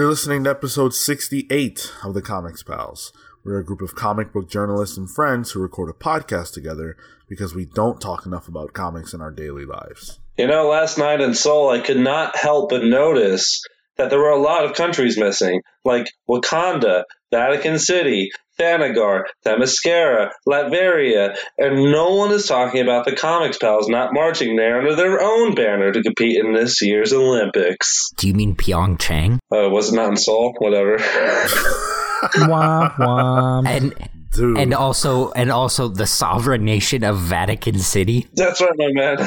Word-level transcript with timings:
You're 0.00 0.08
listening 0.08 0.44
to 0.44 0.50
episode 0.50 0.94
68 0.94 1.92
of 2.04 2.14
the 2.14 2.22
Comics 2.22 2.62
Pals. 2.62 3.12
We're 3.44 3.58
a 3.58 3.64
group 3.64 3.82
of 3.82 3.94
comic 3.94 4.32
book 4.32 4.48
journalists 4.48 4.96
and 4.96 5.10
friends 5.10 5.50
who 5.50 5.60
record 5.60 5.90
a 5.90 5.92
podcast 5.92 6.54
together 6.54 6.96
because 7.28 7.54
we 7.54 7.66
don't 7.66 8.00
talk 8.00 8.24
enough 8.24 8.48
about 8.48 8.72
comics 8.72 9.12
in 9.12 9.20
our 9.20 9.30
daily 9.30 9.66
lives. 9.66 10.18
You 10.38 10.46
know, 10.46 10.70
last 10.70 10.96
night 10.96 11.20
in 11.20 11.34
Seoul, 11.34 11.68
I 11.68 11.80
could 11.80 11.98
not 11.98 12.34
help 12.34 12.70
but 12.70 12.82
notice 12.82 13.62
that 13.98 14.08
there 14.08 14.18
were 14.18 14.30
a 14.30 14.40
lot 14.40 14.64
of 14.64 14.72
countries 14.72 15.18
missing, 15.18 15.60
like 15.84 16.10
Wakanda, 16.26 17.04
Vatican 17.30 17.78
City, 17.78 18.30
Thanagar, 18.60 19.24
Themyscira, 19.44 20.30
Latveria, 20.46 21.36
and 21.58 21.90
no 21.90 22.16
one 22.16 22.32
is 22.32 22.46
talking 22.46 22.82
about 22.82 23.04
the 23.04 23.16
Comics 23.16 23.58
Pals 23.58 23.88
not 23.88 24.12
marching 24.12 24.56
there 24.56 24.78
under 24.78 24.94
their 24.94 25.20
own 25.20 25.54
banner 25.54 25.92
to 25.92 26.02
compete 26.02 26.38
in 26.38 26.52
this 26.52 26.82
year's 26.82 27.12
Olympics. 27.12 28.10
Do 28.16 28.28
you 28.28 28.34
mean 28.34 28.54
Pyeongchang? 28.54 29.38
Uh, 29.50 29.70
was 29.70 29.92
it 29.92 29.96
not 29.96 30.10
in 30.10 30.16
Seoul? 30.16 30.54
Whatever. 30.58 30.98
womp 32.34 32.94
womp. 32.96 33.66
And 33.66 33.94
Dude, 34.32 34.58
and 34.58 34.74
also 34.74 35.32
and 35.32 35.50
also 35.50 35.88
the 35.88 36.06
sovereign 36.06 36.64
nation 36.64 37.02
of 37.02 37.18
Vatican 37.18 37.80
City. 37.80 38.28
That's 38.34 38.60
right, 38.60 38.70
my 38.76 38.92
man. 38.92 39.18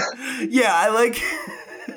Yeah, 0.50 0.74
I 0.74 0.90
like 0.90 1.22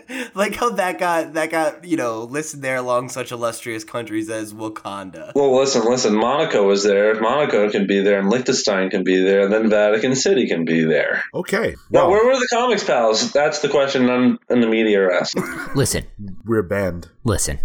like 0.35 0.55
how 0.55 0.71
that 0.71 0.99
got 0.99 1.35
that 1.35 1.51
got 1.51 1.85
you 1.85 1.97
know 1.97 2.25
listed 2.25 2.63
there 2.63 2.77
along 2.77 3.09
such 3.09 3.33
illustrious 3.33 3.85
countries 3.85 4.29
as 4.31 4.53
Wakanda. 4.55 5.33
Well, 5.35 5.57
listen, 5.57 5.85
listen. 5.85 6.15
Monaco 6.15 6.67
was 6.67 6.85
there. 6.85 7.21
Monaco 7.21 7.71
can 7.71 7.87
be 7.87 8.01
there, 8.01 8.19
and 8.19 8.29
Liechtenstein 8.31 8.91
can 8.91 9.05
be 9.05 9.23
there, 9.23 9.43
and 9.43 9.53
then 9.53 9.71
Vatican 9.71 10.15
City 10.15 10.47
can 10.47 10.65
be 10.65 10.85
there. 10.85 11.23
okay. 11.35 11.75
Now, 11.91 12.03
Well, 12.03 12.11
where 12.11 12.27
were 12.27 12.39
the 12.39 12.49
Comics 12.53 12.85
Pals? 12.85 13.33
That's 13.33 13.61
the 13.61 13.69
question 13.69 14.09
I'm, 14.11 14.39
and 14.49 14.63
the 14.63 14.67
media 14.69 15.03
are 15.03 15.13
asking. 15.13 15.45
Listen, 15.75 16.05
we're 16.45 16.63
banned. 16.63 17.09
listen. 17.25 17.59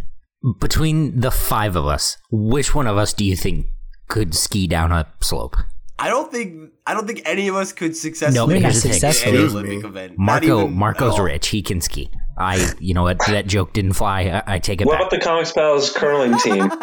Between 0.59 1.19
the 1.19 1.29
five 1.29 1.75
of 1.75 1.85
us, 1.85 2.17
which 2.31 2.73
one 2.73 2.87
of 2.87 2.97
us 2.97 3.13
do 3.13 3.23
you 3.23 3.35
think 3.35 3.67
could 4.07 4.33
ski 4.33 4.65
down 4.65 4.91
a 4.91 5.05
slope? 5.21 5.55
I 5.99 6.09
don't 6.09 6.31
think 6.31 6.71
I 6.87 6.95
don't 6.95 7.05
think 7.05 7.21
any 7.25 7.47
of 7.47 7.55
us 7.55 7.71
could 7.73 7.95
successfully 7.95 8.47
No, 8.47 8.51
You're 8.51 8.61
not 8.63 8.71
participate 8.71 9.27
in 9.27 9.35
any 9.35 9.43
Olympic 9.45 9.83
event. 9.85 10.13
Marco 10.17 10.63
even 10.63 10.73
Marco's 10.75 11.19
at 11.19 11.23
rich. 11.23 11.47
He 11.49 11.61
can 11.61 11.79
ski. 11.79 12.09
I 12.41 12.73
you 12.79 12.93
know 12.93 13.03
what 13.03 13.19
that 13.27 13.47
joke 13.47 13.73
didn't 13.73 13.93
fly. 13.93 14.41
I, 14.45 14.55
I 14.55 14.59
take 14.59 14.81
it 14.81 14.85
What 14.87 14.93
back. 14.93 15.01
about 15.01 15.11
the 15.11 15.19
Comics 15.19 15.51
Pals 15.51 15.91
curling 15.91 16.37
team? 16.39 16.69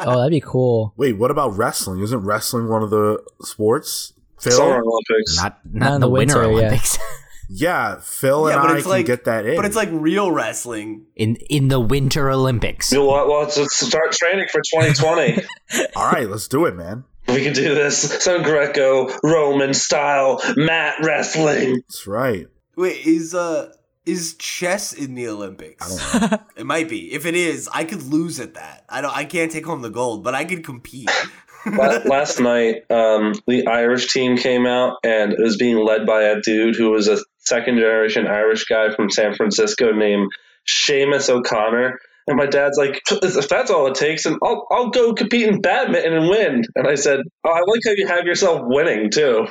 Oh, 0.00 0.18
that'd 0.18 0.30
be 0.30 0.40
cool. 0.40 0.94
Wait, 0.96 1.14
what 1.14 1.30
about 1.30 1.56
wrestling? 1.56 2.00
Isn't 2.02 2.20
wrestling 2.20 2.68
one 2.68 2.82
of 2.82 2.90
the 2.90 3.22
sports? 3.42 4.12
Phil? 4.40 4.52
Summer 4.52 4.80
Olympics. 4.82 5.36
not 5.36 5.58
Not 5.64 5.74
not 5.74 5.94
in 5.96 6.00
the, 6.00 6.06
the 6.06 6.10
Winter 6.10 6.38
winter, 6.38 6.52
yeah. 6.52 6.58
Olympics. 6.66 6.98
Yeah, 7.50 7.96
Phil 8.02 8.48
Yeah, 8.50 8.60
and 8.60 8.72
I 8.72 8.74
it's 8.74 8.82
can 8.82 8.90
like 8.90 9.06
get 9.06 9.24
that 9.24 9.46
in. 9.46 9.56
But 9.56 9.64
it's 9.64 9.74
like 9.74 9.88
real 9.90 10.30
wrestling. 10.30 11.06
in 11.16 11.36
in 11.48 11.68
the 11.68 11.80
Winter 11.80 12.30
Olympics. 12.30 12.92
Well, 12.92 13.06
well, 13.06 13.40
let's, 13.40 13.56
let's 13.56 13.74
start 13.86 14.12
training 14.12 14.48
for 14.52 14.60
2020. 14.60 15.42
all 15.96 16.12
right, 16.12 16.28
let's 16.28 16.46
do 16.46 16.66
it, 16.66 16.76
man. 16.76 17.04
we 17.26 17.42
can 17.42 17.54
do 17.54 17.74
this. 17.74 18.22
Some 18.22 18.42
Greco 18.42 19.08
Roman 19.24 19.72
style 19.72 20.42
mat 20.56 20.96
wrestling. 21.02 21.76
That's 21.76 22.06
right. 22.06 22.48
Wait, 22.76 23.06
is 23.06 23.34
uh 23.34 23.72
is 24.08 24.34
chess 24.34 24.92
in 24.92 25.14
the 25.14 25.28
Olympics? 25.28 25.86
it 26.56 26.64
might 26.64 26.88
be. 26.88 27.12
If 27.12 27.26
it 27.26 27.34
is, 27.34 27.68
I 27.72 27.84
could 27.84 28.02
lose 28.02 28.40
at 28.40 28.54
that. 28.54 28.84
I 28.88 29.00
don't. 29.00 29.14
I 29.16 29.24
can't 29.24 29.52
take 29.52 29.66
home 29.66 29.82
the 29.82 29.90
gold, 29.90 30.24
but 30.24 30.34
I 30.34 30.44
could 30.44 30.64
compete. 30.64 31.10
La- 31.66 32.00
Last 32.04 32.40
night, 32.40 32.90
um, 32.90 33.34
the 33.46 33.66
Irish 33.66 34.12
team 34.12 34.36
came 34.36 34.66
out, 34.66 34.96
and 35.04 35.32
it 35.32 35.38
was 35.38 35.56
being 35.56 35.76
led 35.76 36.06
by 36.06 36.22
a 36.22 36.40
dude 36.40 36.76
who 36.76 36.90
was 36.90 37.08
a 37.08 37.18
second 37.38 37.76
generation 37.78 38.26
Irish 38.26 38.64
guy 38.64 38.94
from 38.94 39.10
San 39.10 39.34
Francisco 39.34 39.92
named 39.92 40.30
Seamus 40.66 41.28
O'Connor. 41.28 41.98
And 42.26 42.36
my 42.36 42.46
dad's 42.46 42.76
like, 42.76 43.00
if 43.10 43.48
that's 43.48 43.70
all 43.70 43.86
it 43.86 43.94
takes, 43.94 44.26
and 44.26 44.38
I'll, 44.42 44.66
I'll 44.70 44.90
go 44.90 45.14
compete 45.14 45.48
in 45.48 45.60
badminton 45.62 46.12
and 46.12 46.28
win. 46.28 46.62
And 46.76 46.86
I 46.86 46.94
said, 46.94 47.20
oh, 47.44 47.50
I 47.50 47.60
like 47.66 47.80
how 47.86 47.92
you 47.96 48.06
have 48.06 48.26
yourself 48.26 48.60
winning 48.64 49.10
too. 49.10 49.46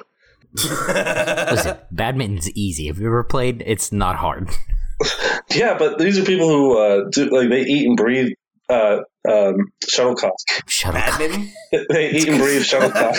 Listen, 0.53 1.77
badminton's 1.91 2.49
easy. 2.51 2.87
If 2.89 2.99
you 2.99 3.07
ever 3.07 3.23
played, 3.23 3.63
it's 3.65 3.91
not 3.91 4.15
hard. 4.17 4.49
Yeah, 5.51 5.77
but 5.77 5.99
these 5.99 6.17
are 6.19 6.25
people 6.25 6.47
who 6.47 6.77
uh, 6.77 7.09
do 7.11 7.29
like 7.29 7.49
they 7.49 7.61
eat 7.61 7.87
and 7.87 7.95
breathe 7.95 8.31
uh, 8.69 8.99
um, 9.29 9.55
shuttlecock. 9.87 10.33
Shut 10.67 10.95
up. 10.95 11.05
Badminton. 11.05 11.51
They 11.89 12.11
eat 12.11 12.27
and 12.27 12.39
breathe 12.39 12.63
shuttlecock. 12.63 13.15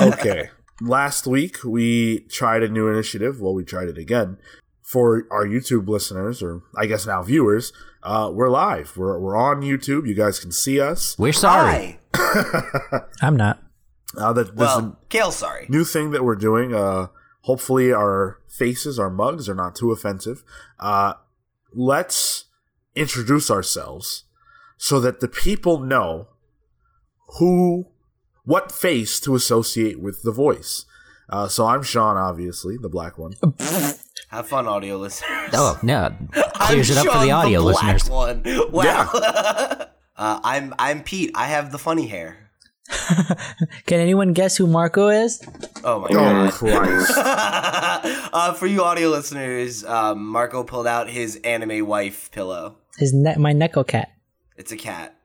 Okay. 0.14 0.50
Last 0.80 1.26
week 1.26 1.62
we 1.62 2.20
tried 2.30 2.62
a 2.62 2.68
new 2.68 2.88
initiative. 2.88 3.40
Well, 3.40 3.54
we 3.54 3.64
tried 3.64 3.88
it 3.88 3.98
again 3.98 4.38
for 4.82 5.26
our 5.30 5.46
YouTube 5.46 5.88
listeners, 5.88 6.42
or 6.42 6.62
I 6.76 6.86
guess 6.86 7.06
now 7.06 7.22
viewers. 7.22 7.72
Uh, 8.02 8.30
we're 8.32 8.48
live. 8.48 8.96
We're 8.96 9.18
we're 9.18 9.36
on 9.36 9.60
YouTube. 9.60 10.08
You 10.08 10.14
guys 10.14 10.40
can 10.40 10.52
see 10.52 10.80
us. 10.80 11.16
We're 11.18 11.32
sorry. 11.34 12.00
I'm 13.22 13.36
not. 13.36 13.62
Uh, 14.16 14.32
that, 14.32 14.56
this 14.56 14.70
is 14.70 14.76
Well, 14.76 14.98
Kale, 15.08 15.30
sorry. 15.32 15.66
new 15.68 15.84
thing 15.84 16.10
that 16.10 16.24
we're 16.24 16.34
doing. 16.36 16.74
Uh, 16.74 17.08
hopefully 17.42 17.92
our 17.92 18.38
faces, 18.48 18.98
our 18.98 19.10
mugs, 19.10 19.48
are 19.48 19.54
not 19.54 19.74
too 19.76 19.92
offensive. 19.92 20.42
Uh, 20.78 21.14
let's 21.74 22.46
introduce 22.96 23.50
ourselves 23.50 24.24
so 24.76 24.98
that 25.00 25.20
the 25.20 25.28
people 25.28 25.78
know 25.78 26.28
who, 27.38 27.86
what 28.44 28.72
face 28.72 29.20
to 29.20 29.34
associate 29.34 30.00
with 30.00 30.22
the 30.22 30.32
voice. 30.32 30.84
Uh, 31.28 31.46
so 31.46 31.66
I'm 31.66 31.82
Sean, 31.84 32.16
obviously, 32.16 32.76
the 32.76 32.88
black 32.88 33.16
one. 33.16 33.34
Have 34.30 34.48
fun, 34.48 34.66
audio 34.66 34.96
listeners. 34.96 35.50
Oh 35.54 35.78
no, 35.82 36.14
I'm 36.34 36.68
clears 36.72 36.90
it 36.90 36.96
up 36.98 37.06
for 37.06 37.24
the 37.24 37.30
audio 37.30 37.62
black 37.62 37.82
listeners. 37.82 38.10
One. 38.10 38.42
Wow. 38.72 39.10
uh, 39.14 39.86
I'm 40.16 40.74
I'm 40.78 41.02
Pete. 41.02 41.30
I 41.34 41.46
have 41.46 41.70
the 41.72 41.78
funny 41.78 42.06
hair. 42.08 42.49
Can 43.86 44.00
anyone 44.00 44.32
guess 44.32 44.56
who 44.56 44.66
Marco 44.66 45.08
is? 45.08 45.40
Oh 45.84 46.00
my 46.00 46.08
Oh 46.10 46.14
god. 46.14 46.52
Christ! 46.52 47.12
uh, 47.16 48.52
for 48.54 48.66
you 48.66 48.82
audio 48.82 49.08
listeners, 49.08 49.84
um, 49.84 50.26
Marco 50.26 50.64
pulled 50.64 50.86
out 50.86 51.08
his 51.08 51.36
anime 51.36 51.86
wife 51.86 52.30
pillow. 52.32 52.76
His 52.98 53.12
ne- 53.14 53.36
my 53.36 53.52
Neko 53.52 53.86
cat. 53.86 54.10
It's 54.56 54.72
a 54.72 54.76
cat. 54.76 55.16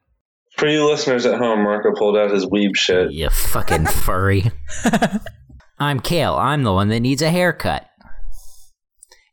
For 0.58 0.68
you 0.68 0.88
listeners 0.90 1.26
at 1.26 1.38
home, 1.38 1.64
Marco 1.64 1.92
pulled 1.96 2.18
out 2.18 2.32
his 2.32 2.46
weeb 2.46 2.76
shit. 2.76 3.12
You 3.12 3.30
fucking 3.30 3.88
furry. 3.88 4.52
I'm 5.80 6.00
Kale. 6.00 6.36
I'm 6.36 6.64
the 6.64 6.72
one 6.72 6.88
that 6.90 7.02
needs 7.02 7.22
a 7.22 7.30
haircut. 7.30 7.90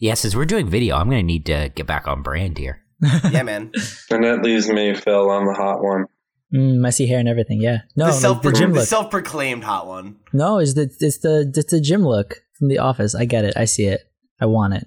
Yeah, 0.01 0.15
since 0.15 0.35
we're 0.35 0.47
doing 0.47 0.69
video, 0.69 0.97
I'm 0.97 1.09
gonna 1.09 1.23
need 1.23 1.47
to 1.47 1.71
get 1.75 1.87
back 1.87 2.09
on 2.09 2.23
brand 2.23 2.59
here. 2.59 2.83
Yeah, 3.31 3.43
man. 3.45 3.71
And 4.11 4.25
that 4.25 4.43
leaves 4.43 4.69
me, 4.69 4.95
Phil. 4.95 5.31
I'm 5.31 5.47
the 5.47 5.55
hot 5.55 5.83
one. 5.83 6.07
Mm, 6.55 6.77
messy 6.81 7.07
hair 7.07 7.19
and 7.19 7.29
everything. 7.29 7.61
Yeah. 7.61 7.79
No, 7.97 8.07
the, 8.07 8.11
like 8.13 8.21
self- 8.21 8.43
the 8.43 8.53
gym 8.53 8.73
the 8.73 8.81
look. 8.81 8.89
self-proclaimed 8.89 9.65
hot 9.65 9.87
one. 9.87 10.17
no, 10.33 10.59
it's 10.59 10.75
the 10.75 10.83
it's 11.01 11.19
the 11.19 11.51
it's 11.57 11.71
the 11.71 11.81
gym 11.81 12.03
look 12.03 12.43
from 12.59 12.69
The 12.69 12.79
Office. 12.79 13.15
I 13.15 13.25
get 13.25 13.45
it. 13.45 13.55
I 13.57 13.65
see 13.65 13.85
it. 13.87 14.03
I 14.41 14.47
want 14.47 14.75
it. 14.75 14.87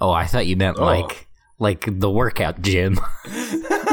Oh, 0.00 0.10
I 0.10 0.26
thought 0.26 0.46
you 0.46 0.56
meant 0.56 0.78
Oh. 0.78 0.84
like 0.84 1.26
like 1.58 1.86
the 2.00 2.10
workout 2.10 2.62
gym. 2.62 2.98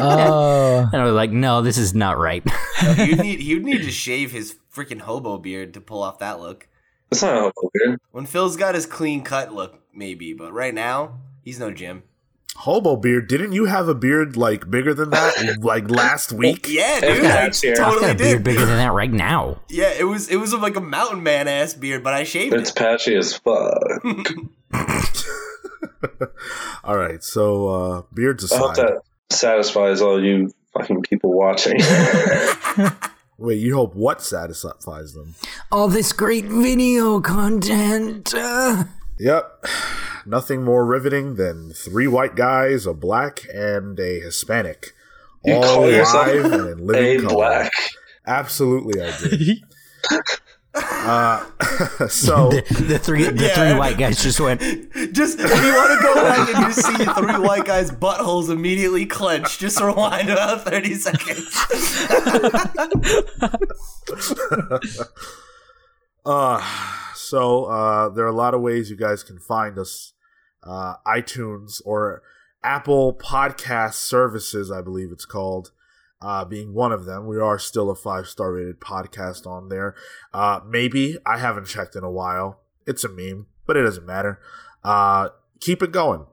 Oh, 0.01 0.87
and 0.93 1.01
I 1.01 1.03
was 1.03 1.13
like, 1.13 1.31
no, 1.31 1.61
this 1.61 1.77
is 1.77 1.93
not 1.93 2.17
right. 2.17 2.41
He'd 2.95 3.19
need 3.19 3.39
he'd 3.41 3.65
need 3.65 3.81
to 3.83 3.91
shave 3.91 4.31
his 4.31 4.55
freaking 4.73 5.01
hobo 5.01 5.37
beard 5.37 5.73
to 5.73 5.81
pull 5.81 6.01
off 6.03 6.19
that 6.19 6.39
look. 6.39 6.69
It's 7.11 7.21
not 7.21 7.35
a 7.35 7.41
hobo 7.41 7.69
beard. 7.73 7.99
When 8.11 8.25
Phil's 8.25 8.55
got 8.55 8.75
his 8.75 8.85
clean 8.85 9.23
cut 9.23 9.53
look, 9.53 9.81
maybe, 9.93 10.33
but 10.33 10.53
right 10.53 10.73
now 10.73 11.19
he's 11.43 11.59
no 11.59 11.71
Jim. 11.71 12.03
Hobo 12.59 12.97
beard. 12.97 13.29
Didn't 13.29 13.53
you 13.53 13.65
have 13.65 13.87
a 13.87 13.95
beard 13.95 14.35
like 14.35 14.69
bigger 14.69 14.93
than 14.93 15.11
that, 15.11 15.59
like 15.61 15.89
last 15.89 16.33
week? 16.33 16.67
Yeah, 16.67 16.99
dude, 16.99 17.25
I 17.25 17.29
patch 17.29 17.61
here. 17.61 17.71
I've 17.71 17.77
got 17.77 17.91
totally 17.93 18.11
a 18.11 18.15
beard 18.15 18.43
bigger 18.43 18.65
than 18.65 18.75
that 18.75 18.91
right 18.91 19.11
now. 19.11 19.61
Yeah, 19.69 19.93
it 19.97 20.03
was 20.03 20.27
it 20.27 20.35
was 20.35 20.53
like 20.53 20.75
a 20.75 20.81
mountain 20.81 21.23
man 21.23 21.47
ass 21.47 21.73
beard, 21.73 22.03
but 22.03 22.13
I 22.13 22.25
shaved 22.25 22.53
it. 22.53 22.59
It's 22.59 22.71
it. 22.71 22.75
patchy 22.75 23.15
as 23.15 23.33
fuck. 23.33 23.81
All 26.83 26.97
right. 26.97 27.23
So 27.23 27.69
uh, 27.69 28.01
beards 28.13 28.51
I 28.51 28.57
hope 28.57 28.73
aside. 28.73 28.87
that 28.87 29.01
satisfies 29.29 30.01
all 30.01 30.21
you 30.21 30.53
fucking 30.73 31.03
people 31.03 31.31
watching. 31.31 31.79
Wait, 33.37 33.59
you 33.59 33.75
hope 33.75 33.95
what 33.95 34.21
satisfies 34.21 35.13
them? 35.13 35.35
All 35.71 35.87
this 35.87 36.11
great 36.11 36.43
video 36.43 37.21
content. 37.21 38.33
uh. 38.35 38.83
Yep. 39.19 39.65
Nothing 40.25 40.63
more 40.63 40.85
riveting 40.85 41.35
than 41.35 41.71
three 41.73 42.07
white 42.07 42.35
guys, 42.35 42.85
a 42.85 42.93
black, 42.93 43.45
and 43.53 43.99
a 43.99 44.19
Hispanic. 44.19 44.93
You 45.45 45.55
all 45.55 45.63
call 45.63 45.89
yourself 45.89 46.27
and 46.27 46.53
in 46.53 46.77
living 46.87 47.25
a 47.25 47.27
color. 47.29 47.35
black. 47.35 47.71
Absolutely, 48.27 49.01
I 49.01 49.17
did. 49.17 49.57
uh, 50.75 51.45
so, 52.09 52.49
the, 52.49 52.61
the 52.87 52.99
three 52.99 53.23
the 53.23 53.45
Yeah. 53.45 53.55
three 53.55 53.79
white 53.79 53.97
guys 53.97 54.21
just 54.21 54.39
went. 54.39 54.61
Just 55.13 55.39
if 55.39 55.49
you 55.49 55.73
want 55.73 55.99
to 55.99 56.05
go 56.05 56.13
back 56.15 56.55
and 56.55 56.65
you 56.67 56.73
see 56.73 57.05
three 57.05 57.39
white 57.47 57.65
guys' 57.65 57.89
buttholes 57.91 58.49
immediately 58.51 59.05
clench, 59.05 59.57
just 59.57 59.79
rewind 59.81 60.29
about 60.29 60.65
thirty 60.65 60.93
seconds. 60.95 61.55
Uh, 66.25 66.63
so 67.15 67.65
uh, 67.65 68.09
there 68.09 68.25
are 68.25 68.29
a 68.29 68.35
lot 68.35 68.53
of 68.53 68.61
ways 68.61 68.89
you 68.89 68.95
guys 68.97 69.23
can 69.23 69.39
find 69.39 69.77
us. 69.77 70.13
Uh, 70.61 70.95
iTunes 71.07 71.81
or 71.85 72.21
Apple 72.63 73.13
Podcast 73.13 73.93
Services, 73.93 74.69
I 74.71 74.81
believe 74.81 75.11
it's 75.11 75.25
called. 75.25 75.71
uh, 76.21 76.43
being 76.45 76.73
one 76.73 76.91
of 76.91 77.05
them. 77.05 77.27
We 77.27 77.39
are 77.39 77.57
still 77.57 77.89
a 77.89 77.95
five 77.95 78.27
star 78.27 78.51
rated 78.53 78.79
podcast 78.79 79.47
on 79.47 79.69
there. 79.69 79.95
Uh, 80.33 80.59
maybe 80.67 81.17
I 81.25 81.37
haven't 81.37 81.65
checked 81.67 81.95
in 81.95 82.03
a 82.03 82.11
while. 82.11 82.59
It's 82.85 83.03
a 83.03 83.09
meme, 83.09 83.47
but 83.65 83.77
it 83.77 83.83
doesn't 83.83 84.05
matter. 84.05 84.39
Uh, 84.83 85.29
keep 85.59 85.81
it 85.81 85.91
going. 85.91 86.25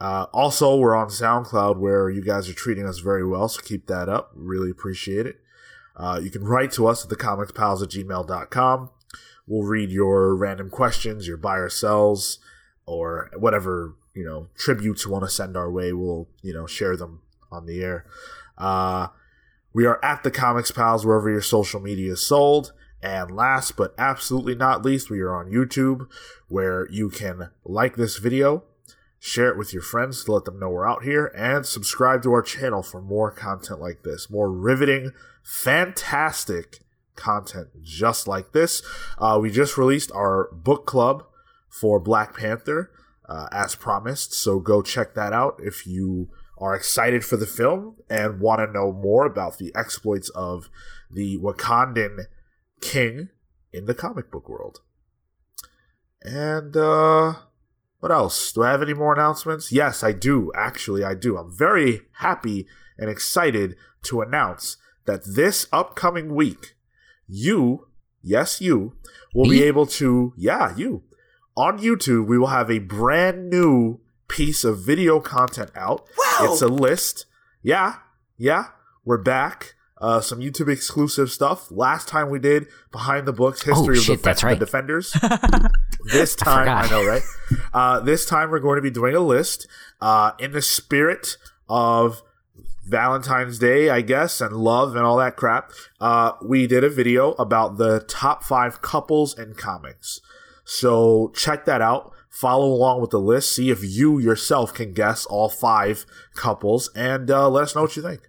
Uh, 0.00 0.26
also, 0.32 0.76
we're 0.76 0.94
on 0.94 1.08
SoundCloud 1.08 1.78
where 1.78 2.08
you 2.08 2.22
guys 2.22 2.48
are 2.48 2.54
treating 2.54 2.86
us 2.86 2.98
very 3.00 3.26
well, 3.26 3.48
so 3.48 3.60
keep 3.62 3.86
that 3.86 4.08
up. 4.08 4.30
Really 4.34 4.70
appreciate 4.70 5.26
it. 5.26 5.40
Uh, 5.98 6.20
you 6.22 6.30
can 6.30 6.44
write 6.44 6.72
to 6.72 6.86
us 6.86 7.04
at 7.04 7.10
thecomicspals 7.10 7.82
at 7.82 7.90
gmail.com. 7.90 8.90
We'll 9.46 9.66
read 9.66 9.90
your 9.90 10.34
random 10.36 10.70
questions, 10.70 11.26
your 11.26 11.36
buy 11.36 11.56
or 11.56 11.68
sells, 11.68 12.38
or 12.86 13.30
whatever, 13.36 13.96
you 14.14 14.24
know, 14.24 14.48
tributes 14.56 15.04
you 15.04 15.10
want 15.10 15.24
to 15.24 15.30
send 15.30 15.56
our 15.56 15.70
way. 15.70 15.92
We'll, 15.92 16.28
you 16.42 16.52
know, 16.52 16.66
share 16.66 16.96
them 16.96 17.22
on 17.50 17.66
the 17.66 17.82
air. 17.82 18.06
Uh, 18.56 19.08
we 19.72 19.86
are 19.86 20.02
at 20.04 20.22
the 20.22 20.30
Comics 20.30 20.70
Pals 20.70 21.04
wherever 21.04 21.30
your 21.30 21.42
social 21.42 21.80
media 21.80 22.12
is 22.12 22.26
sold. 22.26 22.72
And 23.02 23.30
last 23.30 23.76
but 23.76 23.94
absolutely 23.96 24.54
not 24.54 24.84
least, 24.84 25.08
we 25.08 25.20
are 25.20 25.34
on 25.34 25.52
YouTube 25.52 26.08
where 26.48 26.88
you 26.90 27.10
can 27.10 27.50
like 27.64 27.96
this 27.96 28.18
video, 28.18 28.64
share 29.20 29.48
it 29.48 29.56
with 29.56 29.72
your 29.72 29.82
friends 29.82 30.24
to 30.24 30.32
let 30.32 30.44
them 30.44 30.58
know 30.58 30.70
we're 30.70 30.88
out 30.88 31.04
here, 31.04 31.26
and 31.36 31.64
subscribe 31.64 32.22
to 32.24 32.32
our 32.32 32.42
channel 32.42 32.82
for 32.82 33.00
more 33.00 33.30
content 33.30 33.80
like 33.80 34.02
this. 34.02 34.28
More 34.28 34.50
riveting, 34.50 35.12
fantastic 35.48 36.80
content 37.16 37.68
just 37.82 38.28
like 38.28 38.52
this. 38.52 38.82
Uh, 39.16 39.38
we 39.40 39.50
just 39.50 39.78
released 39.78 40.12
our 40.12 40.50
book 40.52 40.84
club 40.84 41.24
for 41.70 41.98
Black 41.98 42.36
Panther, 42.36 42.90
uh, 43.28 43.48
as 43.50 43.74
promised. 43.74 44.34
So 44.34 44.60
go 44.60 44.82
check 44.82 45.14
that 45.14 45.32
out 45.32 45.58
if 45.58 45.86
you 45.86 46.28
are 46.58 46.74
excited 46.74 47.24
for 47.24 47.38
the 47.38 47.46
film 47.46 47.96
and 48.10 48.40
want 48.40 48.60
to 48.60 48.70
know 48.70 48.92
more 48.92 49.24
about 49.24 49.56
the 49.56 49.72
exploits 49.74 50.28
of 50.30 50.68
the 51.10 51.38
Wakandan 51.38 52.24
king 52.82 53.30
in 53.72 53.86
the 53.86 53.94
comic 53.94 54.30
book 54.30 54.48
world. 54.48 54.80
And 56.22 56.76
uh 56.76 57.34
what 58.00 58.12
else? 58.12 58.52
Do 58.52 58.62
I 58.62 58.70
have 58.70 58.82
any 58.82 58.94
more 58.94 59.12
announcements? 59.12 59.72
Yes, 59.72 60.04
I 60.04 60.12
do. 60.12 60.52
Actually, 60.54 61.02
I 61.02 61.14
do. 61.14 61.36
I'm 61.36 61.56
very 61.56 62.02
happy 62.18 62.66
and 62.96 63.10
excited 63.10 63.76
to 64.02 64.20
announce 64.20 64.76
that 65.08 65.24
this 65.24 65.66
upcoming 65.72 66.34
week, 66.34 66.76
you, 67.26 67.88
yes, 68.22 68.60
you, 68.60 68.92
will 69.34 69.46
Me? 69.46 69.58
be 69.58 69.64
able 69.64 69.86
to, 69.86 70.34
yeah, 70.36 70.76
you, 70.76 71.02
on 71.56 71.78
YouTube, 71.78 72.26
we 72.26 72.38
will 72.38 72.48
have 72.48 72.70
a 72.70 72.78
brand 72.78 73.48
new 73.50 74.00
piece 74.28 74.62
of 74.64 74.78
video 74.84 75.18
content 75.18 75.70
out. 75.74 76.06
Wow. 76.16 76.52
It's 76.52 76.62
a 76.62 76.68
list. 76.68 77.24
Yeah, 77.62 77.96
yeah, 78.36 78.66
we're 79.04 79.18
back. 79.18 79.74
Uh, 80.00 80.20
some 80.20 80.38
YouTube 80.40 80.68
exclusive 80.70 81.30
stuff. 81.30 81.72
Last 81.72 82.06
time 82.06 82.30
we 82.30 82.38
did 82.38 82.66
behind 82.92 83.26
the 83.26 83.32
books 83.32 83.62
history 83.62 83.96
Oh, 83.96 84.00
shit, 84.00 84.16
of 84.16 84.22
the, 84.22 84.26
that's 84.28 84.44
right. 84.44 84.56
the 84.56 84.64
defenders. 84.64 85.10
this 86.12 86.36
time, 86.36 86.68
I, 86.68 86.82
forgot. 86.84 86.90
know, 86.90 87.04
right? 87.08 87.22
Uh, 87.72 88.00
this 88.00 88.24
time 88.24 88.50
we're 88.50 88.60
going 88.60 88.76
to 88.76 88.82
be 88.82 88.90
doing 88.90 89.16
a 89.16 89.20
list 89.20 89.66
uh, 90.00 90.32
in 90.38 90.52
the 90.52 90.62
spirit 90.62 91.36
of 91.68 92.22
Valentine's 92.88 93.58
Day, 93.58 93.90
I 93.90 94.00
guess, 94.00 94.40
and 94.40 94.56
love 94.56 94.96
and 94.96 95.04
all 95.04 95.16
that 95.18 95.36
crap. 95.36 95.72
Uh, 96.00 96.32
we 96.42 96.66
did 96.66 96.84
a 96.84 96.88
video 96.88 97.32
about 97.32 97.76
the 97.78 98.00
top 98.00 98.42
five 98.42 98.80
couples 98.82 99.38
in 99.38 99.54
comics. 99.54 100.20
So 100.64 101.32
check 101.34 101.64
that 101.66 101.80
out. 101.80 102.12
Follow 102.30 102.66
along 102.66 103.00
with 103.00 103.10
the 103.10 103.20
list. 103.20 103.54
See 103.54 103.70
if 103.70 103.80
you 103.82 104.18
yourself 104.18 104.72
can 104.72 104.92
guess 104.92 105.26
all 105.26 105.48
five 105.48 106.06
couples, 106.34 106.90
and 106.94 107.30
uh, 107.30 107.48
let 107.48 107.64
us 107.64 107.74
know 107.74 107.82
what 107.82 107.96
you 107.96 108.02
think. 108.02 108.20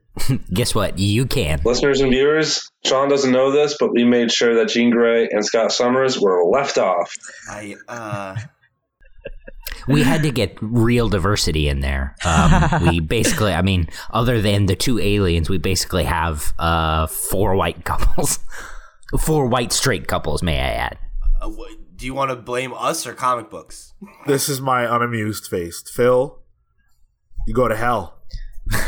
Guess 0.53 0.73
what? 0.73 0.97
You 0.97 1.25
can. 1.25 1.61
Listeners 1.63 2.01
and 2.01 2.11
viewers, 2.11 2.69
Sean 2.85 3.09
doesn't 3.09 3.31
know 3.31 3.51
this, 3.51 3.77
but 3.79 3.91
we 3.93 4.03
made 4.03 4.31
sure 4.31 4.55
that 4.55 4.69
Jean 4.69 4.89
Grey 4.89 5.27
and 5.29 5.45
Scott 5.45 5.71
Summers 5.71 6.19
were 6.19 6.43
left 6.43 6.77
off. 6.77 7.13
I 7.49 7.75
uh 7.87 8.35
We 9.87 10.03
had 10.03 10.23
to 10.23 10.31
get 10.31 10.57
real 10.61 11.09
diversity 11.09 11.67
in 11.67 11.79
there. 11.79 12.15
Um, 12.25 12.81
we 12.87 12.99
basically, 12.99 13.53
I 13.53 13.61
mean, 13.61 13.87
other 14.11 14.41
than 14.41 14.65
the 14.65 14.75
two 14.75 14.99
aliens, 14.99 15.49
we 15.49 15.57
basically 15.57 16.03
have 16.03 16.53
uh, 16.59 17.07
four 17.07 17.55
white 17.55 17.85
couples, 17.85 18.39
four 19.19 19.47
white 19.47 19.71
straight 19.71 20.07
couples. 20.07 20.43
May 20.43 20.59
I 20.59 20.69
add? 20.69 20.97
uh, 21.41 21.51
do 21.95 22.05
you 22.05 22.13
want 22.13 22.29
to 22.29 22.35
blame 22.35 22.73
us 22.73 23.05
or 23.05 23.13
comic 23.13 23.49
books? 23.49 23.93
This 24.25 24.47
is 24.47 24.61
my 24.61 24.83
unamused 24.83 25.47
face. 25.47 25.83
Phil, 25.93 26.39
you 27.45 27.53
go 27.53 27.67
to 27.67 27.75
hell. 27.75 28.21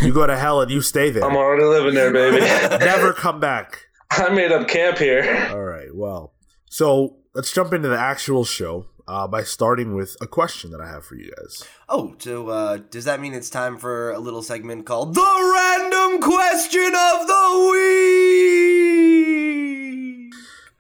You 0.02 0.14
go 0.14 0.26
to 0.28 0.38
hell 0.38 0.62
and 0.62 0.72
you 0.72 0.82
stay 0.82 1.10
there. 1.10 1.26
I'm 1.26 1.36
already 1.36 1.64
living 1.66 1.94
there, 1.94 2.14
baby. 2.14 2.40
Never 2.86 3.14
come 3.14 3.40
back. 3.40 3.88
I 4.12 4.30
made 4.30 4.52
up 4.52 4.68
camp 4.68 4.98
here. 4.98 5.50
All 5.52 5.64
right. 5.64 5.94
Well, 5.94 6.34
so 6.70 7.18
let's 7.34 7.52
jump 7.52 7.74
into 7.74 7.90
the 7.90 8.00
actual 8.00 8.46
show 8.46 8.86
uh, 9.12 9.28
by 9.28 9.44
starting 9.44 9.94
with 9.94 10.16
a 10.22 10.28
question 10.28 10.72
that 10.72 10.80
I 10.80 10.88
have 10.88 11.04
for 11.06 11.16
you 11.16 11.30
guys. 11.38 11.64
Oh, 11.90 12.16
so 12.18 12.48
uh, 12.48 12.78
does 12.78 13.04
that 13.04 13.20
mean 13.20 13.34
it's 13.34 13.50
time 13.50 13.78
for 13.78 14.12
a 14.12 14.20
little 14.20 14.42
segment 14.42 14.86
called 14.86 15.14
the 15.16 15.56
random 15.58 16.22
question 16.22 16.94
of 16.96 17.28
the 17.28 17.70
week? 19.42 20.34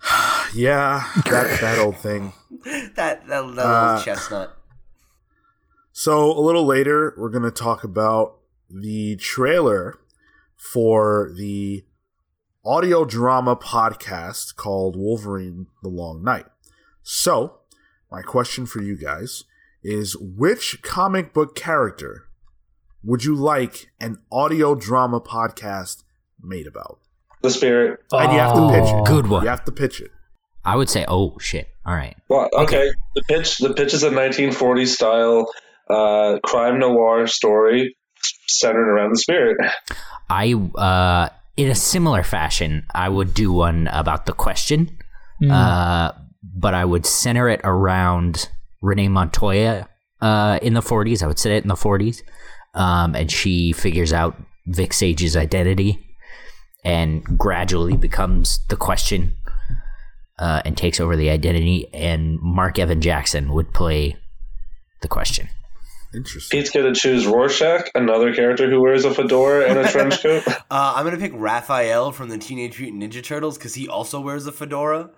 Yeah, 0.53 1.03
that 1.25 1.59
that 1.61 1.79
old 1.79 1.97
thing. 1.97 2.33
That 2.65 2.95
that, 2.95 3.27
that 3.27 3.45
little 3.45 3.61
Uh, 3.61 4.03
chestnut. 4.03 4.57
So 5.93 6.31
a 6.37 6.41
little 6.41 6.65
later, 6.65 7.13
we're 7.17 7.29
going 7.29 7.43
to 7.43 7.51
talk 7.51 7.83
about 7.83 8.37
the 8.69 9.15
trailer 9.17 9.99
for 10.57 11.31
the 11.37 11.85
audio 12.65 13.05
drama 13.05 13.55
podcast 13.55 14.55
called 14.57 14.95
Wolverine: 14.97 15.67
The 15.83 15.89
Long 15.89 16.23
Night. 16.23 16.45
So, 17.03 17.60
my 18.11 18.21
question 18.21 18.65
for 18.65 18.81
you 18.81 18.95
guys 18.97 19.43
is: 19.83 20.15
Which 20.17 20.81
comic 20.81 21.33
book 21.33 21.55
character 21.55 22.23
would 23.03 23.23
you 23.23 23.35
like 23.35 23.91
an 23.99 24.17
audio 24.31 24.75
drama 24.75 25.19
podcast 25.21 26.03
made 26.41 26.67
about? 26.67 26.99
The 27.41 27.49
spirit. 27.49 27.99
And 28.11 28.31
you 28.33 28.37
have 28.39 28.53
to 28.53 28.69
pitch 28.69 28.93
it. 28.93 29.05
Good 29.05 29.27
one. 29.27 29.43
You 29.43 29.49
have 29.49 29.65
to 29.65 29.71
pitch 29.71 29.99
it. 30.01 30.11
I 30.63 30.75
would 30.75 30.89
say, 30.89 31.05
oh 31.07 31.37
shit. 31.39 31.69
All 31.85 31.95
right. 31.95 32.15
Well, 32.29 32.47
okay. 32.53 32.91
The 33.15 33.23
pitch. 33.23 33.57
The 33.57 33.73
pitch 33.73 33.95
is 33.95 34.03
a 34.03 34.11
1940s 34.11 34.89
style 34.89 35.51
uh, 35.89 36.37
crime 36.45 36.77
noir 36.79 37.25
story 37.25 37.97
centered 38.47 38.87
around 38.87 39.11
the 39.13 39.17
spirit. 39.17 39.57
I, 40.29 40.53
uh, 40.53 41.29
in 41.57 41.69
a 41.71 41.75
similar 41.75 42.21
fashion, 42.21 42.85
I 42.93 43.09
would 43.09 43.33
do 43.33 43.51
one 43.51 43.87
about 43.87 44.25
the 44.27 44.33
question, 44.33 44.97
Mm. 45.41 45.49
uh, 45.51 46.11
but 46.43 46.73
I 46.73 46.85
would 46.85 47.05
center 47.05 47.49
it 47.49 47.61
around 47.63 48.49
Renee 48.81 49.09
Montoya 49.09 49.87
uh, 50.21 50.59
in 50.61 50.73
the 50.73 50.81
40s. 50.81 51.23
I 51.23 51.27
would 51.27 51.39
set 51.39 51.51
it 51.51 51.63
in 51.63 51.67
the 51.67 51.75
40s, 51.75 52.23
um, 52.73 53.15
and 53.15 53.31
she 53.31 53.73
figures 53.73 54.13
out 54.13 54.35
Vic 54.67 54.93
Sage's 54.93 55.35
identity 55.35 55.99
and 56.83 57.23
gradually 57.37 57.95
becomes 57.95 58.59
the 58.69 58.75
question 58.75 59.35
uh, 60.39 60.61
and 60.65 60.75
takes 60.75 60.99
over 60.99 61.15
the 61.15 61.29
identity. 61.29 61.87
And 61.93 62.39
Marc 62.41 62.79
Evan 62.79 63.01
Jackson 63.01 63.53
would 63.53 63.73
play 63.73 64.17
the 65.01 65.07
question. 65.07 65.49
Interesting. 66.13 66.59
Pete's 66.59 66.71
going 66.71 66.93
to 66.93 66.99
choose 66.99 67.25
Rorschach, 67.25 67.89
another 67.95 68.33
character 68.33 68.69
who 68.69 68.81
wears 68.81 69.05
a 69.05 69.13
fedora 69.13 69.69
and 69.69 69.79
a 69.79 69.89
trench 69.89 70.21
coat. 70.21 70.43
Uh, 70.71 70.93
I'm 70.95 71.03
gonna 71.03 71.17
pick 71.17 71.33
Raphael 71.35 72.13
from 72.13 72.29
the 72.29 72.37
Teenage 72.37 72.79
Mutant 72.79 73.03
Ninja 73.03 73.21
Turtles 73.21 73.57
because 73.57 73.75
he 73.75 73.89
also 73.89 74.21
wears 74.21 74.47
a 74.47 74.53
fedora. 74.53 75.09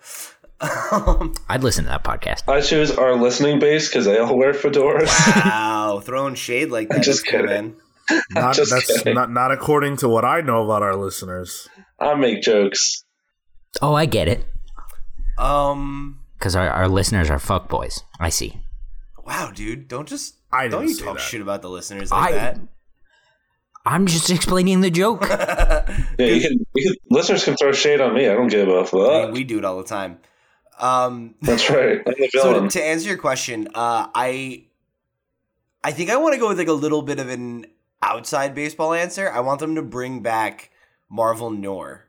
Um, 0.92 1.34
I'd 1.50 1.64
listen 1.64 1.86
to 1.86 1.90
that 1.90 2.04
podcast. 2.04 2.48
I 2.48 2.62
choose 2.62 2.92
our 2.92 3.16
listening 3.16 3.60
base 3.60 3.90
because 3.90 4.06
they 4.06 4.18
all 4.20 4.38
wear 4.38 4.54
fedoras. 4.54 5.08
wow, 5.46 6.00
throwing 6.04 6.36
shade 6.36 6.70
like 6.70 6.90
that. 6.90 7.04
Just 7.04 7.24
That's 7.26 7.32
cool, 7.32 7.42
kidding. 7.48 7.76
man. 8.10 8.22
Not, 8.32 8.56
Just 8.56 8.70
that's 8.72 8.98
kidding. 8.98 9.14
not 9.16 9.32
not 9.32 9.52
according 9.54 9.96
to 9.98 10.10
what 10.10 10.26
I 10.26 10.42
know 10.42 10.64
about 10.66 10.82
our 10.84 10.94
listeners. 10.96 11.70
I 12.00 12.16
make 12.16 12.42
jokes. 12.42 13.06
Oh, 13.82 13.94
I 13.94 14.06
get 14.06 14.28
it. 14.28 14.44
Um, 15.38 16.20
Because 16.38 16.56
our, 16.56 16.70
our 16.70 16.88
listeners 16.90 17.30
are 17.30 17.38
fuckboys. 17.40 18.02
I 18.20 18.28
see. 18.30 18.58
wow, 19.26 19.52
dude, 19.56 19.88
don't 19.88 20.08
just 20.08 20.36
I 20.52 20.68
don't 20.68 20.86
didn't 20.86 21.00
you 21.00 21.06
talk 21.06 21.16
that. 21.18 21.22
shit 21.24 21.42
about 21.42 21.62
the 21.62 21.70
listeners 21.70 22.12
like 22.12 22.34
I- 22.34 22.38
that. 22.38 22.60
I'm 23.86 24.06
just 24.06 24.30
explaining 24.30 24.82
the 24.82 24.92
joke. 24.92 25.26
Yeah, 26.20 26.26
you 26.28 26.42
can, 26.42 26.66
you 26.76 26.90
can, 26.92 26.96
listeners 27.10 27.44
can 27.44 27.56
throw 27.58 27.72
shade 27.74 28.00
on 28.00 28.14
me. 28.14 28.28
I 28.30 28.34
don't 28.34 28.48
give 28.48 28.68
a 28.68 28.72
I 28.72 28.76
mean, 28.78 28.86
fuck. 28.86 29.32
we 29.34 29.44
do 29.44 29.58
it 29.58 29.66
all 29.66 29.78
the 29.78 29.84
time. 29.84 30.20
Um, 30.80 31.36
That's 31.42 31.70
right. 31.70 32.02
So 32.32 32.62
to, 32.62 32.70
to 32.70 32.84
answer 32.84 33.08
your 33.08 33.18
question, 33.18 33.68
uh, 33.74 34.08
I 34.14 34.66
I 35.84 35.92
think 35.92 36.10
I 36.10 36.18
want 36.18 36.34
to 36.34 36.40
go 36.40 36.48
with 36.50 36.58
like 36.58 36.68
a 36.68 36.74
little 36.74 37.02
bit 37.02 37.20
of 37.20 37.30
an 37.30 37.66
outside 38.02 38.56
baseball 38.56 38.94
answer. 38.94 39.30
I 39.30 39.40
want 39.42 39.60
them 39.60 39.76
to 39.76 39.82
bring 39.82 40.22
back 40.22 40.72
Marvel 41.10 41.52
Noir, 41.52 42.06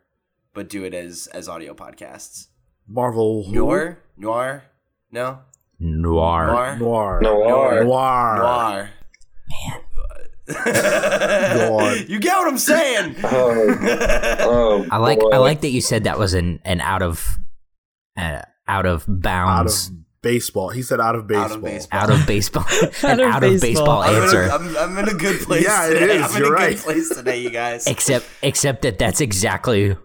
but 0.52 0.68
do 0.68 0.84
it 0.84 0.94
as 0.94 1.26
as 1.28 1.48
audio 1.48 1.74
podcasts. 1.74 2.48
Marvel 2.88 3.44
who? 3.44 3.52
Noir, 3.52 3.98
noir, 4.16 4.64
no, 5.10 5.40
Noir. 5.78 6.46
noir, 6.46 6.76
Noir. 6.78 7.20
Noir. 7.20 7.84
Noir. 7.84 8.36
noir. 8.36 8.90
Go. 10.46 11.94
You 12.06 12.18
get 12.18 12.36
what 12.36 12.48
I'm 12.48 12.58
saying? 12.58 13.16
Oh, 13.24 13.78
oh, 14.40 14.86
I 14.90 14.98
like 14.98 15.18
boy. 15.20 15.30
I 15.30 15.38
like 15.38 15.62
that 15.62 15.70
you 15.70 15.80
said 15.80 16.04
that 16.04 16.18
was 16.18 16.34
an 16.34 16.60
an 16.64 16.80
out 16.80 17.02
of 17.02 17.38
uh, 18.16 18.42
out 18.68 18.86
of 18.86 19.02
Out 19.02 19.08
of 19.08 19.22
bounds 19.22 19.90
baseball. 20.22 20.70
He 20.70 20.80
said 20.82 21.00
out 21.00 21.14
of 21.16 21.26
baseball. 21.26 21.44
Out 21.44 21.52
of 21.52 21.62
baseball. 21.62 21.92
out 22.00 22.10
of 22.10 22.26
baseball 22.26 22.64
an 23.10 23.20
Out 23.20 23.44
of 23.44 23.60
baseball 23.60 23.60
baseball. 23.60 24.02
I'm 24.02 24.14
in, 24.16 24.22
answer. 24.22 24.42
a, 24.42 24.54
I'm, 24.54 24.76
I'm 24.76 24.98
in 24.98 25.08
a 25.14 25.18
good 25.18 25.40
place. 25.40 25.62
Yeah, 25.64 25.86
it 25.90 25.94
today. 26.00 26.16
is. 26.16 26.22
I'm 26.22 26.30
in 26.36 26.38
You're 26.38 26.54
a 26.54 26.56
right. 26.56 26.76
good 26.76 26.82
place 26.84 27.08
today, 27.14 27.38
you 27.42 27.50
guys. 27.50 27.86
except 27.88 28.26
except 28.42 28.82
that 28.82 28.98
that's 28.98 29.20
exactly 29.20 29.96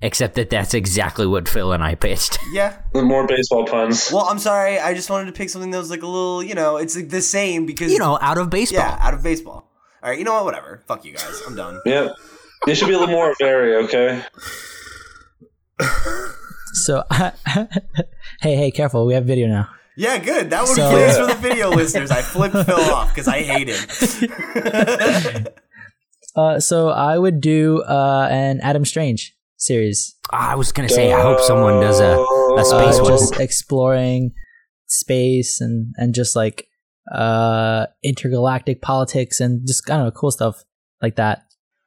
except 0.00 0.34
that 0.34 0.50
that's 0.50 0.74
exactly 0.74 1.28
what 1.28 1.48
Phil 1.48 1.72
and 1.72 1.82
I 1.82 1.94
pitched. 1.94 2.38
Yeah. 2.52 2.76
more 2.92 3.24
baseball 3.26 3.64
puns. 3.64 4.10
Well, 4.12 4.26
I'm 4.26 4.40
sorry. 4.40 4.80
I 4.80 4.94
just 4.94 5.08
wanted 5.08 5.26
to 5.26 5.32
pick 5.32 5.48
something 5.48 5.70
that 5.70 5.78
was 5.78 5.90
like 5.90 6.02
a 6.02 6.06
little, 6.08 6.42
you 6.42 6.54
know, 6.56 6.76
it's 6.78 6.96
like 6.96 7.08
the 7.08 7.22
same 7.22 7.64
because 7.66 7.92
You 7.92 7.98
know, 8.00 8.18
out 8.20 8.36
of 8.38 8.50
baseball. 8.50 8.80
yeah, 8.80 8.98
out 9.00 9.14
of 9.14 9.22
baseball. 9.22 9.70
All 10.02 10.10
right, 10.10 10.18
you 10.18 10.24
know 10.24 10.34
what? 10.34 10.44
Whatever. 10.44 10.82
Fuck 10.88 11.04
you 11.04 11.12
guys. 11.12 11.40
I'm 11.46 11.54
done. 11.54 11.80
Yep. 11.86 12.16
You 12.66 12.74
should 12.74 12.88
be 12.88 12.94
a 12.94 12.98
little 12.98 13.14
more 13.14 13.32
very, 13.38 13.76
okay? 13.84 14.22
So, 16.72 17.02
hey, 18.40 18.56
hey, 18.56 18.70
careful. 18.70 19.06
We 19.06 19.14
have 19.14 19.24
video 19.24 19.46
now. 19.46 19.68
Yeah, 19.96 20.18
good. 20.18 20.50
That 20.50 20.64
one 20.64 20.74
So- 20.74 20.90
plays 20.90 21.16
for 21.18 21.26
the 21.26 21.34
video 21.34 21.70
listeners. 21.70 22.10
I 22.10 22.22
flipped 22.22 22.54
Phil 22.56 22.80
off 22.94 23.10
because 23.10 23.28
I 23.28 23.42
hate 23.42 23.68
him. 23.68 25.46
Uh, 26.34 26.58
so 26.58 26.88
I 26.88 27.18
would 27.18 27.42
do 27.42 27.82
uh, 27.82 28.26
an 28.30 28.58
Adam 28.62 28.86
Strange 28.86 29.36
series, 29.58 30.16
Ah, 30.32 30.52
I 30.52 30.54
was 30.54 30.72
gonna 30.72 30.88
say, 30.88 31.12
I 31.12 31.20
hope 31.20 31.40
someone 31.40 31.78
does 31.78 32.00
a, 32.00 32.16
a 32.56 32.64
space 32.64 32.98
uh, 32.98 33.02
one. 33.02 33.12
just 33.12 33.38
exploring 33.38 34.32
space 34.86 35.60
and 35.60 35.92
and 35.98 36.14
just 36.14 36.34
like 36.34 36.66
uh, 37.14 37.84
intergalactic 38.02 38.80
politics 38.80 39.40
and 39.40 39.66
just 39.66 39.90
I 39.90 39.96
don't 39.98 40.06
know, 40.06 40.10
cool 40.10 40.30
stuff 40.30 40.64
like 41.02 41.16
that, 41.16 41.42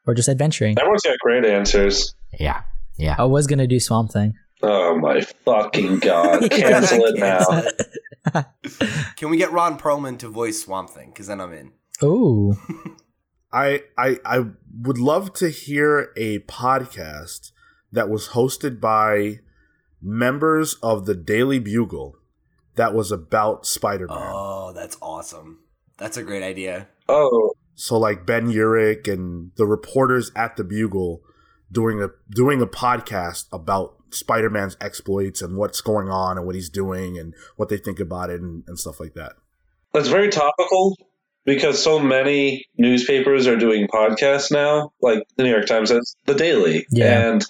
or 0.06 0.13
just 0.13 0.30
adventuring. 0.30 0.77
Everyone's 0.77 1.01
got 1.01 1.18
great 1.18 1.44
answers. 1.44 2.13
Yeah, 2.39 2.62
yeah. 3.00 3.15
I 3.18 3.24
was 3.24 3.48
gonna 3.48 3.65
do 3.65 3.80
Swamp 3.80 4.12
Thing. 4.12 4.36
Oh 4.67 4.98
my 4.98 5.22
fucking 5.22 6.00
god. 6.00 6.50
Cancel 6.51 7.05
it 7.05 7.19
now. 7.19 8.43
Can 9.15 9.29
we 9.29 9.38
get 9.38 9.51
Ron 9.51 9.77
Perlman 9.77 10.17
to 10.19 10.27
voice 10.27 10.63
Swamp 10.63 10.89
Thing? 10.89 11.10
Because 11.10 11.27
then 11.27 11.39
I'm 11.39 11.53
in. 11.53 11.72
Oh. 12.01 12.57
I, 13.53 13.84
I 13.98 14.19
I 14.25 14.45
would 14.81 14.98
love 14.98 15.34
to 15.34 15.50
hear 15.50 16.12
a 16.17 16.39
podcast 16.39 17.51
that 17.91 18.10
was 18.10 18.29
hosted 18.29 18.81
by 18.81 19.39
members 20.01 20.75
of 20.81 21.05
the 21.05 21.15
Daily 21.15 21.60
Bugle 21.60 22.17
that 22.75 22.93
was 22.93 23.12
about 23.12 23.65
Spider-Man. 23.65 24.17
Oh, 24.19 24.74
that's 24.74 24.98
awesome. 25.01 25.60
That's 25.98 26.17
a 26.17 26.24
great 26.24 26.43
idea. 26.43 26.89
Oh, 27.07 27.53
So 27.75 27.98
like 27.98 28.25
Ben 28.25 28.51
Urich 28.51 29.07
and 29.07 29.51
the 29.55 29.65
reporters 29.65 30.31
at 30.36 30.57
the 30.57 30.63
Bugle 30.63 31.22
doing 31.72 32.01
a 32.01 32.10
doing 32.29 32.62
a 32.62 32.67
podcast 32.67 33.45
about 33.53 34.04
Spider-Man's 34.15 34.77
exploits 34.81 35.41
and 35.41 35.57
what's 35.57 35.81
going 35.81 36.10
on 36.10 36.38
and 36.38 36.45
what 36.45 36.55
he's 36.55 36.69
doing 36.69 37.17
and 37.17 37.34
what 37.55 37.69
they 37.69 37.77
think 37.77 38.00
about 38.00 38.29
it 38.29 38.41
and, 38.41 38.63
and 38.67 38.79
stuff 38.79 39.00
like 39.00 39.13
that. 39.13 39.34
that's 39.93 40.07
very 40.07 40.29
topical 40.29 40.95
because 41.45 41.81
so 41.81 42.00
many 42.00 42.65
newspapers 42.77 43.48
are 43.48 43.55
doing 43.55 43.88
podcasts 43.88 44.51
now, 44.51 44.91
like 45.01 45.24
the 45.38 45.43
New 45.43 45.51
York 45.51 45.67
Times 45.67 45.89
says, 45.89 46.15
the 46.25 46.34
Daily. 46.34 46.86
Yeah. 46.89 47.29
And 47.29 47.45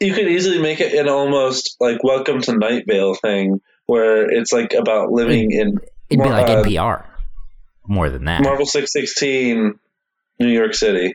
you 0.00 0.14
could 0.14 0.28
easily 0.28 0.60
make 0.60 0.80
it 0.80 0.94
an 0.94 1.08
almost 1.08 1.76
like 1.78 2.02
Welcome 2.02 2.40
to 2.42 2.56
Night 2.56 2.84
Vale 2.88 3.14
thing 3.14 3.60
where 3.86 4.30
it's 4.30 4.52
like 4.52 4.72
about 4.72 5.12
living 5.12 5.52
in 5.52 5.78
It'd 6.08 6.22
be 6.22 6.30
like 6.30 6.48
uh, 6.48 6.62
NPR. 6.62 7.06
More 7.86 8.10
than 8.10 8.24
that. 8.24 8.42
Marvel 8.42 8.66
616, 8.66 9.78
New 10.38 10.48
York 10.48 10.74
City. 10.74 11.14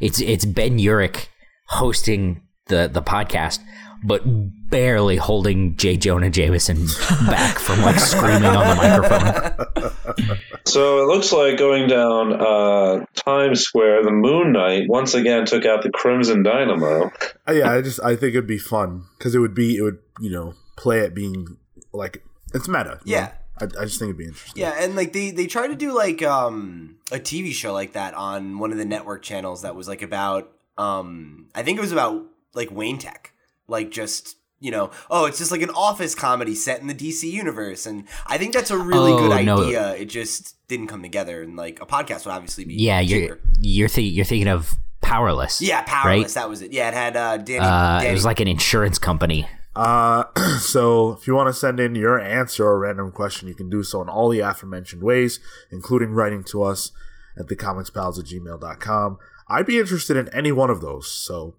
It's 0.00 0.20
it's 0.20 0.44
Ben 0.44 0.78
Urich 0.78 1.26
hosting 1.68 2.42
the 2.66 2.88
the 2.92 3.02
podcast, 3.02 3.60
but 4.02 4.22
barely 4.70 5.16
holding 5.16 5.76
J. 5.76 5.96
Jonah 5.96 6.30
Jameson 6.30 6.86
back 7.26 7.58
from 7.58 7.80
like 7.82 7.98
screaming 7.98 8.44
on 8.44 8.68
the 8.68 8.74
microphone. 8.74 10.36
So 10.66 11.00
it 11.00 11.06
looks 11.06 11.32
like 11.32 11.58
going 11.58 11.88
down 11.88 12.32
uh, 12.32 13.06
Times 13.14 13.60
Square, 13.60 14.02
the 14.02 14.10
Moon 14.10 14.52
Knight 14.52 14.88
once 14.88 15.14
again 15.14 15.46
took 15.46 15.64
out 15.64 15.82
the 15.82 15.90
Crimson 15.90 16.42
Dynamo. 16.42 17.12
Uh, 17.48 17.52
yeah, 17.52 17.72
I 17.72 17.80
just 17.82 18.00
I 18.02 18.16
think 18.16 18.30
it'd 18.30 18.48
be 18.48 18.58
fun 18.58 19.04
because 19.16 19.34
it 19.34 19.38
would 19.38 19.54
be 19.54 19.76
it 19.76 19.82
would 19.82 19.98
you 20.20 20.28
know 20.28 20.54
play 20.76 20.98
it 21.00 21.14
being 21.14 21.56
like 21.92 22.22
it's 22.52 22.68
meta. 22.68 23.00
Yeah. 23.04 23.32
know? 23.60 23.68
I, 23.78 23.82
I 23.82 23.84
just 23.84 24.00
think 24.00 24.10
it'd 24.10 24.18
be 24.18 24.24
interesting. 24.24 24.60
Yeah, 24.60 24.74
and 24.78 24.96
like 24.96 25.12
they 25.12 25.30
they 25.30 25.46
tried 25.46 25.68
to 25.68 25.76
do 25.76 25.94
like 25.94 26.22
um 26.22 26.96
a 27.12 27.18
TV 27.18 27.52
show 27.52 27.72
like 27.72 27.92
that 27.92 28.14
on 28.14 28.58
one 28.58 28.72
of 28.72 28.78
the 28.78 28.84
network 28.84 29.22
channels 29.22 29.62
that 29.62 29.76
was 29.76 29.86
like 29.86 30.02
about 30.02 30.50
um 30.76 31.46
I 31.54 31.62
think 31.62 31.78
it 31.78 31.80
was 31.80 31.92
about 31.92 32.26
like 32.56 32.72
Wayne 32.72 32.98
Tech. 32.98 33.32
Like 33.68 33.90
just 33.92 34.36
you 34.58 34.70
know, 34.70 34.90
oh, 35.10 35.26
it's 35.26 35.36
just 35.38 35.52
like 35.52 35.60
an 35.62 35.70
office 35.70 36.14
comedy 36.14 36.54
set 36.54 36.80
in 36.80 36.86
the 36.86 36.94
DC 36.94 37.24
universe, 37.30 37.84
and 37.86 38.04
I 38.26 38.38
think 38.38 38.54
that's 38.54 38.70
a 38.70 38.78
really 38.78 39.12
Oh, 39.12 39.28
good 39.28 39.44
no. 39.44 39.62
idea. 39.64 39.94
It 39.94 40.06
just 40.06 40.56
didn't 40.66 40.86
come 40.88 41.02
together, 41.02 41.42
and 41.42 41.56
like 41.56 41.80
a 41.82 41.86
podcast 41.86 42.24
would 42.24 42.32
obviously 42.32 42.64
be 42.64 42.74
Yeah, 42.74 43.00
you're 43.00 43.38
you're 43.60 43.88
th- 43.88 44.12
you're 44.12 44.24
thinking 44.24 44.48
of 44.48 44.74
Powerless. 45.02 45.60
yeah, 45.60 45.82
powerless. 45.86 46.34
That 46.34 46.48
was 46.48 46.62
it. 46.62 46.72
Yeah, 46.72 46.88
it 46.88 46.94
had 46.94 47.16
uh, 47.16 47.36
Danny. 47.36 47.58
Uh, 47.60 47.98
Danny 48.00 48.08
it 48.08 48.12
was 48.12 48.24
like 48.24 48.40
an 48.40 48.48
insurance 48.48 48.98
company. 48.98 49.46
Uh, 49.76 50.24
so 50.58 51.12
if 51.12 51.26
you 51.26 51.34
want 51.34 51.48
to 51.48 51.52
send 51.52 51.78
in 51.78 51.94
your 51.94 52.18
answer 52.18 52.64
or 52.66 52.78
random 52.78 53.12
question, 53.12 53.46
you 53.46 53.54
can 53.54 53.68
do 53.68 53.82
so 53.82 54.00
in 54.02 54.08
all 54.08 54.28
the 54.30 54.40
aforementioned 54.40 55.02
ways, 55.02 55.38
including 55.70 56.10
writing 56.12 56.42
to 56.44 56.62
us 56.62 56.90
at 57.38 57.46
thecomicspals 57.46 58.18
at 58.18 58.24
gmail.com. 58.24 59.18
I'd 59.48 59.66
be 59.66 59.78
interested 59.78 60.16
in 60.16 60.28
any 60.30 60.50
one 60.50 60.70
of 60.70 60.80
those. 60.80 61.08
So 61.10 61.54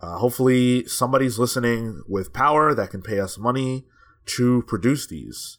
uh, 0.00 0.18
hopefully 0.18 0.86
somebody's 0.86 1.38
listening 1.38 2.02
with 2.08 2.32
power 2.32 2.74
that 2.74 2.90
can 2.90 3.02
pay 3.02 3.20
us 3.20 3.38
money 3.38 3.84
to 4.26 4.62
produce 4.62 5.06
these. 5.06 5.58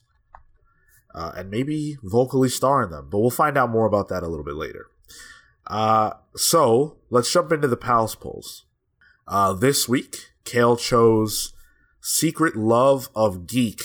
Uh, 1.14 1.32
and 1.36 1.50
maybe 1.50 1.98
vocally 2.04 2.48
star 2.48 2.84
in 2.84 2.90
them. 2.90 3.10
But 3.12 3.20
we'll 3.20 3.30
find 3.30 3.58
out 3.58 3.70
more 3.70 3.86
about 3.86 4.08
that 4.10 4.24
a 4.24 4.28
little 4.28 4.46
bit 4.46 4.56
later. 4.56 4.88
Uh, 5.68 6.12
so 6.36 6.98
let's 7.10 7.32
jump 7.32 7.52
into 7.52 7.68
the 7.68 7.78
pals 7.78 8.16
pulls. 8.16 8.66
Uh, 9.28 9.54
this 9.54 9.88
week, 9.88 10.32
Kale 10.46 10.78
chose 10.78 11.54
Secret 12.02 12.56
Love 12.56 13.10
of 13.16 13.46
Geek 13.46 13.82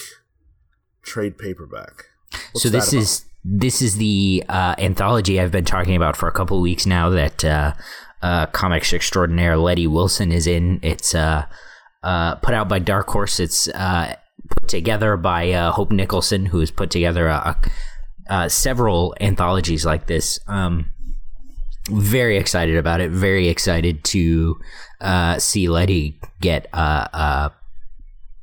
trade 1.02 1.36
paperback. 1.36 2.06
What's 2.52 2.62
so 2.62 2.68
this 2.68 2.92
is 2.92 3.24
this 3.44 3.80
is 3.80 3.96
the 3.96 4.44
uh, 4.48 4.74
anthology 4.78 5.40
I've 5.40 5.52
been 5.52 5.64
talking 5.64 5.94
about 5.94 6.16
for 6.16 6.28
a 6.28 6.32
couple 6.32 6.56
of 6.56 6.62
weeks 6.62 6.86
now 6.86 7.10
that 7.10 7.44
uh, 7.44 7.74
uh, 8.22 8.46
comics 8.46 8.92
extraordinaire 8.92 9.56
Letty 9.56 9.86
Wilson 9.86 10.32
is 10.32 10.46
in. 10.46 10.80
It's 10.82 11.14
uh, 11.14 11.46
uh, 12.02 12.36
put 12.36 12.54
out 12.54 12.68
by 12.68 12.78
Dark 12.78 13.08
Horse. 13.08 13.40
It's 13.40 13.68
uh, 13.68 14.14
put 14.48 14.68
together 14.68 15.16
by 15.16 15.50
uh, 15.52 15.72
Hope 15.72 15.90
Nicholson, 15.90 16.46
who 16.46 16.60
has 16.60 16.70
put 16.70 16.90
together 16.90 17.28
a, 17.28 17.56
a, 18.28 18.32
uh, 18.32 18.48
several 18.48 19.14
anthologies 19.20 19.84
like 19.84 20.06
this. 20.06 20.38
Um, 20.46 20.86
very 21.88 22.36
excited 22.36 22.76
about 22.76 23.00
it. 23.00 23.10
Very 23.10 23.48
excited 23.48 24.02
to 24.04 24.56
uh, 25.00 25.38
see 25.38 25.68
Letty 25.68 26.18
get 26.40 26.66
uh, 26.72 27.06
a 27.12 27.52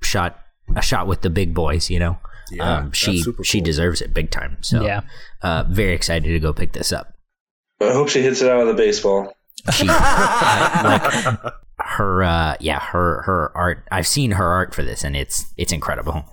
shot 0.01 0.39
a 0.75 0.81
shot 0.81 1.07
with 1.07 1.21
the 1.21 1.29
big 1.29 1.53
boys. 1.53 1.89
You 1.89 1.99
know, 1.99 2.17
Yeah, 2.51 2.77
um, 2.77 2.91
she 2.93 3.21
super 3.21 3.43
she 3.43 3.59
deserves 3.59 4.01
it 4.01 4.13
big 4.13 4.31
time. 4.31 4.57
So 4.61 4.85
Yeah. 4.85 5.01
uh, 5.41 5.65
very 5.69 5.93
excited 5.93 6.29
to 6.29 6.39
go 6.39 6.53
pick 6.53 6.71
this 6.73 6.93
up. 6.93 7.13
I 7.81 7.91
hope 7.91 8.07
she 8.07 8.21
hits 8.21 8.41
it 8.41 8.49
out 8.49 8.61
of 8.61 8.67
the 8.67 8.73
baseball. 8.75 9.33
She 9.71 9.85
like 9.87 11.53
her 11.79 12.23
uh, 12.23 12.57
yeah 12.59 12.79
her 12.79 13.21
her 13.23 13.51
art. 13.55 13.87
I've 13.91 14.07
seen 14.07 14.31
her 14.31 14.45
art 14.45 14.73
for 14.75 14.83
this, 14.83 15.03
and 15.03 15.15
it's 15.15 15.45
it's 15.57 15.71
incredible. 15.71 16.25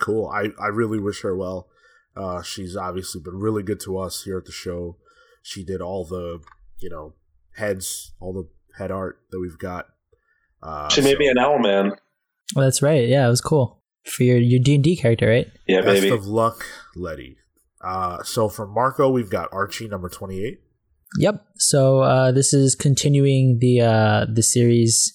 cool. 0.00 0.28
I, 0.28 0.48
I 0.60 0.68
really 0.68 0.98
wish 0.98 1.22
her 1.22 1.36
well. 1.36 1.68
Uh, 2.16 2.42
she's 2.42 2.76
obviously 2.76 3.20
been 3.20 3.38
really 3.40 3.62
good 3.62 3.80
to 3.80 3.98
us 3.98 4.22
here 4.22 4.38
at 4.38 4.44
the 4.44 4.52
show. 4.52 4.96
She 5.42 5.64
did 5.64 5.80
all 5.80 6.04
the, 6.04 6.40
you 6.78 6.88
know, 6.88 7.14
heads, 7.56 8.12
all 8.20 8.32
the 8.32 8.48
head 8.78 8.90
art 8.92 9.18
that 9.30 9.40
we've 9.40 9.58
got. 9.58 9.86
Uh, 10.62 10.88
She 10.90 11.00
made 11.00 11.14
so 11.14 11.18
me 11.18 11.28
an 11.28 11.38
owl 11.38 11.58
man. 11.58 11.92
well, 12.54 12.64
that's 12.64 12.82
right. 12.82 13.08
Yeah, 13.08 13.26
it 13.26 13.30
was 13.30 13.40
cool 13.40 13.82
for 14.04 14.22
your 14.22 14.38
your 14.38 14.60
D 14.60 14.76
and 14.76 14.84
D 14.84 14.96
character, 14.96 15.28
right? 15.28 15.48
Yeah, 15.66 15.80
best 15.80 16.02
baby. 16.02 16.14
of 16.14 16.26
luck, 16.26 16.64
Letty. 16.94 17.36
Uh, 17.80 18.22
so 18.22 18.48
for 18.48 18.66
Marco, 18.66 19.10
we've 19.10 19.28
got 19.30 19.48
Archie 19.52 19.88
number 19.88 20.08
twenty-eight. 20.08 20.60
Yep. 21.18 21.44
So 21.56 22.00
uh, 22.00 22.32
this 22.32 22.52
is 22.52 22.74
continuing 22.74 23.58
the 23.60 23.80
uh, 23.80 24.26
the 24.32 24.42
series, 24.42 25.12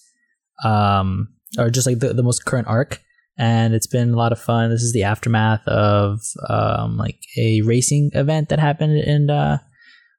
um, 0.64 1.28
or 1.58 1.70
just 1.70 1.88
like 1.88 2.00
the, 2.00 2.14
the 2.14 2.24
most 2.24 2.46
current 2.46 2.68
arc, 2.68 3.02
and 3.38 3.74
it's 3.74 3.88
been 3.88 4.14
a 4.14 4.18
lot 4.18 4.32
of 4.32 4.40
fun. 4.40 4.70
This 4.70 4.82
is 4.82 4.94
the 4.94 5.04
aftermath 5.04 5.68
of 5.68 6.22
um, 6.48 6.98
like 6.98 7.20
a 7.38 7.62
racing 7.62 8.12
event 8.14 8.50
that 8.50 8.60
happened 8.60 8.98
in 8.98 9.30
uh, 9.30 9.60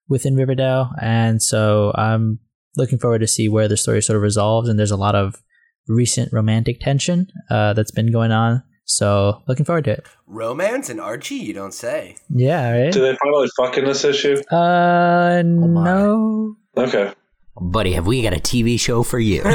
within 0.09 0.37
Riverdale, 0.37 0.91
and 1.00 1.43
so 1.43 1.93
I'm 1.95 2.41
looking 2.77 2.99
forward 2.99 3.21
to 3.21 3.27
see 3.27 3.49
where 3.49 3.69
the 3.69 3.77
story 3.77 4.03
sort 4.03 4.17
of 4.17 4.23
resolves. 4.23 4.69
And 4.69 4.79
there's 4.79 4.91
a 4.91 4.97
lot 4.97 5.15
of 5.15 5.43
recent 5.89 6.33
romantic 6.33 6.81
tension 6.81 7.27
uh, 7.50 7.73
that's 7.73 7.91
been 7.91 8.12
going 8.12 8.33
on 8.33 8.62
So 8.85 9.43
looking 9.47 9.65
forward 9.65 9.85
to 9.85 9.93
it. 9.93 10.07
Romance 10.27 10.89
and 10.91 11.01
Archie, 11.01 11.37
you 11.37 11.53
don't 11.53 11.73
say. 11.75 12.17
Yeah, 12.29 12.71
right. 12.85 12.93
Do 12.93 13.01
they 13.01 13.17
finally 13.23 13.49
fuck 13.57 13.79
in 13.79 13.85
this 13.85 14.05
issue? 14.05 14.37
Uh, 14.51 15.43
my. 15.45 15.85
no. 15.85 16.57
Okay, 16.77 17.13
Buddy, 17.61 17.93
have 17.93 18.07
we 18.07 18.23
got 18.23 18.33
a 18.33 18.41
TV 18.41 18.79
show 18.81 19.03
for 19.03 19.19
you? 19.19 19.43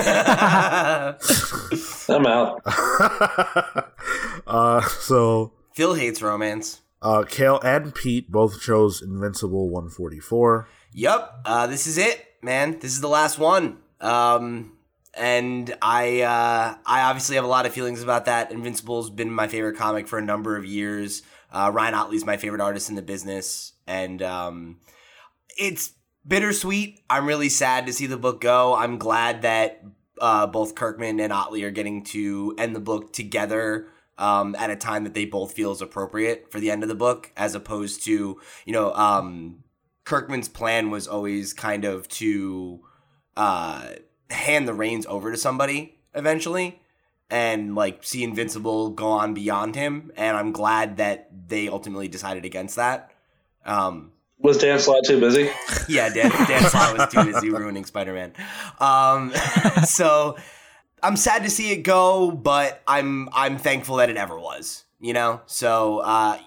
I'm 2.10 2.25
out. 2.27 2.62
uh, 4.48 4.82
so 4.82 5.53
Phil 5.74 5.94
hates 5.96 6.22
romance. 6.22 6.82
uh, 7.01 7.24
Kale 7.24 7.60
and 7.62 7.94
Pete 7.96 8.32
both 8.32 8.62
chose 8.62 9.01
Invincible 9.01 9.70
144. 9.70 10.67
Yep. 10.94 11.32
uh, 11.46 11.67
this 11.67 11.88
is 11.88 11.98
it, 11.98 12.25
man. 12.41 12.79
This 12.79 12.91
is 12.94 13.01
the 13.01 13.10
last 13.10 13.38
one. 13.39 13.77
Um, 14.01 14.75
and 15.17 15.75
I, 15.81 16.22
uh, 16.22 16.75
I 16.86 17.01
obviously 17.01 17.36
have 17.36 17.45
a 17.45 17.50
lot 17.50 17.65
of 17.65 17.74
feelings 17.74 18.03
about 18.03 18.25
that. 18.25 18.51
Invincible's 18.51 19.10
been 19.10 19.31
my 19.31 19.48
favorite 19.48 19.77
comic 19.77 20.07
for 20.07 20.19
a 20.19 20.22
number 20.22 20.55
of 20.57 20.65
years. 20.65 21.24
Uh, 21.51 21.72
Ryan 21.74 21.93
Ottley's 21.93 22.25
my 22.25 22.38
favorite 22.38 22.62
artist 22.62 22.89
in 22.89 22.95
the 22.95 23.01
business, 23.01 23.74
and 23.88 24.22
um, 24.22 24.79
it's 25.57 25.93
bittersweet. 26.27 27.01
I'm 27.10 27.25
really 27.25 27.50
sad 27.50 27.86
to 27.86 27.93
see 27.93 28.07
the 28.07 28.17
book 28.17 28.41
go. 28.41 28.75
I'm 28.75 28.98
glad 28.98 29.43
that 29.43 29.81
uh, 30.19 30.48
both 30.48 30.75
Kirkman 30.75 31.19
and 31.19 31.31
Ottley 31.31 31.63
are 31.63 31.72
getting 31.72 32.03
to 32.05 32.55
end 32.57 32.75
the 32.75 32.79
book 32.79 33.13
together 33.13 33.88
um, 34.17 34.55
at 34.55 34.69
a 34.69 34.75
time 34.75 35.03
that 35.03 35.13
they 35.13 35.25
both 35.25 35.53
feel 35.53 35.72
is 35.72 35.81
appropriate 35.81 36.51
for 36.51 36.60
the 36.60 36.72
end 36.72 36.84
of 36.84 36.89
the 36.89 36.95
book, 36.95 37.31
as 37.38 37.55
opposed 37.55 38.03
to 38.05 38.39
you 38.65 38.74
know 38.74 38.93
um, 38.93 39.63
Kirkman's 40.03 40.50
plan 40.50 40.89
was 40.89 41.07
always 41.07 41.53
kind 41.53 41.86
of 41.86 42.07
to 42.10 42.81
uh, 43.36 43.88
hand 44.29 44.67
the 44.67 44.74
reins 44.74 45.05
over 45.05 45.32
to 45.32 45.38
somebody 45.38 45.98
eventually 46.13 46.79
and 47.29 47.75
like 47.75 48.03
see 48.03 48.24
Invincible 48.24 48.89
go 48.89 49.08
on 49.08 49.34
beyond 49.34 49.75
him. 49.75 50.12
And 50.15 50.38
I'm 50.38 50.51
glad 50.51 50.98
that 50.98 51.29
they 51.48 51.67
ultimately 51.67 52.08
decided 52.08 52.46
against 52.46 52.75
that. 52.75 53.12
Um, 53.65 54.12
Was 54.39 54.58
Dan 54.58 54.79
Slott 54.79 55.03
too 55.05 55.20
busy? 55.20 55.50
yeah, 55.89 56.10
Dan, 56.10 56.29
Dan 56.48 56.70
Slott 56.70 56.98
was 56.98 57.08
too 57.12 57.32
busy 57.32 57.50
ruining 57.50 57.86
Spider 57.86 58.13
Man. 58.13 58.34
Um, 58.79 59.34
so 59.86 60.38
I'm 61.01 61.17
sad 61.17 61.44
to 61.44 61.50
see 61.50 61.72
it 61.72 61.84
go, 61.84 62.32
but 62.32 62.82
I'm 62.88 63.29
I'm 63.34 63.58
thankful 63.58 63.98
that 63.98 64.10
it 64.10 64.17
ever 64.17 64.39
was. 64.39 64.84
You 65.00 65.13
know, 65.13 65.41
so 65.46 66.00
uh, 66.00 66.39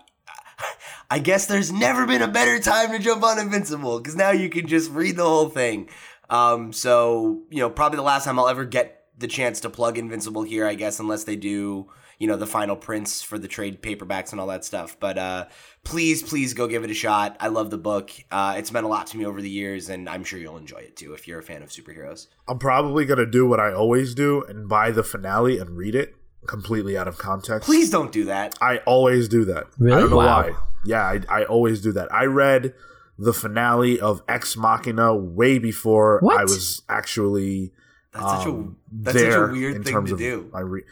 I 1.11 1.19
guess 1.19 1.47
there's 1.47 1.73
never 1.73 2.07
been 2.07 2.23
a 2.23 2.29
better 2.29 2.59
time 2.61 2.91
to 2.93 2.99
jump 2.99 3.23
on 3.23 3.39
Invincible 3.39 3.99
because 3.99 4.17
now 4.17 4.31
you 4.31 4.49
can 4.49 4.67
just 4.67 4.91
read 4.91 5.17
the 5.17 5.25
whole 5.25 5.49
thing. 5.49 5.89
Um, 6.31 6.73
so 6.73 7.43
you 7.51 7.59
know, 7.61 7.71
probably 7.71 7.97
the 7.97 8.03
last 8.03 8.25
time 8.25 8.39
I'll 8.39 8.49
ever 8.49 8.65
get 8.65 9.05
the 9.17 9.27
chance 9.29 9.61
to 9.61 9.71
plug 9.71 9.99
Invincible 9.99 10.43
here, 10.43 10.67
I 10.67 10.75
guess, 10.75 11.01
unless 11.01 11.25
they 11.25 11.37
do 11.37 11.89
you 12.21 12.27
know 12.27 12.37
the 12.37 12.49
final 12.49 12.75
prints 12.75 13.23
for 13.23 13.39
the 13.39 13.47
trade 13.47 13.81
paperbacks 13.81 14.33
and 14.33 14.41
all 14.41 14.49
that 14.49 14.65
stuff. 14.65 14.97
But 14.99 15.17
uh, 15.19 15.47
please, 15.85 16.21
please 16.23 16.53
go 16.53 16.67
give 16.67 16.83
it 16.83 16.91
a 16.91 16.95
shot. 16.95 17.37
I 17.39 17.47
love 17.49 17.71
the 17.71 17.79
book. 17.79 18.11
Uh, 18.31 18.57
it's 18.59 18.73
meant 18.73 18.85
a 18.85 18.89
lot 18.89 19.07
to 19.09 19.17
me 19.17 19.25
over 19.25 19.41
the 19.41 19.49
years, 19.49 19.89
and 19.89 20.09
I'm 20.09 20.25
sure 20.25 20.39
you'll 20.41 20.57
enjoy 20.57 20.79
it 20.79 20.97
too 20.97 21.15
if 21.15 21.29
you're 21.29 21.39
a 21.39 21.43
fan 21.45 21.63
of 21.63 21.69
superheroes. 21.69 22.27
I'm 22.49 22.59
probably 22.59 23.05
gonna 23.05 23.25
do 23.27 23.47
what 23.47 23.61
I 23.61 23.73
always 23.73 24.15
do 24.15 24.43
and 24.43 24.69
buy 24.69 24.91
the 24.91 25.05
finale 25.05 25.59
and 25.59 25.77
read 25.77 25.95
it 25.95 26.17
completely 26.47 26.97
out 26.99 27.07
of 27.07 27.19
context. 27.19 27.67
Please 27.67 27.89
don't 27.91 28.11
do 28.11 28.25
that. 28.25 28.57
I 28.61 28.79
always 28.79 29.29
do 29.29 29.45
that. 29.47 29.65
I 29.65 29.69
Really? 29.79 30.01
don't 30.03 30.11
know 30.11 30.17
Wow. 30.17 30.43
why. 30.43 30.53
Yeah, 30.85 31.03
I, 31.03 31.21
I 31.29 31.45
always 31.45 31.81
do 31.81 31.93
that. 31.93 32.13
I 32.13 32.25
read 32.25 32.75
the 33.19 33.33
finale 33.33 33.99
of 34.01 34.23
Ex 34.29 34.57
Machina 34.57 35.15
way 35.15 35.59
before 35.59 36.21
What? 36.21 36.39
I 36.39 36.43
was 36.45 36.83
actually 36.89 37.73
That's 38.13 38.25
such 38.25 38.47
a 38.47 38.51
um, 38.51 38.77
that's 38.93 39.19
such 39.21 39.35
a 39.35 39.53
weird 39.53 39.77
in 39.77 39.83
thing 39.83 39.93
terms 39.93 40.11
to 40.11 40.15
of 40.15 40.21
do. 40.21 40.51
I 40.55 40.61
re- 40.61 40.85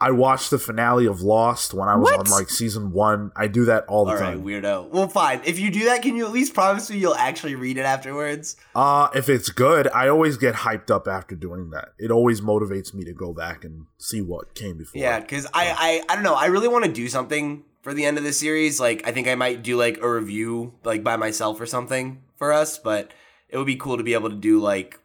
I 0.00 0.10
watched 0.10 0.50
the 0.50 0.58
finale 0.58 1.06
of 1.06 1.22
Lost 1.22 1.72
when 1.72 1.88
I 1.88 1.96
was 1.96 2.10
What? 2.10 2.20
on 2.20 2.26
like 2.26 2.50
season 2.50 2.92
one. 2.92 3.30
I 3.36 3.46
do 3.46 3.64
that 3.66 3.86
all 3.86 4.04
the 4.04 4.10
All 4.12 4.18
right, 4.18 4.32
time. 4.34 4.44
weirdo. 4.44 4.90
Well, 4.90 5.08
fine. 5.08 5.40
If 5.46 5.58
you 5.58 5.70
do 5.70 5.84
that, 5.86 6.02
can 6.02 6.14
you 6.16 6.26
at 6.26 6.32
least 6.32 6.52
promise 6.52 6.90
me 6.90 6.98
you'll 6.98 7.14
actually 7.14 7.54
read 7.54 7.78
it 7.78 7.82
afterwards? 7.86 8.56
Uh, 8.74 9.08
if 9.14 9.28
it's 9.30 9.48
good, 9.48 9.88
I 9.94 10.08
always 10.08 10.36
get 10.36 10.56
hyped 10.56 10.90
up 10.90 11.08
after 11.08 11.34
doing 11.36 11.70
that. 11.70 11.90
It 11.98 12.10
always 12.10 12.40
motivates 12.42 12.92
me 12.92 13.04
to 13.04 13.12
go 13.14 13.32
back 13.32 13.64
and 13.64 13.86
see 13.96 14.20
what 14.20 14.54
came 14.54 14.76
before. 14.76 15.00
Yeah, 15.00 15.20
because 15.20 15.46
I, 15.54 16.02
I 16.08 16.12
I 16.12 16.14
don't 16.16 16.24
know. 16.24 16.34
I 16.34 16.46
really 16.46 16.68
want 16.68 16.84
to 16.84 16.92
do 16.92 17.08
something 17.08 17.62
for 17.84 17.92
the 17.92 18.06
end 18.06 18.16
of 18.16 18.24
the 18.24 18.32
series. 18.32 18.80
Like 18.80 19.06
I 19.06 19.12
think 19.12 19.28
I 19.28 19.34
might 19.34 19.62
do 19.62 19.76
like 19.76 19.98
a 19.98 20.10
review 20.10 20.72
like 20.82 21.04
by 21.04 21.16
myself 21.16 21.60
or 21.60 21.66
something 21.66 22.22
for 22.36 22.52
us. 22.52 22.78
But 22.78 23.12
it 23.50 23.58
would 23.58 23.66
be 23.66 23.76
cool 23.76 23.98
to 23.98 24.02
be 24.02 24.14
able 24.14 24.30
to 24.30 24.36
do 24.36 24.58
like 24.58 24.98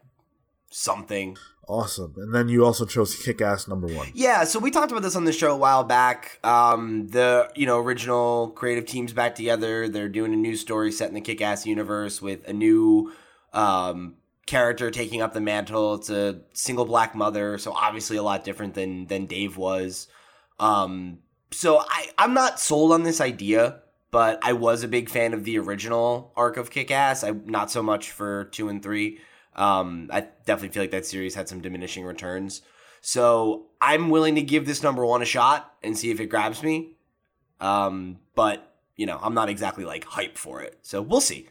something. 0.72 1.38
Awesome. 1.68 2.16
And 2.18 2.34
then 2.34 2.50
you 2.50 2.66
also 2.66 2.86
chose 2.86 3.16
Kick 3.16 3.42
Ass 3.42 3.68
number 3.68 3.86
one. 3.86 4.10
Yeah, 4.16 4.44
so 4.46 4.58
we 4.58 4.72
talked 4.72 4.92
about 4.92 5.04
this 5.04 5.16
on 5.16 5.26
the 5.26 5.32
show 5.32 5.54
a 5.54 5.58
while 5.58 5.84
back. 5.84 6.40
Um, 6.44 7.10
the 7.10 7.52
you 7.54 7.68
know 7.68 7.78
original 7.78 8.50
creative 8.52 8.88
teams 8.88 9.14
back 9.14 9.36
together. 9.36 9.88
They're 9.88 10.10
doing 10.10 10.34
a 10.34 10.38
new 10.38 10.56
story 10.56 10.92
set 10.92 11.10
in 11.10 11.14
the 11.14 11.22
Kick-Ass 11.22 11.68
universe 11.68 12.24
with 12.24 12.48
a 12.48 12.54
new 12.54 13.14
um, 13.54 14.16
character 14.48 14.90
taking 14.90 15.22
up 15.22 15.34
the 15.34 15.42
mantle. 15.42 15.96
It's 15.96 16.10
a 16.10 16.42
single 16.54 16.86
black 16.86 17.14
mother, 17.14 17.60
so 17.60 17.72
obviously 17.72 18.18
a 18.18 18.24
lot 18.24 18.44
different 18.44 18.74
than 18.74 19.06
than 19.06 19.28
Dave 19.28 19.56
was. 19.56 20.08
Um, 20.60 21.20
so 21.52 21.80
I 21.80 22.10
I'm 22.18 22.34
not 22.34 22.60
sold 22.60 22.92
on 22.92 23.04
this 23.04 23.20
idea, 23.22 23.82
but 24.12 24.40
I 24.42 24.54
was 24.54 24.84
a 24.84 24.88
big 24.88 25.10
fan 25.10 25.34
of 25.34 25.44
the 25.44 25.58
original 25.60 26.32
arc 26.36 26.58
of 26.58 26.70
Kick-Ass. 26.72 27.24
I 27.24 27.32
not 27.46 27.72
so 27.72 27.82
much 27.84 28.12
for 28.12 28.46
two 28.46 28.70
and 28.70 28.82
three. 28.84 29.20
Um, 29.56 30.10
I 30.14 30.22
definitely 30.46 30.70
feel 30.70 30.84
like 30.84 30.92
that 30.92 31.06
series 31.06 31.36
had 31.36 31.50
some 31.50 31.62
diminishing 31.62 32.06
returns. 32.06 32.62
So 33.02 33.68
I'm 33.82 34.10
willing 34.10 34.36
to 34.36 34.42
give 34.42 34.66
this 34.66 34.84
number 34.84 35.06
one 35.06 35.22
a 35.22 35.26
shot 35.26 35.74
and 35.84 35.98
see 35.98 36.12
if 36.12 36.20
it 36.20 36.28
grabs 36.28 36.64
me. 36.64 36.98
Um, 37.60 38.20
but 38.36 38.66
you 38.96 39.06
know, 39.06 39.20
I'm 39.22 39.34
not 39.34 39.50
exactly 39.50 39.86
like 39.86 40.04
hype 40.06 40.38
for 40.38 40.62
it. 40.62 40.78
So 40.82 41.02
we'll 41.02 41.22
see. 41.22 41.50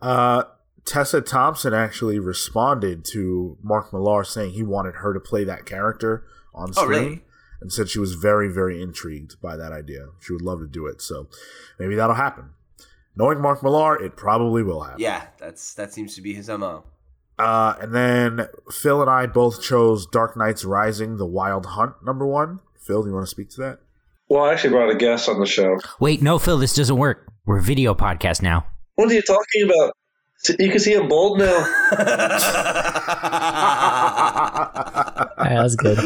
Uh, 0.00 0.44
Tessa 0.84 1.20
Thompson 1.20 1.74
actually 1.74 2.18
responded 2.18 3.04
to 3.12 3.58
Mark 3.62 3.92
Millar 3.92 4.24
saying 4.24 4.52
he 4.52 4.62
wanted 4.62 4.96
her 4.96 5.12
to 5.12 5.20
play 5.20 5.44
that 5.44 5.66
character 5.66 6.24
on 6.54 6.70
Oh, 6.76 6.82
screen. 6.82 6.88
really? 7.04 7.24
And 7.60 7.72
said 7.72 7.88
she 7.88 7.98
was 7.98 8.14
very, 8.14 8.48
very 8.48 8.80
intrigued 8.80 9.40
by 9.40 9.56
that 9.56 9.72
idea. 9.72 10.06
She 10.20 10.32
would 10.32 10.42
love 10.42 10.60
to 10.60 10.66
do 10.66 10.86
it. 10.86 11.02
So 11.02 11.28
maybe 11.78 11.94
that'll 11.94 12.14
happen. 12.14 12.50
Knowing 13.16 13.40
Mark 13.40 13.62
Millar, 13.62 14.02
it 14.02 14.16
probably 14.16 14.62
will 14.62 14.82
happen. 14.82 15.00
Yeah, 15.00 15.26
that's 15.38 15.74
that 15.74 15.92
seems 15.92 16.14
to 16.14 16.22
be 16.22 16.32
his 16.32 16.48
mo. 16.48 16.84
Uh, 17.38 17.74
and 17.80 17.94
then 17.94 18.48
Phil 18.70 19.00
and 19.00 19.10
I 19.10 19.26
both 19.26 19.62
chose 19.62 20.06
Dark 20.06 20.36
Nights 20.36 20.64
Rising: 20.64 21.16
The 21.16 21.26
Wild 21.26 21.66
Hunt 21.66 21.94
number 22.04 22.26
one. 22.26 22.60
Phil, 22.78 23.02
do 23.02 23.08
you 23.08 23.14
want 23.14 23.26
to 23.26 23.30
speak 23.30 23.50
to 23.50 23.60
that? 23.60 23.80
Well, 24.28 24.44
I 24.44 24.52
actually 24.52 24.70
brought 24.70 24.90
a 24.90 24.94
guest 24.94 25.28
on 25.28 25.40
the 25.40 25.46
show. 25.46 25.78
Wait, 25.98 26.22
no, 26.22 26.38
Phil, 26.38 26.56
this 26.56 26.74
doesn't 26.74 26.96
work. 26.96 27.30
We're 27.44 27.58
a 27.58 27.62
video 27.62 27.94
podcast 27.94 28.42
now. 28.42 28.66
What 28.94 29.10
are 29.10 29.14
you 29.14 29.22
talking 29.22 29.64
about? 29.64 29.92
You 30.48 30.70
can 30.70 30.78
see 30.78 30.94
I'm 30.94 31.08
bald 31.08 31.38
now. 31.38 31.46
Alright, 35.38 35.56
that's 35.56 35.76
good. 35.76 35.98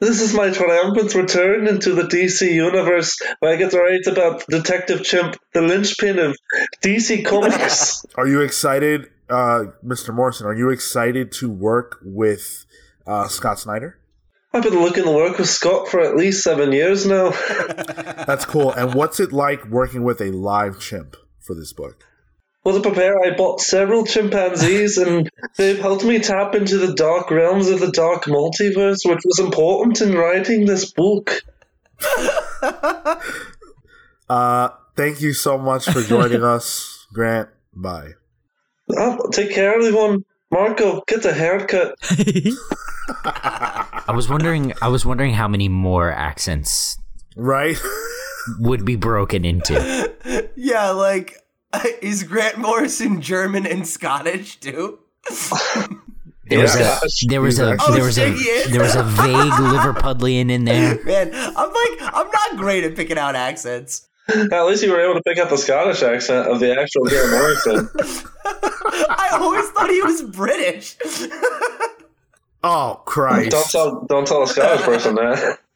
This 0.00 0.20
is 0.20 0.34
my 0.34 0.50
triumphant 0.50 1.14
return 1.14 1.66
into 1.66 1.94
the 1.94 2.02
DC 2.02 2.52
universe 2.52 3.18
where 3.38 3.54
I 3.54 3.56
get 3.56 3.70
to 3.70 3.78
write 3.78 4.06
about 4.06 4.44
Detective 4.48 5.02
Chimp, 5.02 5.36
the 5.54 5.62
linchpin 5.62 6.18
of 6.18 6.36
DC 6.82 7.24
Comics. 7.24 8.04
Are 8.16 8.26
you 8.26 8.42
excited, 8.42 9.06
uh, 9.30 9.64
Mr. 9.82 10.12
Morrison? 10.12 10.46
Are 10.46 10.54
you 10.54 10.68
excited 10.68 11.32
to 11.32 11.48
work 11.48 12.00
with 12.02 12.66
uh, 13.06 13.28
Scott 13.28 13.58
Snyder? 13.60 13.98
I've 14.54 14.62
been 14.62 14.80
looking 14.80 15.02
to 15.02 15.10
work 15.10 15.38
with 15.38 15.48
Scott 15.48 15.88
for 15.88 16.00
at 16.00 16.14
least 16.14 16.44
seven 16.44 16.72
years 16.72 17.04
now. 17.04 17.30
That's 18.26 18.44
cool. 18.44 18.72
And 18.72 18.94
what's 18.94 19.18
it 19.18 19.32
like 19.32 19.64
working 19.66 20.04
with 20.04 20.20
a 20.20 20.30
live 20.30 20.78
chimp 20.78 21.16
for 21.40 21.54
this 21.54 21.72
book? 21.72 22.04
Well, 22.62 22.76
to 22.76 22.80
prepare, 22.80 23.22
I 23.22 23.36
bought 23.36 23.60
several 23.60 24.06
chimpanzees, 24.06 24.96
and 24.96 25.28
they've 25.56 25.78
helped 25.78 26.04
me 26.04 26.20
tap 26.20 26.54
into 26.54 26.78
the 26.78 26.94
dark 26.94 27.30
realms 27.30 27.68
of 27.68 27.80
the 27.80 27.90
dark 27.90 28.24
multiverse, 28.24 28.98
which 29.04 29.20
was 29.24 29.40
important 29.40 30.00
in 30.00 30.14
writing 30.14 30.66
this 30.66 30.92
book. 30.92 31.42
Uh, 34.28 34.70
thank 34.96 35.20
you 35.20 35.32
so 35.32 35.58
much 35.58 35.84
for 35.84 36.00
joining 36.00 36.42
us, 36.42 37.06
Grant. 37.12 37.50
Bye. 37.74 38.12
Oh, 38.96 39.28
take 39.30 39.52
care, 39.52 39.74
everyone. 39.74 40.24
Marco, 40.54 41.02
get 41.08 41.24
a 41.24 41.32
haircut. 41.34 41.96
I 43.24 44.12
was 44.14 44.28
wondering. 44.28 44.72
I 44.80 44.86
was 44.88 45.04
wondering 45.04 45.34
how 45.34 45.48
many 45.48 45.68
more 45.68 46.12
accents 46.12 46.96
Right? 47.36 47.76
would 48.60 48.84
be 48.84 48.94
broken 48.96 49.44
into. 49.44 50.14
yeah, 50.56 50.90
like 50.90 51.36
is 52.02 52.22
Grant 52.22 52.58
Morrison 52.58 53.20
German 53.20 53.66
and 53.66 53.84
Scottish 53.86 54.60
too? 54.60 55.00
There 56.46 56.60
was 56.60 56.78
Yeah. 56.78 56.98
a 57.02 57.08
there 57.28 57.40
was 57.40 57.56
He's 57.56 57.66
a 57.66 57.76
oh, 57.80 57.92
there 57.92 58.04
was 58.04 58.18
Oh, 58.18 58.22
a 58.22 58.36
shit, 58.36 58.38
he 58.38 58.44
is. 58.44 58.70
there 58.70 58.82
was 58.82 58.94
a 58.94 59.02
vague 59.02 59.52
Liverpudlian 59.52 60.50
in 60.50 60.64
there. 60.66 61.02
Man, 61.04 61.30
I'm 61.34 61.68
like 61.72 62.14
I'm 62.14 62.28
not 62.30 62.56
great 62.58 62.84
at 62.84 62.94
picking 62.94 63.18
out 63.18 63.34
accents. 63.34 64.06
At 64.28 64.64
least 64.66 64.82
you 64.82 64.90
were 64.90 65.00
able 65.00 65.14
to 65.14 65.22
pick 65.22 65.38
up 65.38 65.50
the 65.50 65.58
Scottish 65.58 66.02
accent 66.02 66.48
of 66.48 66.58
the 66.60 66.78
actual 66.80 67.04
Grant 67.04 67.30
Morrison. 67.30 67.88
I 68.46 69.28
always 69.32 69.68
thought 69.70 69.90
he 69.90 70.00
was 70.02 70.22
British. 70.22 70.96
Oh 72.66 73.02
Christ! 73.04 73.50
Don't 73.50 73.68
tell 73.70 74.06
don't 74.08 74.26
tell 74.26 74.42
a 74.42 74.46
Scottish 74.46 74.84
person 74.86 75.16
that. 75.16 75.58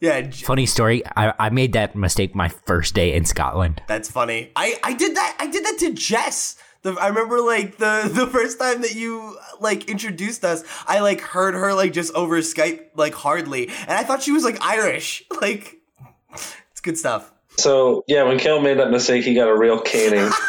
Yeah, 0.00 0.30
Funny 0.30 0.66
story. 0.66 1.02
I, 1.16 1.32
I 1.38 1.48
made 1.48 1.72
that 1.72 1.96
mistake 1.96 2.34
my 2.34 2.50
first 2.50 2.94
day 2.94 3.14
in 3.14 3.24
Scotland. 3.24 3.80
that's 3.88 4.10
funny. 4.10 4.50
I 4.54 4.78
I 4.82 4.92
did 4.92 5.16
that. 5.16 5.34
I 5.40 5.46
did 5.46 5.64
that 5.64 5.78
to 5.78 5.94
Jess. 5.94 6.56
The, 6.82 6.92
I 7.00 7.06
remember 7.08 7.40
like 7.40 7.78
the 7.78 8.10
the 8.12 8.26
first 8.26 8.58
time 8.58 8.82
that 8.82 8.94
you 8.94 9.38
like 9.60 9.88
introduced 9.88 10.44
us, 10.44 10.62
I 10.86 10.98
like 11.00 11.22
heard 11.22 11.54
her 11.54 11.72
like 11.72 11.94
just 11.94 12.12
over 12.14 12.36
Skype 12.42 12.80
like 12.94 13.14
hardly, 13.14 13.68
and 13.68 13.92
I 13.92 14.04
thought 14.04 14.22
she 14.22 14.32
was 14.32 14.44
like 14.44 14.58
Irish. 14.60 15.24
Like, 15.40 15.76
it's 16.70 16.82
good 16.82 16.98
stuff. 16.98 17.32
So 17.58 18.04
yeah, 18.08 18.24
when 18.24 18.38
Kale 18.38 18.60
made 18.60 18.78
that 18.78 18.90
mistake, 18.90 19.24
he 19.24 19.34
got 19.34 19.48
a 19.48 19.56
real 19.58 19.80
caning. 19.80 20.30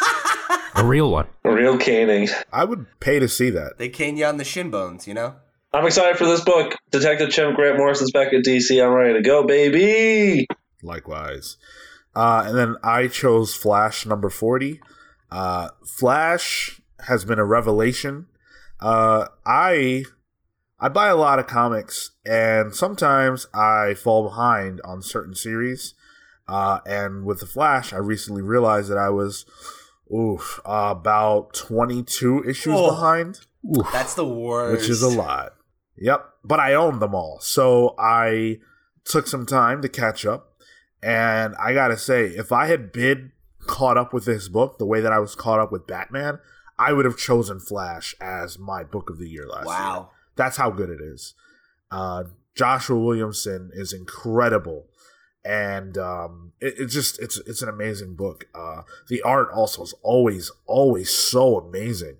A 0.78 0.84
real 0.84 1.10
one. 1.10 1.26
a 1.42 1.50
real 1.50 1.78
caning. 1.78 2.28
I 2.52 2.64
would 2.64 2.84
pay 3.00 3.18
to 3.18 3.28
see 3.28 3.48
that. 3.48 3.78
They 3.78 3.88
cane 3.88 4.18
you 4.18 4.26
on 4.26 4.36
the 4.36 4.44
shin 4.44 4.70
bones, 4.70 5.08
you 5.08 5.14
know. 5.14 5.36
I'm 5.72 5.86
excited 5.86 6.18
for 6.18 6.26
this 6.26 6.42
book. 6.44 6.74
Detective 6.90 7.30
Chimp 7.30 7.56
Grant 7.56 7.78
Morrison's 7.78 8.10
back 8.10 8.34
at 8.34 8.44
DC. 8.44 8.84
I'm 8.84 8.92
ready 8.92 9.14
to 9.14 9.22
go, 9.22 9.46
baby. 9.46 10.46
Likewise. 10.82 11.56
Uh, 12.14 12.44
and 12.46 12.58
then 12.58 12.76
I 12.84 13.08
chose 13.08 13.54
Flash 13.54 14.04
number 14.04 14.28
40. 14.28 14.80
Uh, 15.30 15.70
Flash 15.86 16.78
has 17.06 17.24
been 17.24 17.38
a 17.38 17.44
revelation. 17.46 18.26
Uh, 18.78 19.28
I 19.46 20.04
I 20.78 20.90
buy 20.90 21.08
a 21.08 21.16
lot 21.16 21.38
of 21.38 21.46
comics, 21.46 22.10
and 22.26 22.74
sometimes 22.74 23.46
I 23.54 23.94
fall 23.94 24.24
behind 24.24 24.82
on 24.84 25.00
certain 25.00 25.34
series. 25.34 25.94
Uh, 26.48 26.80
and 26.86 27.24
with 27.24 27.40
the 27.40 27.46
Flash, 27.46 27.92
I 27.92 27.96
recently 27.98 28.42
realized 28.42 28.88
that 28.90 28.98
I 28.98 29.08
was 29.10 29.44
oof, 30.14 30.60
uh, 30.64 30.94
about 30.96 31.52
22 31.54 32.44
issues 32.48 32.74
Oh. 32.76 32.90
behind 32.90 33.40
That's 33.92 34.14
the 34.14 34.26
worst. 34.26 34.80
which 34.80 34.88
is 34.88 35.02
a 35.02 35.08
lot. 35.08 35.54
Yep, 35.98 36.24
but 36.44 36.60
I 36.60 36.74
own 36.74 36.98
them 37.00 37.14
all, 37.14 37.38
so 37.40 37.94
I 37.98 38.58
took 39.04 39.26
some 39.26 39.46
time 39.46 39.82
to 39.82 39.88
catch 39.88 40.24
up. 40.26 40.52
And 41.02 41.54
I 41.56 41.72
gotta 41.72 41.96
say, 41.96 42.26
if 42.26 42.52
I 42.52 42.66
had 42.66 42.92
been 42.92 43.32
caught 43.66 43.96
up 43.98 44.12
with 44.12 44.24
this 44.26 44.48
book 44.48 44.78
the 44.78 44.86
way 44.86 45.00
that 45.00 45.12
I 45.12 45.18
was 45.18 45.34
caught 45.34 45.58
up 45.58 45.72
with 45.72 45.86
Batman, 45.86 46.38
I 46.78 46.92
would 46.92 47.04
have 47.04 47.16
chosen 47.16 47.58
Flash 47.58 48.14
as 48.20 48.58
my 48.58 48.84
book 48.84 49.10
of 49.10 49.18
the 49.18 49.28
year 49.28 49.46
last 49.48 49.66
year. 49.66 49.74
Wow. 49.74 50.10
That's 50.36 50.56
how 50.58 50.70
good 50.70 50.90
it 50.90 51.00
is. 51.00 51.34
Uh, 51.90 52.24
Joshua 52.54 52.98
Williamson 52.98 53.70
is 53.74 53.92
incredible, 53.92 54.86
and 55.46 55.96
um, 55.96 56.52
it, 56.60 56.74
it's 56.78 56.92
just 56.92 57.20
it's 57.20 57.38
it's 57.46 57.62
an 57.62 57.68
amazing 57.68 58.14
book. 58.14 58.48
Uh, 58.54 58.82
the 59.08 59.22
art 59.22 59.48
also 59.52 59.82
is 59.82 59.94
always 60.02 60.50
always 60.66 61.10
so 61.10 61.58
amazing. 61.58 62.16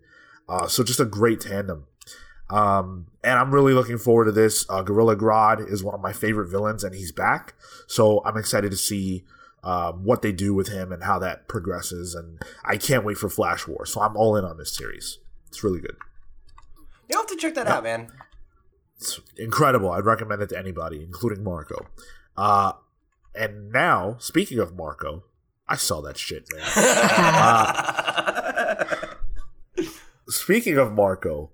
Uh, 0.49 0.69
so 0.69 0.85
just 0.85 1.01
a 1.01 1.05
great 1.05 1.41
tandem. 1.41 1.87
Um, 2.49 3.09
and 3.25 3.37
I'm 3.37 3.53
really 3.53 3.75
looking 3.75 3.99
forward 3.99 4.27
to 4.27 4.33
this. 4.33 4.65
Uh, 4.69 4.83
Gorilla 4.83 5.17
Grodd 5.17 5.69
is 5.69 5.83
one 5.83 5.97
of 5.97 6.01
my 6.01 6.13
favorite 6.13 6.49
villains, 6.49 6.85
and 6.85 6.95
he's 6.95 7.11
back. 7.11 7.55
So 7.89 8.23
I'm 8.25 8.37
excited 8.37 8.71
to 8.71 8.77
see 8.77 9.25
um, 9.65 10.05
what 10.05 10.23
they 10.23 10.31
do 10.31 10.55
with 10.55 10.69
him 10.69 10.93
and 10.93 11.03
how 11.03 11.19
that 11.19 11.49
progresses. 11.49 12.15
And 12.15 12.41
I 12.65 12.77
can't 12.77 13.05
wait 13.05 13.17
for 13.17 13.29
Flash 13.29 13.67
War. 13.67 13.85
So 13.85 14.01
I'm 14.01 14.17
all 14.17 14.37
in 14.37 14.45
on 14.45 14.59
this 14.59 14.73
series. 14.73 15.19
It's 15.49 15.65
really 15.65 15.81
good. 15.81 15.97
You'll 17.09 17.19
have 17.19 17.27
to 17.27 17.37
check 17.37 17.55
that 17.57 17.67
out, 17.67 17.83
man. 17.83 18.13
It's 18.99 19.21
incredible. 19.37 19.91
I'd 19.91 20.05
recommend 20.05 20.41
it 20.41 20.51
to 20.51 20.59
anybody, 20.59 21.03
including 21.03 21.43
Marco. 21.43 21.89
Uh, 22.37 22.73
and 23.39 23.71
now, 23.73 24.17
speaking 24.19 24.59
of 24.59 24.75
Marco, 24.77 25.25
I 25.69 25.77
saw 25.77 26.01
that 26.03 26.17
shit, 26.17 26.47
man. 26.53 26.63
speaking 30.29 30.79
of 30.79 30.93
Marco, 30.93 31.51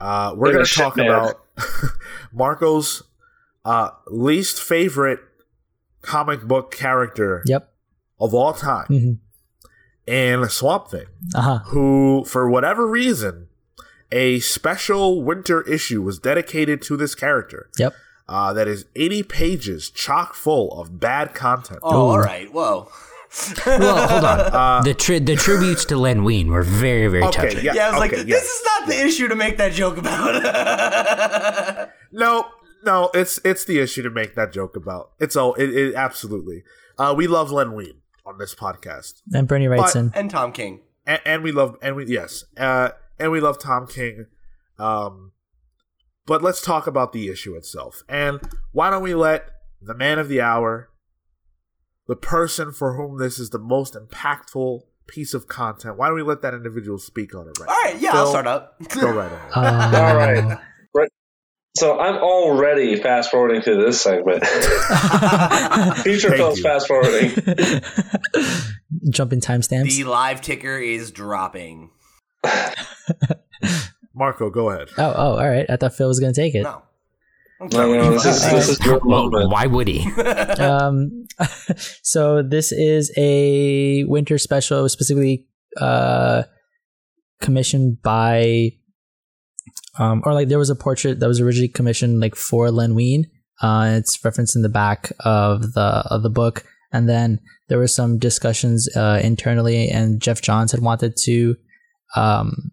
uh, 0.00 0.34
we're 0.36 0.52
going 0.52 0.64
to 0.64 0.72
talk 0.72 0.96
man. 0.96 1.08
about 1.08 1.40
Marco's 2.32 3.02
uh, 3.64 3.90
least 4.08 4.60
favorite 4.60 5.20
comic 6.02 6.42
book 6.42 6.70
character 6.74 7.42
Yep. 7.46 7.72
of 8.20 8.34
all 8.34 8.52
time, 8.52 8.86
hmm 8.86 9.12
and 10.06 10.50
Swamp 10.50 10.88
Thing, 10.88 11.06
Uh 11.34 11.40
huh. 11.40 11.58
who, 11.68 12.24
for 12.26 12.50
whatever 12.50 12.86
reason, 12.86 13.48
a 14.12 14.38
special 14.40 15.22
winter 15.22 15.62
issue 15.62 16.02
was 16.02 16.18
dedicated 16.18 16.82
to 16.82 16.98
this 16.98 17.14
character. 17.14 17.70
Yep. 17.78 17.94
Uh, 18.28 18.52
that 18.52 18.66
is 18.68 18.86
80 18.96 19.22
pages 19.24 19.90
chock 19.90 20.34
full 20.34 20.80
of 20.80 20.98
bad 21.00 21.34
content. 21.34 21.80
Oh, 21.82 22.10
all 22.10 22.18
right. 22.20 22.52
Whoa. 22.52 22.88
Well, 23.66 24.06
hold 24.06 24.24
on. 24.24 24.84
the 24.84 24.94
tri- 24.94 25.18
the 25.18 25.34
tributes 25.34 25.84
to 25.86 25.96
Len 25.96 26.22
Wein 26.22 26.52
were 26.52 26.62
very 26.62 27.08
very 27.08 27.24
Okay, 27.24 27.48
touching. 27.48 27.64
yeah, 27.64 27.74
Yeah, 27.74 27.88
I 27.88 27.90
was 27.90 28.02
okay, 28.02 28.18
like, 28.18 28.26
yeah. 28.28 28.34
this 28.36 28.44
is 28.44 28.64
not 28.64 28.86
the 28.88 29.04
issue 29.04 29.26
to 29.26 29.34
make 29.34 29.56
that 29.56 29.72
joke 29.72 29.96
about. 29.98 31.90
No, 32.12 32.46
no, 32.84 33.10
it's 33.12 33.40
it's 33.44 33.64
the 33.64 33.80
issue 33.80 34.02
to 34.02 34.10
make 34.10 34.36
that 34.36 34.52
joke 34.52 34.76
about. 34.76 35.10
It's 35.18 35.34
all 35.34 35.54
it, 35.54 35.70
it 35.70 35.94
absolutely. 35.96 36.62
Uh, 36.96 37.12
we 37.16 37.26
love 37.26 37.50
Len 37.50 37.72
Wein 37.72 37.94
on 38.24 38.38
this 38.38 38.54
podcast, 38.54 39.14
And 39.32 39.48
Bernie 39.48 39.66
Wrightson. 39.66 40.12
and 40.14 40.30
Tom 40.30 40.52
King. 40.52 40.80
and, 41.04 41.20
and 41.24 41.42
we 41.42 41.50
love 41.50 41.76
and 41.82 41.96
we 41.96 42.06
yes, 42.06 42.44
uh, 42.56 42.90
and 43.18 43.32
we 43.32 43.40
love 43.40 43.58
Tom 43.58 43.88
King. 43.88 44.26
Um, 44.78 45.32
but 46.26 46.42
let's 46.42 46.60
talk 46.60 46.86
about 46.86 47.12
the 47.12 47.28
issue 47.28 47.54
itself, 47.54 48.02
and 48.08 48.40
why 48.72 48.90
don't 48.90 49.02
we 49.02 49.14
let 49.14 49.46
the 49.80 49.94
man 49.94 50.18
of 50.18 50.28
the 50.28 50.40
hour, 50.40 50.90
the 52.06 52.16
person 52.16 52.72
for 52.72 52.96
whom 52.96 53.18
this 53.18 53.38
is 53.38 53.50
the 53.50 53.58
most 53.58 53.94
impactful 53.94 54.80
piece 55.06 55.34
of 55.34 55.46
content, 55.46 55.98
why 55.98 56.06
don't 56.06 56.16
we 56.16 56.22
let 56.22 56.42
that 56.42 56.54
individual 56.54 56.98
speak 56.98 57.34
on 57.34 57.48
it 57.48 57.58
right? 57.58 57.68
All 57.68 57.82
right, 57.84 57.94
now? 57.94 58.00
yeah, 58.00 58.12
I'll 58.14 58.26
start 58.26 58.46
up. 58.46 58.76
Go 58.88 59.12
right 59.12 59.32
ahead. 59.32 59.50
Uh, 59.54 59.92
All 59.96 60.16
right. 60.16 60.58
So 61.76 61.98
I'm 61.98 62.14
already 62.22 62.94
fast 62.94 63.32
forwarding 63.32 63.60
through 63.60 63.84
this 63.84 64.00
segment. 64.00 64.46
Future 66.04 66.28
Thank 66.28 66.36
Phil's 66.36 66.60
fast 66.60 66.86
forwarding. 66.86 67.30
Jumping 69.10 69.40
timestamps. 69.40 69.96
The 69.96 70.04
live 70.04 70.40
ticker 70.40 70.78
is 70.78 71.10
dropping. 71.10 71.90
Marco, 74.14 74.50
go 74.50 74.70
ahead. 74.70 74.88
Oh, 74.96 75.12
oh, 75.16 75.38
all 75.38 75.48
right. 75.48 75.66
I 75.68 75.76
thought 75.76 75.94
Phil 75.94 76.08
was 76.08 76.20
gonna 76.20 76.32
take 76.32 76.54
it. 76.54 76.62
No. 76.62 76.82
No, 77.60 77.94
no, 77.94 78.10
this 78.12 78.24
is, 78.26 78.50
this 78.50 78.68
is 78.68 79.02
Well, 79.04 79.30
why 79.48 79.66
would 79.66 79.88
he? 79.88 80.10
um, 80.58 81.26
so 82.02 82.42
this 82.42 82.72
is 82.72 83.12
a 83.16 84.04
winter 84.04 84.38
special, 84.38 84.88
specifically 84.88 85.46
uh, 85.80 86.42
commissioned 87.40 88.02
by, 88.02 88.72
um, 89.98 90.22
or 90.26 90.34
like 90.34 90.48
there 90.48 90.58
was 90.58 90.68
a 90.68 90.74
portrait 90.74 91.20
that 91.20 91.28
was 91.28 91.40
originally 91.40 91.68
commissioned 91.68 92.20
like 92.20 92.34
for 92.34 92.70
Len 92.70 92.94
Wein. 92.94 93.30
Uh, 93.62 93.94
it's 93.96 94.22
referenced 94.24 94.56
in 94.56 94.62
the 94.62 94.68
back 94.68 95.12
of 95.20 95.72
the 95.74 96.04
of 96.10 96.22
the 96.22 96.30
book, 96.30 96.64
and 96.92 97.08
then 97.08 97.40
there 97.68 97.78
were 97.78 97.86
some 97.86 98.18
discussions 98.18 98.88
uh, 98.96 99.20
internally, 99.22 99.88
and 99.88 100.20
Geoff 100.20 100.42
Johns 100.42 100.72
had 100.72 100.80
wanted 100.80 101.16
to 101.22 101.56
um, 102.16 102.72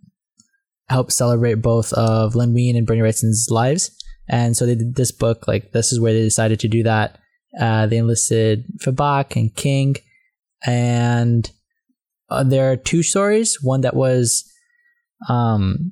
help 0.91 1.11
celebrate 1.11 1.55
both 1.55 1.91
of 1.93 2.35
Len 2.35 2.53
Wein 2.53 2.75
and 2.75 2.85
Bernie 2.85 3.01
Wrightson's 3.01 3.47
lives. 3.49 3.91
And 4.27 4.55
so 4.55 4.65
they 4.65 4.75
did 4.75 4.95
this 4.95 5.11
book, 5.11 5.47
like 5.47 5.71
this 5.71 5.91
is 5.91 5.99
where 5.99 6.13
they 6.13 6.21
decided 6.21 6.59
to 6.61 6.67
do 6.67 6.83
that. 6.83 7.17
Uh, 7.59 7.87
they 7.87 7.97
enlisted 7.97 8.65
Fabok 8.79 9.35
and 9.35 9.53
King, 9.55 9.97
and 10.65 11.51
uh, 12.29 12.43
there 12.43 12.71
are 12.71 12.77
two 12.77 13.03
stories. 13.03 13.57
One 13.61 13.81
that 13.81 13.95
was 13.95 14.49
um, 15.27 15.91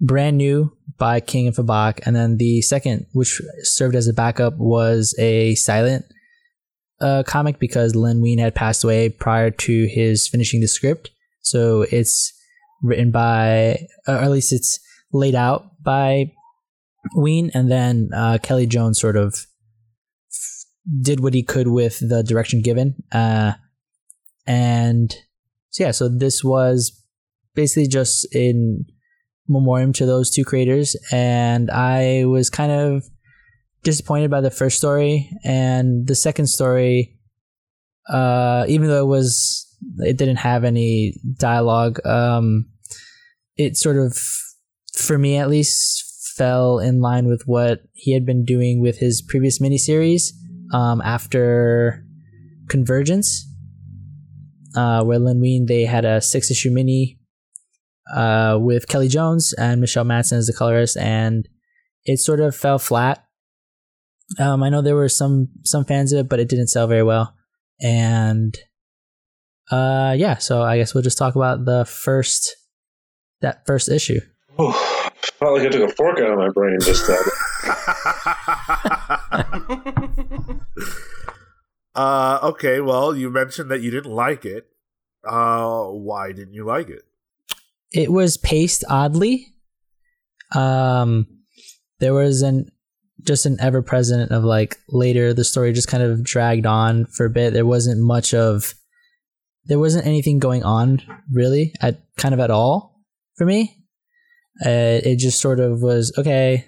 brand 0.00 0.38
new 0.38 0.74
by 0.96 1.20
King 1.20 1.48
and 1.48 1.56
Fabok, 1.56 2.00
and 2.06 2.16
then 2.16 2.38
the 2.38 2.62
second, 2.62 3.06
which 3.12 3.42
served 3.62 3.94
as 3.94 4.08
a 4.08 4.14
backup, 4.14 4.56
was 4.56 5.14
a 5.18 5.54
silent 5.56 6.06
uh, 7.00 7.24
comic 7.26 7.58
because 7.58 7.94
Len 7.94 8.22
Wein 8.22 8.38
had 8.38 8.54
passed 8.54 8.84
away 8.84 9.10
prior 9.10 9.50
to 9.50 9.86
his 9.86 10.28
finishing 10.28 10.60
the 10.62 10.68
script. 10.68 11.10
So 11.42 11.86
it's 11.90 12.32
written 12.82 13.10
by, 13.10 13.86
or 14.06 14.14
at 14.14 14.30
least 14.30 14.52
it's 14.52 14.78
laid 15.12 15.34
out 15.34 15.82
by 15.82 16.32
Wein, 17.14 17.50
and 17.54 17.70
then 17.70 18.10
uh, 18.14 18.38
Kelly 18.42 18.66
Jones 18.66 19.00
sort 19.00 19.16
of 19.16 19.34
f- 20.30 20.64
did 21.02 21.20
what 21.20 21.34
he 21.34 21.42
could 21.42 21.68
with 21.68 21.98
the 22.06 22.22
direction 22.22 22.62
given. 22.62 22.96
Uh, 23.10 23.52
and 24.46 25.14
so, 25.70 25.84
yeah, 25.84 25.90
so 25.92 26.08
this 26.08 26.42
was 26.44 26.92
basically 27.54 27.88
just 27.88 28.26
in 28.34 28.84
memoriam 29.48 29.92
to 29.94 30.06
those 30.06 30.30
two 30.30 30.44
creators. 30.44 30.96
And 31.12 31.70
I 31.70 32.24
was 32.24 32.50
kind 32.50 32.72
of 32.72 33.04
disappointed 33.82 34.30
by 34.30 34.40
the 34.40 34.50
first 34.50 34.78
story. 34.78 35.30
And 35.44 36.06
the 36.06 36.14
second 36.14 36.46
story, 36.46 37.18
uh, 38.08 38.64
even 38.68 38.88
though 38.88 39.02
it 39.02 39.08
was, 39.08 39.66
it 39.98 40.16
didn't 40.16 40.36
have 40.36 40.64
any 40.64 41.14
dialogue, 41.38 42.04
um, 42.06 42.66
it 43.60 43.76
sort 43.76 43.96
of, 43.96 44.18
for 44.96 45.18
me 45.18 45.36
at 45.36 45.48
least, 45.48 46.34
fell 46.36 46.78
in 46.78 47.00
line 47.00 47.26
with 47.26 47.42
what 47.46 47.80
he 47.92 48.14
had 48.14 48.24
been 48.24 48.44
doing 48.44 48.80
with 48.80 48.98
his 48.98 49.20
previous 49.20 49.60
miniseries 49.60 50.32
um, 50.72 51.02
after 51.02 52.04
Convergence, 52.68 53.46
uh, 54.74 55.04
where 55.04 55.18
Len 55.18 55.40
Wein 55.40 55.66
they 55.66 55.84
had 55.84 56.04
a 56.04 56.20
six 56.20 56.50
issue 56.50 56.70
mini 56.70 57.18
uh, 58.14 58.56
with 58.60 58.88
Kelly 58.88 59.08
Jones 59.08 59.52
and 59.58 59.80
Michelle 59.80 60.04
Madsen 60.04 60.38
as 60.38 60.46
the 60.46 60.54
colorist, 60.54 60.96
and 60.96 61.46
it 62.04 62.18
sort 62.18 62.40
of 62.40 62.56
fell 62.56 62.78
flat. 62.78 63.24
Um, 64.38 64.62
I 64.62 64.70
know 64.70 64.80
there 64.80 64.96
were 64.96 65.08
some 65.08 65.48
some 65.64 65.84
fans 65.84 66.12
of 66.12 66.20
it, 66.20 66.28
but 66.28 66.40
it 66.40 66.48
didn't 66.48 66.68
sell 66.68 66.86
very 66.86 67.02
well. 67.02 67.34
And 67.82 68.56
uh, 69.70 70.14
yeah, 70.16 70.38
so 70.38 70.62
I 70.62 70.78
guess 70.78 70.94
we'll 70.94 71.02
just 71.02 71.18
talk 71.18 71.36
about 71.36 71.64
the 71.64 71.84
first 71.84 72.56
that 73.40 73.66
first 73.66 73.88
issue. 73.88 74.20
Ooh, 74.60 74.74
felt 75.40 75.58
like 75.58 75.66
I 75.66 75.70
took 75.70 75.90
a 75.90 75.94
fork 75.94 76.18
out 76.18 76.30
of 76.30 76.38
my 76.38 76.50
brain 76.50 76.78
just 76.80 77.06
then. 77.06 77.14
uh, 81.94 82.38
okay, 82.42 82.80
well, 82.80 83.16
you 83.16 83.30
mentioned 83.30 83.70
that 83.70 83.80
you 83.80 83.90
didn't 83.90 84.12
like 84.12 84.44
it. 84.44 84.66
Uh, 85.24 85.84
why 85.84 86.32
didn't 86.32 86.54
you 86.54 86.64
like 86.64 86.88
it? 86.88 87.02
It 87.92 88.12
was 88.12 88.36
paced 88.36 88.84
oddly. 88.88 89.54
Um, 90.54 91.26
there 91.98 92.14
was 92.14 92.42
an 92.42 92.70
just 93.22 93.44
an 93.44 93.58
ever 93.60 93.82
present 93.82 94.32
of 94.32 94.44
like 94.44 94.78
later 94.88 95.34
the 95.34 95.44
story 95.44 95.74
just 95.74 95.88
kind 95.88 96.02
of 96.02 96.24
dragged 96.24 96.64
on 96.66 97.06
for 97.06 97.26
a 97.26 97.30
bit. 97.30 97.52
There 97.52 97.66
wasn't 97.66 98.00
much 98.00 98.32
of 98.32 98.74
there 99.64 99.78
wasn't 99.78 100.06
anything 100.06 100.38
going 100.38 100.64
on 100.64 101.02
really 101.30 101.74
at 101.80 102.00
kind 102.16 102.32
of 102.32 102.40
at 102.40 102.50
all 102.50 102.89
for 103.36 103.46
me. 103.46 103.76
Uh, 104.64 105.00
it 105.04 105.18
just 105.18 105.40
sort 105.40 105.60
of 105.60 105.80
was 105.80 106.12
okay. 106.18 106.66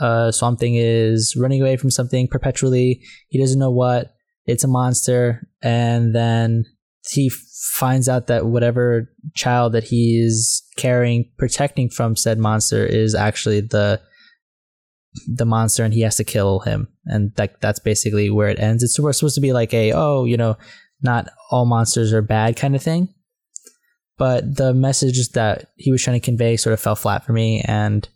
Uh, 0.00 0.30
Swamp 0.30 0.58
Thing 0.58 0.74
is 0.76 1.36
running 1.38 1.60
away 1.60 1.76
from 1.76 1.90
something 1.90 2.28
perpetually. 2.28 3.02
He 3.28 3.40
doesn't 3.40 3.58
know 3.58 3.70
what. 3.70 4.14
It's 4.46 4.64
a 4.64 4.68
monster, 4.68 5.48
and 5.62 6.14
then 6.14 6.64
he 7.10 7.30
finds 7.74 8.08
out 8.08 8.26
that 8.26 8.46
whatever 8.46 9.10
child 9.34 9.72
that 9.72 9.84
he 9.84 10.20
is 10.22 10.62
carrying, 10.76 11.30
protecting 11.38 11.88
from 11.88 12.14
said 12.16 12.38
monster, 12.38 12.84
is 12.84 13.14
actually 13.14 13.60
the 13.60 14.00
the 15.26 15.46
monster, 15.46 15.82
and 15.84 15.94
he 15.94 16.02
has 16.02 16.16
to 16.16 16.24
kill 16.24 16.60
him. 16.60 16.88
And 17.06 17.34
that 17.36 17.60
that's 17.60 17.78
basically 17.78 18.30
where 18.30 18.48
it 18.48 18.60
ends. 18.60 18.82
It's 18.82 18.94
supposed 18.94 19.34
to 19.34 19.40
be 19.40 19.52
like 19.52 19.72
a 19.72 19.92
oh, 19.92 20.24
you 20.24 20.36
know, 20.36 20.56
not 21.02 21.28
all 21.50 21.66
monsters 21.66 22.12
are 22.12 22.22
bad 22.22 22.56
kind 22.56 22.76
of 22.76 22.82
thing. 22.82 23.14
But 24.16 24.56
the 24.56 24.72
message 24.72 25.28
that 25.30 25.72
he 25.76 25.90
was 25.90 26.02
trying 26.02 26.20
to 26.20 26.24
convey 26.24 26.56
sort 26.56 26.72
of 26.72 26.80
fell 26.80 26.96
flat 26.96 27.24
for 27.24 27.32
me, 27.32 27.62
and 27.62 28.08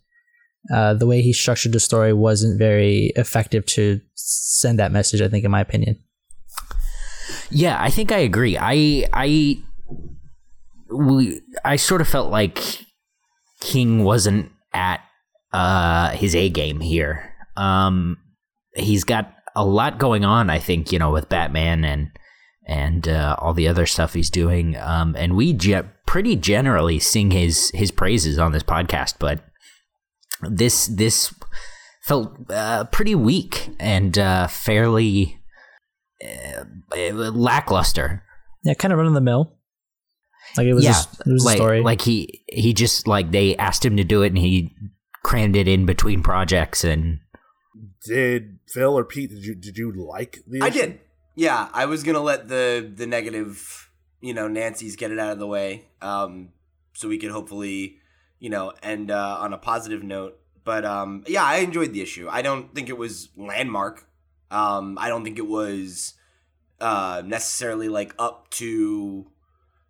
uh, 0.73 0.93
the 0.93 1.07
way 1.07 1.21
he 1.21 1.33
structured 1.33 1.73
the 1.73 1.79
story 1.79 2.13
wasn't 2.13 2.57
very 2.57 3.11
effective 3.15 3.65
to 3.67 3.99
send 4.15 4.79
that 4.79 4.91
message. 4.91 5.21
I 5.21 5.27
think, 5.27 5.43
in 5.43 5.51
my 5.51 5.61
opinion. 5.61 5.99
Yeah, 7.51 7.81
I 7.81 7.89
think 7.89 8.11
I 8.11 8.19
agree. 8.19 8.57
I 8.59 9.07
I 9.13 9.61
we 10.91 11.41
I 11.65 11.75
sort 11.75 12.01
of 12.01 12.07
felt 12.07 12.31
like 12.31 12.85
King 13.59 14.03
wasn't 14.03 14.51
at 14.73 15.01
uh 15.51 16.11
his 16.11 16.35
A 16.35 16.49
game 16.49 16.79
here. 16.79 17.33
Um 17.57 18.17
he's 18.75 19.03
got 19.03 19.33
a 19.55 19.65
lot 19.65 19.97
going 19.97 20.23
on, 20.23 20.49
I 20.49 20.59
think, 20.59 20.91
you 20.91 20.99
know, 20.99 21.11
with 21.11 21.29
Batman 21.29 21.83
and 21.83 22.09
and 22.69 23.07
uh, 23.07 23.35
all 23.39 23.53
the 23.53 23.67
other 23.67 23.85
stuff 23.85 24.13
he's 24.13 24.29
doing. 24.29 24.77
Um 24.77 25.15
and 25.17 25.35
we 25.35 25.53
ge- 25.53 25.85
pretty 26.05 26.35
generally 26.35 26.99
sing 26.99 27.31
his 27.31 27.71
his 27.73 27.91
praises 27.91 28.39
on 28.39 28.51
this 28.51 28.63
podcast, 28.63 29.15
but 29.19 29.43
this 30.41 30.87
this 30.87 31.33
felt 32.01 32.35
uh, 32.49 32.85
pretty 32.85 33.13
weak 33.13 33.69
and 33.79 34.17
uh, 34.17 34.47
fairly 34.47 35.39
uh, 36.23 36.63
lackluster. 37.13 38.23
Yeah, 38.63 38.73
kind 38.73 38.91
of 38.91 38.97
run 38.97 39.07
of 39.07 39.13
the 39.13 39.21
mill. 39.21 39.55
Like 40.57 40.65
it 40.65 40.73
was, 40.73 40.83
yeah, 40.83 40.91
just, 40.91 41.19
it 41.19 41.31
was 41.31 41.45
like, 41.45 41.55
a 41.55 41.57
story. 41.57 41.81
Like 41.81 42.01
he 42.01 42.43
he 42.47 42.73
just 42.73 43.07
like 43.07 43.31
they 43.31 43.55
asked 43.57 43.85
him 43.85 43.97
to 43.97 44.03
do 44.03 44.23
it, 44.23 44.27
and 44.27 44.37
he 44.37 44.73
crammed 45.23 45.55
it 45.55 45.67
in 45.67 45.85
between 45.85 46.23
projects. 46.23 46.83
And 46.83 47.19
did 48.05 48.57
Phil 48.67 48.97
or 48.97 49.05
Pete? 49.05 49.29
Did 49.29 49.45
you 49.45 49.55
did 49.55 49.77
you 49.77 49.93
like 49.95 50.39
the? 50.47 50.61
I 50.61 50.67
issue? 50.69 50.79
did. 50.79 50.99
Yeah, 51.39 51.69
I 51.71 51.85
was 51.85 52.03
gonna 52.03 52.19
let 52.19 52.49
the 52.49 52.91
the 52.93 53.07
negative, 53.07 53.89
you 54.19 54.33
know, 54.33 54.49
Nancy's 54.49 54.97
get 54.97 55.09
it 55.09 55.17
out 55.19 55.31
of 55.31 55.39
the 55.39 55.47
way, 55.47 55.85
um, 56.01 56.49
so 56.91 57.07
we 57.07 57.17
could 57.17 57.31
hopefully, 57.31 57.99
you 58.39 58.49
know, 58.49 58.73
end 58.83 59.09
uh, 59.09 59.37
on 59.39 59.53
a 59.53 59.57
positive 59.57 60.03
note. 60.03 60.37
But 60.65 60.83
um, 60.83 61.23
yeah, 61.27 61.45
I 61.45 61.59
enjoyed 61.59 61.93
the 61.93 62.01
issue. 62.01 62.27
I 62.29 62.41
don't 62.41 62.75
think 62.75 62.89
it 62.89 62.97
was 62.97 63.29
landmark. 63.37 64.05
Um, 64.51 64.97
I 64.99 65.07
don't 65.07 65.23
think 65.23 65.37
it 65.37 65.47
was 65.47 66.15
uh, 66.81 67.21
necessarily 67.25 67.87
like 67.87 68.13
up 68.19 68.49
to, 68.59 69.25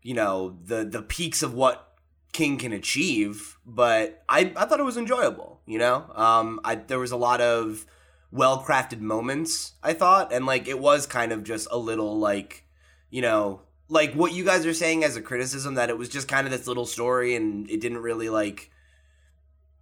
you 0.03 0.13
know, 0.13 0.55
the 0.63 0.83
the 0.85 1.01
peaks 1.01 1.41
of 1.41 1.55
what 1.55 1.97
King 2.31 2.59
can 2.59 2.73
achieve. 2.73 3.57
But 3.65 4.21
I 4.29 4.53
I 4.55 4.65
thought 4.65 4.79
it 4.79 4.83
was 4.83 4.97
enjoyable. 4.97 5.61
You 5.65 5.79
know, 5.79 6.11
um, 6.13 6.59
I 6.63 6.75
there 6.75 6.99
was 6.99 7.11
a 7.11 7.17
lot 7.17 7.41
of 7.41 7.87
well 8.31 8.63
crafted 8.63 8.99
moments. 8.99 9.73
I 9.83 9.93
thought, 9.93 10.31
and 10.33 10.45
like 10.45 10.67
it 10.67 10.79
was 10.79 11.07
kind 11.07 11.31
of 11.31 11.43
just 11.43 11.67
a 11.71 11.77
little 11.77 12.19
like, 12.19 12.65
you 13.09 13.21
know, 13.21 13.61
like 13.87 14.13
what 14.13 14.33
you 14.33 14.45
guys 14.45 14.65
are 14.65 14.73
saying 14.73 15.03
as 15.03 15.15
a 15.15 15.21
criticism 15.21 15.75
that 15.75 15.89
it 15.89 15.97
was 15.97 16.09
just 16.09 16.27
kind 16.27 16.45
of 16.45 16.51
this 16.51 16.67
little 16.67 16.85
story 16.85 17.35
and 17.35 17.69
it 17.69 17.81
didn't 17.81 17.99
really 17.99 18.29
like 18.29 18.69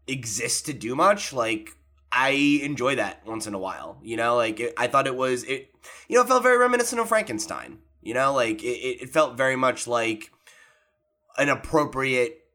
exist 0.07 0.65
to 0.67 0.73
do 0.73 0.95
much. 0.95 1.33
Like 1.33 1.71
I 2.11 2.29
enjoy 2.63 2.95
that 2.95 3.25
once 3.25 3.47
in 3.47 3.53
a 3.53 3.59
while. 3.59 3.99
You 4.01 4.17
know, 4.17 4.35
like 4.35 4.59
it, 4.59 4.73
I 4.77 4.87
thought 4.87 5.07
it 5.07 5.15
was 5.15 5.43
it. 5.43 5.69
You 6.07 6.15
know, 6.15 6.23
it 6.23 6.27
felt 6.27 6.43
very 6.43 6.57
reminiscent 6.57 7.01
of 7.01 7.09
Frankenstein. 7.09 7.79
You 8.01 8.13
know, 8.13 8.33
like 8.33 8.63
it, 8.63 9.01
it 9.03 9.09
felt 9.09 9.35
very 9.35 9.57
much 9.57 9.87
like 9.87 10.31
an 11.37 11.49
appropriate 11.49 12.45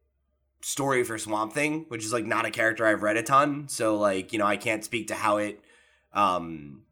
story 0.62 1.04
for 1.04 1.18
Swamp 1.18 1.52
Thing, 1.52 1.84
which 1.88 2.04
is 2.04 2.12
like 2.12 2.24
not 2.24 2.46
a 2.46 2.50
character 2.50 2.86
I've 2.86 3.02
read 3.02 3.18
a 3.18 3.22
ton. 3.22 3.68
So 3.68 3.96
like 3.96 4.32
you 4.32 4.38
know, 4.38 4.46
I 4.46 4.56
can't 4.56 4.84
speak 4.84 5.08
to 5.08 5.14
how 5.14 5.36
it 5.36 5.60
um 6.14 6.82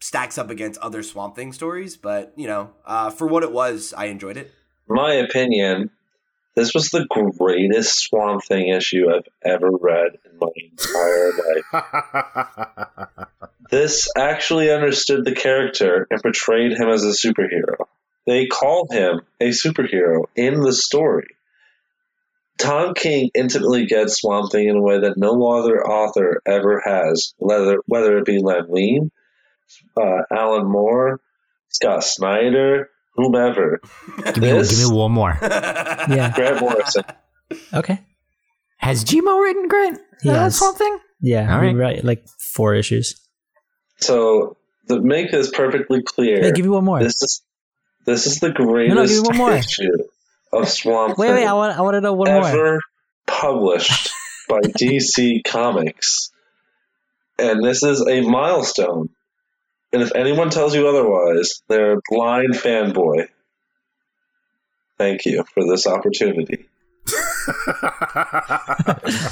stacks 0.00 0.38
up 0.38 0.50
against 0.50 0.80
other 0.80 1.02
Swamp 1.02 1.36
Thing 1.36 1.52
stories, 1.52 1.96
but 1.96 2.32
you 2.36 2.46
know, 2.46 2.70
uh, 2.86 3.10
for 3.10 3.26
what 3.26 3.42
it 3.42 3.52
was, 3.52 3.92
I 3.96 4.06
enjoyed 4.06 4.36
it. 4.36 4.52
My 4.88 5.12
opinion, 5.14 5.90
this 6.56 6.74
was 6.74 6.90
the 6.90 7.06
greatest 7.08 7.98
Swamp 7.98 8.44
Thing 8.44 8.68
issue 8.68 9.06
I've 9.14 9.28
ever 9.44 9.70
read 9.70 10.18
in 10.24 10.38
my 10.38 10.48
entire 10.56 11.32
life. 11.72 13.28
This 13.70 14.08
actually 14.16 14.72
understood 14.72 15.24
the 15.24 15.34
character 15.34 16.08
and 16.10 16.20
portrayed 16.20 16.72
him 16.72 16.88
as 16.88 17.04
a 17.04 17.10
superhero. 17.10 17.76
They 18.26 18.46
call 18.46 18.88
him 18.90 19.20
a 19.40 19.50
superhero 19.50 20.24
in 20.34 20.60
the 20.60 20.72
story. 20.72 21.28
Tom 22.60 22.94
King 22.94 23.30
intimately 23.34 23.86
gets 23.86 24.20
Swamp 24.20 24.52
Thing 24.52 24.68
in 24.68 24.76
a 24.76 24.82
way 24.82 25.00
that 25.00 25.16
no 25.16 25.48
other 25.50 25.84
author 25.84 26.42
ever 26.46 26.82
has, 26.84 27.34
whether 27.38 27.78
whether 27.86 28.18
it 28.18 28.24
be 28.24 28.38
Len 28.38 28.66
Wein, 28.68 29.10
uh, 30.00 30.22
Alan 30.30 30.66
Moore, 30.66 31.20
Scott 31.68 32.04
Snyder, 32.04 32.90
whomever. 33.14 33.80
give 34.24 34.38
me, 34.38 34.50
give 34.50 34.78
me 34.78 34.90
one 34.96 35.12
more. 35.12 35.38
yeah. 35.42 36.32
Grant 36.34 36.60
Morrison. 36.60 37.04
Okay. 37.72 38.00
Has 38.76 39.04
Gmo 39.04 39.42
written 39.42 39.68
Grant? 39.68 39.98
He 40.22 40.30
uh. 40.30 40.50
Swamp 40.50 40.76
Thing? 40.76 40.98
Yeah. 41.20 41.54
All 41.54 41.60
we 41.60 41.68
right. 41.68 41.76
write 41.76 42.04
like 42.04 42.26
four 42.38 42.74
issues. 42.74 43.14
So 43.96 44.56
to 44.88 45.00
make 45.00 45.30
this 45.30 45.50
perfectly 45.50 46.02
clear, 46.02 46.42
Hey, 46.42 46.52
give 46.52 46.64
me 46.64 46.70
one 46.70 46.84
more. 46.84 47.02
this 47.02 47.20
is 47.22 47.42
this 48.06 48.26
is 48.26 48.40
the 48.40 48.50
greatest 48.50 48.96
no, 48.96 49.06
give 49.06 49.22
me 49.22 49.28
one 49.28 49.36
more. 49.36 49.52
issue 49.52 49.88
of 50.52 50.68
Swamp 50.68 51.18
wait, 51.18 51.28
Thing 51.28 51.36
wait. 51.36 51.46
I 51.46 51.52
want. 51.52 51.78
I 51.78 51.82
want 51.82 51.94
to 51.94 52.00
know 52.00 52.14
one 52.14 52.30
more. 52.30 52.46
ever 52.46 52.80
published 53.26 54.10
by 54.48 54.60
DC 54.80 55.44
Comics, 55.44 56.30
and 57.38 57.64
this 57.64 57.82
is 57.82 58.06
a 58.06 58.20
milestone. 58.22 59.10
And 59.92 60.02
if 60.02 60.14
anyone 60.14 60.50
tells 60.50 60.74
you 60.74 60.86
otherwise, 60.86 61.62
they're 61.68 61.94
a 61.94 62.00
blind 62.08 62.54
fanboy. 62.54 63.26
Thank 64.98 65.26
you 65.26 65.44
for 65.54 65.64
this 65.64 65.86
opportunity. 65.86 66.66
Do 67.06 67.14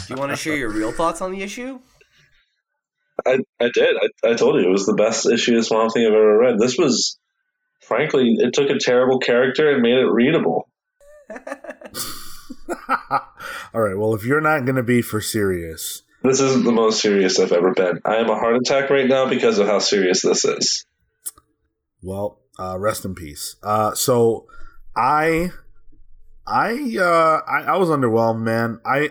you 0.09 0.17
want 0.17 0.31
to 0.31 0.37
share 0.37 0.57
your 0.57 0.71
real 0.71 0.93
thoughts 0.93 1.21
on 1.21 1.31
the 1.31 1.43
issue? 1.43 1.79
I, 3.27 3.39
I 3.61 3.69
did. 3.73 3.97
I, 3.97 4.31
I 4.31 4.35
told 4.35 4.57
you 4.57 4.69
it 4.69 4.73
was 4.73 4.87
the 4.87 4.95
best 4.95 5.27
issue 5.27 5.57
of 5.59 5.67
Swamp 5.67 5.93
Thing 5.93 6.07
I've 6.07 6.13
ever 6.13 6.39
read. 6.39 6.59
This 6.59 6.79
was, 6.79 7.19
frankly, 7.81 8.37
it 8.39 8.55
took 8.55 8.71
a 8.71 8.79
terrible 8.79 9.19
character 9.19 9.71
and 9.71 9.83
made 9.83 9.99
it 9.99 10.11
readable. 10.11 10.68
All 13.75 13.81
right. 13.83 13.97
Well, 13.97 14.15
if 14.15 14.25
you're 14.25 14.41
not 14.41 14.65
going 14.65 14.77
to 14.77 14.83
be 14.83 15.03
for 15.03 15.21
serious, 15.21 16.03
This 16.23 16.41
isn't 16.41 16.65
the 16.65 16.73
most 16.73 17.01
serious 17.01 17.39
I've 17.39 17.53
ever 17.53 17.73
been. 17.73 18.01
I 18.05 18.17
am 18.17 18.29
a 18.31 18.35
heart 18.35 18.57
attack 18.57 18.91
right 18.91 19.07
now 19.07 19.29
because 19.29 19.59
of 19.59 19.67
how 19.67 19.79
serious 19.79 20.23
this 20.23 20.45
is. 20.45 20.85
well, 22.03 22.41
uh, 22.59 22.79
rest 22.79 23.05
in 23.05 23.15
peace. 23.15 23.57
Uh, 23.63 23.95
so, 23.95 24.47
I, 24.97 25.51
I, 26.47 26.97
uh, 26.99 27.41
I, 27.47 27.63
I 27.69 27.77
was 27.77 27.89
underwhelmed, 27.89 28.41
man. 28.43 28.81
I, 28.85 29.11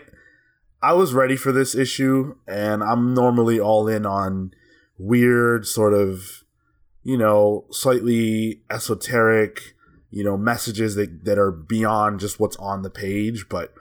I 0.82 0.94
was 0.94 1.14
ready 1.14 1.36
for 1.38 1.52
this 1.52 1.76
issue, 1.76 2.36
and 2.48 2.84
I'm 2.84 3.14
normally 3.14 3.60
all 3.60 3.88
in 3.88 4.06
on 4.06 4.52
weird, 4.98 5.66
sort 5.66 5.94
of, 5.94 6.44
you 7.04 7.18
know, 7.18 7.66
slightly 7.72 8.64
esoteric, 8.70 9.76
you 10.12 10.24
know, 10.24 10.38
messages 10.38 10.96
that 10.96 11.26
that 11.26 11.38
are 11.38 11.52
beyond 11.52 12.20
just 12.20 12.40
what's 12.40 12.58
on 12.58 12.82
the 12.82 12.90
page. 12.90 13.48
But 13.50 13.74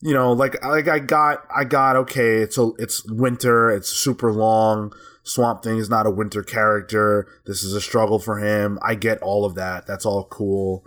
you 0.00 0.12
know, 0.12 0.32
like 0.32 0.62
like 0.64 0.88
I 0.88 0.98
got 0.98 1.46
I 1.54 1.64
got 1.64 1.96
okay. 1.96 2.36
It's 2.36 2.58
a 2.58 2.70
it's 2.78 3.04
winter. 3.04 3.70
It's 3.70 3.88
super 3.88 4.32
long. 4.32 4.92
Swamp 5.24 5.62
Thing 5.62 5.78
is 5.78 5.88
not 5.88 6.06
a 6.06 6.10
winter 6.10 6.42
character. 6.42 7.28
This 7.46 7.62
is 7.62 7.74
a 7.74 7.80
struggle 7.80 8.18
for 8.18 8.38
him. 8.38 8.78
I 8.82 8.96
get 8.96 9.22
all 9.22 9.44
of 9.44 9.54
that. 9.54 9.86
That's 9.86 10.04
all 10.04 10.24
cool. 10.24 10.84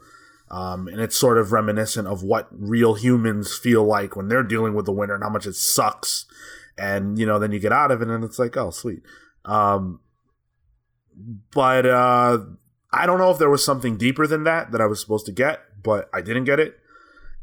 Um, 0.51 0.87
and 0.87 0.99
it's 0.99 1.15
sort 1.15 1.37
of 1.37 1.51
reminiscent 1.51 2.07
of 2.07 2.21
what 2.21 2.47
real 2.51 2.93
humans 2.93 3.57
feel 3.57 3.83
like 3.83 4.15
when 4.15 4.27
they're 4.27 4.43
dealing 4.43 4.73
with 4.73 4.85
the 4.85 4.91
winter 4.91 5.15
and 5.15 5.23
how 5.23 5.29
much 5.29 5.47
it 5.47 5.55
sucks. 5.55 6.25
And 6.77 7.17
you 7.17 7.25
know, 7.25 7.39
then 7.39 7.51
you 7.51 7.59
get 7.59 7.71
out 7.71 7.91
of 7.91 8.01
it, 8.01 8.09
and 8.09 8.23
it's 8.23 8.37
like, 8.37 8.57
oh, 8.57 8.69
sweet. 8.69 9.01
Um, 9.45 10.01
but 11.53 11.85
uh, 11.85 12.39
I 12.91 13.05
don't 13.05 13.19
know 13.19 13.31
if 13.31 13.37
there 13.37 13.49
was 13.49 13.63
something 13.63 13.97
deeper 13.97 14.27
than 14.27 14.43
that 14.43 14.71
that 14.71 14.81
I 14.81 14.85
was 14.85 14.99
supposed 14.99 15.25
to 15.25 15.31
get, 15.31 15.61
but 15.83 16.09
I 16.13 16.21
didn't 16.21 16.45
get 16.45 16.59
it. 16.59 16.79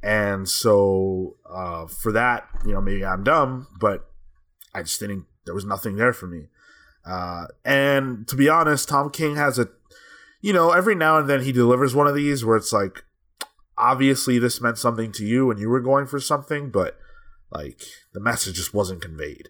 And 0.03 0.49
so 0.49 1.37
uh, 1.49 1.87
for 1.87 2.11
that, 2.13 2.49
you 2.65 2.73
know, 2.73 2.81
maybe 2.81 3.05
I'm 3.05 3.23
dumb, 3.23 3.69
but 3.79 4.09
I 4.75 4.83
just 4.83 4.99
didn't. 4.99 5.27
There 5.45 5.55
was 5.55 5.65
nothing 5.65 5.97
there 5.97 6.13
for 6.13 6.27
me. 6.27 6.47
Uh, 7.05 7.47
and 7.65 8.27
to 8.29 8.37
be 8.37 8.49
honest, 8.49 8.89
Tom 8.89 9.11
King 9.11 9.37
has 9.37 9.59
a, 9.59 9.69
you 10.41 10.53
know, 10.53 10.71
every 10.71 10.95
now 10.95 11.19
and 11.19 11.29
then 11.29 11.43
he 11.43 11.53
delivers 11.53 11.95
one 11.95 12.07
of 12.07 12.15
these 12.15 12.45
where 12.45 12.57
it's 12.57 12.73
like, 12.73 13.05
obviously 13.79 14.39
this 14.39 14.61
meant 14.61 14.79
something 14.79 15.11
to 15.13 15.25
you 15.25 15.51
and 15.51 15.59
you 15.59 15.69
were 15.69 15.81
going 15.81 16.07
for 16.07 16.21
something, 16.21 16.71
but 16.71 16.99
like 17.51 17.83
the 18.13 18.21
message 18.21 18.57
just 18.57 18.75
wasn't 18.75 19.03
conveyed. 19.03 19.49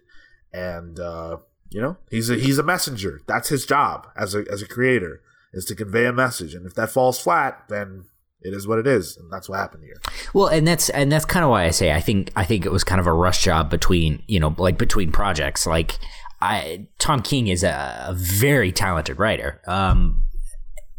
And 0.51 0.99
uh, 0.99 1.37
you 1.69 1.81
know, 1.81 1.97
he's 2.09 2.29
a 2.29 2.35
he's 2.35 2.57
a 2.57 2.63
messenger. 2.63 3.21
That's 3.27 3.49
his 3.49 3.65
job 3.65 4.07
as 4.15 4.35
a 4.35 4.45
as 4.51 4.61
a 4.61 4.67
creator 4.67 5.21
is 5.53 5.65
to 5.65 5.75
convey 5.75 6.05
a 6.05 6.13
message. 6.13 6.53
And 6.53 6.65
if 6.65 6.73
that 6.75 6.89
falls 6.89 7.19
flat, 7.19 7.63
then 7.69 8.05
it 8.43 8.53
is 8.53 8.67
what 8.67 8.79
it 8.79 8.85
is, 8.85 9.15
and 9.17 9.31
that's 9.31 9.47
what 9.47 9.59
happened 9.59 9.83
here. 9.83 10.01
Well, 10.33 10.47
and 10.47 10.67
that's 10.67 10.89
and 10.89 11.11
that's 11.11 11.25
kind 11.25 11.45
of 11.45 11.49
why 11.49 11.63
I 11.63 11.69
say 11.69 11.93
I 11.93 12.01
think 12.01 12.31
I 12.35 12.43
think 12.43 12.65
it 12.65 12.71
was 12.71 12.83
kind 12.83 12.99
of 12.99 13.07
a 13.07 13.13
rush 13.13 13.41
job 13.41 13.69
between 13.69 14.21
you 14.27 14.39
know 14.39 14.53
like 14.57 14.77
between 14.77 15.11
projects. 15.11 15.65
Like 15.65 15.97
I 16.41 16.87
Tom 16.99 17.21
King 17.21 17.47
is 17.47 17.63
a, 17.63 18.05
a 18.07 18.13
very 18.13 18.73
talented 18.73 19.17
writer, 19.17 19.61
um, 19.65 20.25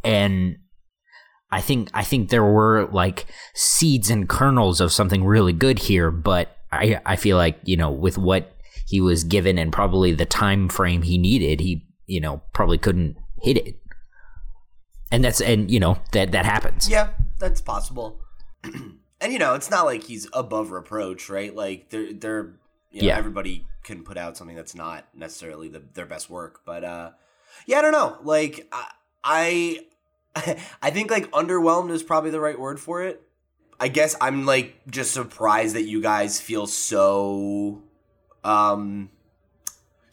and 0.03 0.57
I 1.53 1.61
think 1.61 1.91
I 1.93 2.03
think 2.03 2.31
there 2.31 2.45
were 2.45 2.89
like 2.93 3.27
seeds 3.55 4.09
and 4.09 4.29
kernels 4.29 4.81
of 4.81 4.91
something 4.91 5.23
really 5.23 5.53
good 5.53 5.79
here, 5.79 6.11
but 6.11 6.57
I 6.73 6.99
I 7.05 7.17
feel 7.17 7.37
like 7.37 7.59
you 7.65 7.77
know 7.77 7.91
with 7.91 8.17
what 8.17 8.57
he 8.87 9.01
was 9.03 9.23
given 9.23 9.59
and 9.59 9.73
probably 9.73 10.15
the 10.15 10.27
time 10.27 10.69
frame 10.71 11.03
he 11.03 11.19
needed, 11.19 11.61
he 11.61 11.87
you 12.07 12.21
know 12.21 12.43
probably 12.55 12.79
couldn't 12.79 13.17
hit 13.43 13.59
it. 13.59 13.77
And 15.13 15.25
that's 15.25 15.41
and 15.41 15.71
you 15.71 15.79
know 15.81 15.99
that 16.13 16.33
that 16.33 16.45
happens. 16.45 16.89
Yeah, 16.89 17.11
that's 17.39 17.61
possible. 17.61 18.21
and 18.65 19.33
you 19.33 19.39
know, 19.39 19.55
it's 19.55 19.71
not 19.71 19.85
like 19.85 20.05
he's 20.05 20.29
above 20.33 20.71
reproach, 20.73 21.29
right? 21.31 21.55
Like 21.55 21.91
they're 21.91 22.13
they're 22.13 22.55
you 22.91 23.03
know, 23.03 23.09
Yeah. 23.09 23.17
everybody 23.19 23.67
can 23.83 24.03
put 24.03 24.17
out 24.17 24.37
something 24.37 24.57
that's 24.57 24.75
not 24.75 25.07
necessarily 25.15 25.69
the, 25.69 25.83
their 25.95 26.07
best 26.07 26.31
work, 26.31 26.61
but 26.65 26.85
uh 26.85 27.11
yeah, 27.67 27.79
I 27.79 27.83
don't 27.83 27.93
know. 27.93 28.19
Like 28.23 28.67
I 28.73 28.87
I 30.35 30.59
I 30.83 30.91
think 30.91 31.11
like 31.11 31.31
underwhelmed 31.31 31.91
is 31.91 32.03
probably 32.03 32.31
the 32.31 32.41
right 32.41 32.59
word 32.59 32.81
for 32.81 33.03
it. 33.03 33.23
I 33.79 33.89
guess 33.89 34.17
I'm 34.21 34.47
like 34.47 34.75
just 34.91 35.13
surprised 35.13 35.75
that 35.77 35.83
you 35.83 36.01
guys 36.01 36.41
feel 36.41 36.67
so 36.67 37.83
um 38.43 39.11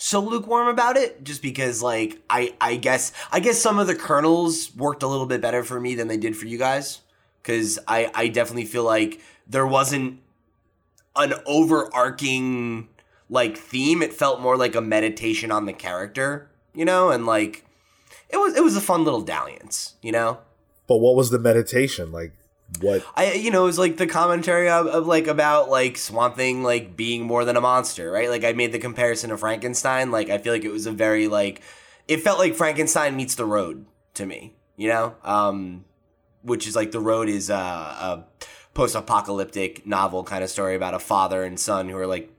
so 0.03 0.19
lukewarm 0.19 0.67
about 0.67 0.97
it 0.97 1.23
just 1.23 1.43
because 1.43 1.83
like 1.83 2.19
I 2.27 2.55
I 2.59 2.75
guess 2.75 3.11
I 3.31 3.39
guess 3.39 3.61
some 3.61 3.77
of 3.77 3.85
the 3.85 3.93
kernels 3.93 4.75
worked 4.75 5.03
a 5.03 5.07
little 5.07 5.27
bit 5.27 5.41
better 5.41 5.63
for 5.63 5.79
me 5.79 5.93
than 5.93 6.07
they 6.07 6.17
did 6.17 6.35
for 6.35 6.47
you 6.47 6.57
guys. 6.57 7.01
Cuz 7.43 7.77
I 7.87 8.09
I 8.15 8.27
definitely 8.27 8.65
feel 8.65 8.83
like 8.83 9.21
there 9.47 9.67
wasn't 9.67 10.19
an 11.15 11.35
overarching 11.45 12.89
like 13.29 13.55
theme. 13.55 14.01
It 14.01 14.11
felt 14.11 14.41
more 14.41 14.57
like 14.57 14.73
a 14.73 14.81
meditation 14.81 15.51
on 15.51 15.67
the 15.67 15.73
character 15.73 16.49
you 16.73 16.83
know? 16.83 17.11
And 17.11 17.27
like 17.27 17.63
it 18.27 18.37
was 18.37 18.55
it 18.55 18.63
was 18.63 18.75
a 18.75 18.81
fun 18.81 19.03
little 19.03 19.21
dalliance 19.21 19.93
you 20.01 20.11
know? 20.11 20.39
But 20.87 20.97
what 20.97 21.15
was 21.15 21.29
the 21.29 21.39
meditation? 21.39 22.11
Like? 22.11 22.33
What? 22.79 23.03
I 23.15 23.33
you 23.33 23.51
know 23.51 23.63
it 23.63 23.67
was 23.67 23.79
like 23.79 23.97
the 23.97 24.07
commentary 24.07 24.69
of, 24.69 24.87
of 24.87 25.07
like 25.07 25.27
about 25.27 25.69
like 25.69 25.97
Swamp 25.97 26.35
Thing 26.35 26.63
like 26.63 26.95
being 26.95 27.23
more 27.23 27.45
than 27.45 27.57
a 27.57 27.61
monster, 27.61 28.09
right? 28.11 28.29
Like 28.29 28.43
I 28.43 28.53
made 28.53 28.71
the 28.71 28.79
comparison 28.79 29.29
to 29.29 29.37
Frankenstein. 29.37 30.11
Like 30.11 30.29
I 30.29 30.37
feel 30.37 30.53
like 30.53 30.63
it 30.63 30.71
was 30.71 30.85
a 30.85 30.91
very 30.91 31.27
like 31.27 31.61
it 32.07 32.21
felt 32.21 32.39
like 32.39 32.55
Frankenstein 32.55 33.15
meets 33.15 33.35
the 33.35 33.45
road 33.45 33.85
to 34.15 34.25
me, 34.25 34.55
you 34.77 34.87
know? 34.87 35.15
Um 35.23 35.85
which 36.43 36.67
is 36.67 36.75
like 36.75 36.91
the 36.91 36.99
road 36.99 37.29
is 37.29 37.49
uh, 37.49 37.55
a 37.55 38.23
post-apocalyptic 38.73 39.85
novel 39.85 40.23
kind 40.23 40.43
of 40.43 40.49
story 40.49 40.75
about 40.75 40.93
a 40.93 40.99
father 40.99 41.43
and 41.43 41.59
son 41.59 41.89
who 41.89 41.97
are 41.97 42.07
like 42.07 42.31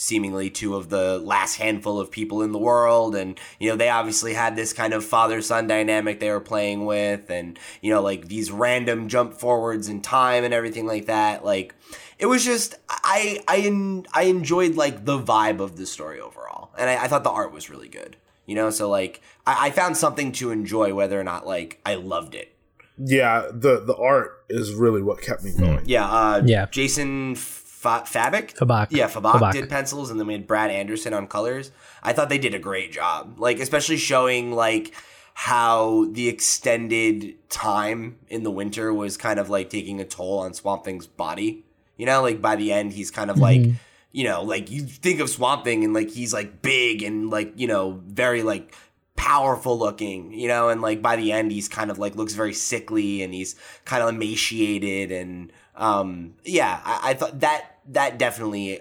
seemingly 0.00 0.48
two 0.48 0.76
of 0.76 0.90
the 0.90 1.18
last 1.18 1.56
handful 1.56 1.98
of 1.98 2.08
people 2.08 2.40
in 2.42 2.52
the 2.52 2.58
world. 2.58 3.16
And 3.16 3.38
you 3.58 3.68
know 3.68 3.74
they 3.74 3.88
obviously 3.88 4.32
had 4.32 4.54
this 4.54 4.72
kind 4.72 4.94
of 4.94 5.04
father 5.04 5.42
son 5.42 5.66
dynamic 5.66 6.20
they 6.20 6.30
were 6.30 6.38
playing 6.40 6.86
with 6.86 7.28
and 7.30 7.58
you 7.82 7.92
know 7.92 8.00
like 8.00 8.28
these 8.28 8.52
random 8.52 9.08
jump 9.08 9.34
forwards 9.34 9.88
in 9.88 10.00
time 10.00 10.44
and 10.44 10.54
everything 10.54 10.86
like 10.86 11.06
that. 11.06 11.44
Like 11.44 11.74
it 12.18 12.26
was 12.26 12.44
just 12.44 12.76
i 12.88 13.40
i 13.48 14.02
i 14.14 14.22
enjoyed 14.22 14.76
like 14.76 15.04
the 15.04 15.18
vibe 15.18 15.58
of 15.58 15.76
the 15.76 15.86
story 15.86 16.20
overall. 16.20 16.70
And 16.78 16.88
i, 16.88 17.04
I 17.04 17.08
thought 17.08 17.24
the 17.24 17.30
art 17.30 17.52
was 17.52 17.68
really 17.68 17.88
good 17.88 18.16
you 18.46 18.54
know? 18.54 18.70
So 18.70 18.88
like 18.88 19.20
I, 19.46 19.66
I 19.66 19.70
found 19.70 19.96
something 19.96 20.32
to 20.32 20.50
enjoy 20.52 20.94
whether 20.94 21.20
or 21.20 21.24
not 21.24 21.46
like 21.46 21.80
i 21.84 21.96
loved 21.96 22.34
it. 22.36 22.54
Yeah, 22.96 23.46
the 23.52 23.80
the 23.80 23.96
art 23.96 24.44
is 24.48 24.74
really 24.74 25.02
what 25.02 25.20
kept 25.20 25.42
me 25.44 25.52
going. 25.58 25.82
yeah 25.86 26.08
uh 26.08 26.42
Yeah. 26.44 26.66
jason 26.70 27.34
Fa- 27.78 28.02
Fabik 28.04 28.56
Fabak. 28.56 28.88
Yeah, 28.90 29.08
Fabak, 29.08 29.34
Fabak. 29.34 29.52
did 29.52 29.68
pencils, 29.68 30.10
and 30.10 30.18
then 30.18 30.26
we 30.26 30.32
had 30.32 30.48
Brad 30.48 30.72
Anderson 30.72 31.14
on 31.14 31.28
colors. 31.28 31.70
I 32.02 32.12
thought 32.12 32.28
they 32.28 32.38
did 32.38 32.52
a 32.52 32.58
great 32.58 32.90
job, 32.90 33.38
like 33.38 33.60
especially 33.60 33.98
showing 33.98 34.50
like 34.50 34.92
how 35.34 36.06
the 36.10 36.28
extended 36.28 37.36
time 37.48 38.18
in 38.26 38.42
the 38.42 38.50
winter 38.50 38.92
was 38.92 39.16
kind 39.16 39.38
of 39.38 39.48
like 39.48 39.70
taking 39.70 40.00
a 40.00 40.04
toll 40.04 40.40
on 40.40 40.54
Swamp 40.54 40.82
Thing's 40.82 41.06
body. 41.06 41.64
You 41.96 42.06
know, 42.06 42.20
like 42.20 42.42
by 42.42 42.56
the 42.56 42.72
end, 42.72 42.94
he's 42.94 43.12
kind 43.12 43.30
of 43.30 43.38
like, 43.38 43.60
mm-hmm. 43.60 43.76
you 44.10 44.24
know, 44.24 44.42
like 44.42 44.72
you 44.72 44.82
think 44.82 45.20
of 45.20 45.30
Swamp 45.30 45.62
Thing 45.62 45.84
and 45.84 45.94
like 45.94 46.10
he's 46.10 46.34
like 46.34 46.60
big 46.60 47.04
and 47.04 47.30
like 47.30 47.52
you 47.54 47.68
know 47.68 48.02
very 48.08 48.42
like 48.42 48.74
powerful 49.14 49.78
looking, 49.78 50.32
you 50.32 50.48
know, 50.48 50.68
and 50.68 50.82
like 50.82 51.00
by 51.00 51.14
the 51.14 51.30
end 51.30 51.52
he's 51.52 51.68
kind 51.68 51.92
of 51.92 51.98
like 52.00 52.16
looks 52.16 52.34
very 52.34 52.54
sickly 52.54 53.22
and 53.22 53.32
he's 53.32 53.54
kind 53.84 54.02
of 54.02 54.08
emaciated 54.08 55.12
and 55.12 55.52
um 55.78 56.34
yeah, 56.44 56.80
I, 56.84 57.10
I 57.10 57.14
thought 57.14 57.40
that 57.40 57.78
that 57.88 58.18
definitely 58.18 58.80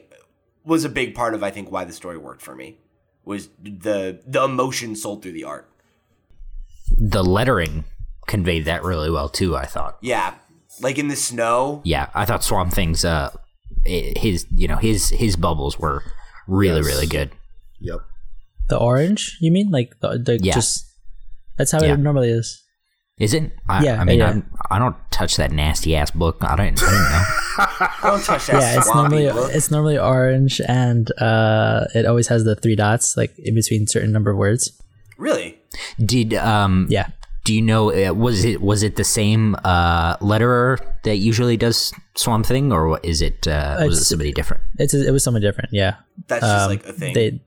was 0.65 0.83
a 0.83 0.89
big 0.89 1.15
part 1.15 1.33
of 1.33 1.43
I 1.43 1.51
think 1.51 1.71
why 1.71 1.86
the 1.86 1.93
story 1.93 2.17
worked 2.17 2.41
for 2.41 2.55
me 2.55 2.77
was 3.23 3.49
the 3.62 4.19
the 4.27 4.43
emotion 4.43 4.95
sold 4.95 5.21
through 5.21 5.31
the 5.33 5.43
art. 5.45 5.69
The 6.97 7.23
lettering 7.23 7.86
conveyed 8.27 8.65
that 8.65 8.83
really 8.83 9.10
well 9.12 9.29
too. 9.29 9.55
I 9.55 9.65
thought. 9.65 9.97
Yeah, 10.01 10.36
like 10.81 10.97
in 10.97 11.07
the 11.07 11.15
snow. 11.15 11.81
Yeah, 11.86 12.10
I 12.13 12.25
thought 12.25 12.43
Swamp 12.43 12.73
Thing's 12.73 13.05
uh 13.05 13.31
his 13.86 14.45
you 14.51 14.67
know 14.67 14.77
his 14.77 15.10
his 15.10 15.36
bubbles 15.36 15.77
were 15.79 16.03
really 16.47 16.77
Yes. 16.81 16.86
really 16.88 17.07
good. 17.07 17.31
Yep. 17.79 17.99
The 18.69 18.77
orange, 18.77 19.38
you 19.39 19.51
mean? 19.51 19.69
Like 19.69 19.99
the, 20.01 20.17
the 20.17 20.39
Yeah. 20.41 20.53
just 20.55 20.86
that's 21.57 21.71
how 21.71 21.81
Yeah. 21.83 21.93
it 21.93 21.99
normally 21.99 22.29
is. 22.29 22.63
Is 23.19 23.34
it? 23.34 23.51
I, 23.67 23.84
Yeah, 23.84 23.99
I 23.99 24.03
mean, 24.06 24.19
yeah. 24.19 24.30
I'm, 24.30 24.49
I 24.69 24.77
don't 24.77 24.95
touch 25.10 25.38
that 25.38 25.51
nasty 25.51 25.95
ass 25.95 26.12
book. 26.12 26.38
I 26.41 26.56
don't. 26.56 26.82
I 26.84 26.91
didn't 26.91 27.12
know. 27.12 27.88
Don't 28.03 28.23
touch 28.23 28.45
that. 28.47 28.62
yeah, 28.62 28.77
it's 28.77 28.93
normally 28.93 29.32
look. 29.32 29.51
it's 29.56 29.71
normally 29.71 29.97
orange 29.97 30.62
and 30.67 31.10
uh 31.19 31.86
it 31.95 32.06
always 32.06 32.27
has 32.27 32.43
the 32.43 32.56
three 32.56 32.75
dots 32.75 33.17
like 33.17 33.34
in 33.39 33.56
between 33.56 33.88
certain 33.88 34.12
number 34.12 34.30
of 34.30 34.38
words. 34.38 34.71
really. 35.17 35.58
Did 35.99 36.36
um? 36.36 36.86
Yeah. 36.89 37.08
Do 37.43 37.56
you 37.56 37.62
know? 37.63 37.91
Uh, 37.91 38.13
was 38.13 38.45
it 38.45 38.62
was 38.62 38.84
it 38.84 38.97
the 38.97 39.03
same 39.03 39.56
uh 39.63 40.17
letterer 40.17 40.77
that 41.04 41.15
usually 41.15 41.58
does 41.58 41.94
Swamp 42.15 42.46
Thing, 42.46 42.71
or 42.71 43.00
is 43.02 43.21
it 43.23 43.48
uh, 43.48 43.77
was 43.81 44.02
it 44.02 44.06
somebody 44.06 44.31
different? 44.33 44.62
It's 44.77 44.94
it 44.94 45.12
was 45.12 45.23
something 45.23 45.41
different, 45.41 45.69
yeah. 45.71 45.96
That's 46.27 46.46
just 46.46 46.63
Um, 46.65 46.69
like 46.69 46.85
a 46.85 46.94
thing. 46.94 47.13
They 47.15 47.41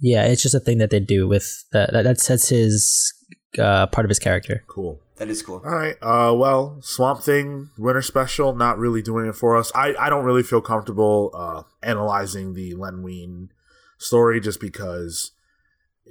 Yeah, 0.00 0.24
it's 0.24 0.42
just 0.42 0.54
a 0.56 0.60
thing 0.60 0.78
that 0.78 0.90
they 0.90 1.00
do 1.00 1.28
with 1.28 1.46
that 1.72 1.92
that, 1.92 2.02
that 2.02 2.18
sets 2.18 2.48
his 2.48 3.12
uh 3.58 3.86
part 3.88 4.04
of 4.04 4.08
his 4.08 4.18
character. 4.18 4.62
Cool. 4.66 5.00
that 5.16 5.28
is 5.28 5.42
cool. 5.42 5.60
All 5.64 5.74
right. 5.74 5.96
Uh, 6.00 6.32
well, 6.34 6.78
Swamp 6.80 7.20
Thing 7.22 7.70
Winter 7.76 8.02
Special 8.02 8.54
not 8.54 8.78
really 8.78 9.02
doing 9.02 9.26
it 9.26 9.34
for 9.36 9.56
us. 9.56 9.70
I, 9.74 9.94
I 9.98 10.08
don't 10.08 10.24
really 10.24 10.42
feel 10.42 10.60
comfortable 10.60 11.30
uh, 11.34 11.62
analyzing 11.82 12.54
the 12.54 12.74
Len 12.74 13.02
Wein 13.02 13.50
story 13.98 14.40
just 14.40 14.60
because 14.60 15.32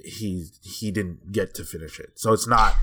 he 0.04 0.46
he 0.62 0.90
didn't 0.90 1.32
get 1.32 1.54
to 1.54 1.64
finish 1.64 1.98
it. 1.98 2.10
So 2.14 2.32
it's 2.32 2.46
not. 2.46 2.74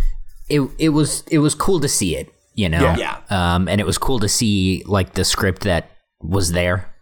It 0.49 0.61
it 0.77 0.89
was 0.89 1.23
it 1.31 1.39
was 1.39 1.55
cool 1.55 1.79
to 1.79 1.87
see 1.87 2.15
it, 2.15 2.33
you 2.55 2.67
know. 2.69 2.95
Yeah. 2.97 3.21
Um, 3.29 3.67
and 3.67 3.79
it 3.79 3.85
was 3.85 3.97
cool 3.97 4.19
to 4.19 4.27
see 4.29 4.83
like 4.85 5.13
the 5.13 5.23
script 5.25 5.63
that 5.63 5.91
was 6.21 6.51
there, 6.51 6.93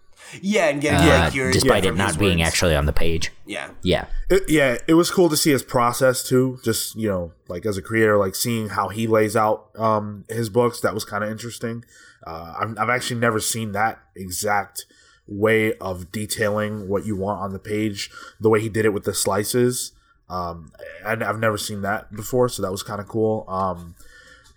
Yeah, 0.42 0.70
and 0.70 0.82
getting 0.82 1.08
uh, 1.08 1.20
like 1.26 1.34
your 1.34 1.52
despite 1.52 1.84
yeah, 1.84 1.92
it 1.92 1.96
not 1.96 2.08
his 2.10 2.18
being 2.18 2.40
words. 2.40 2.48
actually 2.48 2.76
on 2.76 2.86
the 2.86 2.94
page. 2.94 3.32
Yeah, 3.46 3.70
Yeah. 3.84 4.06
It, 4.30 4.44
yeah, 4.50 4.78
it 4.88 4.94
was 4.96 5.12
cool 5.12 5.30
to 5.30 5.38
see 5.38 5.52
his 5.52 5.64
process 5.64 6.28
too. 6.28 6.60
Just 6.64 6.96
you 6.96 7.08
know, 7.08 7.34
like 7.48 7.66
as 7.66 7.78
a 7.78 7.82
creator, 7.82 8.18
like 8.18 8.36
seeing 8.36 8.70
how 8.70 8.90
he 8.90 9.08
lays 9.08 9.36
out 9.36 9.70
um, 9.78 10.26
his 10.30 10.50
books. 10.50 10.82
That 10.82 10.94
was 10.94 11.06
kind 11.06 11.24
of 11.24 11.30
interesting. 11.30 11.86
Uh, 12.26 12.56
I've, 12.60 12.78
I've 12.80 12.90
actually 12.90 13.20
never 13.20 13.40
seen 13.40 13.72
that 13.74 14.00
exact 14.16 14.86
way 15.28 15.74
of 15.78 16.12
detailing 16.12 16.88
what 16.88 17.06
you 17.06 17.16
want 17.16 17.42
on 17.42 17.54
the 17.54 17.60
page. 17.60 18.10
The 18.40 18.50
way 18.50 18.62
he 18.62 18.70
did 18.70 18.86
it 18.86 18.94
with 18.94 19.04
the 19.04 19.14
slices, 19.14 19.92
um, 20.30 20.72
and 21.06 21.24
I've 21.24 21.40
never 21.40 21.58
seen 21.58 21.82
that 21.82 22.14
before, 22.14 22.50
so 22.50 22.62
that 22.62 22.72
was 22.72 22.84
kind 22.84 23.00
of 23.00 23.08
cool. 23.08 23.46
Um, 23.48 23.96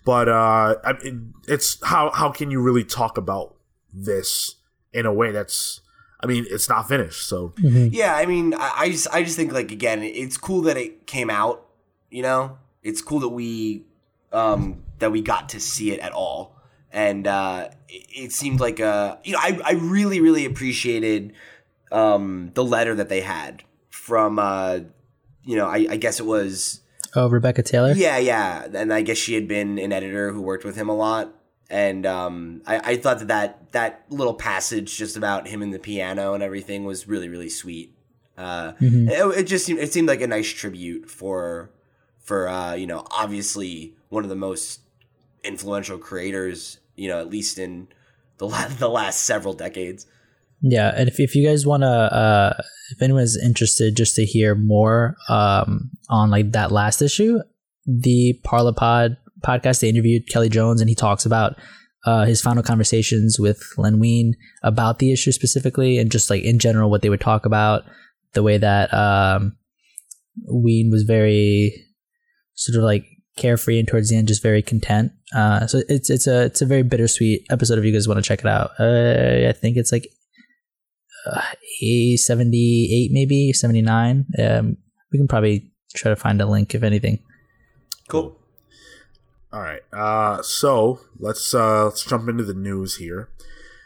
but 0.05 0.27
uh, 0.27 0.75
I 0.83 0.93
mean, 1.03 1.33
it's 1.47 1.77
how 1.83 2.09
how 2.11 2.31
can 2.31 2.49
you 2.49 2.61
really 2.61 2.83
talk 2.83 3.17
about 3.17 3.55
this 3.93 4.55
in 4.93 5.05
a 5.05 5.13
way 5.13 5.31
that's 5.31 5.81
I 6.21 6.25
mean, 6.27 6.45
it's 6.49 6.67
not 6.67 6.87
finished, 6.89 7.27
so 7.29 7.53
Yeah, 7.57 8.13
I 8.13 8.25
mean, 8.25 8.53
I, 8.53 8.73
I 8.77 8.89
just 8.89 9.07
I 9.11 9.23
just 9.23 9.37
think 9.37 9.53
like 9.53 9.71
again, 9.71 10.03
it's 10.03 10.37
cool 10.37 10.61
that 10.63 10.75
it 10.77 11.07
came 11.07 11.29
out. 11.29 11.65
You 12.09 12.23
know, 12.23 12.57
it's 12.83 13.01
cool 13.01 13.19
that 13.21 13.29
we 13.29 13.85
um 14.33 14.83
that 14.99 15.11
we 15.11 15.21
got 15.21 15.49
to 15.49 15.59
see 15.61 15.91
it 15.91 15.99
at 16.01 16.11
all, 16.11 16.55
and 16.91 17.25
uh, 17.25 17.69
it, 17.87 18.05
it 18.25 18.31
seemed 18.33 18.59
like 18.59 18.79
a 18.81 19.17
you 19.23 19.31
know 19.33 19.39
I 19.41 19.59
I 19.63 19.71
really 19.73 20.19
really 20.19 20.43
appreciated 20.45 21.33
um 21.91 22.51
the 22.53 22.63
letter 22.65 22.93
that 22.95 23.07
they 23.09 23.21
had 23.21 23.63
from 23.89 24.37
uh 24.39 24.79
you 25.43 25.55
know 25.55 25.67
I, 25.67 25.87
I 25.91 25.97
guess 25.97 26.19
it 26.19 26.25
was 26.25 26.81
Oh, 27.15 27.27
Rebecca 27.29 27.63
Taylor. 27.63 27.93
yeah 27.93 28.17
yeah 28.17 28.67
and 28.73 28.93
I 28.93 29.01
guess 29.01 29.17
she 29.17 29.33
had 29.35 29.47
been 29.47 29.79
an 29.79 29.91
editor 29.93 30.31
who 30.31 30.41
worked 30.41 30.65
with 30.65 30.75
him 30.75 30.89
a 30.89 30.95
lot. 30.95 31.33
And 31.69 32.05
um, 32.05 32.61
I, 32.65 32.91
I 32.91 32.95
thought 32.97 33.19
that, 33.19 33.27
that 33.27 33.71
that 33.73 34.05
little 34.09 34.33
passage 34.33 34.97
just 34.97 35.15
about 35.15 35.47
him 35.47 35.61
and 35.61 35.73
the 35.73 35.79
piano 35.79 36.33
and 36.33 36.41
everything 36.41 36.83
was 36.85 37.07
really 37.07 37.29
really 37.29 37.49
sweet. 37.49 37.95
Uh, 38.37 38.73
it, 38.79 39.39
it 39.39 39.43
just 39.43 39.65
seemed 39.65 39.79
it 39.79 39.93
seemed 39.93 40.07
like 40.07 40.21
a 40.21 40.27
nice 40.27 40.49
tribute 40.49 41.09
for 41.09 41.69
for 42.19 42.47
uh, 42.47 42.73
you 42.73 42.87
know 42.87 43.05
obviously 43.11 43.95
one 44.09 44.23
of 44.23 44.29
the 44.29 44.35
most 44.35 44.81
influential 45.43 45.97
creators 45.97 46.79
you 46.95 47.07
know 47.07 47.19
at 47.19 47.29
least 47.29 47.59
in 47.59 47.87
the 48.39 48.47
last, 48.47 48.79
the 48.79 48.89
last 48.89 49.23
several 49.23 49.53
decades. 49.53 50.07
Yeah, 50.61 50.91
and 50.93 51.07
if, 51.07 51.19
if 51.19 51.35
you 51.35 51.47
guys 51.47 51.65
want 51.65 51.83
to, 51.83 51.87
uh, 51.87 52.53
if 52.91 53.01
anyone's 53.01 53.37
interested 53.41 53.95
just 53.95 54.15
to 54.15 54.25
hear 54.25 54.55
more 54.55 55.15
um, 55.29 55.91
on 56.09 56.29
like 56.31 56.51
that 56.51 56.71
last 56.71 57.01
issue, 57.01 57.39
the 57.85 58.37
Parlapod 58.45 59.15
podcast, 59.45 59.81
they 59.81 59.89
interviewed 59.89 60.27
Kelley 60.27 60.49
Jones 60.49 60.81
and 60.81 60.89
he 60.89 60.95
talks 60.95 61.25
about 61.25 61.55
uh, 62.05 62.25
his 62.25 62.41
final 62.41 62.63
conversations 62.63 63.39
with 63.39 63.61
Len 63.77 63.99
Wein 63.99 64.35
about 64.63 64.99
the 64.99 65.11
issue 65.11 65.31
specifically 65.31 65.97
and 65.97 66.11
just 66.11 66.29
like 66.29 66.43
in 66.43 66.59
general 66.59 66.89
what 66.89 67.01
they 67.01 67.09
would 67.09 67.21
talk 67.21 67.45
about, 67.45 67.83
the 68.33 68.43
way 68.43 68.57
that 68.57 68.93
um, 68.93 69.57
Wein 70.47 70.89
was 70.91 71.03
very 71.03 71.85
sort 72.53 72.77
of 72.77 72.83
like 72.83 73.05
carefree 73.35 73.79
and 73.79 73.87
towards 73.87 74.09
the 74.09 74.17
end 74.17 74.27
just 74.27 74.43
very 74.43 74.61
content. 74.61 75.11
Uh, 75.35 75.67
so 75.67 75.81
it's 75.87 76.09
it's 76.09 76.27
a 76.27 76.43
it's 76.43 76.61
a 76.61 76.65
very 76.65 76.83
bittersweet 76.83 77.45
episode 77.49 77.77
if 77.77 77.85
you 77.85 77.93
guys 77.93 78.07
want 78.07 78.17
to 78.17 78.27
check 78.27 78.39
it 78.39 78.47
out. 78.47 78.71
Uh, 78.79 79.47
I 79.47 79.53
think 79.53 79.77
it's 79.77 79.91
like 79.91 80.07
uh, 81.27 81.41
a 81.83 82.15
78 82.15 83.11
maybe 83.11 83.51
79 83.51 84.25
um 84.41 84.77
we 85.11 85.19
can 85.19 85.27
probably 85.27 85.69
try 85.93 86.09
to 86.09 86.15
find 86.15 86.41
a 86.41 86.45
link 86.45 86.73
if 86.73 86.81
anything 86.81 87.19
Cool. 88.09 88.38
All 89.51 89.61
right. 89.61 89.81
Uh, 89.91 90.41
so 90.43 91.01
let's 91.17 91.53
uh, 91.53 91.85
let's 91.85 92.03
jump 92.05 92.29
into 92.29 92.43
the 92.43 92.53
news 92.53 92.97
here, 92.97 93.29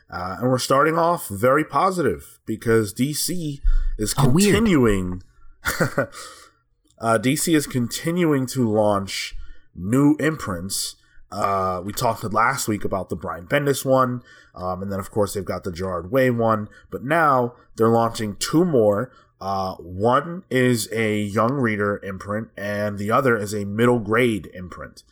uh, 0.09 0.37
and 0.39 0.49
we're 0.49 0.57
starting 0.57 0.97
off 0.97 1.29
very 1.29 1.63
positive 1.63 2.39
because 2.45 2.93
DC 2.93 3.61
is 3.97 4.13
Oh, 4.17 4.23
continuing. 4.23 5.23
uh, 5.63 7.17
DC 7.17 7.55
is 7.55 7.65
continuing 7.65 8.45
to 8.47 8.69
launch 8.69 9.35
new 9.73 10.17
imprints. 10.19 10.97
Uh, 11.31 11.81
we 11.83 11.93
talked 11.93 12.23
last 12.31 12.67
week 12.67 12.83
about 12.83 13.09
the 13.09 13.15
Brian 13.15 13.47
Bendis 13.47 13.85
one, 13.85 14.21
um, 14.53 14.83
and 14.83 14.91
then 14.91 14.99
of 14.99 15.11
course 15.11 15.33
they've 15.33 15.45
got 15.45 15.63
the 15.63 15.71
Gerard 15.71 16.11
Way 16.11 16.29
one. 16.29 16.67
But 16.91 17.03
now 17.05 17.55
they're 17.77 17.87
launching 17.87 18.35
two 18.35 18.65
more. 18.65 19.11
Uh, 19.39 19.75
one 19.75 20.43
is 20.49 20.89
a 20.91 21.19
young 21.21 21.53
reader 21.53 22.01
imprint, 22.03 22.49
and 22.57 22.97
the 22.97 23.11
other 23.11 23.37
is 23.37 23.53
a 23.53 23.65
middle 23.65 23.99
grade 23.99 24.49
imprint. 24.53 25.03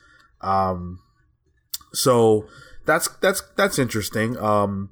Um, 0.41 0.99
so 1.93 2.47
that's 2.85 3.07
that's 3.21 3.41
that's 3.55 3.77
interesting. 3.79 4.37
Um, 4.37 4.89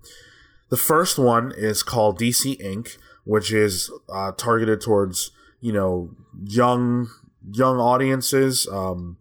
the 0.70 0.78
first 0.78 1.18
one 1.18 1.52
is 1.56 1.84
called 1.84 2.20
DC 2.20 2.60
Ink, 2.62 2.98
which 3.24 3.52
is 3.52 3.92
uh, 4.10 4.32
targeted 4.34 4.82
towards 4.82 5.32
you 5.62 5.74
know 5.74 6.12
young 6.44 7.10
young 7.52 7.78
audiences, 7.80 8.68
um, 8.72 9.18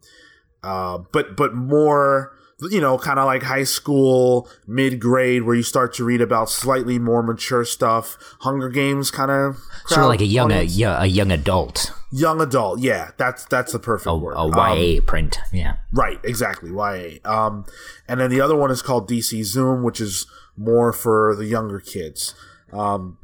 uh, 0.63 0.99
but 1.13 1.37
but 1.37 1.55
more 1.55 2.33
you 2.71 2.81
know 2.81 2.99
kind 2.99 3.19
of 3.19 3.27
like 3.27 3.45
high 3.45 3.65
school 3.65 4.49
mid 4.67 5.01
grade 5.01 5.45
where 5.45 5.55
you 5.55 5.63
start 5.63 5.95
to 5.95 6.05
read 6.05 6.21
about 6.21 6.51
slightly 6.51 6.99
more 6.99 7.23
mature 7.23 7.65
stuff. 7.65 8.19
Hunger 8.41 8.69
Games 8.69 9.11
kind 9.11 9.31
of 9.31 9.57
Sort 9.87 10.03
of 10.03 10.09
like 10.09 10.21
a 10.21 10.27
young 10.27 10.53
a, 10.53 10.69
a 10.83 11.07
young 11.07 11.31
adult, 11.31 11.93
young 12.11 12.41
adult. 12.41 12.81
Yeah, 12.81 13.11
that's 13.17 13.45
that's 13.47 13.73
the 13.73 13.79
perfect 13.79 14.09
a, 14.09 14.17
word. 14.17 14.35
a 14.35 14.41
Um, 14.41 14.53
YA 14.79 15.01
print. 15.05 15.39
Yeah. 15.53 15.77
Right, 15.93 16.19
exactly. 16.25 16.71
YA. 16.71 17.19
Um, 17.25 17.65
and 18.07 18.21
then 18.21 18.31
the 18.31 18.41
other 18.41 18.57
one 18.57 18.71
is 18.71 18.83
called 18.83 19.09
DC 19.09 19.45
Zoom, 19.45 19.83
which 19.83 20.01
is 20.01 20.27
more 20.57 20.93
for 20.93 21.35
the 21.37 21.47
younger 21.47 21.81
kids. 21.81 22.35
Um, 22.73 23.19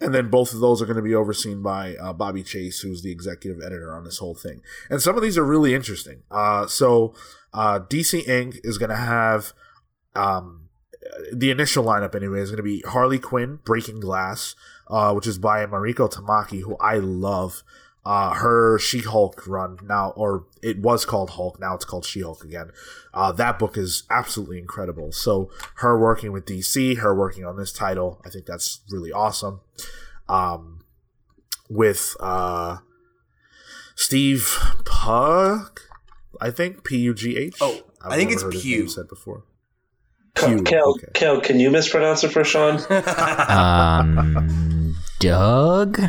and 0.00 0.14
then 0.14 0.28
both 0.28 0.54
of 0.54 0.60
those 0.60 0.80
are 0.80 0.86
going 0.86 0.96
to 0.96 1.02
be 1.02 1.14
overseen 1.14 1.60
by 1.62 1.96
uh, 1.96 2.12
Bobbie 2.12 2.44
Chase, 2.44 2.80
who's 2.80 3.02
the 3.02 3.10
executive 3.10 3.60
editor 3.60 3.92
on 3.92 4.04
this 4.04 4.18
whole 4.18 4.34
thing. 4.34 4.62
And 4.88 5.02
some 5.02 5.16
of 5.16 5.22
these 5.22 5.36
are 5.36 5.44
really 5.44 5.74
interesting. 5.74 6.22
Uh, 6.30 6.66
so 6.68 7.14
uh, 7.52 7.80
DC 7.80 8.28
Ink 8.28 8.60
is 8.62 8.78
going 8.78 8.90
to 8.90 8.96
have 8.96 9.52
um, 10.14 10.68
the 11.32 11.50
initial 11.50 11.84
lineup 11.84 12.14
anyway 12.14 12.40
is 12.40 12.50
going 12.50 12.58
to 12.58 12.62
be 12.62 12.82
Harley 12.82 13.18
Quinn, 13.18 13.58
Breaking 13.64 13.98
Glass, 13.98 14.54
uh, 14.88 15.12
which 15.12 15.26
is 15.26 15.38
by 15.38 15.64
Mariko 15.66 16.10
Tamaki, 16.12 16.60
who 16.62 16.76
I 16.76 16.96
love. 16.96 17.62
Uh, 18.08 18.32
her 18.32 18.78
She 18.78 19.00
Hulk 19.00 19.46
run 19.46 19.78
now, 19.82 20.14
or 20.16 20.46
it 20.62 20.78
was 20.78 21.04
called 21.04 21.28
Hulk, 21.28 21.60
now 21.60 21.74
it's 21.74 21.84
called 21.84 22.06
She 22.06 22.22
Hulk 22.22 22.42
again. 22.42 22.70
Uh, 23.12 23.32
that 23.32 23.58
book 23.58 23.76
is 23.76 24.04
absolutely 24.08 24.58
incredible. 24.58 25.12
So, 25.12 25.50
her 25.74 26.00
working 26.00 26.32
with 26.32 26.46
DC, 26.46 26.96
her 27.00 27.14
working 27.14 27.44
on 27.44 27.58
this 27.58 27.70
title, 27.70 28.22
I 28.24 28.30
think 28.30 28.46
that's 28.46 28.80
really 28.90 29.12
awesome. 29.12 29.60
Um, 30.26 30.86
with 31.68 32.16
uh, 32.18 32.78
Steve 33.94 34.56
Pug, 34.86 35.78
I 36.40 36.50
think 36.50 36.84
P 36.84 36.96
U 37.00 37.12
G 37.12 37.36
H. 37.36 37.58
Oh, 37.60 37.82
I've 38.02 38.12
I 38.12 38.16
think 38.16 38.32
it's 38.32 38.42
heard 38.42 38.54
his 38.54 38.62
Pew. 38.62 38.88
Said 38.88 39.08
before. 39.08 39.44
Kel, 40.34 40.48
Pew, 40.48 40.62
Kel, 40.62 40.90
okay. 40.92 41.08
Kel, 41.12 41.40
can 41.42 41.60
you 41.60 41.70
mispronounce 41.70 42.24
it 42.24 42.30
for 42.30 42.42
Sean? 42.42 42.80
Um, 43.50 44.96
Doug. 45.20 46.00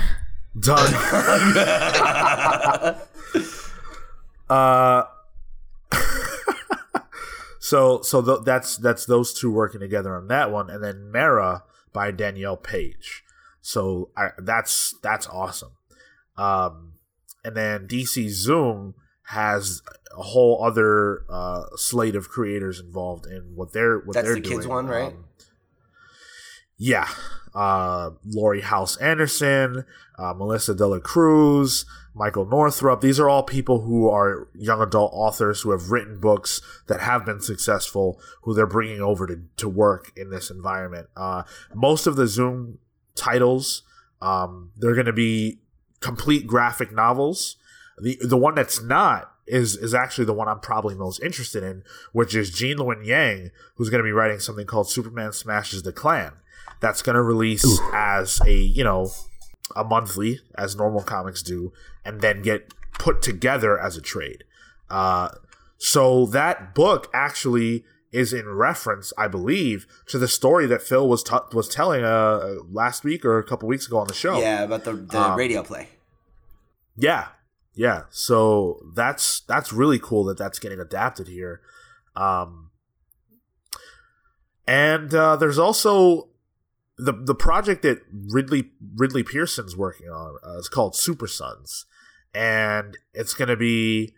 Doug. 0.60 0.94
uh, 4.50 5.04
so 7.60 8.02
so 8.02 8.22
th- 8.22 8.40
that's 8.46 8.78
that's 8.78 9.06
those 9.06 9.34
two 9.34 9.52
working 9.52 9.80
together 9.80 10.16
on 10.16 10.28
that 10.28 10.52
one, 10.52 10.70
and 10.70 10.84
then 10.84 11.12
Mara 11.12 11.64
by 11.94 12.12
Danielle 12.12 12.58
Paige. 12.58 13.24
So 13.62 14.10
I, 14.18 14.30
that's 14.38 14.96
that's 15.02 15.28
awesome. 15.28 15.72
Um, 16.38 16.94
and 17.44 17.56
then 17.56 17.88
DC 17.88 18.30
Zoom 18.30 18.96
has 19.28 19.82
a 20.18 20.24
whole 20.24 20.64
other 20.64 21.24
uh, 21.30 21.66
slate 21.76 22.16
of 22.16 22.30
creators 22.30 22.80
involved 22.80 23.26
in 23.26 23.56
what 23.56 23.74
they're 23.74 24.00
what 24.00 24.14
That's 24.14 24.28
they're 24.28 24.36
the 24.36 24.42
kids 24.42 24.68
one, 24.68 24.88
right? 24.88 25.14
Um, 25.14 25.26
yeah, 26.78 27.08
uh, 27.54 28.12
Laurie 28.26 28.62
Halse 28.62 28.98
Anderson, 28.98 29.86
uh, 30.18 30.34
Melissa 30.34 30.74
De 30.76 30.86
La 30.86 31.00
Cruz, 31.00 31.86
Michael 32.14 32.46
Northrup. 32.46 33.02
These 33.02 33.20
are 33.20 33.30
all 33.30 33.44
people 33.44 33.82
who 33.82 34.10
are 34.10 34.48
young 34.54 34.82
adult 34.82 35.12
authors 35.14 35.62
who 35.62 35.72
have 35.72 35.92
written 35.92 36.20
books 36.20 36.62
that 36.88 37.00
have 37.00 37.26
been 37.26 37.42
successful, 37.42 38.20
who 38.42 38.54
they're 38.54 38.68
bringing 38.68 39.02
over 39.02 39.26
to, 39.28 39.42
to 39.58 39.70
work 39.70 40.12
in 40.16 40.30
this 40.30 40.50
environment. 40.50 41.08
Uh, 41.16 41.44
most 41.74 42.08
of 42.08 42.16
the 42.16 42.28
Zoom 42.28 42.80
titles, 43.16 43.84
um, 44.22 44.72
they're 44.78 44.96
going 44.96 45.06
to 45.06 45.14
be 45.14 45.60
complete 46.00 46.48
graphic 46.48 46.92
novels. 46.92 47.58
The 47.98 48.18
the 48.22 48.38
one 48.38 48.56
that's 48.56 48.82
not 48.82 49.34
is 49.46 49.76
is 49.76 49.94
actually 49.94 50.26
the 50.26 50.34
one 50.34 50.48
I'm 50.48 50.60
probably 50.60 50.96
most 50.96 51.22
interested 51.22 51.64
in, 51.64 51.84
which 52.14 52.36
is 52.36 52.52
Gene 52.52 52.78
Luen 52.78 53.06
Yang, 53.06 53.52
who's 53.76 53.90
going 53.90 54.00
to 54.00 54.08
be 54.08 54.12
writing 54.12 54.40
something 54.40 54.66
called 54.66 54.90
Superman 54.90 55.34
Smashes 55.34 55.84
the 55.84 55.92
Klan. 55.92 56.34
That's 56.80 57.02
going 57.02 57.16
to 57.16 57.22
release 57.22 57.80
as 57.94 58.40
a 58.46 58.54
you 58.54 58.84
know 58.84 59.12
a 59.76 59.84
monthly, 59.84 60.40
as 60.58 60.76
normal 60.76 61.02
comics 61.02 61.42
do, 61.44 61.72
and 62.06 62.22
then 62.22 62.42
get 62.42 62.74
put 62.98 63.22
together 63.22 63.80
as 63.80 63.98
a 63.98 64.02
trade. 64.02 64.44
Uh, 64.90 65.30
so 65.78 66.26
that 66.28 66.74
book 66.74 67.10
actually 67.14 67.86
is 68.12 68.34
in 68.34 68.48
reference, 68.50 69.14
I 69.18 69.28
believe, 69.28 69.86
to 70.08 70.18
the 70.18 70.28
story 70.28 70.66
that 70.66 70.82
Phil 70.82 71.08
was 71.08 71.22
t- 71.24 71.36
was 71.54 71.70
telling 71.70 72.04
uh, 72.04 72.56
last 72.72 73.04
week 73.04 73.24
or 73.24 73.38
a 73.38 73.44
couple 73.44 73.68
weeks 73.70 73.86
ago 73.88 74.00
on 74.00 74.08
the 74.08 74.14
show. 74.16 74.40
yeah, 74.40 74.64
about 74.64 74.84
the, 74.84 74.94
the 74.94 75.20
Um, 75.20 75.38
radio 75.38 75.62
play. 75.64 75.90
Yeah, 76.96 77.28
yeah. 77.76 78.04
So 78.10 78.82
that's 78.96 79.42
that's 79.42 79.72
really 79.72 80.00
cool 80.00 80.24
that 80.26 80.38
that's 80.38 80.58
getting 80.60 80.80
adapted 80.80 81.28
here. 81.28 81.62
Um, 82.16 82.72
and 84.68 85.14
uh, 85.14 85.36
there's 85.36 85.60
also 85.60 86.30
the 87.00 87.14
the 87.14 87.36
project 87.36 87.82
that 87.84 88.02
Ridley 88.12 88.72
Ridley 88.96 89.24
Pearson's 89.24 89.76
working 89.76 90.08
on 90.08 90.38
uh, 90.46 90.58
is 90.58 90.68
called 90.68 90.96
Super 90.96 91.28
Sons, 91.28 91.86
and 92.34 92.98
it's 93.14 93.34
going 93.34 93.48
to 93.48 93.58
be. 93.58 94.14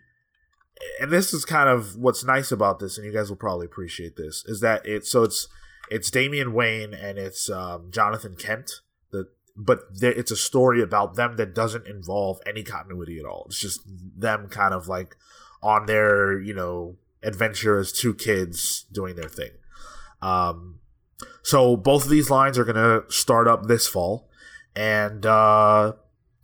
And 1.00 1.12
this 1.12 1.32
is 1.32 1.44
kind 1.44 1.68
of 1.68 1.94
what's 1.96 2.24
nice 2.24 2.50
about 2.50 2.80
this, 2.80 2.98
and 2.98 3.06
you 3.06 3.12
guys 3.12 3.28
will 3.28 3.36
probably 3.36 3.66
appreciate 3.66 4.16
this, 4.16 4.44
is 4.46 4.60
that 4.60 4.84
it's 4.84 5.10
so 5.10 5.22
it's 5.22 5.46
it's 5.90 6.10
Damian 6.10 6.52
Wayne 6.52 6.92
and 6.92 7.18
it's 7.18 7.48
um, 7.48 7.90
Jonathan 7.92 8.34
Kent. 8.36 8.72
The 9.12 9.28
but 9.56 9.82
it's 10.00 10.32
a 10.32 10.36
story 10.36 10.82
about 10.82 11.14
them 11.14 11.36
that 11.36 11.54
doesn't 11.54 11.86
involve 11.86 12.40
any 12.44 12.64
continuity 12.64 13.20
at 13.20 13.26
all. 13.26 13.44
It's 13.46 13.60
just 13.60 13.80
them 13.86 14.48
kind 14.48 14.74
of 14.74 14.88
like 14.88 15.14
on 15.62 15.86
their 15.86 16.40
you 16.40 16.54
know 16.54 16.96
adventure 17.22 17.78
as 17.78 17.92
two 17.92 18.12
kids 18.12 18.86
doing 18.90 19.14
their 19.14 19.28
thing. 19.28 19.50
Um, 20.20 20.80
so 21.42 21.76
both 21.76 22.04
of 22.04 22.10
these 22.10 22.30
lines 22.30 22.58
are 22.58 22.64
going 22.64 22.76
to 22.76 23.04
start 23.12 23.48
up 23.48 23.66
this 23.66 23.86
fall, 23.86 24.28
and 24.74 25.24
uh, 25.26 25.92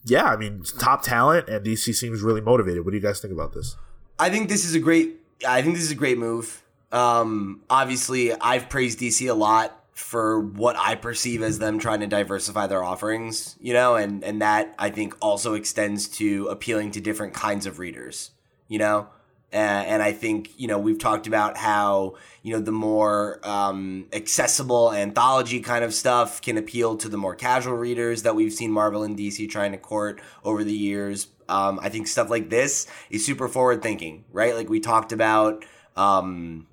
yeah, 0.04 0.24
I 0.24 0.36
mean, 0.36 0.62
top 0.78 1.02
talent, 1.02 1.48
and 1.48 1.64
DC 1.64 1.94
seems 1.94 2.22
really 2.22 2.40
motivated. 2.40 2.84
What 2.84 2.92
do 2.92 2.96
you 2.96 3.02
guys 3.02 3.20
think 3.20 3.32
about 3.32 3.52
this? 3.52 3.76
I 4.18 4.30
think 4.30 4.48
this 4.48 4.64
is 4.64 4.74
a 4.74 4.80
great. 4.80 5.16
I 5.46 5.62
think 5.62 5.74
this 5.74 5.84
is 5.84 5.90
a 5.90 5.96
great 5.96 6.18
move. 6.18 6.62
Um, 6.90 7.62
obviously, 7.68 8.32
I've 8.32 8.68
praised 8.68 8.98
DC 8.98 9.28
a 9.28 9.34
lot 9.34 9.74
for 9.92 10.40
what 10.40 10.76
I 10.78 10.94
perceive 10.94 11.42
as 11.42 11.58
them 11.58 11.78
trying 11.78 12.00
to 12.00 12.06
diversify 12.06 12.66
their 12.68 12.82
offerings, 12.82 13.56
you 13.60 13.72
know, 13.72 13.96
and 13.96 14.24
and 14.24 14.40
that 14.42 14.74
I 14.78 14.90
think 14.90 15.14
also 15.20 15.54
extends 15.54 16.08
to 16.18 16.46
appealing 16.46 16.92
to 16.92 17.00
different 17.00 17.34
kinds 17.34 17.66
of 17.66 17.78
readers, 17.78 18.30
you 18.68 18.78
know. 18.78 19.08
Uh, 19.52 19.56
and 19.56 20.02
I 20.02 20.12
think 20.12 20.50
you 20.58 20.68
know 20.68 20.78
we've 20.78 20.98
talked 20.98 21.26
about 21.26 21.56
how 21.56 22.16
you 22.42 22.52
know 22.52 22.60
the 22.60 22.72
more 22.72 23.40
um, 23.42 24.06
accessible 24.12 24.92
anthology 24.92 25.60
kind 25.60 25.84
of 25.84 25.94
stuff 25.94 26.42
can 26.42 26.58
appeal 26.58 26.96
to 26.98 27.08
the 27.08 27.16
more 27.16 27.34
casual 27.34 27.74
readers 27.74 28.24
that 28.24 28.34
we've 28.34 28.52
seen 28.52 28.70
Marvel 28.70 29.02
and 29.02 29.18
DC 29.18 29.48
trying 29.48 29.72
to 29.72 29.78
court 29.78 30.20
over 30.44 30.64
the 30.64 30.74
years. 30.74 31.28
Um, 31.48 31.80
I 31.82 31.88
think 31.88 32.08
stuff 32.08 32.28
like 32.28 32.50
this 32.50 32.86
is 33.08 33.24
super 33.24 33.48
forward 33.48 33.82
thinking, 33.82 34.24
right? 34.32 34.54
Like 34.54 34.68
we 34.68 34.80
talked 34.80 35.12
about 35.12 35.64
um, 35.96 36.66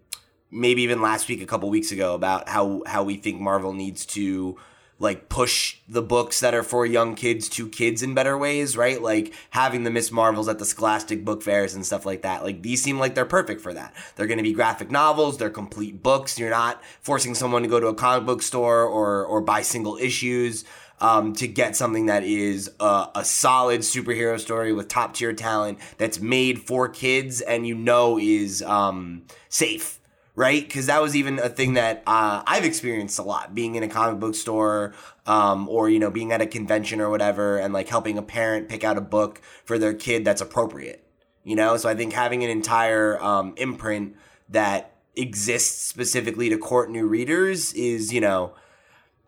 maybe 0.52 0.82
even 0.82 1.02
last 1.02 1.30
week, 1.30 1.42
a 1.42 1.46
couple 1.46 1.70
weeks 1.70 1.94
ago, 1.94 2.14
about 2.14 2.50
how 2.50 2.84
how 2.86 3.04
we 3.04 3.16
think 3.16 3.40
Marvel 3.40 3.72
needs 3.72 4.06
to 4.08 4.58
like 4.98 5.28
push 5.28 5.78
the 5.90 6.02
books 6.02 6.40
that 6.40 6.54
are 6.54 6.64
for 6.64 6.86
young 6.86 7.16
kids 7.16 7.50
to 7.50 7.68
kids 7.68 8.02
in 8.02 8.14
better 8.14 8.38
ways, 8.38 8.78
right? 8.78 9.02
Like 9.02 9.34
having 9.50 9.84
the 9.84 9.92
Miss 9.92 10.12
Marvels 10.12 10.48
at 10.48 10.58
the 10.58 10.66
Scholastic 10.66 11.26
book 11.26 11.44
fairs 11.44 11.76
and 11.76 11.86
stuff 11.86 12.06
like 12.06 12.22
that. 12.22 12.44
Like 12.44 12.62
these 12.62 12.82
seem 12.82 12.98
like 12.98 13.14
they're 13.14 13.26
perfect 13.26 13.62
for 13.62 13.74
that. 13.74 13.94
They're 14.16 14.28
going 14.28 14.38
to 14.38 14.44
be 14.44 14.54
graphic 14.54 14.92
novels, 14.92 15.38
they're 15.38 15.50
complete 15.50 16.02
books. 16.02 16.40
You're 16.40 16.50
not 16.50 16.82
forcing 17.02 17.36
someone 17.36 17.64
to 17.64 17.68
go 17.68 17.80
to 17.80 17.88
a 17.88 17.94
comic 17.94 18.26
book 18.26 18.42
store 18.42 18.84
or 18.84 19.26
or 19.26 19.42
buy 19.42 19.62
single 19.62 19.98
issues. 19.98 20.64
Um, 21.02 21.34
to 21.34 21.48
get 21.50 21.76
something 21.76 22.06
that 22.06 22.24
is 22.24 22.72
a, 22.80 23.10
a 23.16 23.26
solid 23.26 23.82
superhero 23.82 24.40
story 24.40 24.72
with 24.72 24.88
top 24.88 25.14
tier 25.14 25.34
talent 25.34 25.80
that's 25.98 26.22
made 26.22 26.62
for 26.62 26.88
kids 26.88 27.42
and 27.42 27.68
you 27.68 27.76
know 27.76 28.18
is 28.18 28.62
um, 28.62 29.24
safe 29.50 30.00
right? 30.36 30.66
Because 30.66 30.88
that 30.88 31.02
was 31.02 31.16
even 31.16 31.40
a 31.40 31.50
thing 31.50 31.74
that 31.74 32.04
uh, 32.06 32.44
I've 32.46 32.66
experienced 32.66 33.18
a 33.20 33.24
lot, 33.24 33.56
being 33.56 33.76
in 33.76 33.84
a 33.84 33.88
comic 33.88 34.20
book 34.20 34.36
store, 34.36 34.94
um, 35.26 35.68
or 35.70 35.90
you 35.90 36.00
know, 36.00 36.12
being 36.12 36.32
at 36.32 36.42
a 36.42 36.46
convention 36.46 37.02
or 37.02 37.10
whatever, 37.10 37.58
and 37.58 37.74
like 37.74 37.88
helping 37.88 38.18
a 38.18 38.22
parent 38.22 38.70
pick 38.70 38.84
out 38.84 38.98
a 38.98 39.02
book 39.02 39.42
for 39.64 39.78
their 39.78 39.94
kid 39.94 40.26
that's 40.26 40.42
appropriate. 40.42 41.02
You 41.44 41.56
know, 41.56 41.78
so 41.78 41.88
I 41.88 41.96
think 41.96 42.14
having 42.14 42.44
an 42.44 42.50
entire 42.50 43.22
um, 43.22 43.54
imprint 43.58 44.16
that 44.50 44.96
exists 45.16 45.84
specifically 45.84 46.50
to 46.50 46.58
court 46.58 46.90
new 46.90 47.08
readers 47.08 47.72
is, 47.74 48.12
you 48.12 48.20
know, 48.20 48.54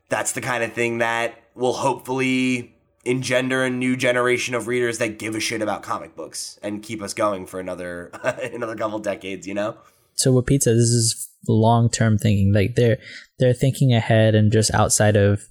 that's 0.09 0.31
the 0.33 0.41
kind 0.41 0.63
of 0.63 0.73
thing 0.73 0.97
that 0.97 1.35
will 1.53 1.73
hopefully 1.73 2.73
engender 3.05 3.63
a 3.63 3.69
new 3.69 3.95
generation 3.95 4.55
of 4.55 4.67
readers 4.67 4.97
that 4.97 5.19
give 5.19 5.35
a 5.35 5.39
shit 5.39 5.61
about 5.61 5.83
comic 5.83 6.15
books 6.15 6.59
and 6.61 6.83
keep 6.83 7.01
us 7.01 7.13
going 7.13 7.45
for 7.45 7.59
another 7.59 8.07
another 8.53 8.75
couple 8.75 8.99
decades. 8.99 9.47
You 9.47 9.53
know 9.53 9.77
so 10.17 10.33
with 10.33 10.47
pizza, 10.47 10.73
this 10.73 10.89
is 10.89 11.29
long 11.47 11.89
term 11.89 12.17
thinking. 12.17 12.53
Like 12.53 12.75
they're 12.75 12.97
they're 13.39 13.53
thinking 13.53 13.93
ahead 13.93 14.35
and 14.35 14.51
just 14.51 14.73
outside 14.73 15.15
of 15.15 15.43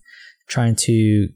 trying 0.48 0.76
to 0.76 1.28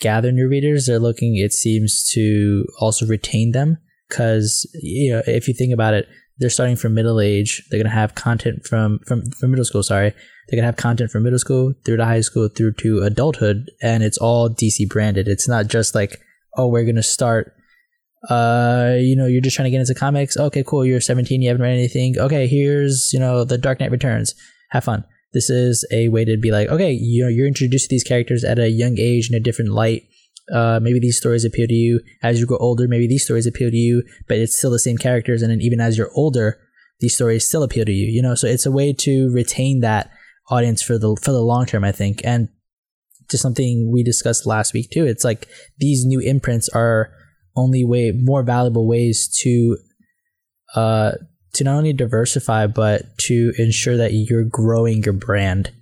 gather 0.00 0.32
new 0.32 0.48
readers, 0.48 0.86
they're 0.86 0.98
looking. 0.98 1.36
It 1.36 1.52
seems 1.52 2.08
to 2.12 2.66
also 2.80 3.06
retain 3.06 3.52
them 3.52 3.78
because 4.08 4.68
you 4.82 5.12
know 5.12 5.22
if 5.26 5.48
you 5.48 5.54
think 5.54 5.72
about 5.72 5.94
it, 5.94 6.08
they're 6.38 6.50
starting 6.50 6.76
from 6.76 6.94
middle 6.94 7.20
age. 7.20 7.62
They're 7.70 7.82
gonna 7.82 7.94
have 7.94 8.14
content 8.14 8.66
from 8.66 8.98
from 9.06 9.30
from 9.30 9.50
middle 9.50 9.64
school. 9.64 9.82
Sorry, 9.82 10.10
they're 10.10 10.56
gonna 10.56 10.66
have 10.66 10.76
content 10.76 11.10
from 11.10 11.22
middle 11.22 11.38
school 11.38 11.74
through 11.84 11.96
to 11.98 12.04
high 12.04 12.20
school 12.20 12.48
through 12.48 12.74
to 12.74 13.02
adulthood, 13.02 13.70
and 13.82 14.02
it's 14.02 14.18
all 14.18 14.48
DC 14.50 14.88
branded. 14.88 15.28
It's 15.28 15.48
not 15.48 15.68
just 15.68 15.94
like 15.94 16.20
oh 16.58 16.66
we're 16.66 16.84
gonna 16.84 17.02
start 17.02 17.55
uh, 18.28 18.96
you 18.98 19.16
know, 19.16 19.26
you're 19.26 19.40
just 19.40 19.56
trying 19.56 19.66
to 19.66 19.70
get 19.70 19.80
into 19.80 19.94
comics. 19.94 20.36
Okay, 20.36 20.64
cool. 20.66 20.84
You're 20.84 21.00
17. 21.00 21.42
You 21.42 21.48
haven't 21.48 21.62
read 21.62 21.72
anything. 21.72 22.18
Okay, 22.18 22.46
here's 22.46 23.10
you 23.12 23.20
know 23.20 23.44
the 23.44 23.58
Dark 23.58 23.80
Knight 23.80 23.90
Returns. 23.90 24.34
Have 24.70 24.84
fun. 24.84 25.04
This 25.32 25.50
is 25.50 25.84
a 25.92 26.08
way 26.08 26.24
to 26.24 26.36
be 26.36 26.50
like, 26.50 26.68
okay, 26.68 26.92
you 26.92 27.22
know, 27.22 27.28
you're 27.28 27.46
introduced 27.46 27.84
to 27.84 27.94
these 27.94 28.04
characters 28.04 28.42
at 28.42 28.58
a 28.58 28.70
young 28.70 28.96
age 28.98 29.28
in 29.28 29.36
a 29.36 29.40
different 29.40 29.72
light. 29.72 30.04
Uh, 30.52 30.78
maybe 30.80 31.00
these 31.00 31.18
stories 31.18 31.44
appeal 31.44 31.66
to 31.66 31.74
you 31.74 32.00
as 32.22 32.40
you 32.40 32.46
grow 32.46 32.56
older. 32.58 32.86
Maybe 32.88 33.06
these 33.06 33.24
stories 33.24 33.46
appeal 33.46 33.70
to 33.70 33.76
you, 33.76 34.02
but 34.28 34.38
it's 34.38 34.56
still 34.56 34.70
the 34.70 34.78
same 34.78 34.96
characters. 34.96 35.42
And 35.42 35.50
then 35.50 35.60
even 35.60 35.80
as 35.80 35.98
you're 35.98 36.12
older, 36.14 36.58
these 37.00 37.14
stories 37.14 37.46
still 37.46 37.62
appeal 37.62 37.84
to 37.84 37.92
you. 37.92 38.06
You 38.06 38.22
know, 38.22 38.34
so 38.34 38.46
it's 38.46 38.66
a 38.66 38.70
way 38.70 38.92
to 38.92 39.30
retain 39.32 39.80
that 39.80 40.10
audience 40.48 40.82
for 40.82 40.98
the 40.98 41.16
for 41.20 41.32
the 41.32 41.42
long 41.42 41.66
term. 41.66 41.84
I 41.84 41.92
think, 41.92 42.22
and 42.24 42.48
to 43.28 43.38
something 43.38 43.90
we 43.92 44.02
discussed 44.02 44.46
last 44.46 44.72
week 44.72 44.90
too. 44.90 45.04
It's 45.04 45.24
like 45.24 45.48
these 45.78 46.04
new 46.04 46.20
imprints 46.20 46.68
are 46.70 47.12
only 47.56 47.84
way 47.84 48.12
more 48.12 48.42
valuable 48.42 48.86
ways 48.86 49.28
to 49.42 49.78
uh 50.74 51.12
to 51.56 51.64
not 51.64 51.76
only 51.76 51.92
diversify 51.92 52.66
but 52.66 53.16
to 53.18 53.52
ensure 53.58 53.96
that 53.96 54.12
you're 54.12 54.44
growing 54.44 55.02
your 55.02 55.14
brand. 55.14 55.72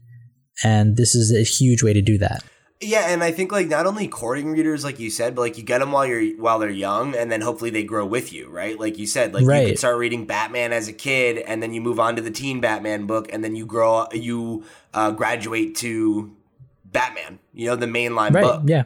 And 0.62 0.96
this 0.96 1.14
is 1.14 1.34
a 1.34 1.42
huge 1.42 1.82
way 1.82 1.92
to 1.92 2.00
do 2.00 2.16
that. 2.18 2.44
Yeah 2.80 3.06
and 3.08 3.22
i 3.22 3.30
think 3.30 3.50
like 3.50 3.68
not 3.68 3.86
only 3.86 4.08
courting 4.08 4.50
readers 4.52 4.84
like 4.84 4.98
you 4.98 5.08
said 5.08 5.34
but 5.34 5.42
like 5.42 5.56
you 5.56 5.62
get 5.62 5.78
them 5.78 5.92
while 5.92 6.04
you're 6.04 6.36
while 6.36 6.58
they're 6.58 6.68
young 6.68 7.14
and 7.14 7.30
then 7.32 7.40
hopefully 7.40 7.70
they 7.70 7.84
grow 7.84 8.04
with 8.04 8.32
you 8.32 8.50
right? 8.50 8.78
Like 8.78 8.98
you 8.98 9.06
said 9.06 9.32
like 9.32 9.46
right. 9.46 9.62
you 9.62 9.66
can 9.68 9.76
start 9.76 9.96
reading 9.96 10.26
batman 10.26 10.72
as 10.72 10.86
a 10.86 10.92
kid 10.92 11.38
and 11.38 11.62
then 11.62 11.72
you 11.72 11.80
move 11.80 11.98
on 11.98 12.16
to 12.16 12.22
the 12.22 12.32
teen 12.32 12.60
batman 12.60 13.06
book 13.06 13.32
and 13.32 13.42
then 13.42 13.56
you 13.56 13.64
grow 13.64 14.06
you 14.12 14.64
uh, 14.92 15.12
graduate 15.12 15.76
to 15.76 16.36
batman 16.84 17.38
you 17.54 17.68
know 17.68 17.76
the 17.76 17.86
mainline 17.86 18.32
right, 18.34 18.42
book. 18.42 18.62
yeah. 18.66 18.84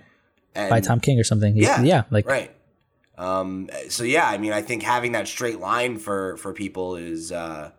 And, 0.54 0.70
by 0.70 0.80
tom 0.80 1.00
king 1.00 1.18
or 1.18 1.24
something. 1.24 1.56
Yeah 1.56 1.82
yeah 1.82 2.04
like 2.10 2.26
right 2.28 2.54
um, 3.18 3.68
so 3.88 4.04
yeah, 4.04 4.28
I 4.28 4.38
mean, 4.38 4.52
I 4.52 4.62
think 4.62 4.84
having 4.84 5.12
that 5.12 5.26
straight 5.26 5.58
line 5.58 5.98
for 5.98 6.36
for 6.36 6.52
people 6.52 6.94
is 6.94 7.32
uh, 7.32 7.72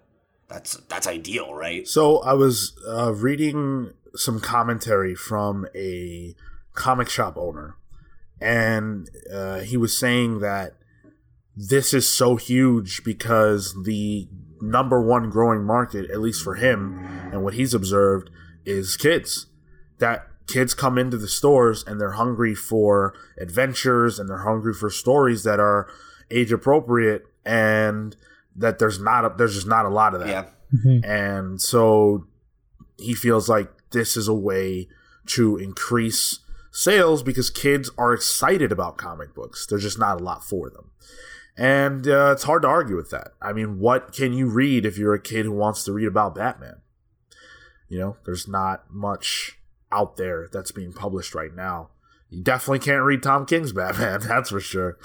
that's 0.50 0.76
that's 0.90 1.08
ideal, 1.08 1.54
right? 1.54 1.88
So 1.88 2.20
I 2.20 2.34
was 2.34 2.78
uh, 2.88 3.14
reading 3.14 3.94
some 4.16 4.42
commentary 4.42 5.16
from 5.16 5.66
a 5.74 6.36
comic 6.74 7.10
shop 7.10 7.38
owner, 7.38 7.78
and 8.42 9.10
uh, 9.34 9.60
he 9.60 9.78
was 9.78 9.98
saying 9.98 10.40
that 10.40 10.74
this 11.56 11.94
is 11.94 12.10
so 12.10 12.36
huge 12.36 13.04
because 13.06 13.84
the 13.84 14.28
number 14.62 15.02
one 15.02 15.30
growing 15.30 15.64
market, 15.64 16.10
at 16.12 16.20
least 16.20 16.44
for 16.44 16.56
him, 16.56 17.00
and 17.32 17.46
what 17.46 17.54
he's 17.54 17.74
observed, 17.74 18.30
is 18.66 18.98
kids. 18.98 19.46
That 20.00 20.29
kids 20.50 20.74
come 20.74 20.97
into 20.97 21.18
the 21.18 21.28
stores 21.28 21.84
and 21.86 22.02
they're 22.02 22.12
hungry 22.12 22.56
for 22.56 23.14
adventures 23.38 24.20
and 24.20 24.30
they're 24.30 24.39
hungry 24.39 24.74
for 24.74 24.89
stories 24.89 25.43
that 25.43 25.60
are 25.60 25.88
age 26.32 26.52
appropriate 26.52 27.26
and 27.45 28.16
that 28.56 28.80
there's 28.80 29.00
not 29.00 29.26
a, 29.26 29.34
there's 29.38 29.56
just 29.56 29.68
not 29.68 29.86
a 29.86 29.89
lot 29.89 30.14
of 30.14 30.22
that. 30.22 30.30
Yeah. 30.30 30.45
Mm-hmm. 30.74 31.10
And 31.10 31.62
so 31.62 32.28
he 32.97 33.14
feels 33.14 33.47
like 33.47 33.70
this 33.91 34.18
is 34.18 34.28
a 34.28 34.34
way 34.34 34.88
to 35.28 35.58
increase 35.58 36.39
sales 36.72 37.24
because 37.24 37.50
kids 37.50 37.89
are 37.97 38.14
excited 38.14 38.72
about 38.72 38.97
comic 38.97 39.34
books. 39.34 39.66
There's 39.66 39.84
just 39.84 40.00
not 40.00 40.20
a 40.20 40.24
lot 40.24 40.43
for 40.43 40.70
them. 40.70 40.91
And 41.58 42.08
uh, 42.08 42.32
it's 42.32 42.43
hard 42.43 42.62
to 42.62 42.68
argue 42.68 42.95
with 42.95 43.10
that. 43.10 43.34
I 43.41 43.52
mean, 43.52 43.80
what 43.80 44.14
can 44.14 44.34
you 44.34 44.47
read 44.47 44.86
if 44.86 44.97
you're 44.97 45.14
a 45.14 45.22
kid 45.22 45.45
who 45.45 45.52
wants 45.52 45.84
to 45.84 45.91
read 45.91 46.08
about 46.08 46.36
Batman? 46.36 46.82
You 47.89 48.00
know, 48.00 48.18
there's 48.26 48.47
not 48.47 48.86
much 48.89 49.59
out 49.92 50.18
there 50.18 50.48
that's 50.52 50.72
being 50.72 50.94
published 50.94 51.36
right 51.36 51.54
now. 51.54 51.90
You 52.30 52.44
definitely 52.44 52.80
can't 52.80 53.04
read 53.04 53.24
Tom 53.24 53.46
King's 53.46 53.74
Batman, 53.74 54.22
that's 54.28 54.50
for 54.50 54.60
sure. 54.60 54.98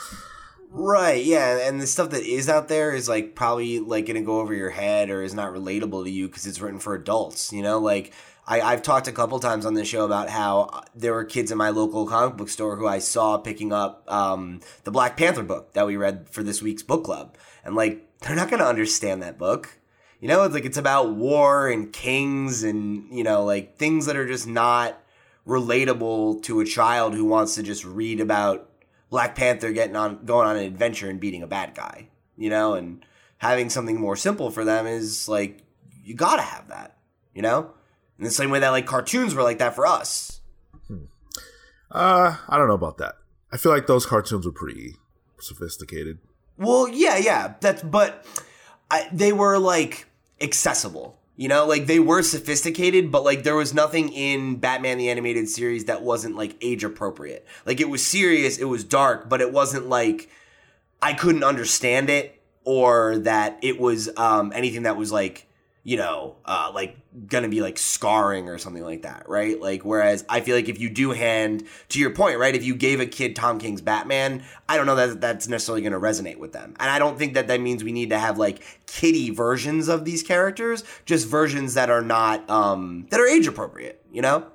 Right, 0.77 1.25
yeah, 1.25 1.69
and 1.69 1.81
the 1.81 1.87
stuff 1.87 2.11
that 2.11 2.25
is 2.25 2.49
out 2.49 2.67
there 2.67 2.93
is 2.93 3.09
like 3.09 3.37
probably 3.37 3.79
like 3.79 4.07
going 4.07 4.17
to 4.17 4.23
go 4.23 4.41
over 4.41 4.53
your 4.53 4.71
head 4.71 5.09
or 5.09 5.23
is 5.23 5.33
not 5.33 5.55
relatable 5.55 6.03
to 6.03 6.11
you 6.11 6.27
because 6.27 6.47
it's 6.47 6.61
written 6.61 6.81
for 6.81 6.95
adults. 6.95 7.53
You 7.53 7.63
know, 7.63 7.79
like 7.79 8.13
I, 8.45 8.61
I've 8.61 8.83
talked 8.83 9.07
a 9.07 9.13
couple 9.13 9.39
times 9.39 9.65
on 9.65 9.75
the 9.75 9.85
show 9.85 10.05
about 10.05 10.29
how 10.29 10.83
there 10.93 11.13
were 11.13 11.25
kids 11.25 11.53
in 11.53 11.59
my 11.59 11.71
local 11.71 12.07
comic 12.09 12.37
book 12.37 12.49
store 12.49 12.77
who 12.77 12.89
I 12.89 12.99
saw 12.99 13.39
picking 13.39 13.73
up 13.73 14.03
um, 14.13 14.61
the 14.83 14.91
Black 14.91 15.17
Panther 15.17 15.45
book 15.45 15.75
that 15.75 15.87
we 15.87 15.97
read 15.97 16.29
for 16.29 16.43
this 16.43 16.61
week's 16.61 16.83
book 16.83 17.05
club, 17.05 17.37
and 17.65 17.77
like 17.77 18.19
they're 18.21 18.35
not 18.35 18.51
going 18.51 18.61
to 18.61 18.69
understand 18.69 19.23
that 19.23 19.39
book. 19.39 19.79
You 20.21 20.29
know, 20.29 20.45
it's 20.45 20.55
like 20.55 20.65
it's 20.65 20.79
about 20.79 21.15
war 21.15 21.69
and 21.69 21.93
kings 21.93 22.63
and 22.63 23.07
you 23.17 23.25
know 23.25 23.45
like 23.45 23.77
things 23.77 24.07
that 24.07 24.17
are 24.17 24.27
just 24.27 24.47
not 24.47 25.01
relatable 25.47 26.43
to 26.43 26.61
a 26.61 26.65
child 26.65 27.15
who 27.15 27.25
wants 27.25 27.55
to 27.57 27.63
just 27.63 27.85
read 27.85 28.21
about 28.21 28.71
Black 29.11 29.35
Panther 29.35 29.73
getting 29.73 29.97
on 29.97 30.25
going 30.25 30.49
on 30.49 30.57
an 30.57 30.65
adventure 30.65 31.11
and 31.11 31.21
beating 31.21 31.43
a 31.43 31.47
bad 31.47 31.75
guy, 31.75 32.09
you 32.37 32.51
know, 32.51 32.75
and 32.75 33.05
having 33.39 33.69
something 33.69 34.01
more 34.01 34.17
simple 34.17 34.51
for 34.51 34.65
them 34.65 34.87
is 34.87 35.29
like 35.29 35.63
you 36.03 36.15
gotta 36.15 36.43
have 36.43 36.69
that, 36.69 36.97
you 37.35 37.43
know, 37.43 37.71
in 38.19 38.25
the 38.25 38.31
same 38.31 38.51
way 38.51 38.61
that 38.61 38.71
like 38.71 38.87
cartoons 38.87 39.35
were 39.35 39.43
like 39.43 39.59
that 39.59 39.75
for 39.75 39.87
us. 39.87 40.41
Uh, 41.91 42.37
I 42.49 42.59
don't 42.59 42.67
know 42.67 42.75
about 42.75 42.99
that. 42.99 43.15
I 43.53 43.57
feel 43.57 43.71
like 43.71 43.87
those 43.87 44.05
cartoons 44.05 44.45
were 44.45 44.53
pretty 44.53 44.97
sophisticated. 45.39 46.19
Well, 46.59 46.89
yeah, 46.89 47.17
yeah, 47.17 47.55
that's 47.61 47.83
but 47.83 48.27
I, 48.91 49.09
they 49.13 49.33
were 49.33 49.59
like 49.59 50.07
accessible. 50.41 51.19
You 51.37 51.49
know, 51.49 51.67
like 51.67 51.87
they 51.87 51.99
were 51.99 52.23
sophisticated, 52.23 53.11
but 53.11 53.25
like 53.25 53.43
there 53.43 53.57
was 53.57 53.75
nothing 53.75 54.13
in 54.13 54.57
Batman 54.57 54.99
the 54.99 55.11
Animated 55.11 55.49
Series 55.49 55.87
that 55.87 56.03
wasn't 56.03 56.37
like 56.37 56.57
age 56.61 56.85
appropriate. 56.85 57.45
Like 57.67 57.81
it 57.81 57.89
was 57.89 58.07
serious, 58.07 58.59
it 58.59 58.67
was 58.67 58.85
dark, 58.85 59.29
but 59.29 59.41
it 59.41 59.53
wasn't 59.53 59.89
like 59.89 60.31
I 61.03 61.13
couldn't 61.13 61.43
understand 61.43 62.09
it 62.09 62.41
or 62.63 63.19
that 63.19 63.59
it 63.63 63.81
was 63.81 64.09
um 64.17 64.53
anything 64.55 64.85
that 64.85 64.97
was 64.97 65.11
like 65.11 65.49
you 65.87 65.99
know, 65.99 66.35
uh, 66.47 66.73
like 66.75 66.97
gonna 67.29 67.49
be 67.49 67.61
like 67.61 67.77
scarring 67.77 68.49
or 68.49 68.57
something 68.57 68.83
like 68.83 69.03
that, 69.03 69.29
right? 69.29 69.61
Like, 69.61 69.85
whereas 69.85 70.25
I 70.31 70.41
feel 70.41 70.57
like 70.57 70.71
if 70.71 70.81
you 70.81 70.89
do 70.89 71.11
hand, 71.11 71.65
to 71.91 72.01
your 72.01 72.11
point, 72.11 72.39
right, 72.39 72.55
if 72.55 72.65
you 72.65 72.75
gave 72.75 73.01
a 73.01 73.07
kid 73.07 73.37
Tom 73.37 73.59
King's 73.59 73.83
Batman, 73.83 74.43
I 74.67 74.79
don't 74.79 74.87
know 74.87 74.97
that 74.97 75.21
that's 75.21 75.47
necessarily 75.47 75.83
gonna 75.83 76.01
resonate 76.01 76.39
with 76.39 76.53
them. 76.53 76.75
And 76.81 76.91
I 76.91 76.99
don't 76.99 77.19
think 77.19 77.35
that 77.35 77.49
that 77.49 77.61
means 77.61 77.85
we 77.85 77.93
need 77.93 78.11
to 78.11 78.19
have 78.19 78.39
like 78.39 78.65
kiddie 78.87 79.29
versions 79.29 79.89
of 79.89 80.07
these 80.07 80.23
characters, 80.23 80.85
just 81.05 81.29
versions 81.29 81.75
that 81.75 81.91
are 81.91 82.03
not, 82.03 82.49
um, 82.49 83.07
that 83.11 83.21
are 83.21 83.27
age 83.27 83.47
appropriate, 83.47 84.03
you 84.11 84.23
know? 84.23 84.47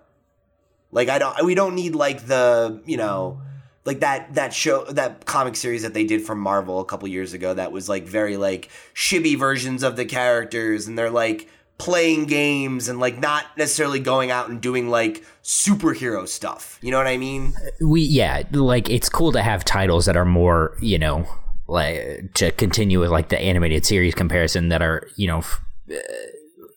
Like, 0.91 1.09
I 1.09 1.19
don't, 1.19 1.45
we 1.45 1.53
don't 1.53 1.75
need 1.75 1.93
like 1.93 2.25
the, 2.25 2.81
you 2.85 2.97
know, 2.97 3.39
like 3.85 4.01
that 4.01 4.33
that 4.35 4.53
show 4.53 4.85
that 4.85 5.25
comic 5.25 5.55
series 5.55 5.83
that 5.83 5.93
they 5.93 6.03
did 6.03 6.21
from 6.21 6.39
Marvel 6.39 6.79
a 6.79 6.85
couple 6.85 7.07
years 7.07 7.33
ago 7.33 7.53
that 7.53 7.71
was 7.71 7.89
like 7.89 8.03
very 8.03 8.37
like 8.37 8.69
chibi 8.93 9.37
versions 9.37 9.83
of 9.83 9.95
the 9.95 10.05
characters 10.05 10.87
and 10.87 10.97
they're 10.97 11.09
like 11.09 11.49
playing 11.79 12.25
games 12.25 12.89
and 12.89 12.99
like 12.99 13.17
not 13.17 13.45
necessarily 13.57 13.99
going 13.99 14.29
out 14.29 14.49
and 14.49 14.61
doing 14.61 14.89
like 14.89 15.25
superhero 15.43 16.27
stuff. 16.27 16.77
You 16.81 16.91
know 16.91 16.97
what 16.97 17.07
I 17.07 17.17
mean? 17.17 17.53
We 17.81 18.01
yeah, 18.01 18.43
like 18.51 18.89
it's 18.89 19.09
cool 19.09 19.31
to 19.31 19.41
have 19.41 19.65
titles 19.65 20.05
that 20.05 20.15
are 20.15 20.25
more, 20.25 20.77
you 20.81 20.99
know, 20.99 21.25
like 21.67 22.33
to 22.35 22.51
continue 22.51 22.99
with 22.99 23.09
like 23.09 23.29
the 23.29 23.39
animated 23.39 23.85
series 23.85 24.13
comparison 24.13 24.69
that 24.69 24.81
are, 24.81 25.07
you 25.15 25.27
know, 25.27 25.39
f- 25.39 25.61
uh, 25.91 25.95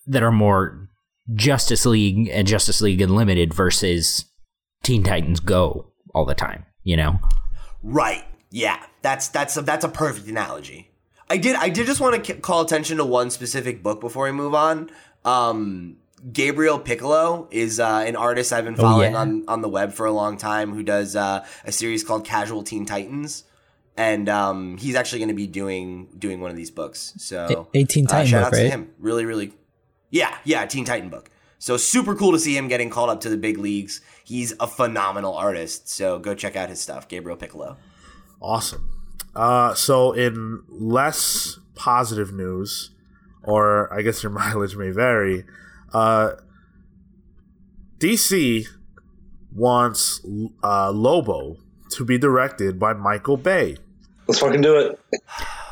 that 0.07 0.23
are 0.23 0.33
more 0.33 0.89
Justice 1.35 1.85
League 1.85 2.29
and 2.33 2.47
Justice 2.47 2.81
League 2.81 3.01
Unlimited 3.01 3.53
versus 3.53 4.25
Teen 4.83 5.03
Titans 5.03 5.41
Go 5.41 5.93
all 6.15 6.25
the 6.25 6.35
time 6.35 6.65
you 6.85 6.97
know? 6.97 7.21
Right. 7.83 8.25
Yeah. 8.51 8.83
That's 9.03 9.29
that's 9.29 9.57
a, 9.57 9.63
that's 9.63 9.85
a 9.85 9.89
perfect 9.89 10.29
analogy. 10.29 10.91
I 11.29 11.37
did 11.37 11.57
I 11.57 11.69
did 11.69 11.87
just 11.87 12.01
want 12.01 12.25
to 12.25 12.35
call 12.35 12.61
attention 12.61 12.99
to 12.99 13.05
one 13.05 13.31
specific 13.31 13.83
book 13.83 14.01
before 14.01 14.25
we 14.25 14.33
move 14.33 14.55
on. 14.55 14.91
Um, 15.25 15.97
Gabriel 16.33 16.79
Piccolo 16.79 17.49
is 17.51 17.81
uh, 17.81 18.05
an 18.07 18.17
artist 18.17 18.53
I've 18.53 18.65
been 18.65 18.77
following 18.77 19.15
oh, 19.15 19.19
yeah. 19.19 19.21
on 19.21 19.45
on 19.49 19.61
the 19.61 19.69
web 19.69 19.93
for 19.93 20.07
a 20.07 20.13
long 20.13 20.37
time 20.37 20.73
who 20.73 20.83
does 20.83 21.17
uh, 21.17 21.45
a 21.65 21.73
series 21.73 22.05
called 22.05 22.25
Casual 22.25 22.63
Teen 22.63 22.87
Titans. 22.87 23.45
And 23.95 24.29
um, 24.31 24.79
he's 24.79 24.95
actually 24.95 25.19
going 25.19 25.29
to 25.29 25.35
be 25.35 25.47
doing 25.47 26.09
doing 26.19 26.41
one 26.41 26.51
of 26.51 26.57
these 26.57 26.71
books. 26.71 27.13
So, 27.19 27.69
eighteen 27.75 28.07
Titan 28.07 28.23
uh, 28.23 28.27
shout 28.27 28.41
book, 28.45 28.47
out 28.47 28.53
right? 28.57 28.63
to 28.65 28.71
him. 28.71 28.91
Really, 28.99 29.27
really, 29.27 29.53
yeah, 30.11 30.35
yeah, 30.45 30.65
Teen 30.65 30.87
Titan 30.87 31.11
book. 31.11 31.29
So 31.59 31.77
super 31.77 32.15
cool 32.15 32.33
to 32.33 32.39
see 32.39 32.57
him 32.57 32.69
getting 32.69 32.89
called 32.89 33.11
up 33.11 33.21
to 33.21 33.29
the 33.29 33.37
big 33.37 33.59
leagues. 33.59 34.01
He's 34.33 34.55
a 34.59 34.67
phenomenal 34.67 35.35
artist. 35.35 35.91
So 35.91 36.19
go 36.19 36.35
check 36.35 36.57
out 36.57 36.71
his 36.71 36.81
stuff, 36.81 37.07
Gabriel 37.07 37.37
Piccolo. 37.37 37.77
Awesome. 38.41 38.89
Uh, 39.37 39.75
so 39.75 40.13
in 40.13 40.63
less 40.71 41.59
positive 41.75 42.33
news, 42.33 42.93
or 43.43 43.93
I 43.93 44.01
guess 44.01 44.23
your 44.23 44.33
mileage 44.41 44.75
may 44.75 44.89
vary, 44.89 45.45
uh, 45.93 46.33
DC 47.99 48.67
wants 49.55 50.25
uh, 50.65 50.91
Lobo 50.91 51.59
to 51.91 52.05
be 52.05 52.17
directed 52.17 52.79
by 52.79 52.95
Michael 52.95 53.37
Bay. 53.37 53.77
Let's 54.27 54.41
fucking 54.41 54.63
do 54.63 54.79
it. 54.79 54.99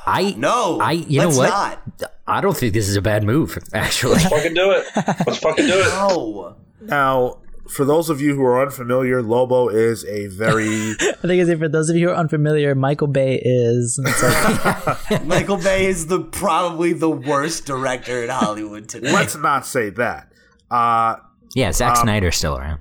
I 0.06 0.34
no. 0.36 0.80
I 0.80 0.92
you 0.92 1.20
know 1.20 1.30
what? 1.30 1.48
Not. 1.48 2.12
I 2.26 2.42
don't 2.42 2.54
think 2.54 2.74
this 2.74 2.90
is 2.90 2.96
a 2.96 3.02
bad 3.02 3.24
move. 3.24 3.58
Actually, 3.72 4.16
let's 4.16 4.28
fucking 4.28 4.52
do 4.52 4.70
it. 4.72 4.84
Let's 5.26 5.38
fucking 5.38 5.66
do 5.66 5.80
it. 5.80 5.86
No. 5.86 6.56
Now, 6.82 7.38
for 7.71 7.85
those 7.85 8.11
of 8.11 8.21
you 8.21 8.35
who 8.35 8.43
are 8.45 8.61
unfamiliar, 8.61 9.23
Lobo 9.23 9.68
is 9.68 10.05
a 10.05 10.27
very. 10.27 10.66
I 11.01 11.14
think 11.23 11.43
it's 11.43 11.59
for 11.59 11.68
those 11.68 11.89
of 11.89 11.97
you 11.97 12.09
who 12.09 12.12
are 12.12 12.16
unfamiliar, 12.16 12.75
Michael 12.75 13.07
Bay 13.07 13.41
is. 13.43 13.99
Like... 14.03 15.25
Michael 15.25 15.57
Bay 15.57 15.87
is 15.87 16.07
the 16.09 16.21
probably 16.21 16.93
the 16.93 17.11
worst 17.11 17.66
director 17.66 18.25
in 18.25 18.31
Hollywood 18.31 18.89
today. 18.89 19.12
Let's 19.12 19.37
not 19.37 19.66
say 19.66 19.91
that. 19.91 20.33
Uh, 20.71 21.16
yeah, 21.55 21.73
Zack 21.73 21.99
um, 21.99 22.05
Snyder's 22.05 22.37
still 22.37 22.57
around. 22.57 22.81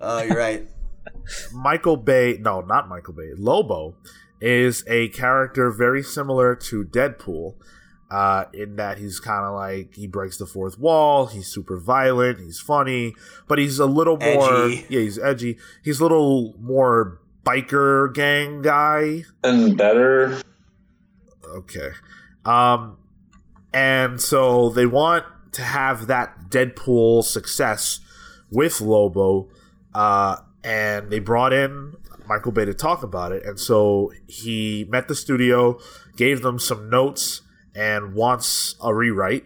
Oh, 0.00 0.22
you're 0.22 0.36
right. 0.36 0.66
Michael 1.52 1.96
Bay, 1.96 2.38
no, 2.40 2.60
not 2.60 2.88
Michael 2.88 3.14
Bay. 3.14 3.32
Lobo 3.36 3.94
is 4.40 4.84
a 4.88 5.08
character 5.08 5.70
very 5.70 6.02
similar 6.02 6.54
to 6.54 6.84
Deadpool. 6.84 7.54
Uh, 8.10 8.44
in 8.52 8.74
that 8.74 8.98
he's 8.98 9.20
kind 9.20 9.44
of 9.46 9.54
like 9.54 9.94
he 9.94 10.08
breaks 10.08 10.36
the 10.36 10.46
fourth 10.46 10.78
wall. 10.78 11.26
He's 11.26 11.46
super 11.46 11.78
violent. 11.78 12.40
He's 12.40 12.58
funny, 12.58 13.14
but 13.46 13.58
he's 13.58 13.78
a 13.78 13.86
little 13.86 14.16
more 14.16 14.64
edgy. 14.64 14.84
yeah. 14.88 15.00
He's 15.00 15.16
edgy. 15.18 15.58
He's 15.84 16.00
a 16.00 16.02
little 16.02 16.56
more 16.58 17.20
biker 17.44 18.12
gang 18.12 18.62
guy 18.62 19.24
and 19.44 19.76
better. 19.76 20.40
Okay, 21.48 21.90
um, 22.44 22.96
and 23.72 24.20
so 24.20 24.70
they 24.70 24.86
want 24.86 25.24
to 25.52 25.62
have 25.62 26.06
that 26.08 26.50
Deadpool 26.50 27.22
success 27.24 28.00
with 28.50 28.80
Lobo, 28.80 29.48
uh, 29.94 30.36
and 30.64 31.10
they 31.10 31.18
brought 31.20 31.52
in 31.52 31.94
Michael 32.26 32.52
Bay 32.52 32.64
to 32.64 32.74
talk 32.74 33.02
about 33.02 33.32
it. 33.32 33.44
And 33.44 33.58
so 33.58 34.12
he 34.26 34.86
met 34.88 35.08
the 35.08 35.14
studio, 35.14 35.78
gave 36.16 36.42
them 36.42 36.58
some 36.58 36.88
notes, 36.90 37.42
and 37.74 38.14
wants 38.14 38.74
a 38.82 38.94
rewrite. 38.94 39.44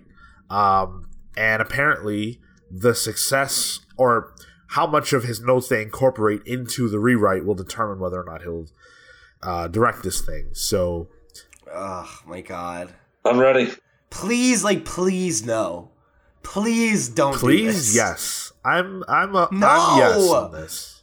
Um, 0.50 1.08
and 1.36 1.60
apparently, 1.60 2.40
the 2.70 2.94
success 2.94 3.80
or 3.96 4.34
how 4.68 4.86
much 4.86 5.12
of 5.12 5.24
his 5.24 5.40
notes 5.40 5.68
they 5.68 5.82
incorporate 5.82 6.42
into 6.44 6.88
the 6.88 6.98
rewrite 6.98 7.44
will 7.44 7.54
determine 7.54 7.98
whether 7.98 8.20
or 8.20 8.24
not 8.24 8.42
he'll 8.42 8.66
uh, 9.42 9.68
direct 9.68 10.02
this 10.02 10.20
thing. 10.20 10.50
So, 10.52 11.08
oh 11.72 12.20
my 12.26 12.40
god, 12.40 12.94
I'm 13.24 13.38
ready. 13.38 13.72
Please, 14.10 14.62
like, 14.62 14.84
please, 14.84 15.44
no. 15.44 15.90
Please 16.44 17.08
don't. 17.08 17.34
Please, 17.34 17.92
do 17.92 17.98
yes. 17.98 18.52
I'm. 18.64 19.02
I'm 19.08 19.34
a. 19.34 19.48
No. 19.50 19.66
I'm 19.66 19.98
yes 19.98 20.30
on 20.30 20.52
this. 20.52 20.93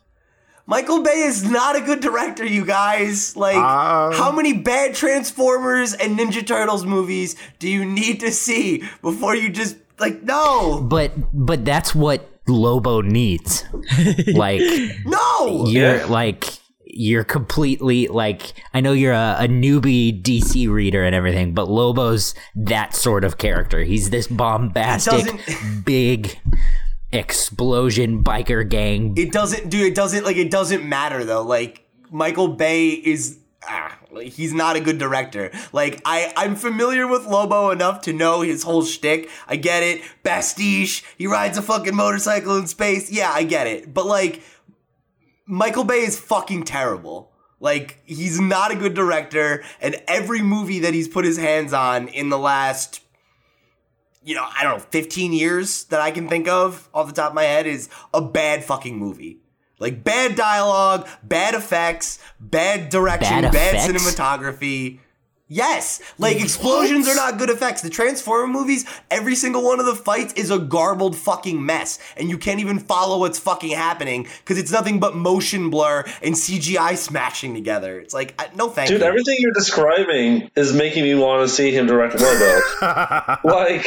Michael 0.66 1.04
Bay 1.04 1.24
is 1.24 1.50
not 1.50 1.76
a 1.76 1.82
good 1.82 2.00
director, 2.00 2.46
you 2.46 2.66
guys. 2.66 3.36
Like, 3.36 3.56
um, 3.56 4.14
how 4.14 4.32
many 4.32 4.54
bad 4.54 4.96
Transformers 4.96 5.94
and 5.94 6.18
Ninja 6.18 6.46
Turtles 6.46 6.86
movies 6.86 7.36
do 7.60 7.70
you 7.70 7.86
need 7.86 8.20
to 8.22 8.32
see 8.32 8.84
before 9.02 9.36
you 9.36 9.50
just 9.50 9.78
like 10.00 10.24
no? 10.24 10.82
But 10.82 11.12
but 11.34 11.66
that's 11.66 11.94
what 11.96 12.30
Lobo 12.48 13.02
needs. 13.02 13.66
like 14.34 14.62
no, 15.06 15.66
you're 15.68 16.06
like 16.08 16.46
you're 16.94 17.24
completely 17.24 18.08
like 18.08 18.54
I 18.74 18.82
know 18.82 18.94
you're 18.94 19.14
a, 19.14 19.38
a, 19.40 19.48
newbie 19.48 20.22
DC 20.22 20.70
reader 20.70 21.04
and 21.04 21.16
everything, 21.16 21.54
but 21.54 21.70
Lobo's 21.70 22.36
that 22.56 22.96
sort 22.96 23.24
of 23.24 23.38
character. 23.38 23.84
He's 23.84 24.10
this 24.10 24.28
bombastic, 24.28 25.40
big 25.86 26.38
explosion 27.12 28.24
biker 28.24 28.68
gang. 28.68 29.18
It 29.18 29.32
doesn't, 29.32 29.70
dude. 29.70 29.88
It 29.88 29.96
doesn't 29.96 30.24
like 30.26 30.38
it 30.38 30.52
doesn't 30.52 30.88
matter 30.88 31.24
though. 31.24 31.44
Like 31.44 31.86
Michael 32.10 32.50
Bay 32.50 32.90
is. 32.90 33.38
Ah, 33.64 33.96
he's 34.20 34.54
not 34.54 34.76
a 34.76 34.80
good 34.80 34.98
director. 34.98 35.52
Like 35.72 36.02
I, 36.04 36.34
I'm 36.36 36.56
familiar 36.56 37.06
with 37.06 37.28
Lobo 37.28 37.70
enough 37.70 38.02
to 38.02 38.14
know 38.14 38.42
his 38.42 38.64
whole 38.64 38.84
shtick. 38.84 39.30
I 39.48 39.56
get 39.56 39.84
it. 39.84 40.02
Pastiche. 40.24 41.04
He 41.18 41.28
rides 41.28 41.58
a 41.60 41.62
fucking 41.62 41.96
motorcycle 41.96 42.58
in 42.58 42.66
space. 42.66 43.12
Yeah, 43.12 43.32
I 43.32 43.44
get 43.44 43.68
it. 43.68 43.94
But 43.94 44.08
like, 44.08 44.42
Michael 45.46 45.84
Bay 45.84 46.02
is 46.02 46.20
fucking 46.20 46.64
terrible. 46.64 47.32
Like 47.60 48.00
he's 48.06 48.40
not 48.40 48.72
a 48.72 48.76
good 48.76 48.96
director, 48.96 49.64
and 49.80 50.02
every 50.08 50.42
movie 50.42 50.80
that 50.80 50.96
he's 50.96 51.08
put 51.08 51.26
his 51.26 51.38
hands 51.38 51.74
on 51.74 52.08
in 52.08 52.30
the 52.30 52.40
last 52.40 53.02
you 54.24 54.36
know, 54.36 54.46
I 54.46 54.64
don't 54.64 54.78
know, 54.78 54.84
15 54.90 55.34
years 55.34 55.86
that 55.86 56.02
I 56.02 56.12
can 56.12 56.28
think 56.28 56.48
of 56.48 56.90
off 56.94 57.08
the 57.08 57.14
top 57.14 57.30
of 57.30 57.36
my 57.36 57.44
head 57.44 57.66
is 57.66 57.90
a 58.14 58.22
bad 58.22 58.64
fucking 58.64 58.98
movie. 58.98 59.40
Like 59.80 60.04
bad 60.04 60.36
dialogue, 60.36 61.08
bad 61.24 61.56
effects, 61.56 62.20
bad 62.40 62.90
direction, 62.90 63.42
bad, 63.42 63.52
bad 63.52 63.90
cinematography. 63.90 65.00
Yes, 65.54 66.02
like 66.18 66.40
explosions 66.42 67.10
are 67.10 67.16
not 67.16 67.38
good 67.38 67.50
effects. 67.50 67.82
The 67.82 67.90
Transformer 67.90 68.48
movies, 68.48 68.86
every 69.10 69.36
single 69.36 69.62
one 69.66 69.82
of 69.82 69.86
the 69.86 69.96
fights 69.96 70.32
is 70.36 70.50
a 70.50 70.58
garbled 70.58 71.14
fucking 71.14 71.66
mess, 71.66 72.00
and 72.16 72.30
you 72.30 72.38
can't 72.38 72.62
even 72.62 72.80
follow 72.80 73.20
what's 73.20 73.38
fucking 73.38 73.72
happening 73.72 74.28
because 74.40 74.58
it's 74.58 74.72
nothing 74.72 75.02
but 75.02 75.14
motion 75.14 75.70
blur 75.70 76.06
and 76.24 76.36
CGI 76.36 76.96
smashing 76.96 77.54
together. 77.54 78.00
It's 78.00 78.14
like, 78.14 78.34
I- 78.40 78.48
no 78.56 78.70
thank 78.70 78.88
Dude, 78.88 79.02
you. 79.02 79.06
everything 79.06 79.36
you're 79.40 79.52
describing 79.52 80.50
is 80.56 80.72
making 80.72 81.04
me 81.04 81.16
want 81.16 81.46
to 81.46 81.54
see 81.54 81.72
him 81.76 81.86
direct 81.86 82.16
Lobo. 82.18 83.38
like 83.44 83.86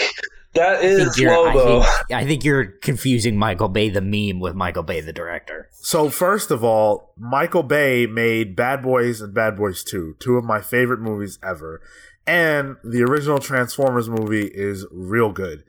that 0.54 0.76
I 0.76 0.80
think, 0.80 1.00
is 1.00 1.24
I, 1.24 1.52
think, 1.52 2.12
I 2.12 2.24
think 2.24 2.44
you're 2.44 2.64
confusing 2.64 3.36
Michael 3.36 3.68
Bay 3.68 3.88
the 3.88 4.00
meme 4.00 4.40
with 4.40 4.54
Michael 4.54 4.82
Bay 4.82 5.00
the 5.00 5.12
director. 5.12 5.68
So 5.72 6.08
first 6.10 6.50
of 6.50 6.64
all, 6.64 7.12
Michael 7.18 7.62
Bay 7.62 8.06
made 8.06 8.56
Bad 8.56 8.82
Boys 8.82 9.20
and 9.20 9.34
Bad 9.34 9.56
Boys 9.56 9.84
2, 9.84 10.16
two 10.18 10.36
of 10.36 10.44
my 10.44 10.60
favorite 10.60 11.00
movies 11.00 11.38
ever. 11.42 11.80
And 12.26 12.76
the 12.82 13.02
original 13.02 13.38
Transformers 13.38 14.08
movie 14.08 14.46
is 14.46 14.86
real 14.90 15.30
good. 15.32 15.64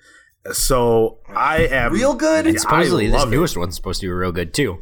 So 0.54 1.18
I 1.28 1.66
am 1.68 1.92
Real 1.92 2.14
good? 2.14 2.46
And 2.48 2.60
supposedly 2.62 3.08
I 3.08 3.10
this 3.10 3.20
love 3.20 3.28
it. 3.34 3.36
newest 3.36 3.58
one's 3.58 3.76
supposed 3.76 4.00
to 4.02 4.08
be 4.08 4.12
real 4.12 4.32
good 4.32 4.54
too. 4.54 4.78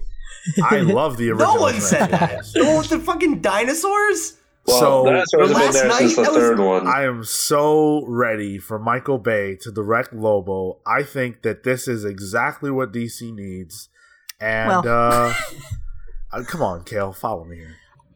I 0.64 0.80
love 0.82 1.16
the 1.18 1.30
original. 1.32 1.56
no 1.56 1.62
one 1.62 1.80
said 1.80 2.08
that. 2.12 2.30
Transformers. 2.30 2.54
the 2.54 2.66
one 2.66 2.78
with 2.78 2.90
the 2.90 3.00
fucking 3.00 3.40
dinosaurs. 3.42 4.38
Well, 4.66 4.80
So, 4.80 5.04
that's 5.12 5.34
always 5.34 5.50
been 5.52 5.60
last 5.60 5.74
there 5.74 5.88
night, 5.88 5.98
since 6.00 6.16
the 6.16 6.22
that 6.24 6.32
was- 6.32 6.38
third 6.40 6.60
one. 6.60 6.88
I 6.88 7.04
am 7.04 7.24
so 7.24 8.06
ready 8.08 8.60
for 8.60 8.80
Michael 8.80 9.18
Bay 9.18 9.56
to 9.62 9.72
direct 9.72 10.14
Lobo. 10.14 10.80
I 10.86 11.04
think 11.04 11.42
that 11.42 11.64
this 11.64 11.88
is 11.88 12.06
exactly 12.06 12.72
what 12.72 12.94
DC 12.94 13.34
needs. 13.34 13.90
And 14.40 14.70
Well. 14.86 14.88
uh, 14.88 15.34
uh, 16.32 16.44
come 16.44 16.62
on, 16.62 16.84
Kale, 16.86 17.12
follow 17.14 17.44
me 17.44 17.58
here. 17.58 17.76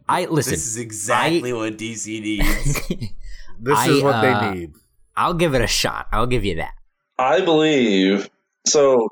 I 0.10 0.26
listen. 0.26 0.52
This 0.54 0.68
is 0.68 0.78
exactly 0.78 1.52
what 1.54 1.78
DC 1.78 2.22
needs. 2.22 2.82
This 3.60 3.76
I, 3.76 3.90
is 3.90 4.04
what 4.04 4.14
uh, 4.16 4.22
they 4.22 4.52
need. 4.60 4.74
I'll 5.16 5.34
give 5.34 5.56
it 5.56 5.62
a 5.62 5.68
shot. 5.68 6.06
I'll 6.12 6.28
give 6.28 6.46
you 6.46 6.58
that. 6.58 6.74
I 7.18 7.42
believe 7.44 8.30
so. 8.68 9.10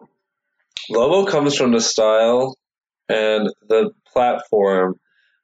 Lobo 0.88 1.26
comes 1.30 1.58
from 1.58 1.72
the 1.72 1.82
style 1.82 2.56
and 3.10 3.50
the 3.68 3.90
platform 4.14 5.00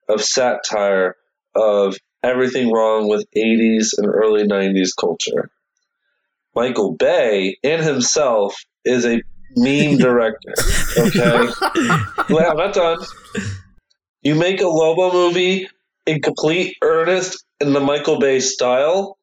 of 0.07 0.21
satire 0.21 1.15
of 1.55 1.97
everything 2.23 2.71
wrong 2.71 3.07
with 3.07 3.25
80s 3.35 3.89
and 3.97 4.07
early 4.07 4.43
90s 4.43 4.89
culture. 4.99 5.49
Michael 6.55 6.93
Bay 6.93 7.57
in 7.63 7.81
himself 7.81 8.55
is 8.83 9.05
a 9.05 9.21
meme 9.55 9.97
director. 9.97 10.53
Okay? 10.97 11.47
Wait, 12.29 12.45
I'm 12.45 12.57
not 12.57 12.73
done. 12.73 12.99
You 14.21 14.35
make 14.35 14.61
a 14.61 14.67
Lobo 14.67 15.11
movie 15.11 15.67
in 16.05 16.21
complete 16.21 16.75
earnest 16.81 17.43
in 17.59 17.73
the 17.73 17.79
Michael 17.79 18.19
Bay 18.19 18.39
style. 18.39 19.17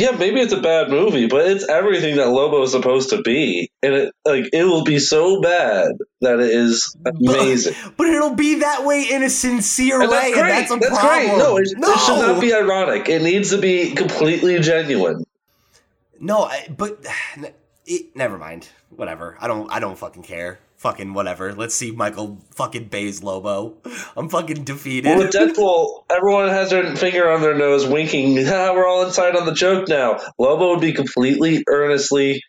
Yeah, 0.00 0.12
maybe 0.12 0.40
it's 0.40 0.54
a 0.54 0.60
bad 0.62 0.88
movie, 0.88 1.26
but 1.26 1.46
it's 1.46 1.68
everything 1.68 2.16
that 2.16 2.28
Lobo 2.28 2.62
is 2.62 2.72
supposed 2.72 3.10
to 3.10 3.20
be, 3.20 3.70
and 3.82 3.92
it 3.92 4.14
like 4.24 4.48
it 4.50 4.64
will 4.64 4.82
be 4.82 4.98
so 4.98 5.42
bad 5.42 5.88
that 6.22 6.40
it 6.40 6.50
is 6.50 6.96
amazing. 7.04 7.74
but 7.98 8.06
it'll 8.06 8.34
be 8.34 8.60
that 8.60 8.86
way 8.86 9.02
in 9.10 9.22
a 9.22 9.28
sincere 9.28 10.00
And 10.00 10.10
way, 10.10 10.16
that's 10.16 10.32
great. 10.32 10.40
and 10.40 10.48
that's 10.48 10.70
a 10.70 10.76
that's 10.76 10.98
problem. 10.98 11.28
great. 11.28 11.38
No, 11.38 11.56
it, 11.58 11.68
it 11.76 12.00
should 12.00 12.16
not 12.16 12.40
be 12.40 12.54
ironic. 12.54 13.10
It 13.10 13.20
needs 13.20 13.50
to 13.50 13.58
be 13.58 13.90
completely 13.94 14.58
genuine. 14.60 15.22
No, 16.18 16.44
I, 16.44 16.66
but 16.74 17.04
it, 17.84 18.16
never 18.16 18.38
mind. 18.38 18.68
Whatever. 18.88 19.36
I 19.38 19.48
don't. 19.48 19.70
I 19.70 19.80
don't 19.80 19.98
fucking 19.98 20.22
care. 20.22 20.60
Fucking 20.80 21.12
whatever. 21.12 21.52
Let's 21.52 21.74
see 21.74 21.90
Michael 21.90 22.40
fucking 22.54 22.84
Bay's 22.88 23.22
Lobo. 23.22 23.76
I'm 24.16 24.30
fucking 24.30 24.64
defeated. 24.64 25.10
Well, 25.10 25.18
with 25.18 25.30
Deadpool, 25.34 26.04
everyone 26.10 26.48
has 26.48 26.70
their 26.70 26.96
finger 26.96 27.30
on 27.30 27.42
their 27.42 27.54
nose, 27.54 27.86
winking. 27.86 28.34
We're 28.46 28.86
all 28.88 29.04
inside 29.04 29.36
on 29.36 29.44
the 29.44 29.52
joke 29.52 29.88
now. 29.88 30.18
Lobo 30.38 30.70
would 30.70 30.80
be 30.80 30.94
completely, 30.94 31.62
earnestly 31.68 32.42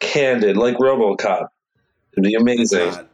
candid, 0.00 0.56
like 0.56 0.76
RoboCop. 0.78 1.46
It'd 2.14 2.24
be 2.24 2.32
It's 2.32 2.42
amazing. 2.42 2.78
not. 2.90 3.08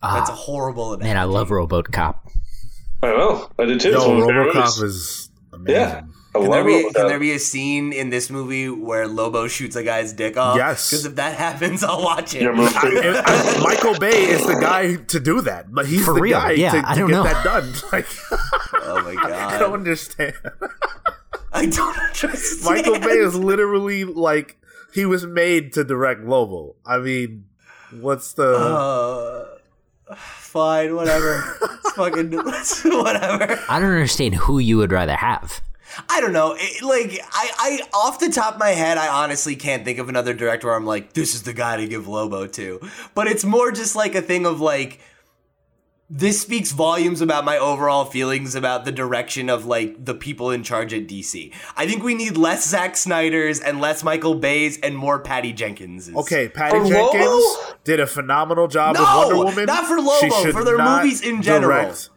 That's 0.00 0.30
a 0.30 0.32
Ah, 0.32 0.36
horrible. 0.36 0.96
man, 0.98 1.16
I 1.16 1.24
love 1.24 1.48
RoboCop. 1.48 2.18
I 3.02 3.06
know. 3.08 3.50
I 3.58 3.64
did 3.64 3.80
too. 3.80 3.88
It's 3.94 3.98
Yo, 4.04 4.08
one 4.10 4.18
of 4.20 4.26
my 4.28 4.32
favorite 4.32 4.54
RoboCop 4.54 4.82
is 4.84 5.30
amazing. 5.52 5.74
Yeah. 5.74 6.02
I 6.38 6.42
Can 6.42 6.50
there, 6.50 6.64
be, 6.64 6.90
can 6.92 7.06
there 7.08 7.18
be 7.18 7.32
a 7.32 7.38
scene 7.38 7.92
in 7.92 8.10
this 8.10 8.30
movie 8.30 8.68
where 8.68 9.06
Lobo 9.06 9.48
shoots 9.48 9.76
a 9.76 9.82
guy's 9.82 10.12
dick 10.12 10.36
off? 10.36 10.56
Yes. 10.56 10.90
Because 10.90 11.04
if 11.06 11.14
that 11.16 11.36
happens, 11.38 11.82
I'll 11.84 12.02
watch 12.02 12.34
it. 12.34 12.42
I- 12.46 13.22
I- 13.24 13.60
Michael 13.62 13.98
Bay 13.98 14.24
is 14.30 14.46
the 14.46 14.54
guy 14.60 14.96
to 14.96 15.20
do 15.20 15.40
that, 15.42 15.72
but 15.72 15.86
he's 15.86 16.04
For 16.04 16.14
the 16.14 16.20
real, 16.20 16.38
guy 16.38 16.52
yeah, 16.52 16.72
to, 16.72 16.80
to 16.82 16.88
I 16.88 16.94
don't 16.94 17.08
get 17.08 17.16
know. 17.16 17.22
that 17.24 17.44
done. 17.44 17.72
Like, 17.92 18.06
oh 18.74 19.02
my 19.04 19.14
god! 19.14 19.32
I 19.32 19.58
don't 19.58 19.72
understand. 19.74 20.34
I 21.52 21.66
don't 21.66 21.98
understand. 21.98 22.64
Michael 22.64 22.98
Bay 22.98 23.18
is 23.18 23.34
literally 23.34 24.04
like 24.04 24.56
he 24.92 25.04
was 25.06 25.26
made 25.26 25.72
to 25.74 25.84
direct 25.84 26.22
Lobo. 26.24 26.76
I 26.86 26.98
mean, 26.98 27.44
what's 28.00 28.32
the? 28.34 28.54
Uh, 28.54 30.14
fine, 30.16 30.94
whatever. 30.94 31.56
It's 31.62 31.92
fucking 31.92 32.30
whatever. 32.32 33.58
I 33.68 33.78
don't 33.80 33.90
understand 33.92 34.34
who 34.34 34.58
you 34.58 34.76
would 34.78 34.92
rather 34.92 35.16
have. 35.16 35.60
I 36.08 36.20
don't 36.20 36.32
know. 36.32 36.54
It, 36.58 36.82
like 36.82 37.20
I, 37.32 37.50
I, 37.92 37.96
off 37.96 38.18
the 38.20 38.30
top 38.30 38.54
of 38.54 38.60
my 38.60 38.70
head, 38.70 38.98
I 38.98 39.08
honestly 39.08 39.56
can't 39.56 39.84
think 39.84 39.98
of 39.98 40.08
another 40.08 40.34
director 40.34 40.68
where 40.68 40.76
I'm 40.76 40.86
like, 40.86 41.12
this 41.12 41.34
is 41.34 41.42
the 41.42 41.52
guy 41.52 41.76
to 41.76 41.86
give 41.88 42.06
Lobo 42.08 42.46
to. 42.46 42.80
But 43.14 43.26
it's 43.28 43.44
more 43.44 43.72
just 43.72 43.96
like 43.96 44.14
a 44.14 44.22
thing 44.22 44.46
of 44.46 44.60
like, 44.60 45.00
this 46.10 46.40
speaks 46.40 46.72
volumes 46.72 47.20
about 47.20 47.44
my 47.44 47.58
overall 47.58 48.06
feelings 48.06 48.54
about 48.54 48.86
the 48.86 48.92
direction 48.92 49.50
of 49.50 49.66
like 49.66 50.02
the 50.06 50.14
people 50.14 50.50
in 50.50 50.62
charge 50.62 50.94
at 50.94 51.06
DC. 51.06 51.52
I 51.76 51.86
think 51.86 52.02
we 52.02 52.14
need 52.14 52.38
less 52.38 52.66
Zack 52.66 52.96
Snyder's 52.96 53.60
and 53.60 53.78
less 53.78 54.02
Michael 54.02 54.34
Bay's 54.34 54.78
and 54.80 54.96
more 54.96 55.18
Patty 55.18 55.52
Jenkins. 55.52 56.08
Okay, 56.14 56.48
Patty 56.48 56.78
For 56.78 56.86
Jenkins 56.86 57.24
Lobo? 57.26 57.76
did 57.84 58.00
a 58.00 58.06
phenomenal 58.06 58.68
job 58.68 58.94
No, 58.94 59.00
with 59.02 59.10
Wonder 59.36 59.44
Woman. 59.44 59.66
not 59.66 59.84
for 59.86 60.00
Lobo, 60.00 60.50
for 60.52 60.64
their 60.64 60.78
movies 60.78 61.20
in 61.20 61.42
general. 61.42 61.82
direct, 61.82 62.08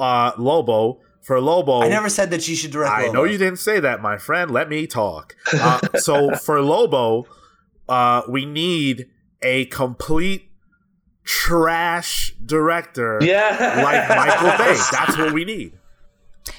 Uh, 0.00 0.32
Lobo 0.36 0.98
for 1.22 1.40
Lobo. 1.40 1.82
I 1.82 1.88
never 1.88 2.08
said 2.08 2.30
that 2.30 2.42
she 2.42 2.54
should 2.54 2.70
direct. 2.70 2.92
I 2.92 3.02
Lobo. 3.06 3.12
know 3.12 3.24
you 3.24 3.38
didn't 3.38 3.58
say 3.58 3.80
that, 3.80 4.00
my 4.02 4.18
friend. 4.18 4.50
Let 4.50 4.68
me 4.68 4.86
talk. 4.86 5.36
Uh, 5.52 5.80
so 5.98 6.34
for 6.34 6.60
Lobo, 6.62 7.26
uh, 7.88 8.22
we 8.28 8.46
need 8.46 9.08
a 9.42 9.66
complete 9.66 10.50
trash 11.24 12.34
director 12.44 13.18
Yeah. 13.22 13.82
like 13.84 14.08
Michael 14.08 14.58
Bay. 14.64 14.78
That's 14.92 15.16
what 15.18 15.32
we 15.32 15.44
need. 15.44 15.72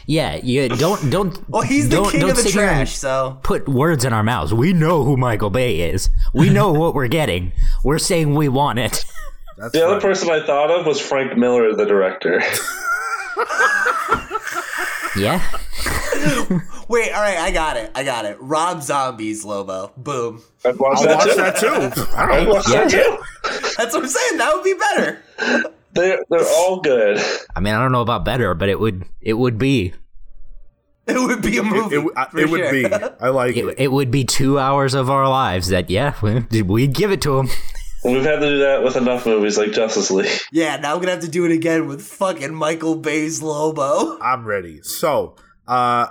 Yeah, 0.05 0.35
you 0.35 0.69
don't 0.69 1.09
don't. 1.09 1.49
Well, 1.49 1.63
he's 1.63 1.89
the 1.89 1.97
don't, 1.97 2.11
king 2.11 2.21
don't 2.21 2.29
of 2.31 2.35
the 2.37 2.43
sit 2.43 2.53
here 2.53 2.63
and 2.63 2.75
trash, 2.87 2.93
so 2.95 3.39
Put 3.43 3.67
words 3.67 4.05
in 4.05 4.13
our 4.13 4.23
mouths. 4.23 4.53
We 4.53 4.73
know 4.73 5.03
who 5.03 5.17
Michael 5.17 5.49
Bay 5.49 5.89
is. 5.89 6.09
We 6.33 6.49
know 6.49 6.71
what 6.81 6.93
we're 6.93 7.07
getting. 7.07 7.51
We're 7.83 7.97
saying 7.99 8.35
we 8.35 8.47
want 8.47 8.79
it. 8.79 9.03
That's 9.57 9.73
The 9.73 9.85
other 9.85 9.99
person 9.99 10.29
I 10.29 10.45
thought 10.45 10.69
of 10.71 10.85
was 10.85 10.99
Frank 11.01 11.35
Miller, 11.37 11.75
the 11.75 11.85
director. 11.85 12.41
Yeah. 15.17 15.41
wait. 16.87 17.11
All 17.11 17.21
right, 17.21 17.37
I 17.37 17.51
got 17.51 17.77
it. 17.77 17.91
I 17.95 18.03
got 18.03 18.25
it. 18.25 18.37
Rob 18.39 18.81
Zombie's 18.81 19.43
Lobo. 19.43 19.91
Boom. 19.97 20.41
I'd 20.65 20.77
watch 20.77 20.97
I'll 20.99 21.03
that 21.07 21.17
watch 21.17 21.59
too. 21.59 21.69
that 21.69 21.95
too. 21.95 22.01
I'd 22.17 22.47
watch 22.47 22.65
that 22.67 22.89
too. 22.89 23.17
That's 23.77 23.93
what 23.93 24.03
I'm 24.03 24.07
saying. 24.09 24.37
That 24.37 24.53
would 24.53 24.63
be 24.63 24.73
better. 24.73 25.23
They're 25.93 26.19
they're 26.29 26.47
all 26.47 26.79
good. 26.81 27.19
I 27.55 27.59
mean, 27.59 27.73
I 27.73 27.81
don't 27.81 27.91
know 27.91 28.01
about 28.01 28.23
better, 28.25 28.53
but 28.53 28.69
it 28.69 28.79
would 28.79 29.05
it 29.19 29.33
would 29.33 29.57
be 29.57 29.93
It 31.07 31.17
would 31.19 31.41
be 31.41 31.57
a 31.57 31.63
movie. 31.63 31.95
It, 31.97 32.05
it, 32.05 32.31
for 32.31 32.39
it 32.39 32.49
would 32.49 32.59
sure. 32.59 32.71
be. 32.71 32.85
I 33.19 33.29
like 33.29 33.57
it, 33.57 33.65
it. 33.65 33.75
it 33.79 33.91
would 33.91 34.11
be 34.11 34.23
two 34.23 34.57
hours 34.59 34.93
of 34.93 35.09
our 35.09 35.27
lives 35.27 35.67
that 35.69 35.89
yeah 35.89 36.13
we- 36.21 36.61
we'd 36.61 36.93
give 36.93 37.11
it 37.11 37.21
to 37.23 37.39
him. 37.39 37.49
We've 38.03 38.23
had 38.23 38.39
to 38.39 38.49
do 38.49 38.59
that 38.59 38.83
with 38.83 38.95
enough 38.95 39.25
movies 39.25 39.57
like 39.57 39.71
Justice 39.71 40.09
League. 40.09 40.29
Yeah, 40.51 40.77
now 40.77 40.95
we're 40.95 41.01
gonna 41.01 41.13
have 41.13 41.21
to 41.21 41.29
do 41.29 41.45
it 41.45 41.51
again 41.51 41.87
with 41.87 42.01
fucking 42.01 42.53
Michael 42.53 42.95
Bay's 42.95 43.41
Lobo. 43.41 44.19
I'm 44.21 44.45
ready. 44.45 44.81
So, 44.81 45.35
uh, 45.67 46.07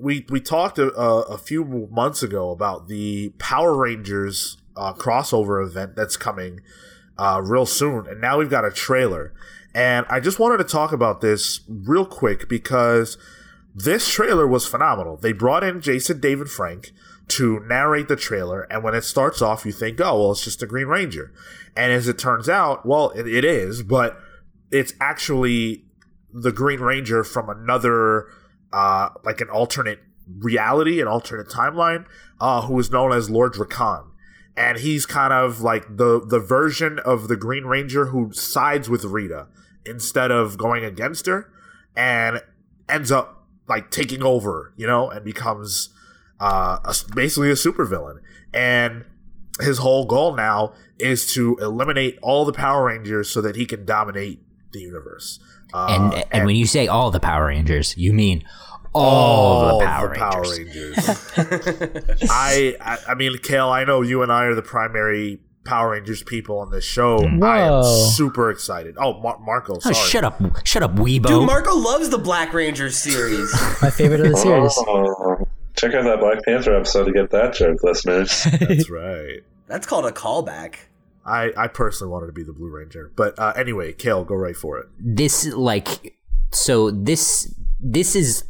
we 0.00 0.26
we 0.28 0.40
talked 0.40 0.78
a, 0.78 0.94
a, 0.94 1.22
a 1.22 1.38
few 1.38 1.64
months 1.90 2.22
ago 2.22 2.50
about 2.50 2.88
the 2.88 3.30
Power 3.38 3.74
Rangers 3.74 4.58
uh, 4.76 4.92
crossover 4.92 5.64
event 5.66 5.96
that's 5.96 6.16
coming 6.16 6.60
uh, 7.18 7.40
real 7.44 7.66
soon, 7.66 8.06
and 8.06 8.20
now 8.20 8.38
we've 8.38 8.50
got 8.50 8.64
a 8.64 8.70
trailer. 8.70 9.32
And 9.74 10.06
I 10.08 10.20
just 10.20 10.38
wanted 10.38 10.58
to 10.58 10.64
talk 10.64 10.92
about 10.92 11.20
this 11.20 11.60
real 11.68 12.06
quick 12.06 12.48
because 12.48 13.18
this 13.74 14.08
trailer 14.08 14.46
was 14.46 14.66
phenomenal. 14.66 15.16
They 15.16 15.32
brought 15.32 15.62
in 15.62 15.80
Jason 15.80 16.20
David 16.20 16.48
Frank 16.50 16.92
to 17.28 17.60
narrate 17.60 18.08
the 18.08 18.16
trailer, 18.16 18.62
and 18.70 18.82
when 18.82 18.94
it 18.94 19.04
starts 19.04 19.42
off, 19.42 19.66
you 19.66 19.72
think, 19.72 20.00
oh, 20.00 20.18
well, 20.18 20.32
it's 20.32 20.44
just 20.44 20.60
the 20.60 20.66
Green 20.66 20.86
Ranger. 20.86 21.32
And 21.76 21.92
as 21.92 22.08
it 22.08 22.18
turns 22.18 22.48
out, 22.48 22.86
well, 22.86 23.10
it, 23.10 23.26
it 23.26 23.44
is, 23.44 23.82
but 23.82 24.18
it's 24.70 24.94
actually 25.00 25.84
the 26.32 26.52
Green 26.52 26.80
Ranger 26.80 27.24
from 27.24 27.48
another, 27.48 28.26
uh, 28.72 29.10
like 29.24 29.40
an 29.40 29.50
alternate 29.50 30.00
reality, 30.38 31.00
an 31.00 31.08
alternate 31.08 31.48
timeline, 31.48 32.06
uh, 32.40 32.62
who 32.62 32.78
is 32.78 32.90
known 32.90 33.12
as 33.12 33.30
Lord 33.30 33.54
Drakkon. 33.54 34.06
And 34.56 34.78
he's 34.78 35.06
kind 35.06 35.32
of 35.32 35.60
like 35.60 35.96
the 35.96 36.20
the 36.20 36.40
version 36.40 36.98
of 36.98 37.28
the 37.28 37.36
Green 37.36 37.64
Ranger 37.64 38.06
who 38.06 38.32
sides 38.32 38.88
with 38.88 39.04
Rita 39.04 39.46
instead 39.86 40.32
of 40.32 40.58
going 40.58 40.84
against 40.84 41.26
her, 41.26 41.52
and 41.94 42.42
ends 42.88 43.12
up 43.12 43.46
like 43.68 43.90
taking 43.90 44.22
over, 44.22 44.72
you 44.76 44.86
know, 44.86 45.10
and 45.10 45.24
becomes 45.24 45.90
uh, 46.40 46.78
a, 46.84 46.94
basically 47.14 47.50
a 47.50 47.54
supervillain. 47.54 48.18
And 48.54 49.04
his 49.60 49.78
whole 49.78 50.06
goal 50.06 50.34
now 50.36 50.72
is 50.98 51.32
to 51.34 51.56
eliminate 51.58 52.18
all 52.22 52.44
the 52.44 52.52
Power 52.52 52.86
Rangers 52.86 53.30
so 53.30 53.40
that 53.42 53.56
he 53.56 53.66
can 53.66 53.84
dominate 53.84 54.40
the 54.72 54.80
universe. 54.80 55.38
Uh, 55.72 56.12
and, 56.14 56.24
and 56.32 56.46
when 56.46 56.56
you 56.56 56.66
say 56.66 56.86
all 56.86 57.10
the 57.10 57.20
Power 57.20 57.46
Rangers, 57.46 57.96
you 57.96 58.12
mean 58.12 58.42
all, 58.94 59.04
all 59.04 59.78
the 59.78 59.84
Power 59.84 60.08
the 60.08 60.14
Power 60.14 60.42
Rangers. 60.42 60.98
Rangers. 61.36 62.22
I, 62.30 62.76
I 62.80 62.98
I 63.08 63.14
mean, 63.14 63.36
Kale, 63.38 63.68
I 63.68 63.84
know 63.84 64.00
you 64.02 64.22
and 64.22 64.32
I 64.32 64.44
are 64.44 64.54
the 64.54 64.62
primary 64.62 65.40
Power 65.64 65.90
Rangers 65.90 66.22
people 66.22 66.58
on 66.60 66.70
this 66.70 66.84
show. 66.84 67.18
Mm. 67.18 67.44
I 67.44 67.60
am 67.60 67.84
super 68.12 68.50
excited. 68.50 68.96
Oh, 68.98 69.20
Mar- 69.20 69.38
Marco, 69.40 69.74
Oh, 69.76 69.78
sorry. 69.80 69.94
shut 69.94 70.24
up, 70.24 70.40
shut 70.66 70.82
up, 70.82 70.94
Weebo. 70.96 71.26
Dude, 71.26 71.46
Marco 71.46 71.76
loves 71.76 72.08
the 72.08 72.16
Black 72.18 72.54
Rangers 72.54 72.96
series. 72.96 73.52
My 73.82 73.90
favorite 73.90 74.20
of 74.20 74.30
the 74.30 74.36
series. 74.38 75.48
Check 75.78 75.94
out 75.94 76.04
that 76.04 76.20
Black 76.20 76.44
Panther 76.44 76.74
episode 76.74 77.04
to 77.04 77.12
get 77.12 77.30
that 77.30 77.54
joke, 77.54 77.82
listeners. 77.82 78.44
That's 78.60 78.90
right. 78.90 79.40
That's 79.66 79.86
called 79.86 80.06
a 80.06 80.12
callback. 80.12 80.74
I, 81.24 81.52
I 81.56 81.68
personally 81.68 82.10
wanted 82.10 82.26
to 82.26 82.32
be 82.32 82.42
the 82.42 82.52
Blue 82.52 82.70
Ranger, 82.70 83.12
but 83.14 83.38
uh, 83.38 83.52
anyway, 83.54 83.92
Kale, 83.92 84.24
go 84.24 84.34
right 84.34 84.56
for 84.56 84.78
it. 84.78 84.86
this 84.98 85.46
like 85.52 86.16
so 86.52 86.90
this 86.90 87.54
this 87.78 88.16
is 88.16 88.44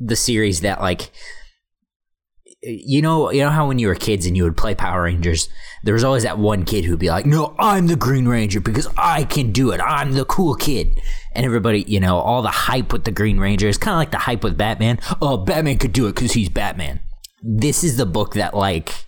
the 0.00 0.16
series 0.16 0.62
that 0.62 0.80
like 0.80 1.10
you 2.62 3.00
know 3.00 3.30
you 3.30 3.42
know 3.44 3.50
how 3.50 3.68
when 3.68 3.78
you 3.78 3.86
were 3.86 3.94
kids 3.94 4.26
and 4.26 4.36
you 4.36 4.42
would 4.42 4.56
play 4.56 4.74
Power 4.74 5.02
Rangers 5.04 5.48
there 5.84 5.94
was 5.94 6.02
always 6.02 6.24
that 6.24 6.38
one 6.38 6.64
kid 6.64 6.84
who'd 6.84 6.98
be 6.98 7.08
like 7.08 7.24
no 7.24 7.54
I'm 7.58 7.86
the 7.86 7.94
Green 7.94 8.26
Ranger 8.26 8.60
because 8.60 8.88
I 8.98 9.22
can 9.24 9.52
do 9.52 9.70
it 9.70 9.80
I'm 9.80 10.12
the 10.12 10.24
cool 10.24 10.56
kid 10.56 11.00
and 11.38 11.46
everybody 11.46 11.84
you 11.88 12.00
know 12.00 12.18
all 12.18 12.42
the 12.42 12.48
hype 12.50 12.92
with 12.92 13.04
the 13.04 13.10
Green 13.12 13.38
Ranger 13.38 13.68
is 13.68 13.78
kind 13.78 13.94
of 13.94 13.98
like 13.98 14.10
the 14.10 14.18
hype 14.18 14.44
with 14.44 14.58
Batman 14.58 14.98
oh 15.22 15.38
Batman 15.38 15.78
could 15.78 15.92
do 15.94 16.06
it 16.08 16.16
cuz 16.16 16.32
he's 16.32 16.50
Batman 16.50 17.00
this 17.42 17.82
is 17.84 17.96
the 17.96 18.04
book 18.04 18.34
that 18.34 18.52
like 18.54 19.06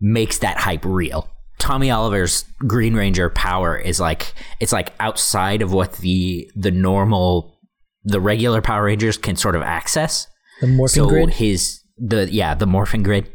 makes 0.00 0.38
that 0.38 0.56
hype 0.58 0.84
real. 0.84 1.28
Tommy 1.58 1.90
Oliver's 1.90 2.44
Green 2.66 2.94
Ranger 2.94 3.30
power 3.30 3.76
is 3.78 4.00
like 4.00 4.34
it's 4.60 4.72
like 4.72 4.92
outside 5.00 5.62
of 5.62 5.72
what 5.72 5.92
the 5.94 6.50
the 6.56 6.70
normal 6.70 7.58
the 8.02 8.20
regular 8.20 8.60
Power 8.60 8.84
Rangers 8.84 9.16
can 9.16 9.36
sort 9.36 9.56
of 9.56 9.62
access. 9.62 10.26
The 10.60 10.66
morphing 10.66 10.90
So 10.90 11.08
grid. 11.08 11.30
his 11.30 11.80
the 11.96 12.28
yeah, 12.30 12.54
the 12.54 12.66
morphing 12.66 13.02
grid. 13.02 13.30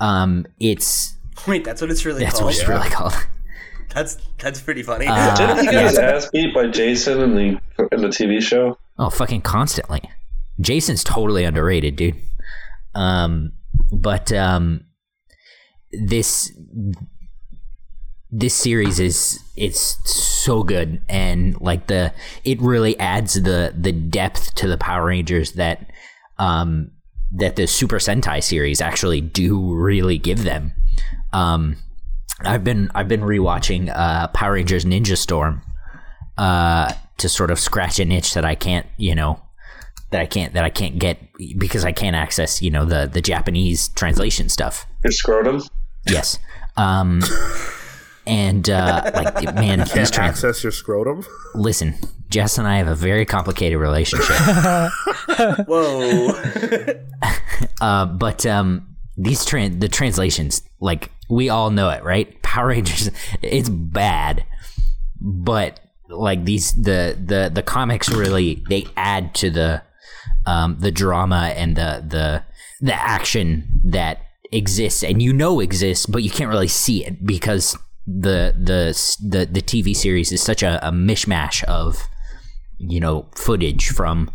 Um 0.00 0.46
it's 0.58 1.14
Wait, 1.46 1.64
that's 1.64 1.80
what 1.80 1.90
it's 1.90 2.04
really 2.04 2.20
called. 2.20 2.26
that's 2.26 2.40
called. 2.40 2.46
what 2.46 2.58
it's 2.58 2.68
really 2.68 2.88
called. 2.90 3.14
That's 3.94 4.16
that's 4.38 4.60
pretty 4.60 4.82
funny. 4.82 5.06
Uh, 5.06 5.34
Didn't 5.36 5.66
he 5.66 5.70
get 5.70 5.86
his 5.86 5.98
ass 5.98 6.30
beat 6.30 6.54
by 6.54 6.68
Jason 6.68 7.20
in 7.20 7.34
the 7.34 7.60
in 7.92 8.00
the 8.02 8.08
TV 8.08 8.42
show? 8.42 8.78
Oh, 8.98 9.10
fucking 9.10 9.42
constantly. 9.42 10.00
Jason's 10.60 11.04
totally 11.04 11.44
underrated, 11.44 11.96
dude. 11.96 12.16
Um, 12.94 13.52
but 13.90 14.32
um, 14.32 14.84
this 15.92 16.52
this 18.30 18.54
series 18.54 18.98
is 18.98 19.38
it's 19.56 19.98
so 20.10 20.62
good, 20.62 21.02
and 21.08 21.60
like 21.60 21.86
the 21.86 22.12
it 22.44 22.60
really 22.60 22.98
adds 22.98 23.34
the 23.34 23.74
the 23.76 23.92
depth 23.92 24.54
to 24.56 24.68
the 24.68 24.78
Power 24.78 25.06
Rangers 25.06 25.52
that 25.52 25.90
um 26.38 26.90
that 27.32 27.56
the 27.56 27.66
Super 27.66 27.96
Sentai 27.96 28.42
series 28.42 28.80
actually 28.80 29.20
do 29.20 29.74
really 29.74 30.18
give 30.18 30.44
them. 30.44 30.72
Um, 31.32 31.76
I've 32.46 32.64
been 32.64 32.90
I've 32.94 33.08
been 33.08 33.20
rewatching 33.22 33.92
uh, 33.94 34.28
Power 34.28 34.52
Rangers 34.52 34.84
Ninja 34.84 35.16
Storm 35.16 35.62
uh, 36.38 36.92
to 37.18 37.28
sort 37.28 37.50
of 37.50 37.58
scratch 37.58 37.98
an 37.98 38.10
itch 38.12 38.34
that 38.34 38.44
I 38.44 38.54
can't, 38.54 38.86
you 38.96 39.14
know, 39.14 39.40
that 40.10 40.20
I 40.20 40.26
can't 40.26 40.52
that 40.54 40.64
I 40.64 40.70
can't 40.70 40.98
get 40.98 41.18
because 41.58 41.84
I 41.84 41.92
can't 41.92 42.16
access, 42.16 42.60
you 42.62 42.70
know, 42.70 42.84
the 42.84 43.08
the 43.12 43.20
Japanese 43.20 43.88
translation 43.88 44.48
stuff. 44.48 44.86
Your 45.04 45.12
scrotum? 45.12 45.62
Yes. 46.08 46.38
Um 46.76 47.22
and 48.26 48.68
uh 48.70 49.10
like 49.14 49.54
man, 49.54 49.80
these 49.80 49.92
Can't 49.92 50.12
trans 50.12 50.30
access 50.44 50.62
your 50.62 50.72
scrotum. 50.72 51.24
listen, 51.54 51.94
Jess 52.28 52.56
and 52.58 52.66
I 52.68 52.76
have 52.78 52.88
a 52.88 52.94
very 52.94 53.24
complicated 53.26 53.78
relationship. 53.78 54.36
Whoa. 55.66 56.32
Uh, 57.80 58.06
but 58.06 58.46
um, 58.46 58.96
these 59.16 59.44
tran 59.44 59.80
the 59.80 59.88
translations, 59.88 60.62
like 60.80 61.10
we 61.32 61.48
all 61.48 61.70
know 61.70 61.88
it, 61.88 62.04
right? 62.04 62.40
Power 62.42 62.68
Rangers, 62.68 63.10
it's 63.40 63.68
bad, 63.68 64.44
but 65.20 65.80
like 66.08 66.44
these 66.44 66.72
the 66.74 67.16
the 67.18 67.50
the 67.52 67.62
comics 67.62 68.10
really 68.10 68.62
they 68.68 68.86
add 68.96 69.34
to 69.36 69.48
the 69.48 69.82
um, 70.44 70.76
the 70.78 70.90
drama 70.90 71.52
and 71.56 71.76
the 71.76 72.04
the 72.06 72.44
the 72.80 72.94
action 72.94 73.80
that 73.84 74.20
exists 74.50 75.02
and 75.02 75.22
you 75.22 75.32
know 75.32 75.60
exists, 75.60 76.04
but 76.04 76.22
you 76.22 76.30
can't 76.30 76.50
really 76.50 76.68
see 76.68 77.04
it 77.04 77.24
because 77.26 77.76
the 78.06 78.54
the 78.58 78.92
the 79.26 79.46
the 79.46 79.62
TV 79.62 79.96
series 79.96 80.32
is 80.32 80.42
such 80.42 80.62
a, 80.62 80.86
a 80.86 80.90
mishmash 80.90 81.64
of 81.64 82.02
you 82.78 83.00
know 83.00 83.26
footage 83.34 83.88
from 83.88 84.30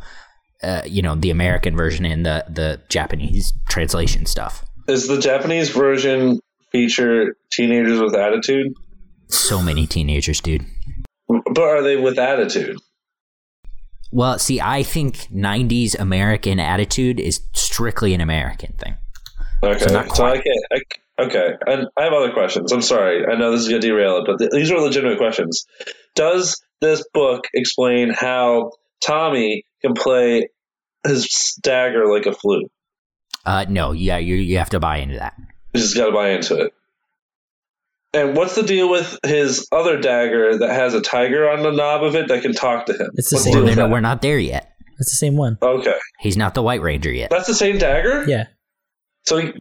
uh, 0.64 0.82
you 0.86 1.04
know 1.04 1.14
the 1.14 1.30
American 1.30 1.76
version 1.76 2.06
and 2.06 2.26
the 2.26 2.46
the 2.50 2.82
Japanese 2.90 3.54
translation 3.70 4.26
stuff. 4.26 4.66
Is 4.88 5.08
the 5.08 5.20
Japanese 5.20 5.70
version 5.70 6.40
feature 6.72 7.36
teenagers 7.52 8.00
with 8.00 8.16
attitude? 8.16 8.74
So 9.28 9.62
many 9.62 9.88
teenagers, 9.88 10.42
dude. 10.42 10.66
But 11.28 11.60
are 11.64 11.82
they 11.82 11.98
with 11.98 12.18
attitude? 12.18 12.78
Well, 14.12 14.40
see, 14.40 14.62
I 14.62 14.84
think 14.84 15.16
'90s 15.34 16.00
American 16.00 16.60
attitude 16.60 17.20
is 17.20 17.42
strictly 17.54 18.14
an 18.14 18.22
American 18.22 18.74
thing. 18.74 18.96
Okay, 19.64 19.80
So 19.80 20.06
so, 20.14 20.26
I 20.26 20.36
can't. 20.36 20.46
I, 20.72 21.24
okay, 21.24 21.50
and 21.68 21.88
I 21.98 22.04
have 22.04 22.14
other 22.14 22.32
questions. 22.32 22.72
I'm 22.72 22.82
sorry. 22.82 23.26
I 23.26 23.38
know 23.38 23.52
this 23.52 23.62
is 23.62 23.70
going 23.70 23.82
to 23.82 23.88
derail 23.88 24.18
it, 24.20 24.24
but 24.26 24.38
th- 24.40 24.52
these 24.52 24.72
are 24.72 24.80
legitimate 24.80 25.18
questions. 25.18 25.66
Does 26.16 26.62
this 26.80 27.06
book 27.14 27.46
explain 27.54 28.10
how 28.10 28.72
Tommy 29.06 29.66
can 29.82 29.94
play 29.94 30.50
his 31.06 31.58
dagger 31.62 32.08
like 32.08 32.28
a 32.28 32.34
flute? 32.34 32.72
Uh, 33.46 33.66
no, 33.68 33.92
yeah, 33.92 34.18
you 34.18 34.36
you 34.36 34.58
have 34.58 34.70
to 34.70 34.80
buy 34.80 34.98
into 34.98 35.18
that. 35.20 35.34
You 35.74 35.82
just 35.82 35.96
got 35.96 36.08
to 36.08 36.12
buy 36.12 36.30
into 36.30 36.60
it. 36.62 36.74
And 38.14 38.36
what's 38.36 38.56
the 38.56 38.64
deal 38.64 38.90
with 38.90 39.18
his 39.24 39.68
other 39.72 40.00
dagger 40.00 40.58
that 40.60 40.70
has 40.70 40.94
a 40.94 41.02
tiger 41.02 41.50
on 41.50 41.62
the 41.62 41.72
knob 41.72 42.04
of 42.04 42.16
it 42.16 42.30
that 42.30 42.42
can 42.42 42.54
talk 42.54 42.86
to 42.88 42.94
him? 42.94 43.10
It's 43.16 43.30
the 43.30 43.36
What's 43.36 43.44
same 43.46 43.54
deal 43.54 43.66
We're, 43.66 43.76
no, 43.76 43.88
we're 43.90 44.00
not 44.00 44.22
there 44.22 44.40
yet. 44.40 44.74
It's 45.00 45.12
the 45.12 45.18
same 45.18 45.36
one. 45.36 45.58
Okay, 45.62 45.94
He's 46.20 46.38
not 46.38 46.56
the 46.56 46.64
White 46.64 46.82
Ranger 46.82 47.12
yet. 47.12 47.30
that's 47.30 47.48
the 47.48 47.54
same 47.54 47.78
dagger. 47.78 48.26
Yeah. 48.28 48.48
So 49.26 49.38
he- 49.38 49.54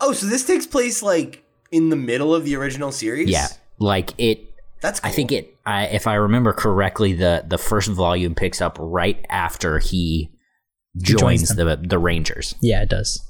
oh, 0.00 0.12
so 0.12 0.26
this 0.26 0.44
takes 0.44 0.66
place 0.66 1.02
like 1.02 1.44
in 1.70 1.88
the 1.88 1.96
middle 1.96 2.34
of 2.34 2.44
the 2.44 2.56
original 2.56 2.92
series? 2.92 3.30
Yeah, 3.30 3.46
like 3.78 4.12
it. 4.18 4.44
That's 4.82 5.00
cool. 5.00 5.10
I 5.10 5.14
think 5.14 5.32
it. 5.32 5.56
I, 5.64 5.86
if 5.86 6.06
I 6.06 6.14
remember 6.14 6.52
correctly, 6.52 7.14
the 7.14 7.44
the 7.46 7.58
first 7.58 7.88
volume 7.90 8.34
picks 8.34 8.60
up 8.60 8.76
right 8.80 9.24
after 9.30 9.78
he 9.78 10.30
joins 11.00 11.48
joins 11.48 11.56
the 11.56 11.76
the 11.82 11.98
Rangers. 11.98 12.54
Yeah, 12.60 12.82
it 12.82 12.90
does. 12.90 13.22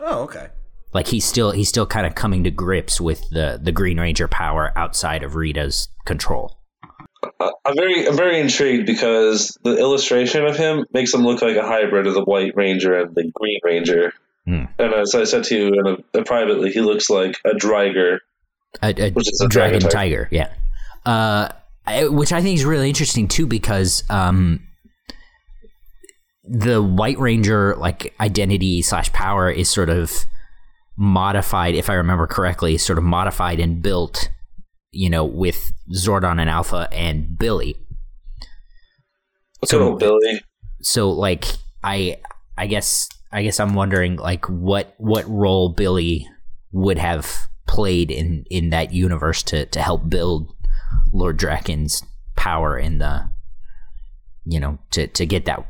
Oh, 0.00 0.22
okay. 0.22 0.48
Like 0.92 1.08
he's 1.08 1.24
still 1.24 1.52
he's 1.52 1.68
still 1.68 1.86
kind 1.86 2.06
of 2.06 2.14
coming 2.14 2.44
to 2.44 2.50
grips 2.50 3.00
with 3.00 3.28
the 3.30 3.58
the 3.62 3.72
Green 3.72 3.98
Ranger 3.98 4.28
power 4.28 4.72
outside 4.76 5.22
of 5.22 5.36
Rita's 5.36 5.88
control. 6.04 6.58
Uh, 7.40 7.50
I'm 7.64 7.76
very, 7.76 8.06
I'm 8.08 8.16
very 8.16 8.40
intrigued 8.40 8.86
because 8.86 9.56
the 9.62 9.76
illustration 9.78 10.44
of 10.44 10.56
him 10.56 10.84
makes 10.92 11.14
him 11.14 11.22
look 11.22 11.40
like 11.40 11.56
a 11.56 11.62
hybrid 11.62 12.06
of 12.06 12.14
the 12.14 12.24
White 12.24 12.56
Ranger 12.56 12.98
and 12.98 13.14
the 13.14 13.30
Green 13.34 13.60
Ranger. 13.64 14.12
Hmm. 14.44 14.64
And 14.78 14.92
as 14.94 15.14
I 15.14 15.24
said 15.24 15.44
to 15.44 15.56
you 15.56 15.68
in 15.68 15.86
a, 15.86 16.18
uh, 16.18 16.24
privately, 16.24 16.72
he 16.72 16.80
looks 16.80 17.08
like 17.08 17.36
a 17.44 17.50
Driger. 17.50 18.18
A, 18.82 18.88
a 18.88 19.10
Which 19.12 19.30
is 19.30 19.40
a 19.40 19.48
dragon 19.48 19.80
dragon 19.80 19.90
tiger, 19.90 20.28
yeah. 20.32 20.52
Uh, 21.06 21.48
I, 21.86 22.08
which 22.08 22.32
I 22.32 22.42
think 22.42 22.58
is 22.58 22.64
really 22.64 22.88
interesting 22.88 23.28
too 23.28 23.46
because 23.46 24.02
um, 24.08 24.66
the 26.44 26.82
White 26.82 27.18
Ranger 27.18 27.76
like 27.76 28.14
identity 28.20 28.82
slash 28.82 29.12
power 29.12 29.50
is 29.50 29.68
sort 29.68 29.90
of 29.90 30.24
modified, 30.96 31.74
if 31.74 31.88
I 31.90 31.94
remember 31.94 32.26
correctly, 32.26 32.78
sort 32.78 32.98
of 32.98 33.04
modified 33.04 33.60
and 33.60 33.82
built, 33.82 34.28
you 34.90 35.08
know, 35.10 35.24
with 35.24 35.72
Zordon 35.94 36.40
and 36.40 36.50
Alpha 36.50 36.88
and 36.92 37.38
Billy. 37.38 37.76
Look 39.62 39.70
So- 39.70 39.92
at 39.94 39.98
Billy. 39.98 40.40
so 40.80 41.10
like 41.10 41.44
i 41.84 42.16
i 42.58 42.66
guess 42.66 43.08
i 43.30 43.42
guess 43.44 43.60
i'm 43.60 43.74
wondering 43.74 44.16
like 44.16 44.46
what 44.48 44.94
what 44.98 45.24
role 45.28 45.68
billy 45.68 46.26
would 46.72 46.98
have 46.98 47.48
played 47.68 48.10
in 48.10 48.44
in 48.50 48.70
that 48.70 48.92
universe 48.92 49.44
to 49.44 49.64
to 49.66 49.80
help 49.80 50.08
build 50.10 50.52
lord 51.12 51.38
drakkon's 51.38 52.02
power 52.34 52.76
in 52.76 52.98
the 52.98 53.30
you 54.44 54.58
know 54.58 54.76
to 54.90 55.06
to 55.06 55.24
get 55.24 55.44
that 55.44 55.64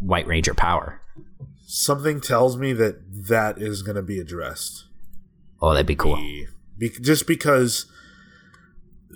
white 0.00 0.26
ranger 0.26 0.52
power 0.54 1.00
Something 1.76 2.20
tells 2.20 2.56
me 2.56 2.72
that 2.74 2.96
that 3.28 3.60
is 3.60 3.82
going 3.82 3.96
to 3.96 4.02
be 4.02 4.20
addressed. 4.20 4.84
oh 5.60 5.70
that'd 5.72 5.86
be 5.86 5.96
cool 5.96 6.14
Be- 6.16 6.46
be- 6.78 6.88
just 7.00 7.26
because 7.26 7.86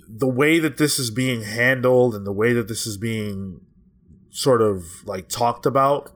the 0.07 0.27
way 0.27 0.59
that 0.59 0.75
this 0.77 0.99
is 0.99 1.09
being 1.09 1.43
handled 1.43 2.15
and 2.15 2.25
the 2.27 2.33
way 2.33 2.51
that 2.53 2.67
this 2.67 2.85
is 2.85 2.97
being 2.97 3.61
sort 4.29 4.61
of 4.61 4.83
like 5.05 5.29
talked 5.29 5.65
about, 5.65 6.11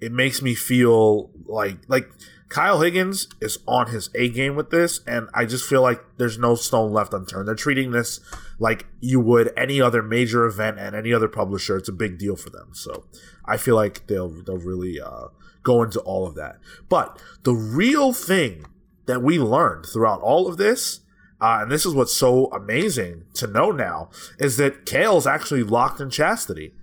it 0.00 0.12
makes 0.12 0.40
me 0.42 0.54
feel 0.54 1.30
like 1.46 1.78
like 1.88 2.08
Kyle 2.48 2.80
Higgins 2.80 3.26
is 3.40 3.58
on 3.66 3.88
his 3.88 4.10
A 4.14 4.28
game 4.28 4.54
with 4.56 4.70
this, 4.70 5.00
and 5.06 5.28
I 5.34 5.44
just 5.44 5.68
feel 5.68 5.82
like 5.82 6.00
there's 6.18 6.38
no 6.38 6.54
stone 6.54 6.92
left 6.92 7.12
unturned. 7.14 7.48
They're 7.48 7.54
treating 7.54 7.90
this 7.92 8.20
like 8.60 8.86
you 9.00 9.18
would 9.20 9.52
any 9.56 9.80
other 9.80 10.02
major 10.02 10.44
event 10.44 10.78
and 10.78 10.94
any 10.94 11.12
other 11.12 11.28
publisher. 11.28 11.76
It's 11.76 11.88
a 11.88 11.92
big 11.92 12.16
deal 12.18 12.36
for 12.36 12.50
them, 12.50 12.70
so 12.74 13.06
I 13.44 13.56
feel 13.56 13.74
like 13.74 14.06
they'll 14.06 14.28
they'll 14.28 14.58
really 14.58 15.00
uh, 15.00 15.28
go 15.62 15.82
into 15.82 16.00
all 16.00 16.26
of 16.26 16.34
that. 16.36 16.56
But 16.88 17.20
the 17.42 17.54
real 17.54 18.12
thing 18.12 18.64
that 19.06 19.22
we 19.22 19.38
learned 19.38 19.86
throughout 19.86 20.20
all 20.20 20.48
of 20.48 20.56
this, 20.56 21.00
uh, 21.40 21.60
and 21.62 21.70
this 21.70 21.84
is 21.86 21.94
what's 21.94 22.14
so 22.14 22.46
amazing 22.46 23.24
to 23.34 23.46
know 23.46 23.70
now, 23.70 24.10
is 24.38 24.56
that 24.58 24.86
Cale's 24.86 25.26
actually 25.26 25.62
locked 25.62 26.00
in 26.00 26.10
chastity, 26.10 26.74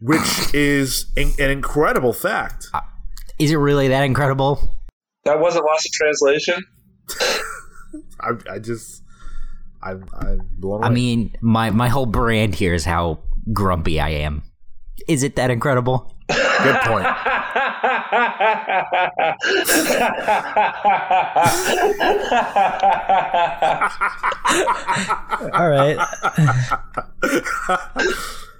which 0.00 0.20
is 0.54 1.06
in- 1.16 1.32
an 1.38 1.50
incredible 1.50 2.12
fact. 2.12 2.68
Is 3.38 3.50
it 3.50 3.56
really 3.56 3.88
that 3.88 4.02
incredible? 4.02 4.78
That 5.24 5.40
wasn't 5.40 5.64
lost 5.64 5.86
in 5.86 5.90
translation. 5.92 6.62
I, 8.20 8.54
I 8.54 8.58
just, 8.58 9.02
I'm, 9.82 10.04
I'm 10.12 10.48
blown 10.58 10.78
away. 10.80 10.86
I 10.86 10.90
mean, 10.90 11.36
my 11.40 11.70
my 11.70 11.88
whole 11.88 12.06
brand 12.06 12.54
here 12.54 12.74
is 12.74 12.84
how 12.84 13.20
grumpy 13.52 14.00
I 14.00 14.10
am. 14.10 14.42
Is 15.08 15.22
it 15.22 15.36
that 15.36 15.50
incredible? 15.50 16.14
Good 16.62 16.80
point. 16.82 17.06
All 25.54 25.68
right. 25.68 25.96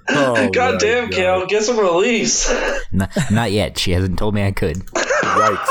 Oh, 0.09 0.49
God 0.51 0.79
damn, 0.79 1.09
God. 1.09 1.15
Cale, 1.15 1.45
get 1.47 1.63
some 1.63 1.79
release. 1.79 2.49
N- 2.91 3.09
not 3.31 3.51
yet. 3.51 3.77
She 3.77 3.91
hasn't 3.91 4.19
told 4.19 4.35
me 4.35 4.43
I 4.45 4.51
could. 4.51 4.77
Yikes. 4.85 5.69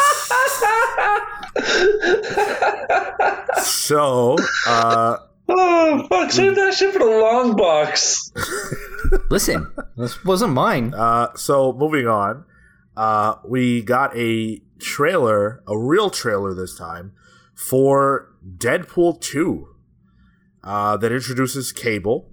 so, 3.63 4.37
uh, 4.67 5.19
Oh, 5.49 6.07
fuck, 6.09 6.31
save 6.31 6.55
that 6.55 6.75
shit 6.75 6.93
for 6.93 7.01
the 7.01 7.05
long 7.05 7.57
box. 7.57 8.33
Listen, 9.31 9.71
this 9.97 10.25
wasn't 10.25 10.53
mine. 10.53 10.95
uh, 10.95 11.35
so 11.35 11.73
moving 11.73 12.07
on, 12.07 12.45
uh, 12.97 13.35
we 13.47 13.83
got 13.83 14.17
a 14.17 14.61
trailer, 14.79 15.63
a 15.67 15.77
real 15.77 16.11
trailer 16.11 16.55
this 16.55 16.77
time, 16.77 17.13
for 17.55 18.33
Deadpool 18.57 19.21
2 19.21 19.69
uh, 20.65 20.97
that 20.97 21.13
introduces 21.13 21.73
Cable, 21.73 22.31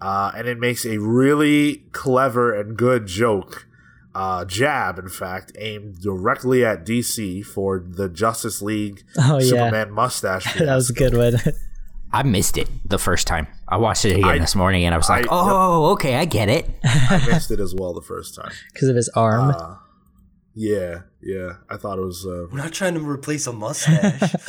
uh, 0.00 0.32
and 0.36 0.48
it 0.48 0.58
makes 0.58 0.84
a 0.84 0.98
really 0.98 1.84
clever 1.92 2.52
and 2.52 2.76
good 2.76 3.06
joke. 3.06 3.66
Uh, 4.14 4.46
jab, 4.46 4.98
in 4.98 5.10
fact, 5.10 5.52
aimed 5.58 6.00
directly 6.00 6.64
at 6.64 6.86
DC 6.86 7.44
for 7.44 7.84
the 7.86 8.08
Justice 8.08 8.62
League 8.62 9.04
Oh 9.18 9.38
yeah, 9.38 9.46
Superman 9.46 9.92
mustache. 9.92 10.54
that 10.58 10.74
was 10.74 10.88
a 10.88 10.94
good 10.94 11.14
one. 11.14 11.34
I 12.12 12.22
missed 12.22 12.56
it 12.56 12.68
the 12.88 12.98
first 12.98 13.26
time. 13.26 13.46
I 13.68 13.76
watched 13.76 14.04
it 14.04 14.12
again 14.16 14.24
I- 14.24 14.38
this 14.38 14.54
morning, 14.54 14.84
and 14.84 14.94
I 14.94 14.96
was 14.98 15.08
like, 15.08 15.24
I- 15.24 15.28
"Oh, 15.30 15.90
okay, 15.92 16.16
I 16.16 16.24
get 16.24 16.48
it." 16.48 16.68
I 16.84 17.24
missed 17.28 17.50
it 17.50 17.60
as 17.60 17.74
well 17.74 17.92
the 17.94 18.02
first 18.02 18.34
time. 18.34 18.52
because 18.72 18.88
of 18.88 18.96
his 18.96 19.08
arm. 19.10 19.50
Uh, 19.50 19.76
yeah, 20.54 21.00
yeah. 21.20 21.54
I 21.68 21.76
thought 21.76 21.98
it 21.98 22.02
was. 22.04 22.24
Uh, 22.26 22.46
I'm 22.50 22.56
not 22.56 22.72
trying 22.72 22.94
to 22.94 23.00
replace 23.00 23.46
a 23.46 23.52
mustache. 23.52 24.34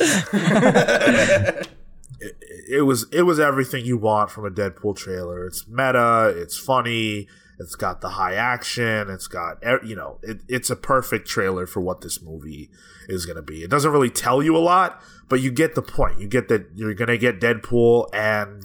it, 2.20 2.36
it 2.70 2.82
was. 2.86 3.06
It 3.12 3.22
was 3.22 3.38
everything 3.40 3.84
you 3.84 3.96
want 3.98 4.30
from 4.30 4.46
a 4.46 4.50
Deadpool 4.50 4.96
trailer. 4.96 5.46
It's 5.46 5.66
meta. 5.68 6.32
It's 6.36 6.56
funny. 6.56 7.28
It's 7.58 7.74
got 7.74 8.00
the 8.00 8.10
high 8.10 8.34
action. 8.34 9.10
It's 9.10 9.26
got 9.26 9.58
you 9.84 9.96
know. 9.96 10.18
It, 10.22 10.42
it's 10.48 10.70
a 10.70 10.76
perfect 10.76 11.26
trailer 11.26 11.66
for 11.66 11.80
what 11.80 12.02
this 12.02 12.22
movie 12.22 12.70
is 13.08 13.26
going 13.26 13.36
to 13.36 13.42
be. 13.42 13.62
It 13.62 13.70
doesn't 13.70 13.90
really 13.90 14.10
tell 14.10 14.42
you 14.42 14.56
a 14.56 14.58
lot, 14.58 15.02
but 15.28 15.40
you 15.40 15.50
get 15.50 15.74
the 15.74 15.82
point. 15.82 16.20
You 16.20 16.28
get 16.28 16.48
that 16.48 16.68
you're 16.74 16.94
going 16.94 17.08
to 17.08 17.18
get 17.18 17.40
Deadpool 17.40 18.08
and 18.14 18.64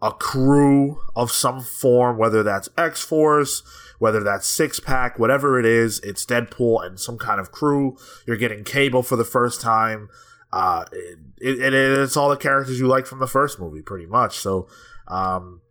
a 0.00 0.12
crew 0.12 1.00
of 1.16 1.32
some 1.32 1.60
form, 1.60 2.16
whether 2.16 2.42
that's 2.42 2.68
X 2.78 3.02
Force, 3.02 3.62
whether 3.98 4.22
that's 4.22 4.46
Six 4.46 4.78
Pack, 4.78 5.18
whatever 5.18 5.58
it 5.58 5.66
is, 5.66 5.98
it's 6.00 6.24
Deadpool 6.24 6.86
and 6.86 7.00
some 7.00 7.18
kind 7.18 7.40
of 7.40 7.50
crew. 7.50 7.96
You're 8.26 8.36
getting 8.36 8.62
Cable 8.62 9.02
for 9.02 9.16
the 9.16 9.24
first 9.24 9.60
time. 9.60 10.08
Uh, 10.52 10.84
it, 10.92 11.18
it, 11.40 11.74
it's 11.74 12.16
all 12.16 12.28
the 12.28 12.36
characters 12.36 12.78
you 12.78 12.86
like 12.86 13.06
from 13.06 13.18
the 13.18 13.26
first 13.26 13.58
movie, 13.58 13.82
pretty 13.82 14.06
much. 14.06 14.38
So, 14.38 14.68
um, 15.08 15.62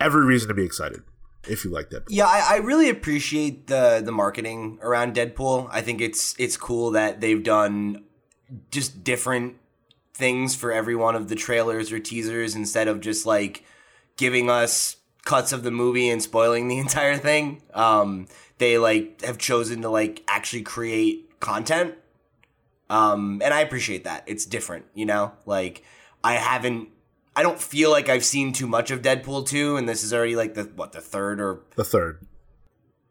every 0.00 0.24
reason 0.24 0.48
to 0.48 0.54
be 0.54 0.64
excited 0.64 1.02
if 1.48 1.64
you 1.64 1.70
like 1.70 1.90
Deadpool. 1.90 2.06
Yeah, 2.08 2.26
I, 2.26 2.54
I 2.54 2.56
really 2.56 2.88
appreciate 2.88 3.66
the 3.66 4.02
the 4.04 4.12
marketing 4.12 4.78
around 4.82 5.14
Deadpool. 5.14 5.68
I 5.70 5.80
think 5.80 6.00
it's 6.00 6.34
it's 6.38 6.56
cool 6.56 6.90
that 6.92 7.20
they've 7.20 7.42
done 7.42 8.04
just 8.70 9.04
different 9.04 9.56
things 10.14 10.54
for 10.54 10.72
every 10.72 10.94
one 10.94 11.14
of 11.16 11.28
the 11.28 11.34
trailers 11.34 11.92
or 11.92 11.98
teasers 11.98 12.54
instead 12.54 12.88
of 12.88 13.00
just 13.00 13.26
like 13.26 13.64
giving 14.16 14.48
us 14.48 14.96
cuts 15.24 15.52
of 15.52 15.62
the 15.62 15.70
movie 15.70 16.08
and 16.08 16.22
spoiling 16.22 16.68
the 16.68 16.78
entire 16.86 17.16
thing. 17.16 17.62
Um, 17.72 18.26
they 18.58 18.78
like 18.78 19.22
have 19.22 19.38
chosen 19.38 19.82
to 19.82 19.88
like 19.88 20.22
actually 20.28 20.62
create 20.62 21.40
content. 21.40 21.94
Um, 22.90 23.40
and 23.44 23.52
I 23.52 23.60
appreciate 23.60 24.04
that. 24.04 24.24
It's 24.26 24.44
different, 24.44 24.84
you 24.94 25.06
know? 25.06 25.32
Like 25.46 25.82
I 26.22 26.34
haven't 26.34 26.88
I 27.36 27.42
don't 27.42 27.60
feel 27.60 27.90
like 27.90 28.08
I've 28.08 28.24
seen 28.24 28.52
too 28.52 28.66
much 28.66 28.90
of 28.90 29.02
Deadpool 29.02 29.46
2 29.48 29.76
and 29.76 29.88
this 29.88 30.04
is 30.04 30.12
already 30.14 30.36
like 30.36 30.54
the 30.54 30.64
what 30.64 30.92
the 30.92 31.00
third 31.00 31.40
or 31.40 31.60
The 31.76 31.84
third. 31.84 32.26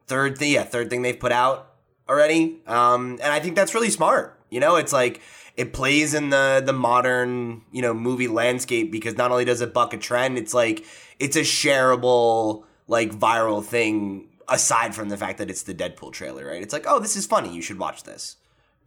third 0.08 0.38
thing 0.38 0.52
yeah 0.54 0.64
third 0.64 0.90
thing 0.90 1.02
they've 1.02 1.20
put 1.20 1.32
out 1.32 1.74
already. 2.10 2.62
Um 2.68 3.12
and 3.24 3.32
i 3.34 3.40
think 3.40 3.56
that's 3.56 3.74
really 3.74 3.90
smart 3.90 4.40
you 4.50 4.60
know? 4.60 4.76
It's 4.76 4.94
like 4.94 5.20
it 5.58 5.74
plays 5.74 6.14
in 6.14 6.30
the 6.30 6.62
the 6.66 6.74
modern 6.74 7.62
you 7.72 7.82
know 7.82 7.94
movie 7.94 8.28
landscape 8.28 8.92
because 8.92 9.18
not 9.18 9.32
only 9.32 9.46
does 9.46 9.62
it 9.62 9.74
buck 9.74 9.94
a 9.94 9.98
trend 9.98 10.38
it's 10.38 10.54
like 10.54 10.86
it's 11.20 11.36
a 11.36 11.42
shareable 11.42 12.64
like 12.88 13.12
viral 13.12 13.64
thing 13.64 14.28
aside 14.50 14.94
from 14.94 15.10
the 15.10 15.18
fact 15.18 15.38
that 15.40 15.50
it's 15.50 15.64
the 15.64 15.74
deadpool 15.74 16.12
trailer 16.12 16.46
right? 16.48 16.62
It's 16.62 16.74
like 16.74 16.86
oh 16.88 17.00
this 17.00 17.16
is 17.16 17.26
funny 17.26 17.54
you 17.54 17.62
should 17.62 17.80
watch 17.80 18.04
this. 18.04 18.38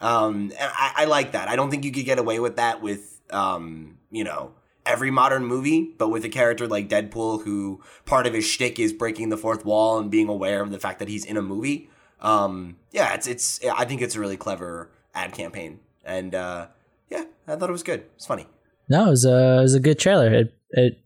Um 0.00 0.52
and 0.58 0.70
i, 0.72 0.92
I 0.98 1.04
like 1.06 1.32
that. 1.32 1.48
I 1.48 1.56
don't 1.56 1.70
think 1.70 1.84
you 1.84 1.92
could 1.92 2.04
get 2.04 2.18
away 2.18 2.38
with 2.40 2.56
that 2.56 2.80
with 2.82 3.20
um 3.30 3.98
you 4.10 4.24
know 4.24 4.52
every 4.86 5.10
modern 5.10 5.44
movie, 5.44 5.94
but 5.98 6.08
with 6.08 6.24
a 6.24 6.28
character 6.28 6.66
like 6.66 6.88
Deadpool, 6.88 7.44
who 7.44 7.82
part 8.04 8.26
of 8.26 8.34
his 8.34 8.44
shtick 8.44 8.78
is 8.78 8.92
breaking 8.92 9.28
the 9.28 9.36
fourth 9.36 9.64
wall 9.64 9.98
and 9.98 10.10
being 10.10 10.28
aware 10.28 10.62
of 10.62 10.70
the 10.70 10.78
fact 10.78 10.98
that 10.98 11.08
he's 11.08 11.24
in 11.24 11.36
a 11.36 11.42
movie. 11.42 11.90
Um, 12.20 12.76
yeah, 12.92 13.14
it's 13.14 13.26
it's. 13.26 13.60
I 13.64 13.84
think 13.84 14.00
it's 14.00 14.16
a 14.16 14.20
really 14.20 14.36
clever 14.36 14.90
ad 15.14 15.32
campaign, 15.32 15.80
and 16.04 16.34
uh, 16.34 16.68
yeah, 17.10 17.24
I 17.46 17.56
thought 17.56 17.68
it 17.68 17.72
was 17.72 17.82
good. 17.82 18.04
It's 18.14 18.26
funny. 18.26 18.46
No, 18.88 19.06
it 19.06 19.10
was 19.10 19.24
a 19.24 19.58
it 19.58 19.62
was 19.62 19.74
a 19.74 19.80
good 19.80 19.98
trailer. 19.98 20.32
It 20.32 20.54
it 20.70 20.98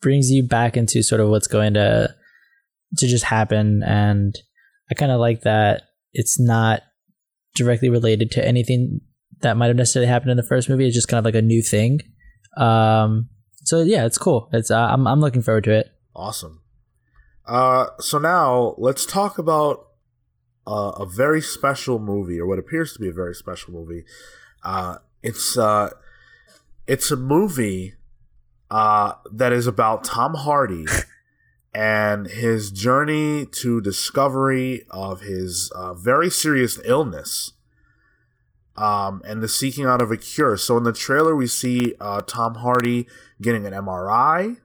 brings 0.00 0.30
you 0.30 0.42
back 0.42 0.76
into 0.76 1.02
sort 1.02 1.20
of 1.20 1.28
what's 1.28 1.46
going 1.46 1.74
to 1.74 2.14
to 2.98 3.06
just 3.06 3.24
happen, 3.24 3.82
and 3.82 4.34
I 4.90 4.94
kind 4.94 5.12
of 5.12 5.20
like 5.20 5.42
that 5.42 5.82
it's 6.12 6.40
not 6.40 6.82
directly 7.54 7.88
related 7.88 8.30
to 8.32 8.46
anything 8.46 9.00
that 9.40 9.56
might 9.56 9.66
have 9.68 9.76
necessarily 9.76 10.08
happened 10.08 10.30
in 10.30 10.36
the 10.36 10.42
first 10.42 10.68
movie. 10.68 10.86
It's 10.86 10.94
just 10.94 11.08
kind 11.08 11.18
of 11.18 11.24
like 11.24 11.34
a 11.34 11.42
new 11.42 11.62
thing. 11.62 12.00
Um, 12.56 13.28
so 13.64 13.82
yeah, 13.82 14.04
it's 14.06 14.18
cool. 14.18 14.48
It's 14.52 14.70
uh, 14.70 14.88
I'm 14.90 15.06
I'm 15.06 15.20
looking 15.20 15.42
forward 15.42 15.64
to 15.64 15.72
it. 15.72 15.90
Awesome. 16.14 16.60
Uh, 17.46 17.88
so 17.98 18.18
now 18.18 18.74
let's 18.78 19.04
talk 19.04 19.38
about 19.38 19.88
uh, 20.66 20.92
a 20.96 21.06
very 21.06 21.40
special 21.40 21.98
movie, 21.98 22.40
or 22.40 22.46
what 22.46 22.58
appears 22.58 22.92
to 22.94 22.98
be 22.98 23.08
a 23.08 23.12
very 23.12 23.34
special 23.34 23.72
movie. 23.72 24.04
Uh, 24.62 24.98
it's 25.22 25.58
uh, 25.58 25.90
it's 26.86 27.10
a 27.10 27.16
movie 27.16 27.94
uh, 28.70 29.14
that 29.32 29.52
is 29.52 29.66
about 29.66 30.04
Tom 30.04 30.34
Hardy 30.34 30.86
and 31.74 32.26
his 32.26 32.70
journey 32.70 33.46
to 33.46 33.80
discovery 33.80 34.86
of 34.90 35.22
his 35.22 35.72
uh, 35.74 35.94
very 35.94 36.30
serious 36.30 36.78
illness 36.84 37.52
um, 38.76 39.22
and 39.26 39.42
the 39.42 39.48
seeking 39.48 39.84
out 39.86 40.02
of 40.02 40.10
a 40.10 40.16
cure. 40.16 40.56
So 40.56 40.76
in 40.76 40.82
the 40.84 40.92
trailer, 40.92 41.34
we 41.36 41.46
see 41.46 41.94
uh, 42.00 42.20
Tom 42.26 42.56
Hardy 42.56 43.06
getting 43.40 43.66
an 43.66 43.72
MRI, 43.72 44.58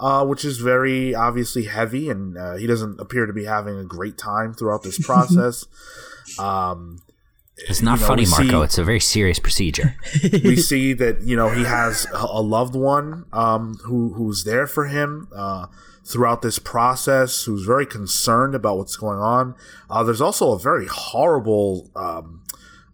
uh, 0.00 0.24
which 0.26 0.44
is 0.44 0.58
very 0.58 1.14
obviously 1.14 1.64
heavy, 1.64 2.08
and 2.10 2.36
uh, 2.36 2.56
he 2.56 2.66
doesn't 2.66 3.00
appear 3.00 3.26
to 3.26 3.32
be 3.32 3.44
having 3.44 3.78
a 3.78 3.84
great 3.84 4.16
time 4.18 4.52
throughout 4.54 4.82
this 4.82 4.98
process. 5.06 5.66
um, 6.38 6.98
It's 7.56 7.82
not 7.82 7.96
you 7.98 8.02
know, 8.02 8.06
funny, 8.08 8.26
Marco. 8.26 8.60
see- 8.60 8.64
It's 8.64 8.78
a 8.78 8.84
very 8.84 9.00
serious 9.00 9.38
procedure. 9.38 9.96
we 10.32 10.56
see 10.56 10.92
that 10.94 11.22
you 11.22 11.36
know 11.36 11.48
he 11.50 11.64
has 11.64 12.06
a 12.12 12.26
a 12.40 12.42
loved 12.42 12.74
one 12.76 13.24
um, 13.32 13.74
who 13.84 14.12
who's 14.14 14.44
there 14.44 14.66
for 14.68 14.86
him 14.86 15.28
uh, 15.34 15.66
throughout 16.04 16.40
this 16.42 16.58
process, 16.60 17.44
who's 17.44 17.64
very 17.64 17.84
concerned 17.86 18.54
about 18.54 18.78
what's 18.78 18.96
going 18.96 19.18
on. 19.18 19.54
Uh, 19.90 20.02
there's 20.04 20.20
also 20.20 20.52
a 20.52 20.58
very 20.58 20.86
horrible 20.86 21.90
um, 21.96 22.42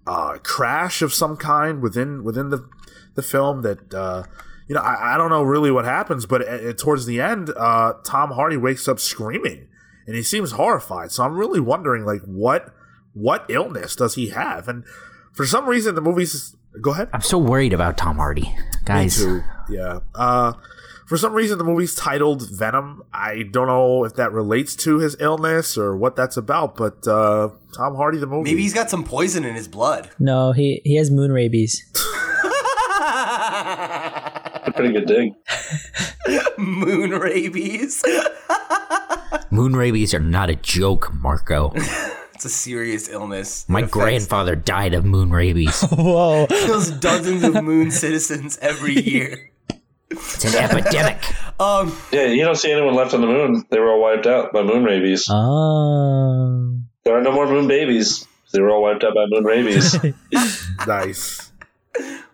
uh, 0.07 0.38
crash 0.42 1.02
of 1.02 1.12
some 1.12 1.36
kind 1.36 1.82
within 1.82 2.24
within 2.24 2.50
the 2.50 2.68
the 3.14 3.22
film 3.22 3.62
that. 3.62 3.92
Uh, 3.94 4.24
you 4.66 4.74
know, 4.74 4.80
I, 4.80 5.14
I 5.14 5.18
don't 5.18 5.28
know 5.28 5.42
really 5.42 5.70
what 5.70 5.84
happens, 5.84 6.24
but 6.24 6.40
towards 6.78 7.05
the 7.05 7.20
end, 7.20 7.50
uh, 7.55 7.92
Tom 8.02 8.30
Hardy 8.30 8.57
wakes 8.57 8.88
up 8.88 8.98
screaming, 8.98 9.68
and 10.07 10.16
he 10.16 10.22
seems 10.22 10.52
horrified. 10.52 11.12
So 11.12 11.22
I'm 11.22 11.36
really 11.36 11.61
wondering, 11.61 12.07
like, 12.07 12.22
what 12.22 12.74
what 13.12 13.44
illness 13.50 13.94
does 13.94 14.14
he 14.14 14.30
have? 14.30 14.66
And 14.66 14.84
for 15.34 15.44
some 15.44 15.66
reason, 15.66 15.94
the 15.94 16.00
movie's 16.00 16.57
go 16.80 16.92
ahead. 16.92 17.11
I'm 17.12 17.20
so 17.20 17.36
worried 17.36 17.74
about 17.74 17.98
Tom 17.98 18.16
Hardy, 18.16 18.57
guys. 18.86 19.22
Yeah. 19.68 20.00
Uh, 20.14 20.55
for 21.07 21.16
some 21.16 21.32
reason, 21.34 21.59
the 21.59 21.64
movie's 21.64 21.94
titled 21.94 22.48
Venom. 22.50 23.02
I 23.12 23.42
don't 23.50 23.66
know 23.66 24.05
if 24.05 24.14
that 24.14 24.32
relates 24.32 24.74
to 24.76 24.98
his 24.98 25.16
illness 25.20 25.76
or 25.76 25.96
what 25.96 26.16
that's 26.16 26.36
about, 26.36 26.76
but 26.76 27.07
uh, 27.07 27.50
Tom 27.74 27.94
Hardy, 27.96 28.18
the 28.18 28.26
movie. 28.26 28.50
Maybe 28.50 28.62
he's 28.62 28.74
got 28.74 28.90
some 28.90 29.05
poison 29.05 29.44
in 29.44 29.55
his 29.55 29.68
blood. 29.68 30.11
No, 30.18 30.52
he 30.52 30.80
he 30.84 30.96
has 30.96 31.11
moon 31.11 31.30
rabies. 31.32 31.82
A 34.66 34.72
pretty 34.74 34.92
good 34.92 35.07
dig. 35.07 35.32
Moon 36.59 37.11
rabies. 37.11 38.02
Moon 39.50 39.76
rabies 39.76 40.14
are 40.14 40.20
not 40.20 40.48
a 40.50 40.57
joke, 40.57 41.12
Marco. 41.12 41.72
it's 41.74 42.44
a 42.44 42.48
serious 42.48 43.09
illness. 43.09 43.68
My 43.68 43.82
grandfather 43.82 44.57
died 44.57 44.94
of 44.94 45.05
moon 45.05 45.30
rabies. 45.30 45.82
Whoa! 45.82 46.46
kills 46.48 46.90
dozens 46.90 47.44
of 47.44 47.62
moon 47.62 47.90
citizens 47.90 48.59
every 48.62 48.94
year. 48.94 49.50
It's 50.18 50.44
an 50.44 50.54
epidemic. 50.56 51.22
Um, 51.60 51.96
Yeah, 52.10 52.26
you 52.26 52.44
don't 52.44 52.56
see 52.56 52.72
anyone 52.72 52.94
left 52.96 53.14
on 53.14 53.20
the 53.20 53.28
moon. 53.28 53.64
They 53.70 53.78
were 53.78 53.92
all 53.92 54.02
wiped 54.02 54.26
out 54.26 54.52
by 54.52 54.62
moon 54.64 54.82
rabies. 54.82 55.28
Um, 55.30 56.88
There 57.04 57.16
are 57.16 57.22
no 57.22 57.30
more 57.30 57.46
moon 57.46 57.68
babies. 57.68 58.26
They 58.52 58.60
were 58.60 58.70
all 58.70 58.82
wiped 58.82 59.04
out 59.04 59.14
by 59.14 59.26
moon 59.28 59.44
rabies. 59.44 59.96
nice. 60.88 61.52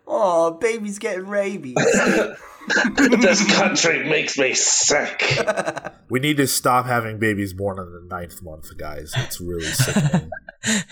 oh, 0.07 0.53
babies 0.53 0.99
getting 0.99 1.27
rabies. 1.27 1.75
this 2.97 3.55
country 3.57 4.09
makes 4.09 4.39
me 4.39 4.55
sick. 4.55 5.23
We 6.09 6.19
need 6.21 6.39
to 6.39 6.47
stop 6.47 6.87
having 6.87 7.19
babies 7.19 7.53
born 7.53 7.79
in 7.79 7.93
the 7.93 8.07
ninth 8.09 8.43
month, 8.43 8.75
guys. 8.79 9.13
It's 9.17 9.39
really 9.39 9.65
sickening. 9.67 10.31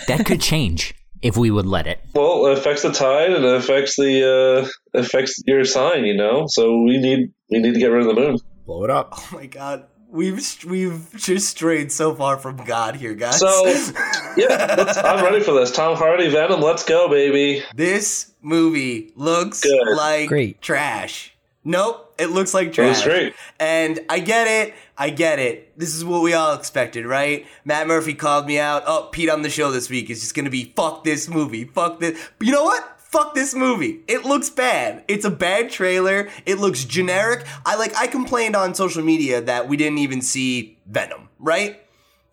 That 0.07 0.27
could 0.27 0.43
change 0.43 0.95
if 1.23 1.37
we 1.37 1.51
would 1.51 1.67
let 1.67 1.87
it. 1.87 2.01
Well, 2.15 2.47
it 2.47 2.59
affects 2.59 2.83
the 2.83 2.93
tide 2.93 3.33
and 3.33 3.45
it 3.45 3.55
affects 3.57 3.97
the 3.97 4.69
uh, 4.95 4.99
affects 4.99 5.43
your 5.47 5.65
sign. 5.65 6.05
You 6.05 6.17
know, 6.17 6.47
so 6.49 6.83
we 6.83 6.99
need 6.99 7.33
we 7.51 7.59
need 7.59 7.75
to 7.75 7.81
get 7.81 7.89
rid 7.89 8.07
of 8.07 8.15
the 8.15 8.21
moon. 8.21 8.39
Blow 8.67 8.85
it 8.85 8.91
up. 8.91 9.11
oh 9.17 9.29
my 9.33 9.47
god, 9.47 9.87
we've 10.11 10.41
we've 10.67 11.09
just 11.17 11.49
strayed 11.49 11.93
so 11.93 12.15
far 12.15 12.37
from 12.39 12.57
God 12.59 12.97
here, 12.97 13.15
guys. 13.15 13.39
So 13.39 13.67
yeah, 14.37 14.93
I'm 15.05 15.25
ready 15.25 15.41
for 15.41 15.53
this. 15.53 15.71
Tom 15.73 15.97
Hardy, 15.97 16.29
Venom, 16.29 16.61
let's 16.61 16.85
go, 16.85 17.09
baby. 17.09 17.63
this 17.75 18.33
movie 18.43 19.13
looks 19.17 19.63
Good. 19.63 19.97
like 19.97 20.29
Great. 20.29 20.61
trash. 20.63 21.35
Nope, 21.65 22.08
it 22.19 22.31
looks 22.31 22.53
like 22.55 22.69
It 22.69 22.75
trash. 22.75 22.97
was 22.97 23.05
great. 23.05 23.35
And 23.61 24.01
I 24.09 24.19
get 24.19 24.47
it. 24.47 24.75
I 24.97 25.11
get 25.11 25.39
it. 25.39 25.79
This 25.79 25.95
is 25.95 26.05
what 26.05 26.23
we 26.23 26.35
all 26.35 26.55
expected, 26.55 27.07
right? 27.07 27.47
Matt 27.65 27.87
Murphy 27.87 28.15
called 28.15 28.47
me 28.47 28.59
out. 28.59 28.83
Oh, 28.87 29.09
Pete 29.13 29.31
on 29.31 29.43
the 29.43 29.51
show 29.51 29.71
this 29.71 29.89
week 29.89 30.11
is 30.11 30.21
just 30.21 30.35
gonna 30.35 30.51
be 30.51 30.73
fuck 30.77 31.05
this 31.05 31.29
movie. 31.29 31.65
Fuck 31.65 32.01
this. 32.01 32.19
But 32.39 32.47
you 32.47 32.53
know 32.53 32.65
what? 32.65 32.95
Fuck 32.99 33.35
this 33.35 33.55
movie. 33.55 34.01
It 34.07 34.25
looks 34.27 34.51
bad. 34.51 35.03
It's 35.09 35.25
a 35.25 35.31
bad 35.31 35.71
trailer. 35.71 36.29
It 36.45 36.59
looks 36.59 36.85
generic. 36.85 37.47
I 37.65 37.77
like 37.77 37.97
I 37.97 38.07
complained 38.07 38.55
on 38.57 38.75
social 38.75 39.03
media 39.03 39.41
that 39.41 39.67
we 39.69 39.77
didn't 39.79 39.99
even 39.99 40.21
see 40.21 40.79
Venom, 40.87 41.29
right? 41.39 41.81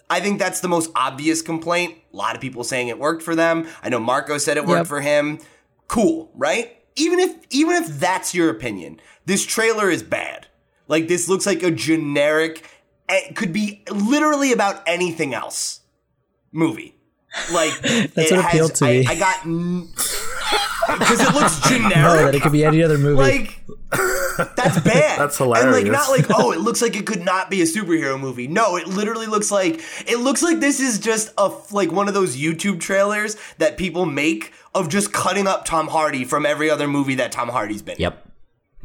I 0.09 0.19
think 0.19 0.37
that's 0.37 0.59
the 0.59 0.67
most 0.67 0.91
obvious 0.95 1.41
complaint. 1.41 1.95
A 2.13 2.15
lot 2.17 2.35
of 2.35 2.41
people 2.41 2.63
saying 2.63 2.89
it 2.89 2.99
worked 2.99 3.23
for 3.23 3.35
them. 3.35 3.67
I 3.81 3.89
know 3.89 3.99
Marco 3.99 4.37
said 4.37 4.57
it 4.57 4.65
worked 4.65 4.79
Yep. 4.81 4.87
for 4.87 5.01
him. 5.01 5.39
Cool, 5.87 6.29
right? 6.35 6.75
Even 6.97 7.19
if 7.19 7.35
even 7.49 7.75
if 7.77 7.87
that's 7.99 8.33
your 8.35 8.49
opinion, 8.49 8.99
this 9.25 9.45
trailer 9.45 9.89
is 9.89 10.03
bad. 10.03 10.47
Like 10.87 11.07
this 11.07 11.27
looks 11.27 11.45
like 11.45 11.63
a 11.63 11.71
generic 11.71 12.63
it 13.09 13.35
could 13.35 13.53
be 13.53 13.83
literally 13.89 14.51
about 14.51 14.81
anything 14.87 15.33
else 15.33 15.81
movie. 16.51 16.95
Like 17.51 17.79
That's 17.81 18.31
it 18.31 18.35
what 18.35 18.45
appealed 18.45 18.71
has, 18.71 18.79
to 18.79 18.85
I, 18.85 18.91
me. 18.91 19.05
I 19.07 19.15
got 19.15 19.43
because 20.99 21.19
it 21.19 21.33
looks 21.33 21.59
generic. 21.67 21.95
no, 21.95 22.25
that 22.25 22.35
it 22.35 22.41
could 22.41 22.51
be 22.51 22.63
any 22.65 22.81
other 22.83 22.97
movie. 22.97 23.21
Like 23.21 23.61
that's 24.55 24.79
bad. 24.83 25.19
That's 25.19 25.37
hilarious. 25.37 25.65
And 25.65 25.73
like 25.73 25.85
hilarious. 25.85 26.09
not 26.09 26.09
like 26.09 26.39
oh, 26.39 26.51
it 26.51 26.59
looks 26.59 26.81
like 26.81 26.95
it 26.95 27.05
could 27.05 27.23
not 27.23 27.49
be 27.49 27.61
a 27.61 27.65
superhero 27.65 28.19
movie. 28.19 28.47
No, 28.47 28.77
it 28.77 28.87
literally 28.87 29.27
looks 29.27 29.51
like 29.51 29.81
it 30.07 30.19
looks 30.19 30.41
like 30.41 30.59
this 30.59 30.79
is 30.79 30.99
just 30.99 31.33
a 31.37 31.51
like 31.71 31.91
one 31.91 32.07
of 32.07 32.13
those 32.13 32.37
YouTube 32.37 32.79
trailers 32.79 33.37
that 33.57 33.77
people 33.77 34.05
make 34.05 34.53
of 34.73 34.89
just 34.89 35.13
cutting 35.13 35.47
up 35.47 35.65
Tom 35.65 35.87
Hardy 35.87 36.25
from 36.25 36.45
every 36.45 36.69
other 36.69 36.87
movie 36.87 37.15
that 37.15 37.31
Tom 37.31 37.49
Hardy's 37.49 37.81
been. 37.81 37.95
in. 37.95 38.01
Yep. 38.01 38.31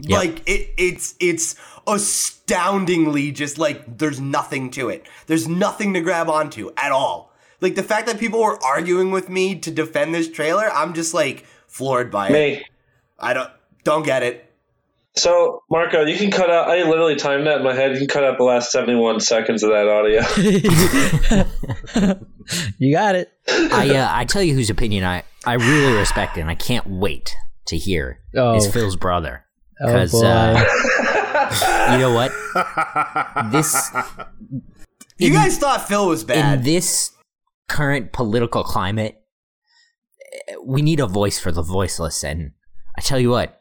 Yep. 0.02 0.18
Like 0.18 0.48
it, 0.48 0.70
it's 0.76 1.14
it's 1.20 1.56
astoundingly 1.86 3.32
just 3.32 3.58
like 3.58 3.98
there's 3.98 4.20
nothing 4.20 4.70
to 4.72 4.88
it. 4.88 5.06
There's 5.26 5.48
nothing 5.48 5.94
to 5.94 6.00
grab 6.00 6.28
onto 6.28 6.70
at 6.76 6.92
all. 6.92 7.32
Like 7.60 7.74
the 7.74 7.82
fact 7.82 8.06
that 8.06 8.18
people 8.18 8.40
were 8.40 8.62
arguing 8.62 9.10
with 9.10 9.28
me 9.28 9.58
to 9.60 9.70
defend 9.70 10.14
this 10.14 10.30
trailer, 10.30 10.70
I'm 10.70 10.94
just 10.94 11.14
like 11.14 11.44
floored 11.66 12.10
by 12.10 12.28
it. 12.28 12.32
Me. 12.32 12.64
I 13.18 13.34
don't 13.34 13.50
don't 13.84 14.04
get 14.04 14.22
it. 14.22 14.46
So, 15.16 15.64
Marco, 15.68 16.04
you 16.06 16.16
can 16.16 16.30
cut 16.30 16.50
out. 16.50 16.68
I 16.68 16.84
literally 16.88 17.16
timed 17.16 17.46
that 17.48 17.58
in 17.58 17.64
my 17.64 17.74
head. 17.74 17.90
You 17.92 17.98
can 17.98 18.06
cut 18.06 18.22
out 18.22 18.38
the 18.38 18.44
last 18.44 18.70
71 18.70 19.18
seconds 19.18 19.64
of 19.64 19.70
that 19.70 19.88
audio. 19.88 20.22
you 22.78 22.94
got 22.94 23.16
it. 23.16 23.32
I 23.48 23.96
uh, 23.96 24.08
I 24.10 24.24
tell 24.24 24.42
you 24.42 24.54
whose 24.54 24.70
opinion 24.70 25.04
I, 25.04 25.24
I 25.44 25.54
really 25.54 25.94
respect 25.94 26.36
and 26.36 26.48
I 26.48 26.54
can't 26.54 26.86
wait 26.86 27.34
to 27.66 27.76
hear 27.76 28.20
Oh. 28.36 28.56
is 28.56 28.72
Phil's 28.72 28.96
brother. 28.96 29.44
Oh 29.82 29.86
Because 29.86 30.12
boy. 30.12 30.26
uh, 30.26 31.90
you 31.92 31.98
know 31.98 32.12
what? 32.12 32.32
This 33.52 33.90
You 35.18 35.28
in- 35.28 35.32
guys 35.34 35.58
thought 35.58 35.86
Phil 35.88 36.06
was 36.08 36.24
bad. 36.24 36.58
in 36.58 36.64
this 36.64 37.12
current 37.68 38.12
political 38.12 38.62
climate, 38.64 39.16
we 40.64 40.82
need 40.82 41.00
a 41.00 41.06
voice 41.06 41.38
for 41.38 41.52
the 41.52 41.62
voiceless. 41.62 42.22
And 42.24 42.52
I 42.96 43.00
tell 43.00 43.18
you 43.18 43.30
what, 43.30 43.60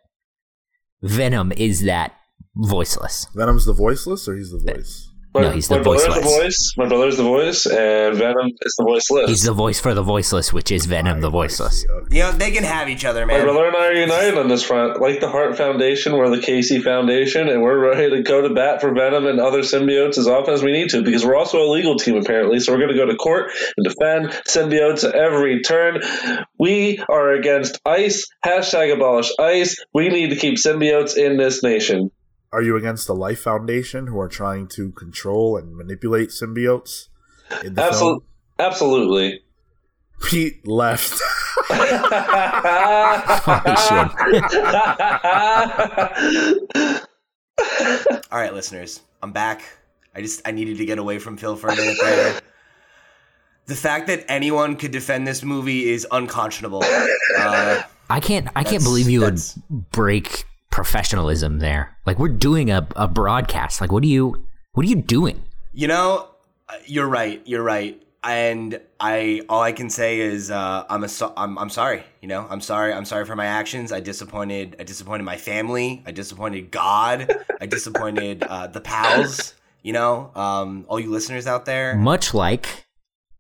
Venom 1.02 1.52
is 1.54 1.84
that 1.84 2.14
voiceless. 2.56 3.28
Venom's 3.36 3.66
the 3.66 3.74
voiceless, 3.74 4.28
or 4.28 4.36
he's 4.36 4.52
the 4.52 4.60
voice? 4.74 5.09
My, 5.34 5.42
No, 5.42 5.52
he's 5.52 5.68
the 5.68 5.78
my 5.78 5.84
brother's 5.84 6.16
the 6.16 6.22
voice. 6.22 6.74
My 6.76 6.88
brother's 6.88 7.18
the 7.18 7.24
voice, 7.24 7.66
and 7.68 8.18
Venom 8.18 8.48
is 8.48 8.76
the 8.80 8.84
voiceless. 8.84 9.30
He's 9.30 9.44
the 9.44 9.54
voice 9.54 9.80
for 9.80 9.94
the 9.94 10.02
voiceless, 10.02 10.52
which 10.52 10.72
is 10.72 10.88
Venom 10.88 11.22
the 11.22 11.30
voiceless. 11.30 11.86
Okay. 11.88 12.18
you 12.18 12.24
know, 12.24 12.32
they 12.32 12.50
can 12.50 12.64
have 12.64 12.90
each 12.90 13.06
other, 13.06 13.28
man. 13.28 13.38
My 13.40 13.44
brother 13.46 13.68
and 13.68 13.76
I 13.76 13.88
are 13.88 13.94
united 13.94 14.40
on 14.40 14.48
this 14.48 14.64
front, 14.64 15.00
like 15.00 15.20
the 15.20 15.30
Heart 15.30 15.56
Foundation, 15.56 16.14
we're 16.18 16.36
the 16.36 16.42
Casey 16.42 16.82
Foundation, 16.82 17.48
and 17.48 17.62
we're 17.62 17.78
ready 17.78 18.10
to 18.10 18.24
go 18.24 18.42
to 18.42 18.54
bat 18.56 18.82
for 18.82 18.92
Venom 18.92 19.28
and 19.28 19.40
other 19.40 19.60
symbiotes 19.62 20.18
as 20.18 20.28
often 20.28 20.54
as 20.56 20.64
we 20.64 20.72
need 20.72 20.90
to, 20.90 21.04
because 21.04 21.24
we're 21.24 21.38
also 21.38 21.62
a 21.62 21.70
legal 21.70 21.96
team 21.98 22.16
apparently. 22.16 22.60
So 22.60 22.72
we're 22.74 22.80
going 22.80 22.92
to 22.92 22.98
go 22.98 23.06
to 23.06 23.16
court 23.16 23.52
and 23.78 23.86
defend 23.86 24.30
symbiotes 24.48 25.08
at 25.08 25.14
every 25.14 25.62
turn. 25.62 26.02
We 26.58 27.04
are 27.08 27.34
against 27.34 27.80
ICE. 27.86 28.26
Hashtag 28.44 28.94
abolish 28.94 29.32
ICE. 29.40 29.76
We 29.94 30.10
need 30.10 30.32
to 30.32 30.38
keep 30.38 30.56
symbiotes 30.56 31.16
in 31.18 31.38
this 31.38 31.62
nation. 31.62 32.10
Are 32.52 32.62
you 32.64 32.76
against 32.76 33.06
the 33.06 33.14
Life 33.14 33.42
Foundation, 33.42 34.08
who 34.08 34.20
are 34.20 34.28
trying 34.28 34.68
to 34.70 34.92
control 34.92 35.56
and 35.56 35.76
manipulate 35.76 36.30
symbiotes 36.30 37.10
in 37.64 37.76
the 37.76 37.84
Absolutely. 37.84 38.26
film? 38.58 38.68
Absolutely. 38.68 39.42
Pete 40.24 40.68
left. 40.68 41.22
All 48.32 48.40
right, 48.40 48.54
listeners, 48.54 49.02
I'm 49.22 49.32
back. 49.32 49.62
I 50.16 50.22
just 50.22 50.42
I 50.48 50.52
needed 50.52 50.78
to 50.78 50.86
get 50.86 50.98
away 50.98 51.20
from 51.20 51.38
Phil 51.38 51.56
for 51.56 51.68
a 51.68 51.76
minute 51.76 51.98
there. 52.02 52.42
The 53.68 53.76
fact 53.76 54.08
that 54.08 54.26
anyone 54.28 54.76
could 54.76 54.92
defend 54.92 55.28
this 55.28 55.44
movie 55.44 55.90
is 55.90 56.08
unconscionable. 56.12 56.84
Uh, 57.38 57.84
I 58.10 58.20
can't. 58.20 58.50
I 58.56 58.64
can't 58.64 58.84
believe 58.84 59.08
you 59.08 59.22
would 59.22 59.40
break 59.92 60.46
professionalism 60.80 61.60
there. 61.60 61.98
Like 62.06 62.20
we're 62.20 62.30
doing 62.30 62.72
a, 62.72 62.88
a 62.96 63.08
broadcast. 63.08 63.82
Like 63.82 63.92
what 63.92 64.02
are 64.04 64.08
you? 64.08 64.46
What 64.74 64.86
are 64.86 64.90
you 64.90 64.96
doing? 64.96 65.44
you 65.74 65.88
know, 65.88 66.28
you're 66.86 67.08
right. 67.08 67.42
You're 67.46 67.64
right. 67.64 68.02
And 68.24 68.82
I, 69.00 69.42
all 69.48 69.62
I 69.62 69.72
can 69.72 69.90
say 69.90 70.20
is, 70.20 70.52
uh, 70.52 70.86
I'm 70.90 71.06
a, 71.06 71.08
so, 71.08 71.32
I'm, 71.38 71.58
I'm 71.58 71.70
sorry. 71.70 72.04
You 72.22 72.28
know, 72.28 72.46
I'm 72.50 72.60
sorry. 72.60 72.92
I'm 72.94 73.06
sorry 73.06 73.26
for 73.26 73.36
my 73.36 73.46
actions. 73.46 73.92
I 73.94 74.02
disappointed. 74.02 74.76
I 74.80 74.84
disappointed 74.84 75.24
my 75.24 75.38
family. 75.38 76.04
I 76.06 76.12
disappointed 76.12 76.70
God. 76.70 77.34
I 77.62 77.66
disappointed 77.66 78.44
uh, 78.44 78.68
the 78.68 78.82
pals. 78.82 79.54
You 79.82 79.94
know, 79.94 80.32
um, 80.36 80.86
all 80.90 81.00
you 81.00 81.10
listeners 81.10 81.48
out 81.48 81.66
there. 81.66 81.96
Much 81.96 82.34
like 82.34 82.86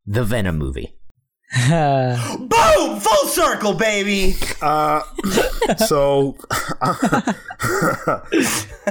the 0.06 0.24
Venom 0.24 0.58
movie. 0.58 0.96
Boom! 1.70 3.00
Full 3.00 3.28
circle, 3.28 3.74
baby. 3.74 4.36
Uh, 4.62 5.02
so, 5.78 6.38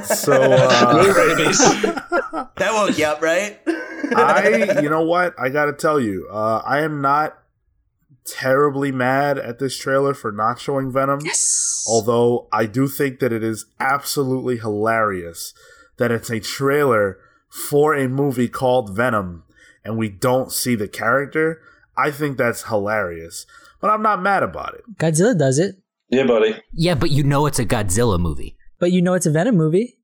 so 0.05 0.53
uh, 0.53 1.03
That 2.57 2.71
woke 2.73 2.99
you 2.99 3.05
up, 3.05 3.23
right? 3.23 3.61
I, 3.67 4.81
you 4.83 4.91
know 4.91 5.03
what? 5.03 5.39
I 5.39 5.51
got 5.51 5.67
to 5.67 5.73
tell 5.73 6.01
you, 6.01 6.29
uh, 6.33 6.63
I 6.65 6.81
am 6.81 7.01
not 7.01 7.39
terribly 8.25 8.91
mad 8.91 9.39
at 9.39 9.59
this 9.61 9.79
trailer 9.79 10.13
for 10.15 10.33
not 10.33 10.59
showing 10.61 10.91
Venom. 10.91 11.21
yes. 11.25 11.85
Although 11.89 12.49
I 12.53 12.67
do 12.67 12.89
think 12.89 13.21
that 13.21 13.33
it 13.33 13.45
is 13.45 13.67
absolutely 13.79 14.59
hilarious 14.59 15.55
that 15.99 16.11
it's 16.11 16.31
a 16.31 16.41
trailer 16.41 17.19
for 17.49 17.95
a 17.95 18.09
movie 18.09 18.49
called 18.49 18.95
Venom 18.95 19.45
and 19.85 19.97
we 19.97 20.09
don't 20.09 20.53
see 20.53 20.75
the 20.75 20.89
character. 20.89 21.61
I 21.99 22.11
think 22.11 22.39
that's 22.39 22.63
hilarious, 22.65 23.45
but 23.81 23.91
I'm 23.91 24.03
not 24.03 24.23
mad 24.23 24.43
about 24.43 24.75
it. 24.75 24.83
Godzilla 24.99 25.37
does 25.37 25.59
it, 25.59 25.77
Yeah, 26.11 26.25
buddy. 26.27 26.55
Yeah, 26.73 26.95
but 26.95 27.11
you 27.11 27.25
know 27.25 27.47
it's 27.47 27.59
a 27.59 27.67
Godzilla 27.67 28.19
movie. 28.21 28.57
but 28.79 28.93
you 28.93 29.03
know 29.03 29.15
it's 29.15 29.27
a 29.27 29.31
Venom 29.33 29.57
movie. 29.57 29.99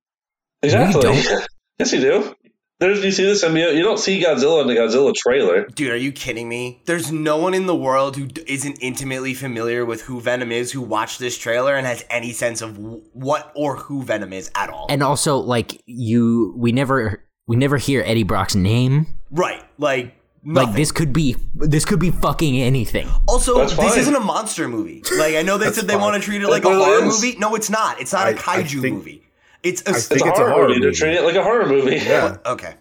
Exactly. 0.62 1.02
don't. 1.02 1.46
yes, 1.78 1.92
you 1.92 2.00
do. 2.00 2.34
There's 2.80 3.04
you 3.04 3.12
see 3.12 3.24
the 3.24 3.32
symbiote. 3.34 3.76
You 3.76 3.82
don't 3.84 3.98
see 4.00 4.20
Godzilla 4.20 4.60
in 4.62 4.66
the 4.66 4.74
Godzilla 4.74 5.14
trailer. 5.14 5.64
Dude, 5.66 5.90
are 5.92 5.96
you 5.96 6.10
kidding 6.10 6.48
me? 6.48 6.82
There's 6.86 7.12
no 7.12 7.36
one 7.36 7.54
in 7.54 7.66
the 7.66 7.74
world 7.76 8.16
who 8.16 8.26
d- 8.26 8.42
isn't 8.48 8.78
intimately 8.80 9.32
familiar 9.32 9.84
with 9.84 10.02
who 10.02 10.20
Venom 10.20 10.50
is 10.50 10.72
who 10.72 10.80
watched 10.82 11.20
this 11.20 11.38
trailer 11.38 11.76
and 11.76 11.86
has 11.86 12.04
any 12.10 12.32
sense 12.32 12.60
of 12.62 12.76
what 12.76 13.52
or 13.54 13.76
who 13.76 14.02
Venom 14.02 14.32
is 14.32 14.50
at 14.56 14.70
all. 14.70 14.86
And 14.90 15.02
also, 15.04 15.36
like 15.36 15.80
you, 15.86 16.52
we 16.58 16.72
never, 16.72 17.24
we 17.46 17.54
never 17.56 17.76
hear 17.76 18.02
Eddie 18.04 18.24
Brock's 18.24 18.56
name. 18.56 19.06
right, 19.30 19.62
like 19.78 20.14
nothing. 20.44 20.68
Like 20.68 20.76
this 20.76 20.92
could 20.92 21.12
be, 21.12 21.36
this 21.54 21.84
could 21.84 21.98
be 22.00 22.10
fucking 22.10 22.60
anything. 22.60 23.08
Also, 23.26 23.66
this 23.66 23.96
isn't 23.96 24.14
a 24.14 24.20
monster 24.20 24.68
movie. 24.68 25.02
Like 25.18 25.34
I 25.36 25.42
know 25.42 25.58
they 25.58 25.66
That's 25.66 25.76
said 25.78 25.86
they 25.88 25.94
fine. 25.94 26.02
want 26.02 26.14
to 26.16 26.20
treat 26.20 26.42
it 26.42 26.48
like 26.48 26.64
a 26.64 26.68
That's 26.68 26.78
what 26.78 26.88
it 26.88 26.94
horror 27.00 27.08
is. 27.08 27.22
movie. 27.22 27.38
No, 27.38 27.54
it's 27.54 27.70
not. 27.70 28.00
It's 28.00 28.12
not 28.12 28.26
a 28.26 28.30
I- 28.30 28.32
I 28.32 28.62
kaiju 28.62 28.80
think- 28.82 28.96
movie. 28.96 29.20
It's 29.62 29.80
a 29.82 29.90
I 29.90 29.92
It's 29.94 30.06
think 30.08 30.20
a 30.26 30.28
it's 30.28 30.38
a 30.38 30.42
horror, 30.42 30.50
horror 30.52 30.68
movie. 30.68 30.80
They're 30.80 30.88
movie. 30.90 30.98
treating 30.98 31.16
it 31.18 31.24
like 31.24 31.36
a 31.36 31.42
horror 31.42 31.66
movie. 31.66 31.96
Yeah. 31.96 32.36
Okay. 32.44 32.74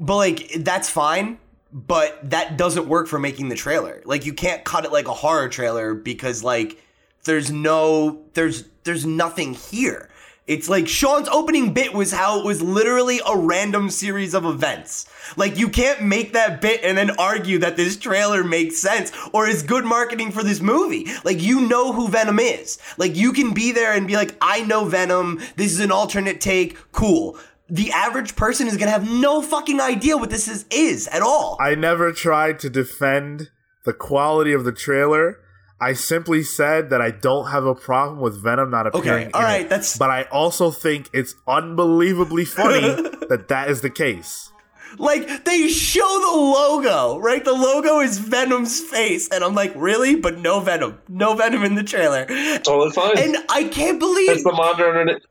But 0.00 0.16
like 0.16 0.50
that's 0.58 0.90
fine, 0.90 1.38
but 1.72 2.30
that 2.30 2.56
doesn't 2.56 2.88
work 2.88 3.06
for 3.06 3.18
making 3.18 3.48
the 3.48 3.54
trailer. 3.54 4.02
Like 4.04 4.26
you 4.26 4.32
can't 4.34 4.64
cut 4.64 4.84
it 4.84 4.92
like 4.92 5.06
a 5.08 5.14
horror 5.14 5.48
trailer 5.48 5.94
because 5.94 6.42
like 6.42 6.82
there's 7.24 7.50
no 7.52 8.22
there's 8.34 8.64
there's 8.84 9.06
nothing 9.06 9.54
here. 9.54 10.08
It's 10.46 10.68
like 10.68 10.86
Sean's 10.86 11.28
opening 11.28 11.74
bit 11.74 11.92
was 11.92 12.12
how 12.12 12.38
it 12.38 12.44
was 12.44 12.62
literally 12.62 13.20
a 13.26 13.36
random 13.36 13.90
series 13.90 14.32
of 14.32 14.44
events. 14.44 15.06
Like 15.36 15.58
you 15.58 15.68
can't 15.68 16.02
make 16.02 16.34
that 16.34 16.60
bit 16.60 16.84
and 16.84 16.96
then 16.96 17.10
argue 17.18 17.58
that 17.58 17.76
this 17.76 17.96
trailer 17.96 18.44
makes 18.44 18.78
sense 18.78 19.10
or 19.32 19.48
is 19.48 19.64
good 19.64 19.84
marketing 19.84 20.30
for 20.30 20.44
this 20.44 20.60
movie. 20.60 21.08
Like 21.24 21.42
you 21.42 21.62
know 21.62 21.92
who 21.92 22.06
Venom 22.08 22.38
is. 22.38 22.78
Like 22.96 23.16
you 23.16 23.32
can 23.32 23.54
be 23.54 23.72
there 23.72 23.92
and 23.92 24.06
be 24.06 24.14
like, 24.14 24.36
I 24.40 24.62
know 24.62 24.84
Venom. 24.84 25.40
This 25.56 25.72
is 25.72 25.80
an 25.80 25.90
alternate 25.90 26.40
take. 26.40 26.76
Cool 26.92 27.38
the 27.68 27.90
average 27.90 28.36
person 28.36 28.68
is 28.68 28.76
gonna 28.76 28.92
have 28.92 29.10
no 29.10 29.42
fucking 29.42 29.80
idea 29.80 30.16
what 30.16 30.30
this 30.30 30.46
is 30.46 30.64
is 30.70 31.08
at 31.08 31.20
all. 31.20 31.56
I 31.60 31.74
never 31.74 32.12
tried 32.12 32.60
to 32.60 32.70
defend 32.70 33.50
the 33.84 33.92
quality 33.92 34.52
of 34.52 34.64
the 34.64 34.70
trailer. 34.70 35.40
I 35.80 35.92
simply 35.92 36.42
said 36.42 36.88
that 36.90 37.00
I 37.02 37.10
don't 37.10 37.48
have 37.50 37.66
a 37.66 37.74
problem 37.74 38.20
with 38.20 38.42
Venom 38.42 38.70
not 38.70 38.86
appearing. 38.86 39.28
Okay, 39.28 39.30
all 39.32 39.40
in 39.42 39.46
right, 39.46 39.60
it. 39.62 39.68
that's- 39.68 39.98
But 39.98 40.10
I 40.10 40.22
also 40.24 40.70
think 40.70 41.10
it's 41.12 41.34
unbelievably 41.46 42.46
funny 42.46 42.80
that 43.28 43.46
that 43.48 43.68
is 43.70 43.82
the 43.82 43.90
case. 43.90 44.50
like 44.98 45.44
they 45.44 45.68
show 45.68 46.00
the 46.30 46.36
logo, 46.38 47.18
right? 47.18 47.44
The 47.44 47.52
logo 47.52 48.00
is 48.00 48.16
Venom's 48.18 48.80
face, 48.80 49.28
and 49.28 49.44
I'm 49.44 49.54
like, 49.54 49.72
really? 49.76 50.14
But 50.16 50.38
no 50.38 50.60
Venom, 50.60 50.98
no 51.08 51.34
Venom 51.34 51.62
in 51.64 51.74
the 51.74 51.82
trailer. 51.82 52.24
Totally 52.24 52.90
fine. 52.92 53.18
And 53.18 53.36
I 53.50 53.64
can't 53.64 53.98
believe 53.98 54.30
it's 54.30 54.44
the 54.44 54.52
monitor 54.52 54.88
underneath. 54.88 55.22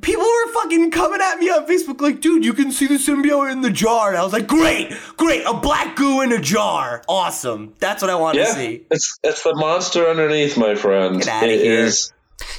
People 0.00 0.24
were 0.24 0.52
fucking 0.52 0.90
coming 0.90 1.20
at 1.20 1.38
me 1.38 1.48
on 1.50 1.66
Facebook 1.66 2.00
like, 2.00 2.20
dude, 2.20 2.44
you 2.44 2.52
can 2.52 2.70
see 2.72 2.86
the 2.86 2.94
symbiote 2.94 3.50
in 3.52 3.60
the 3.62 3.70
jar. 3.70 4.08
And 4.10 4.18
I 4.18 4.24
was 4.24 4.32
like, 4.32 4.46
great, 4.46 4.92
great, 5.16 5.44
a 5.44 5.54
black 5.54 5.96
goo 5.96 6.20
in 6.20 6.32
a 6.32 6.40
jar. 6.40 7.02
Awesome. 7.08 7.74
That's 7.78 8.02
what 8.02 8.10
I 8.10 8.14
want 8.14 8.34
to 8.36 8.40
Yeah, 8.42 8.54
see. 8.54 8.82
it's 8.90 9.18
it's 9.22 9.42
the 9.42 9.54
monster 9.54 10.08
underneath, 10.08 10.56
my 10.56 10.74
friend. 10.74 11.18
Get 11.20 11.28
outta 11.28 11.52
It 11.52 11.60
here. 11.60 11.84
is- 11.84 12.12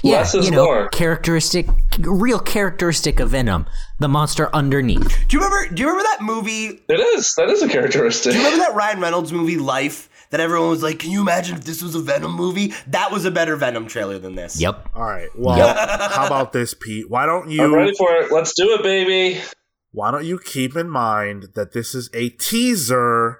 Yeah, 0.04 0.18
Less 0.18 0.36
is 0.36 0.46
you 0.46 0.52
know, 0.52 0.66
more. 0.66 0.90
characteristic, 0.90 1.66
real 2.00 2.40
characteristic 2.40 3.20
of 3.22 3.30
Venom, 3.30 3.66
the 3.98 4.10
monster 4.10 4.50
underneath. 4.54 5.08
Do 5.30 5.38
you 5.38 5.44
remember 5.44 5.74
do 5.74 5.82
you 5.82 5.88
remember 5.88 6.04
that 6.12 6.22
movie 6.22 6.82
It 6.90 7.00
is. 7.00 7.34
That 7.38 7.50
is 7.50 7.62
a 7.62 7.70
characteristic. 7.70 8.34
Do 8.34 8.38
you 8.40 8.44
remember 8.44 8.66
that 8.66 8.76
Ryan 8.76 9.00
Reynolds 9.00 9.32
movie, 9.32 9.58
Life? 9.58 10.09
That 10.32 10.40
everyone 10.40 10.70
was 10.70 10.84
like, 10.84 11.00
"Can 11.00 11.10
you 11.12 11.22
imagine 11.22 11.58
if 11.58 11.64
this 11.64 11.82
was 11.82 11.96
a 11.96 12.00
Venom 12.00 12.34
movie?" 12.36 12.74
That 12.88 13.12
was 13.12 13.26
a 13.26 13.32
better 13.32 13.56
Venom 13.56 13.88
trailer 13.88 14.20
than 14.20 14.36
this. 14.36 14.62
Yep. 14.62 14.90
All 14.94 15.04
right. 15.04 15.30
Well, 15.36 15.76
how 16.10 16.28
about 16.28 16.54
this, 16.54 16.74
Pete? 16.76 17.10
Why 17.10 17.26
don't 17.26 17.46
I'm 17.46 17.52
you 17.52 17.76
ready 17.76 17.94
for 17.98 18.14
it. 18.16 18.32
Let's 18.32 18.54
do 18.54 18.74
it, 18.74 18.84
baby. 18.84 19.42
why 19.92 20.12
don't 20.12 20.26
you 20.26 20.38
keep 20.40 20.76
in 20.76 20.88
mind 20.90 21.50
that 21.56 21.74
this 21.74 21.96
is 21.96 22.10
a 22.14 22.30
teaser, 22.30 23.40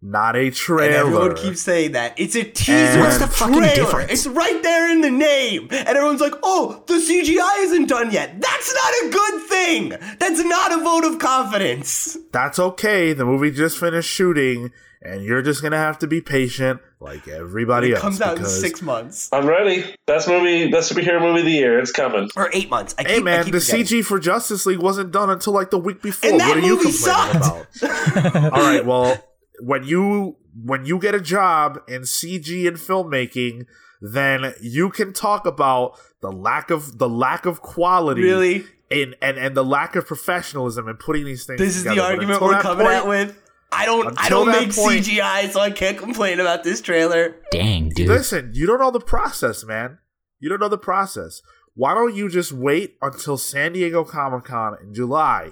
not 0.00 0.36
a 0.36 0.50
trailer. 0.50 0.84
And 0.84 0.94
everyone 0.94 1.34
keeps 1.36 1.60
saying 1.60 1.92
that 1.92 2.18
it's 2.18 2.36
a 2.36 2.44
teaser. 2.44 3.00
What's 3.00 3.18
the 3.18 3.26
fucking 3.26 3.54
trailer. 3.58 3.74
difference? 3.74 4.12
It's 4.12 4.26
right 4.26 4.62
there 4.62 4.90
in 4.92 5.00
the 5.00 5.10
name, 5.10 5.68
and 5.70 5.88
everyone's 5.88 6.20
like, 6.20 6.34
"Oh, 6.42 6.82
the 6.86 6.94
CGI 6.94 7.64
isn't 7.64 7.86
done 7.88 8.10
yet." 8.12 8.40
That's 8.40 8.74
not 8.74 8.92
a 8.92 9.10
good 9.10 9.42
thing. 9.48 9.88
That's 10.18 10.40
not 10.44 10.72
a 10.72 10.84
vote 10.84 11.04
of 11.04 11.18
confidence. 11.18 12.16
That's 12.32 12.58
okay. 12.58 13.12
The 13.12 13.24
movie 13.24 13.50
just 13.50 13.78
finished 13.78 14.08
shooting, 14.08 14.70
and 15.02 15.24
you're 15.24 15.42
just 15.42 15.62
gonna 15.62 15.76
have 15.78 15.98
to 16.00 16.06
be 16.06 16.20
patient, 16.20 16.80
like 17.00 17.26
everybody 17.26 17.92
else. 17.92 17.98
It 18.02 18.04
else. 18.04 18.18
comes 18.18 18.20
out 18.20 18.38
in 18.38 18.44
six 18.46 18.80
months 18.82 19.28
I'm 19.32 19.46
ready. 19.46 19.84
Best 20.06 20.28
movie, 20.28 20.70
best 20.70 20.92
superhero 20.92 21.20
movie 21.20 21.40
of 21.40 21.46
the 21.46 21.52
year. 21.52 21.78
It's 21.80 21.90
coming. 21.92 22.30
or 22.36 22.50
eight 22.52 22.70
months. 22.70 22.94
I 22.98 23.02
keep, 23.02 23.10
Hey 23.10 23.18
I 23.18 23.22
man, 23.22 23.44
keep 23.44 23.52
the 23.54 23.60
forgetting. 23.60 23.84
CG 24.00 24.04
for 24.04 24.18
Justice 24.20 24.64
League 24.66 24.78
wasn't 24.78 25.10
done 25.10 25.28
until 25.30 25.52
like 25.54 25.70
the 25.70 25.78
week 25.78 26.02
before. 26.02 26.30
And 26.30 26.40
that 26.40 26.48
what 26.48 26.58
are 26.58 26.66
you 26.66 26.76
complaining 26.76 27.42
sucked. 27.42 27.82
about? 27.82 28.52
All 28.52 28.60
right, 28.60 28.84
well, 28.86 29.22
when 29.60 29.84
you 29.84 30.36
when 30.64 30.84
you 30.86 30.98
get 30.98 31.14
a 31.14 31.20
job 31.20 31.80
in 31.88 32.02
CG 32.02 32.66
and 32.66 32.76
filmmaking, 32.76 33.66
then 34.00 34.54
you 34.60 34.90
can 34.90 35.12
talk 35.12 35.46
about 35.46 35.98
the 36.20 36.30
lack 36.32 36.70
of 36.70 36.98
the 36.98 37.08
lack 37.08 37.46
of 37.46 37.60
quality, 37.62 38.22
Really? 38.22 38.64
and 38.90 39.14
and, 39.22 39.36
and 39.38 39.56
the 39.56 39.64
lack 39.64 39.96
of 39.96 40.06
professionalism 40.06 40.88
in 40.88 40.96
putting 40.96 41.24
these 41.24 41.44
things. 41.46 41.58
This 41.60 41.76
is 41.76 41.84
the 41.84 41.90
together. 41.90 42.08
But 42.08 42.14
argument 42.14 42.42
we're 42.42 42.60
coming 42.60 42.86
point- 42.86 42.96
at 42.96 43.06
with. 43.08 43.42
I 43.70 43.84
don't. 43.84 44.18
I 44.18 44.30
don't 44.30 44.46
make 44.48 44.74
point- 44.74 45.04
CGI, 45.04 45.50
so 45.50 45.60
I 45.60 45.70
can't 45.70 45.98
complain 45.98 46.40
about 46.40 46.64
this 46.64 46.80
trailer. 46.80 47.36
Dang, 47.50 47.90
dude. 47.90 48.08
Listen, 48.08 48.50
you 48.54 48.66
don't 48.66 48.80
know 48.80 48.90
the 48.90 48.98
process, 49.00 49.62
man. 49.62 49.98
You 50.40 50.48
don't 50.48 50.58
know 50.60 50.68
the 50.70 50.78
process. 50.78 51.42
Why 51.74 51.92
don't 51.94 52.14
you 52.14 52.30
just 52.30 52.50
wait 52.50 52.96
until 53.02 53.36
San 53.36 53.74
Diego 53.74 54.04
Comic 54.04 54.44
Con 54.44 54.78
in 54.82 54.94
July, 54.94 55.50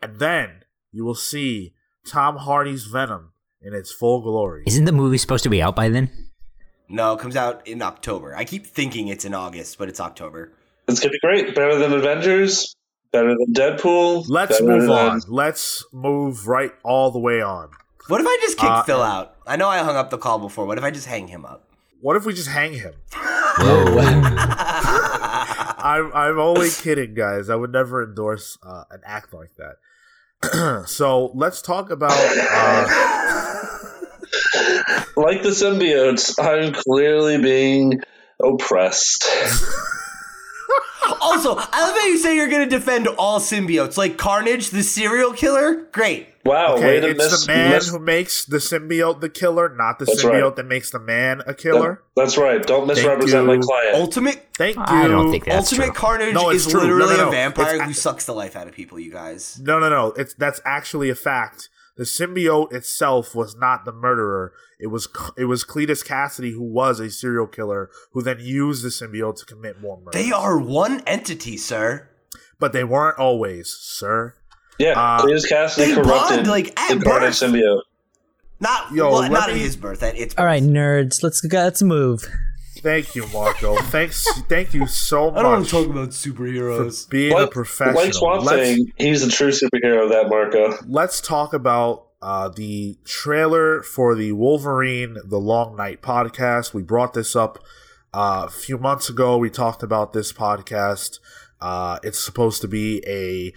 and 0.00 0.18
then 0.18 0.62
you 0.92 1.04
will 1.04 1.14
see 1.14 1.74
Tom 2.06 2.36
Hardy's 2.36 2.84
Venom 2.86 3.32
in 3.62 3.74
its 3.74 3.92
full 3.92 4.20
glory. 4.22 4.64
Isn't 4.66 4.84
the 4.84 4.92
movie 4.92 5.18
supposed 5.18 5.44
to 5.44 5.50
be 5.50 5.60
out 5.62 5.74
by 5.76 5.88
then? 5.88 6.10
No, 6.88 7.14
it 7.14 7.18
comes 7.20 7.36
out 7.36 7.66
in 7.66 7.82
October. 7.82 8.34
I 8.36 8.44
keep 8.44 8.66
thinking 8.66 9.08
it's 9.08 9.24
in 9.24 9.34
August, 9.34 9.76
but 9.78 9.88
it's 9.88 10.00
October. 10.00 10.52
It's 10.88 11.00
gonna 11.00 11.10
be 11.12 11.18
great. 11.20 11.54
Better 11.54 11.76
than 11.78 11.92
Avengers. 11.92 12.76
Better 13.12 13.30
than 13.36 13.52
Deadpool. 13.52 14.26
Let's 14.28 14.60
better 14.60 14.64
move 14.78 14.82
than- 14.82 14.90
on. 14.90 15.20
Let's 15.28 15.84
move 15.92 16.46
right 16.46 16.72
all 16.84 17.10
the 17.10 17.18
way 17.18 17.40
on. 17.42 17.70
What 18.08 18.20
if 18.20 18.26
I 18.26 18.38
just 18.40 18.56
kick 18.58 18.70
Uh, 18.70 18.82
Phil 18.84 19.02
out? 19.02 19.34
I 19.46 19.56
know 19.56 19.68
I 19.68 19.78
hung 19.78 19.96
up 19.96 20.10
the 20.10 20.18
call 20.18 20.38
before. 20.38 20.64
What 20.64 20.78
if 20.78 20.84
I 20.84 20.92
just 20.92 21.06
hang 21.06 21.26
him 21.26 21.44
up? 21.44 21.64
What 22.00 22.14
if 22.16 22.24
we 22.24 22.34
just 22.34 22.48
hang 22.48 22.74
him? 22.74 22.92
Whoa. 23.12 23.98
I'm 24.78 26.12
I'm 26.14 26.38
only 26.38 26.70
kidding, 26.70 27.14
guys. 27.14 27.48
I 27.48 27.54
would 27.56 27.72
never 27.72 28.04
endorse 28.04 28.58
uh, 28.62 28.84
an 28.90 29.00
act 29.04 29.32
like 29.34 29.54
that. 29.56 29.76
so 30.86 31.30
let's 31.34 31.62
talk 31.62 31.90
about. 31.90 32.12
Uh, 32.12 33.02
Like 35.16 35.42
the 35.42 35.48
symbiotes, 35.48 36.34
I'm 36.38 36.74
clearly 36.74 37.38
being 37.40 38.02
oppressed. 38.38 39.24
also, 41.22 41.56
I 41.56 41.86
love 41.86 41.98
how 41.98 42.06
you 42.06 42.18
say 42.18 42.36
you're 42.36 42.50
going 42.50 42.68
to 42.68 42.78
defend 42.78 43.08
all 43.08 43.40
symbiotes. 43.40 43.96
Like 43.96 44.18
Carnage, 44.18 44.68
the 44.70 44.82
serial 44.82 45.32
killer? 45.32 45.88
Great. 45.90 46.28
Wow, 46.46 46.74
okay, 46.76 46.84
way 46.86 47.00
to 47.00 47.08
it's 47.10 47.18
miss, 47.18 47.44
the 47.46 47.52
man 47.52 47.70
miss- 47.70 47.88
who 47.88 47.98
makes 47.98 48.44
the 48.44 48.56
symbiote 48.58 49.20
the 49.20 49.28
killer, 49.28 49.68
not 49.74 49.98
the 49.98 50.04
That's 50.04 50.22
symbiote 50.24 50.42
right. 50.42 50.56
that 50.56 50.66
makes 50.66 50.90
the 50.90 50.98
man 51.00 51.42
a 51.46 51.54
killer. 51.54 52.02
That's 52.16 52.36
right. 52.38 52.64
Don't 52.66 52.86
misrepresent 52.86 53.46
my 53.46 53.58
client. 53.58 53.94
Ultimate 53.96 54.46
Thank 54.56 54.76
you. 54.76 54.82
I 54.86 55.06
don't 55.08 55.30
think 55.30 55.44
that's 55.44 55.72
Ultimate 55.72 55.86
true. 55.86 55.94
Carnage 55.94 56.34
No, 56.34 56.50
is 56.50 56.66
true. 56.66 56.80
No, 56.80 56.86
literally 56.86 57.16
no, 57.16 57.22
no. 57.24 57.28
a 57.28 57.32
vampire 57.32 57.74
It's- 57.74 57.88
who 57.88 57.92
sucks 57.94 58.24
the 58.24 58.32
life 58.34 58.56
out 58.56 58.66
of 58.68 58.74
people, 58.74 58.98
you 58.98 59.12
guys. 59.12 59.60
No, 59.62 59.78
no, 59.78 59.88
no. 59.88 60.08
It's 60.16 60.34
that's 60.34 60.60
actually 60.64 61.10
a 61.10 61.14
fact. 61.14 61.68
The 61.98 62.04
symbiote 62.04 62.72
itself 62.74 63.34
was 63.34 63.56
not 63.56 63.84
the 63.86 63.92
murderer. 63.92 64.52
It 64.78 64.88
was 64.88 65.08
it 65.38 65.46
was 65.46 65.64
Cletus 65.64 66.04
Kasady 66.06 66.52
who 66.52 66.62
was 66.62 67.00
a 67.00 67.08
serial 67.10 67.46
killer 67.46 67.88
who 68.12 68.20
then 68.22 68.38
used 68.40 68.84
the 68.84 68.90
symbiote 68.90 69.36
to 69.38 69.46
commit 69.46 69.80
more 69.80 69.98
murders. 69.98 70.12
They 70.22 70.30
are 70.30 70.58
one 70.58 71.00
entity, 71.06 71.56
sir. 71.56 72.08
but 72.58 72.72
they 72.72 72.84
weren't 72.84 73.18
always, 73.18 73.68
sir. 73.68 74.34
Yeah, 74.78 74.92
Uh, 75.00 75.22
Cletus 75.22 75.50
Kasady 75.50 75.76
they 75.76 75.94
corrupted 75.94 76.36
bond, 76.36 76.46
like, 76.48 76.78
at 76.78 76.98
the 76.98 77.04
birth. 77.04 77.22
symbiote. 77.34 77.80
Not 78.60 78.92
Yo, 78.92 79.10
well, 79.10 79.20
let 79.20 79.30
not 79.32 79.50
at 79.50 79.56
his 79.56 79.76
birth, 79.76 80.02
at 80.02 80.16
its 80.16 80.34
birth. 80.34 80.40
All 80.40 80.46
right, 80.46 80.62
nerds, 80.62 81.22
let's 81.22 81.44
let's 81.44 81.82
move. 81.82 82.26
Thank 82.78 83.14
you, 83.14 83.26
Marco. 83.28 83.76
Thanks, 83.76 84.26
thank 84.48 84.72
you 84.74 84.86
so 84.86 85.30
much. 85.30 85.38
I 85.40 85.42
don't 85.42 85.52
want 85.52 85.64
to 85.66 85.70
talk 85.70 85.86
about 85.86 86.14
for 86.14 86.28
superheroes. 86.30 87.08
being 87.08 87.32
a 87.32 87.36
Like, 87.36 87.50
professional. 87.50 88.02
like 88.02 88.14
Swamp 88.14 88.44
let's, 88.44 88.62
Thing, 88.62 88.92
he's 88.96 89.24
the 89.24 89.30
true 89.30 89.48
superhero 89.50 90.04
of 90.04 90.10
that, 90.10 90.28
Marco. 90.28 90.76
let's 90.86 91.20
talk 91.20 91.52
about 91.52 92.06
uh, 92.22 92.48
the 92.48 92.96
trailer 93.04 93.82
for 93.82 94.14
the 94.14 94.32
Wolverine: 94.32 95.16
The 95.24 95.38
Long 95.38 95.76
Night 95.76 96.00
podcast. 96.00 96.72
We 96.74 96.82
brought 96.82 97.12
this 97.12 97.34
up 97.36 97.58
uh, 98.14 98.44
a 98.46 98.50
few 98.50 98.78
months 98.78 99.08
ago. 99.10 99.36
We 99.36 99.50
talked 99.50 99.82
about 99.82 100.12
this 100.14 100.32
podcast. 100.32 101.18
Uh, 101.60 101.98
it's 102.02 102.18
supposed 102.18 102.60
to 102.62 102.68
be 102.68 103.02
a 103.06 103.52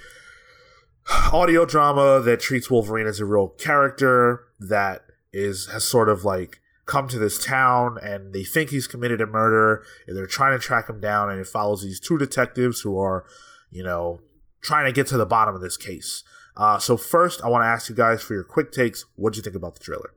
audio 1.33 1.65
drama 1.65 2.21
that 2.21 2.39
treats 2.39 2.69
Wolverine 2.69 3.07
as 3.07 3.19
a 3.19 3.25
real 3.25 3.49
character 3.49 4.47
that 4.59 5.03
is 5.31 5.67
has 5.67 5.83
sort 5.83 6.09
of 6.09 6.25
like 6.25 6.59
come 6.85 7.07
to 7.07 7.19
this 7.19 7.43
town 7.43 7.97
and 8.01 8.33
they 8.33 8.43
think 8.43 8.71
he's 8.71 8.87
committed 8.87 9.21
a 9.21 9.27
murder 9.27 9.83
and 10.07 10.17
they're 10.17 10.25
trying 10.25 10.57
to 10.57 10.63
track 10.63 10.89
him 10.89 10.99
down 10.99 11.29
and 11.29 11.39
it 11.39 11.47
follows 11.47 11.83
these 11.83 11.99
two 11.99 12.17
detectives 12.17 12.81
who 12.81 12.97
are, 12.97 13.25
you 13.69 13.83
know, 13.83 14.19
trying 14.61 14.85
to 14.85 14.91
get 14.91 15.05
to 15.05 15.17
the 15.17 15.25
bottom 15.25 15.53
of 15.53 15.61
this 15.61 15.77
case. 15.77 16.23
Uh, 16.57 16.79
so 16.79 16.97
first, 16.97 17.41
I 17.43 17.47
want 17.47 17.63
to 17.63 17.67
ask 17.67 17.89
you 17.89 17.95
guys 17.95 18.23
for 18.23 18.33
your 18.33 18.43
quick 18.43 18.71
takes. 18.71 19.05
What 19.15 19.33
do 19.33 19.37
you 19.37 19.43
think 19.43 19.55
about 19.55 19.75
the 19.75 19.83
trailer? 19.83 20.09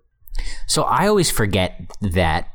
So 0.67 0.85
I 0.85 1.07
always 1.07 1.31
forget 1.31 1.79
that 2.01 2.49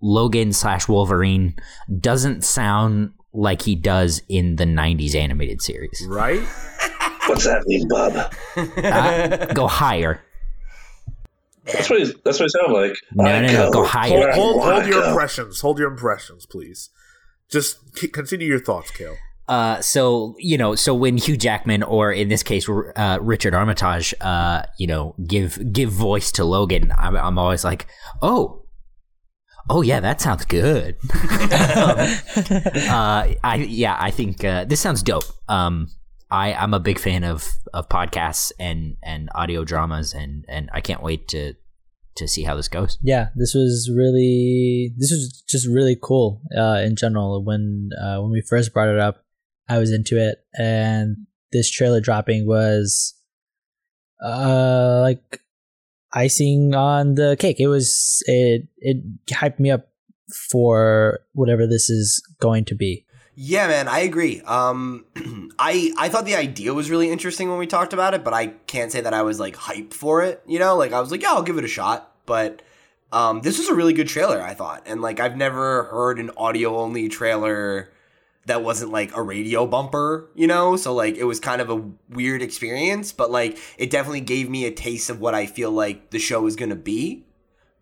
Logan 0.00 0.52
slash 0.52 0.88
Wolverine 0.88 1.56
doesn't 2.00 2.44
sound 2.44 3.10
like 3.32 3.62
he 3.62 3.74
does 3.74 4.22
in 4.28 4.56
the 4.56 4.64
'90s 4.64 5.14
animated 5.14 5.60
series. 5.60 6.06
Right? 6.08 6.40
What's 7.26 7.44
that 7.44 7.64
mean, 7.66 7.88
Bob? 7.88 8.32
Uh, 8.56 9.52
go 9.52 9.66
higher. 9.68 10.22
That's 11.64 11.90
what, 11.90 11.98
he's, 11.98 12.14
that's 12.24 12.38
what 12.38 12.46
it 12.46 12.52
sounded 12.52 12.72
like. 12.72 12.96
No, 13.14 13.24
I 13.24 13.40
no, 13.46 13.52
no, 13.52 13.70
go 13.72 13.84
higher. 13.84 14.12
where 14.12 14.32
hold, 14.32 14.62
hold 14.62 14.86
your 14.86 15.00
go. 15.02 15.08
impressions. 15.08 15.60
Hold 15.60 15.78
your 15.78 15.90
impressions, 15.90 16.46
please. 16.46 16.90
Just 17.50 17.98
c- 17.98 18.08
continue 18.08 18.46
your 18.46 18.60
thoughts, 18.60 18.90
Cale. 18.92 19.16
Uh, 19.48 19.80
so 19.80 20.34
you 20.38 20.58
know, 20.58 20.74
so 20.74 20.94
when 20.94 21.16
Hugh 21.16 21.36
Jackman 21.36 21.82
or 21.82 22.12
in 22.12 22.28
this 22.28 22.42
case 22.42 22.68
uh, 22.68 23.18
Richard 23.20 23.54
Armitage, 23.54 24.14
uh, 24.20 24.62
you 24.78 24.86
know, 24.86 25.14
give 25.24 25.72
give 25.72 25.90
voice 25.90 26.32
to 26.32 26.44
Logan, 26.44 26.92
I'm, 26.96 27.16
I'm 27.16 27.38
always 27.38 27.62
like, 27.64 27.86
oh, 28.22 28.64
oh 29.70 29.82
yeah, 29.82 30.00
that 30.00 30.20
sounds 30.20 30.44
good. 30.44 30.96
um, 31.14 31.98
uh, 32.90 33.34
I 33.44 33.66
yeah, 33.68 33.96
I 33.98 34.10
think 34.10 34.44
uh, 34.44 34.64
this 34.64 34.80
sounds 34.80 35.02
dope. 35.02 35.24
Um, 35.48 35.88
I 36.30 36.54
I'm 36.54 36.74
a 36.74 36.80
big 36.80 36.98
fan 36.98 37.24
of 37.24 37.48
of 37.72 37.88
podcasts 37.88 38.52
and 38.58 38.96
and 39.02 39.28
audio 39.34 39.64
dramas, 39.64 40.12
and 40.12 40.44
and 40.48 40.70
I 40.72 40.80
can't 40.80 41.02
wait 41.02 41.28
to 41.28 41.54
to 42.16 42.26
see 42.26 42.42
how 42.42 42.54
this 42.56 42.68
goes. 42.68 42.98
yeah, 43.02 43.28
this 43.36 43.54
was 43.54 43.90
really 43.94 44.94
this 44.96 45.10
was 45.10 45.44
just 45.48 45.68
really 45.68 45.96
cool 46.00 46.40
uh, 46.56 46.80
in 46.84 46.96
general. 46.96 47.44
When 47.44 47.90
uh, 48.00 48.20
when 48.20 48.30
we 48.30 48.40
first 48.40 48.72
brought 48.72 48.88
it 48.88 48.98
up, 48.98 49.24
I 49.68 49.78
was 49.78 49.92
into 49.92 50.16
it, 50.18 50.38
and 50.58 51.26
this 51.52 51.70
trailer 51.70 52.00
dropping 52.00 52.46
was 52.46 53.14
uh 54.24 55.00
like 55.02 55.40
icing 56.12 56.74
on 56.74 57.14
the 57.14 57.36
cake. 57.38 57.60
It 57.60 57.68
was 57.68 58.22
it 58.26 58.66
it 58.78 58.96
hyped 59.28 59.60
me 59.60 59.70
up 59.70 59.88
for 60.50 61.20
whatever 61.32 61.66
this 61.66 61.88
is 61.88 62.22
going 62.40 62.64
to 62.64 62.74
be. 62.74 63.05
Yeah, 63.38 63.68
man, 63.68 63.86
I 63.86 64.00
agree. 64.00 64.40
Um, 64.40 65.04
I 65.58 65.92
I 65.98 66.08
thought 66.08 66.24
the 66.24 66.36
idea 66.36 66.72
was 66.72 66.90
really 66.90 67.10
interesting 67.10 67.50
when 67.50 67.58
we 67.58 67.66
talked 67.66 67.92
about 67.92 68.14
it, 68.14 68.24
but 68.24 68.32
I 68.32 68.48
can't 68.66 68.90
say 68.90 69.02
that 69.02 69.12
I 69.12 69.22
was 69.22 69.38
like 69.38 69.54
hyped 69.56 69.92
for 69.92 70.22
it. 70.22 70.42
You 70.46 70.58
know, 70.58 70.76
like 70.76 70.92
I 70.92 71.00
was 71.00 71.10
like, 71.10 71.22
yeah, 71.22 71.32
I'll 71.32 71.42
give 71.42 71.58
it 71.58 71.64
a 71.64 71.68
shot. 71.68 72.12
But 72.24 72.62
um, 73.12 73.42
this 73.42 73.58
was 73.58 73.68
a 73.68 73.74
really 73.74 73.92
good 73.92 74.08
trailer, 74.08 74.40
I 74.42 74.54
thought, 74.54 74.84
and 74.86 75.02
like 75.02 75.20
I've 75.20 75.36
never 75.36 75.84
heard 75.84 76.18
an 76.18 76.30
audio 76.36 76.78
only 76.78 77.08
trailer 77.10 77.92
that 78.46 78.62
wasn't 78.62 78.92
like 78.92 79.14
a 79.14 79.22
radio 79.22 79.66
bumper, 79.66 80.30
you 80.34 80.46
know? 80.46 80.76
So 80.76 80.94
like 80.94 81.16
it 81.16 81.24
was 81.24 81.38
kind 81.40 81.60
of 81.60 81.68
a 81.68 81.84
weird 82.08 82.42
experience, 82.42 83.12
but 83.12 83.30
like 83.30 83.58
it 83.76 83.90
definitely 83.90 84.20
gave 84.22 84.48
me 84.48 84.64
a 84.66 84.70
taste 84.70 85.10
of 85.10 85.20
what 85.20 85.34
I 85.34 85.46
feel 85.46 85.70
like 85.72 86.10
the 86.10 86.18
show 86.18 86.46
is 86.46 86.56
going 86.56 86.70
to 86.70 86.76
be. 86.76 87.26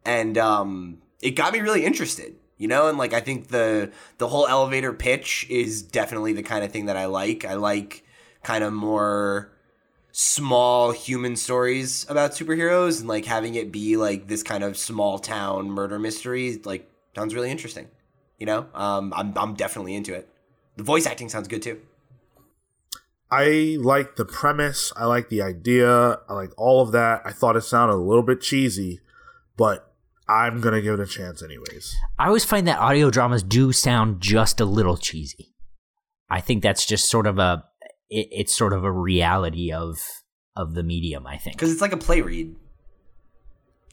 And 0.04 0.36
um 0.36 0.98
it 1.22 1.32
got 1.32 1.52
me 1.52 1.60
really 1.60 1.84
interested, 1.84 2.34
you 2.58 2.68
know? 2.68 2.88
And 2.88 2.98
like 2.98 3.12
I 3.12 3.20
think 3.20 3.48
the 3.48 3.90
the 4.18 4.28
whole 4.28 4.46
elevator 4.46 4.92
pitch 4.92 5.46
is 5.48 5.82
definitely 5.82 6.32
the 6.32 6.42
kind 6.42 6.64
of 6.64 6.72
thing 6.72 6.86
that 6.86 6.96
I 6.96 7.06
like. 7.06 7.44
I 7.44 7.54
like 7.54 8.04
kind 8.42 8.64
of 8.64 8.72
more 8.72 9.50
small 10.12 10.92
human 10.92 11.34
stories 11.34 12.06
about 12.08 12.32
superheroes 12.32 13.00
and 13.00 13.08
like 13.08 13.24
having 13.24 13.56
it 13.56 13.72
be 13.72 13.96
like 13.96 14.28
this 14.28 14.44
kind 14.44 14.62
of 14.62 14.76
small 14.76 15.18
town 15.18 15.68
murder 15.68 15.98
mystery 15.98 16.60
like 16.64 16.88
sounds 17.14 17.34
really 17.34 17.50
interesting. 17.50 17.88
You 18.38 18.46
know? 18.46 18.66
Um 18.74 19.12
I'm 19.16 19.36
I'm 19.36 19.54
definitely 19.54 19.94
into 19.94 20.14
it. 20.14 20.28
The 20.76 20.84
voice 20.84 21.06
acting 21.06 21.28
sounds 21.28 21.48
good 21.48 21.62
too. 21.62 21.80
I 23.30 23.78
like 23.80 24.14
the 24.14 24.24
premise. 24.24 24.92
I 24.96 25.06
like 25.06 25.28
the 25.28 25.42
idea. 25.42 26.20
I 26.28 26.34
like 26.34 26.50
all 26.56 26.82
of 26.82 26.92
that. 26.92 27.22
I 27.24 27.32
thought 27.32 27.56
it 27.56 27.62
sounded 27.62 27.94
a 27.94 27.96
little 27.96 28.22
bit 28.22 28.40
cheesy, 28.40 29.00
but 29.56 29.83
I'm 30.28 30.60
gonna 30.60 30.80
give 30.80 30.98
it 30.98 31.02
a 31.02 31.06
chance 31.06 31.42
anyways. 31.42 31.96
I 32.18 32.26
always 32.26 32.44
find 32.44 32.66
that 32.66 32.78
audio 32.78 33.10
dramas 33.10 33.42
do 33.42 33.72
sound 33.72 34.20
just 34.20 34.60
a 34.60 34.64
little 34.64 34.96
cheesy. 34.96 35.54
I 36.30 36.40
think 36.40 36.62
that's 36.62 36.86
just 36.86 37.10
sort 37.10 37.26
of 37.26 37.38
a 37.38 37.64
it, 38.08 38.28
it's 38.30 38.54
sort 38.54 38.72
of 38.72 38.84
a 38.84 38.92
reality 38.92 39.72
of 39.72 39.98
of 40.56 40.74
the 40.74 40.82
medium. 40.82 41.26
I 41.26 41.36
think. 41.36 41.56
Because 41.56 41.72
it's 41.72 41.82
like 41.82 41.92
a 41.92 41.98
play 41.98 42.22
read. 42.22 42.54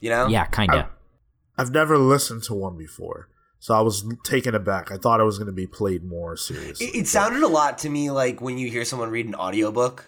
You 0.00 0.10
know? 0.10 0.26
Yeah, 0.26 0.46
kind 0.46 0.72
of. 0.74 0.86
I've 1.56 1.70
never 1.70 1.98
listened 1.98 2.42
to 2.44 2.54
one 2.54 2.76
before, 2.76 3.28
so 3.60 3.74
I 3.74 3.82
was 3.82 4.04
taken 4.24 4.54
aback. 4.54 4.90
I 4.90 4.96
thought 4.96 5.20
it 5.20 5.24
was 5.24 5.38
gonna 5.38 5.52
be 5.52 5.66
played 5.66 6.02
more 6.02 6.36
seriously. 6.36 6.86
It, 6.86 6.94
it 6.94 7.08
sounded 7.08 7.42
a 7.42 7.48
lot 7.48 7.78
to 7.78 7.90
me 7.90 8.10
like 8.10 8.40
when 8.40 8.56
you 8.58 8.70
hear 8.70 8.84
someone 8.84 9.10
read 9.10 9.26
an 9.26 9.34
audiobook. 9.34 10.06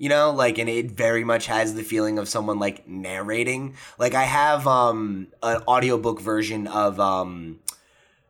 You 0.00 0.08
know, 0.08 0.30
like 0.30 0.56
and 0.56 0.66
it 0.66 0.90
very 0.90 1.24
much 1.24 1.44
has 1.44 1.74
the 1.74 1.82
feeling 1.82 2.18
of 2.18 2.26
someone 2.26 2.58
like 2.58 2.88
narrating. 2.88 3.74
Like 3.98 4.14
I 4.14 4.22
have 4.24 4.66
um 4.66 5.28
an 5.42 5.62
audiobook 5.68 6.22
version 6.22 6.66
of 6.66 6.98
um 6.98 7.60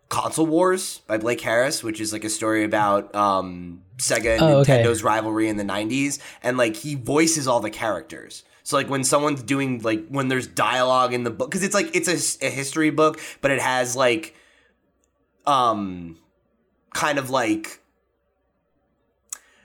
Console 0.09 0.47
Wars 0.47 1.03
by 1.07 1.17
Blake 1.17 1.41
Harris, 1.41 1.85
which 1.85 2.01
is 2.01 2.13
like 2.13 2.25
a 2.25 2.29
story 2.29 2.65
about 2.65 3.15
um 3.15 3.83
Sega 3.99 4.35
and 4.35 4.43
Oh, 4.43 4.59
okay. 4.63 4.83
Nintendo's 4.83 5.05
rivalry 5.05 5.49
in 5.49 5.59
the 5.59 5.63
90s 5.65 6.19
and 6.43 6.59
like 6.59 6.75
he 6.75 6.97
voices 6.97 7.47
all 7.47 7.61
the 7.61 7.71
characters. 7.71 8.43
So 8.65 8.77
like 8.77 8.91
when 8.91 9.05
someone's 9.05 9.45
doing 9.45 9.81
like 9.83 10.09
when 10.09 10.27
there's 10.27 10.49
dialogue 10.49 11.15
in 11.15 11.23
the 11.23 11.31
book 11.31 11.53
cuz 11.53 11.63
it's 11.63 11.75
like 11.75 11.95
it's 11.95 12.09
a, 12.43 12.47
a 12.47 12.51
history 12.51 12.91
book, 12.91 13.21
but 13.41 13.53
it 13.53 13.61
has 13.61 13.95
like 13.95 14.35
um 15.47 16.19
kind 16.95 17.17
of 17.19 17.31
like 17.31 17.81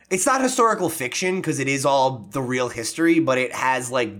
it's 0.09 0.25
not 0.25 0.41
historical 0.41 0.89
fiction 0.89 1.37
because 1.37 1.59
it 1.59 1.67
is 1.67 1.85
all 1.85 2.27
the 2.31 2.41
real 2.41 2.69
history, 2.69 3.19
but 3.19 3.37
it 3.37 3.53
has 3.53 3.91
like 3.91 4.13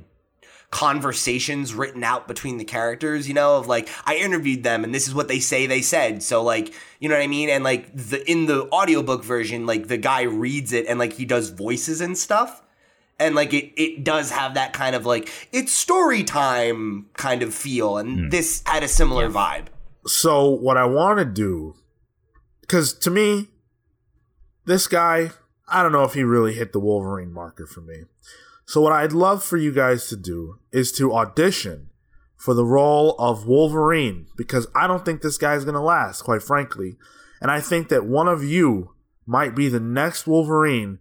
conversations 0.72 1.74
written 1.74 2.03
out 2.03 2.28
between 2.28 2.57
the 2.57 2.66
characters, 2.66 3.28
you 3.28 3.34
know, 3.34 3.57
of 3.57 3.68
like 3.68 3.88
I 4.06 4.16
interviewed 4.18 4.64
them 4.64 4.84
and 4.84 4.94
this 4.94 5.07
is 5.07 5.14
what 5.14 5.28
they 5.28 5.40
say 5.40 5.68
they 5.68 5.82
said. 5.82 6.24
So 6.24 6.44
like, 6.44 6.74
you 6.99 7.07
know 7.07 7.16
what 7.16 7.24
I 7.24 7.28
mean? 7.28 7.49
And 7.49 7.64
like 7.64 7.95
the 7.95 8.30
in 8.30 8.45
the 8.45 8.70
audiobook 8.72 9.24
version, 9.24 9.66
like 9.66 9.88
the 9.88 9.98
guy 9.98 10.24
reads 10.24 10.74
it 10.74 10.86
and 10.88 10.99
like 10.99 11.14
he 11.14 11.26
does 11.26 11.49
voices 11.49 12.02
and 12.02 12.18
stuff. 12.18 12.62
And 13.18 13.36
like 13.36 13.53
it 13.53 13.72
it 13.82 14.03
does 14.03 14.32
have 14.32 14.56
that 14.56 14.74
kind 14.74 14.95
of 14.95 15.06
like 15.06 15.30
it's 15.53 15.72
story 15.72 16.24
time 16.24 17.06
kind 17.14 17.44
of 17.44 17.53
feel 17.53 17.98
and 17.98 18.20
hmm. 18.20 18.30
this 18.30 18.62
had 18.66 18.84
a 18.84 18.88
similar 18.88 19.30
vibe. 19.30 19.68
So 20.07 20.49
what 20.49 20.78
I 20.78 20.86
want 20.86 21.20
to 21.20 21.26
do, 21.26 21.76
because 22.62 22.94
to 22.99 23.10
me, 23.10 23.48
this 24.66 24.88
guy, 24.88 25.32
I 25.67 25.81
don't 25.83 25.91
know 25.91 26.03
if 26.03 26.13
he 26.13 26.23
really 26.23 26.53
hit 26.53 26.73
the 26.73 26.79
Wolverine 26.79 27.33
marker 27.33 27.65
for 27.65 27.81
me. 27.81 28.03
So 28.65 28.81
what 28.81 28.93
I'd 28.93 29.13
love 29.13 29.43
for 29.43 29.57
you 29.57 29.71
guys 29.71 30.07
to 30.09 30.15
do 30.15 30.59
is 30.71 30.91
to 30.93 31.13
audition 31.13 31.89
for 32.35 32.53
the 32.53 32.65
role 32.65 33.15
of 33.17 33.47
Wolverine 33.47 34.27
because 34.37 34.67
I 34.75 34.87
don't 34.87 35.05
think 35.05 35.21
this 35.21 35.37
guy's 35.37 35.65
gonna 35.65 35.83
last, 35.83 36.21
quite 36.23 36.43
frankly, 36.43 36.95
and 37.41 37.49
I 37.51 37.59
think 37.61 37.89
that 37.89 38.05
one 38.05 38.27
of 38.27 38.43
you 38.43 38.91
might 39.25 39.55
be 39.55 39.69
the 39.69 39.79
next 39.79 40.27
Wolverine 40.27 40.99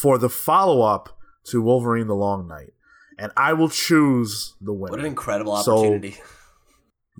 for 0.00 0.18
the 0.18 0.28
follow 0.30 0.82
up 0.82 1.18
to 1.44 1.60
Wolverine: 1.62 2.06
The 2.06 2.14
Long 2.14 2.46
Night, 2.48 2.72
and 3.18 3.32
I 3.36 3.52
will 3.52 3.68
choose 3.68 4.54
the 4.60 4.72
winner. 4.72 4.92
What 4.92 5.00
an 5.00 5.06
incredible 5.06 5.56
So- 5.58 5.76
opportunity. 5.78 6.16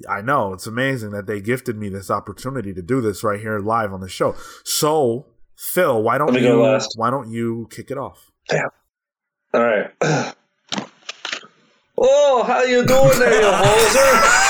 I 0.09 0.23
know 0.23 0.53
it's 0.53 0.67
amazing 0.67 1.11
that 1.13 1.27
they 1.27 1.41
gifted 1.41 1.79
me 1.79 1.89
this 1.89 2.11
opportunity 2.11 2.75
to 2.75 2.83
do 2.83 3.01
this 3.01 3.23
right 3.23 3.39
here 3.39 3.61
live 3.61 3.93
on 3.93 4.01
the 4.01 4.09
show. 4.09 4.35
So, 4.65 5.27
Phil, 5.57 6.03
why 6.03 6.19
don't 6.19 6.35
you 6.35 6.41
go 6.41 6.63
last. 6.63 6.95
why 6.97 7.11
don't 7.11 7.31
you 7.31 7.67
kick 7.71 7.91
it 7.91 7.99
off? 7.99 8.31
All 9.53 9.61
right. 9.63 9.91
Oh, 11.97 12.43
how 12.43 12.65
you 12.65 12.85
doing 12.85 13.19
there, 13.21 13.41
you 13.41 13.47
hoser? 13.47 14.41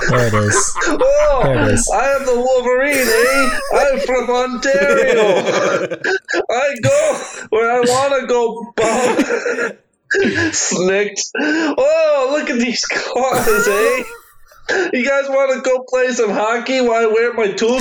There 0.10 0.26
it 0.28 0.34
is. 0.34 0.76
Oh, 0.86 1.40
There 1.42 1.62
it 1.64 1.72
is. 1.74 1.90
I 1.92 2.06
am 2.12 2.24
the 2.24 2.36
Wolverine, 2.36 3.08
eh? 3.08 3.58
I'm 3.80 3.98
from 4.06 4.30
Ontario. 4.30 5.22
I 6.50 6.74
go 6.82 7.22
where 7.50 7.70
I 7.72 7.80
want 7.80 8.20
to 8.20 8.26
go, 8.28 8.72
Bob. 8.76 9.18
Snikt. 10.52 11.20
Oh, 11.36 12.28
look 12.38 12.48
at 12.50 12.58
these 12.58 12.84
cars, 12.86 13.68
eh? 13.68 14.02
You 14.92 15.04
guys 15.04 15.28
want 15.28 15.52
to 15.54 15.68
go 15.68 15.84
play 15.88 16.12
some 16.12 16.30
hockey 16.30 16.80
while 16.80 17.02
I 17.02 17.06
wear 17.06 17.32
my 17.34 17.48
toque? 17.48 17.80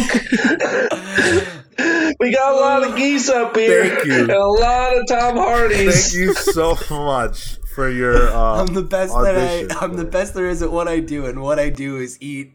we 2.20 2.34
got 2.34 2.54
a 2.54 2.56
lot 2.56 2.88
of 2.88 2.96
geese 2.96 3.30
up 3.30 3.56
here. 3.56 3.96
Thank 3.96 4.06
you. 4.08 4.22
And 4.22 4.32
a 4.32 4.46
lot 4.46 4.98
of 4.98 5.08
Tom 5.08 5.38
Hardys. 5.38 6.12
Thank 6.12 6.14
you 6.16 6.34
so 6.34 6.78
much 6.90 7.58
for 7.76 7.90
your 7.90 8.30
uh, 8.34 8.62
I'm 8.62 8.74
the 8.74 8.82
best 8.82 9.14
that 9.14 9.36
audition. 9.36 9.72
I 9.72 9.86
I'm 9.86 9.96
the 9.96 10.06
best 10.06 10.34
there 10.34 10.50
is 10.50 10.62
at 10.62 10.72
what 10.72 10.88
I 10.88 11.00
do, 11.00 11.26
and 11.26 11.42
what 11.42 11.60
I 11.60 11.70
do 11.70 11.98
is 11.98 12.18
eat 12.22 12.54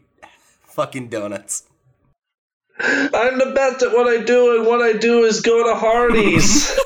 fucking 0.65 1.09
donuts. 1.09 1.63
I'm 2.77 3.39
the 3.39 3.53
best 3.55 3.83
at 3.83 3.93
what 3.93 4.07
I 4.07 4.23
do, 4.23 4.57
and 4.57 4.67
what 4.67 4.81
I 4.81 4.93
do 4.93 5.23
is 5.23 5.41
go 5.41 5.63
to 5.63 5.79
Hardee's. 5.79 6.77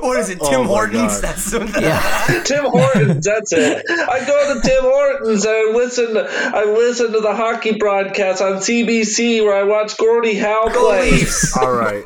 What 0.00 0.18
is 0.18 0.30
it, 0.30 0.38
Oh 0.40 0.50
Tim 0.50 0.60
my 0.60 0.66
Hortons? 0.66 1.20
God. 1.20 1.22
That's 1.22 1.52
what 1.52 1.82
Yeah. 1.82 2.42
Tim 2.44 2.64
Hortons, 2.64 3.24
that's 3.24 3.52
it. 3.52 3.84
I 3.88 4.24
go 4.26 4.54
to 4.54 4.60
Tim 4.66 4.82
Hortons 4.82 5.44
and 5.44 5.54
I 5.54 5.72
listen. 5.76 6.14
To, 6.14 6.26
I 6.30 6.64
listen 6.64 7.12
to 7.12 7.20
the 7.20 7.34
hockey 7.34 7.76
broadcast 7.78 8.40
on 8.40 8.54
CBC 8.54 9.44
where 9.44 9.54
I 9.56 9.62
watch 9.64 9.96
Gordie 9.98 10.34
Howe 10.36 10.68
Go 10.72 10.88
play. 10.88 11.10
Leafs. 11.12 11.56
All 11.60 11.72
right. 11.72 12.04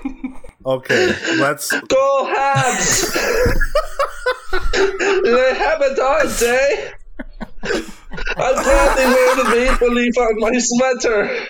Okay, 0.66 1.06
let's. 1.38 1.70
Go 1.70 2.34
Habs! 2.36 3.14
they 5.24 5.54
have 5.54 5.80
a 5.80 5.94
dance, 5.94 6.42
eh? 6.42 6.90
I'd 7.62 8.54
gladly 8.54 9.04
wear 9.04 9.36
the 9.36 9.44
maple 9.70 9.90
leaf 9.94 10.18
on 10.18 10.40
my 10.40 10.50
sweater. 10.58 11.46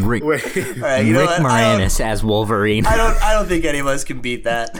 Rick, 0.00 0.24
Wait. 0.24 0.42
All 0.56 0.82
right, 0.82 1.04
you 1.04 1.18
Rick 1.18 1.28
what? 1.28 1.40
I 1.40 1.42
Moranis 1.78 2.00
as 2.00 2.24
Wolverine. 2.24 2.86
I 2.86 2.96
don't. 2.96 3.22
I 3.22 3.34
don't 3.34 3.46
think 3.46 3.64
any 3.64 3.78
of 3.80 3.86
us 3.86 4.04
can 4.04 4.20
beat 4.20 4.44
that. 4.44 4.78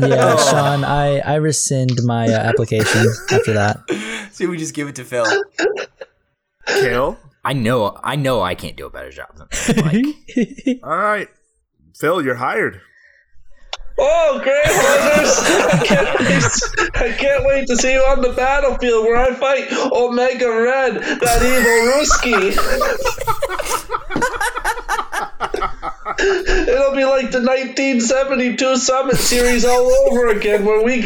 Yeah, 0.00 0.36
Sean, 0.36 0.84
I, 0.84 1.18
I 1.20 1.34
rescind 1.36 2.02
my 2.04 2.26
uh, 2.28 2.38
application 2.38 3.06
after 3.30 3.52
that. 3.54 4.28
See, 4.32 4.46
we 4.46 4.56
just 4.56 4.74
give 4.74 4.88
it 4.88 4.96
to 4.96 5.04
Phil. 5.04 5.26
Cale. 6.66 7.18
I 7.44 7.52
know, 7.52 7.96
I 8.02 8.16
know, 8.16 8.42
I 8.42 8.54
can't 8.56 8.76
do 8.76 8.86
a 8.86 8.90
better 8.90 9.10
job 9.10 9.28
than 9.36 9.46
that. 9.48 9.76
Like, 9.84 10.80
All 10.82 10.96
right, 10.96 11.28
Phil, 11.94 12.20
you're 12.22 12.34
hired. 12.34 12.80
Oh, 13.98 14.40
great 14.42 14.62
hunters! 14.66 15.38
I 15.72 15.86
can't, 15.86 16.20
wait, 16.20 16.42
I 16.96 17.16
can't 17.16 17.44
wait 17.46 17.66
to 17.68 17.76
see 17.76 17.92
you 17.94 18.00
on 18.00 18.20
the 18.20 18.32
battlefield 18.32 19.04
where 19.04 19.16
I 19.16 19.32
fight 19.34 19.72
Omega 19.92 20.50
Red, 20.50 20.96
that 20.96 21.42
evil 21.42 21.94
Ruski. 21.94 22.52
It'll 26.18 26.94
be 26.94 27.04
like 27.04 27.30
the 27.30 27.40
1972 27.42 28.76
Summit 28.76 29.16
Series 29.16 29.64
all 29.64 29.90
over 30.08 30.28
again, 30.28 30.64
where 30.64 30.82
we 30.82 31.00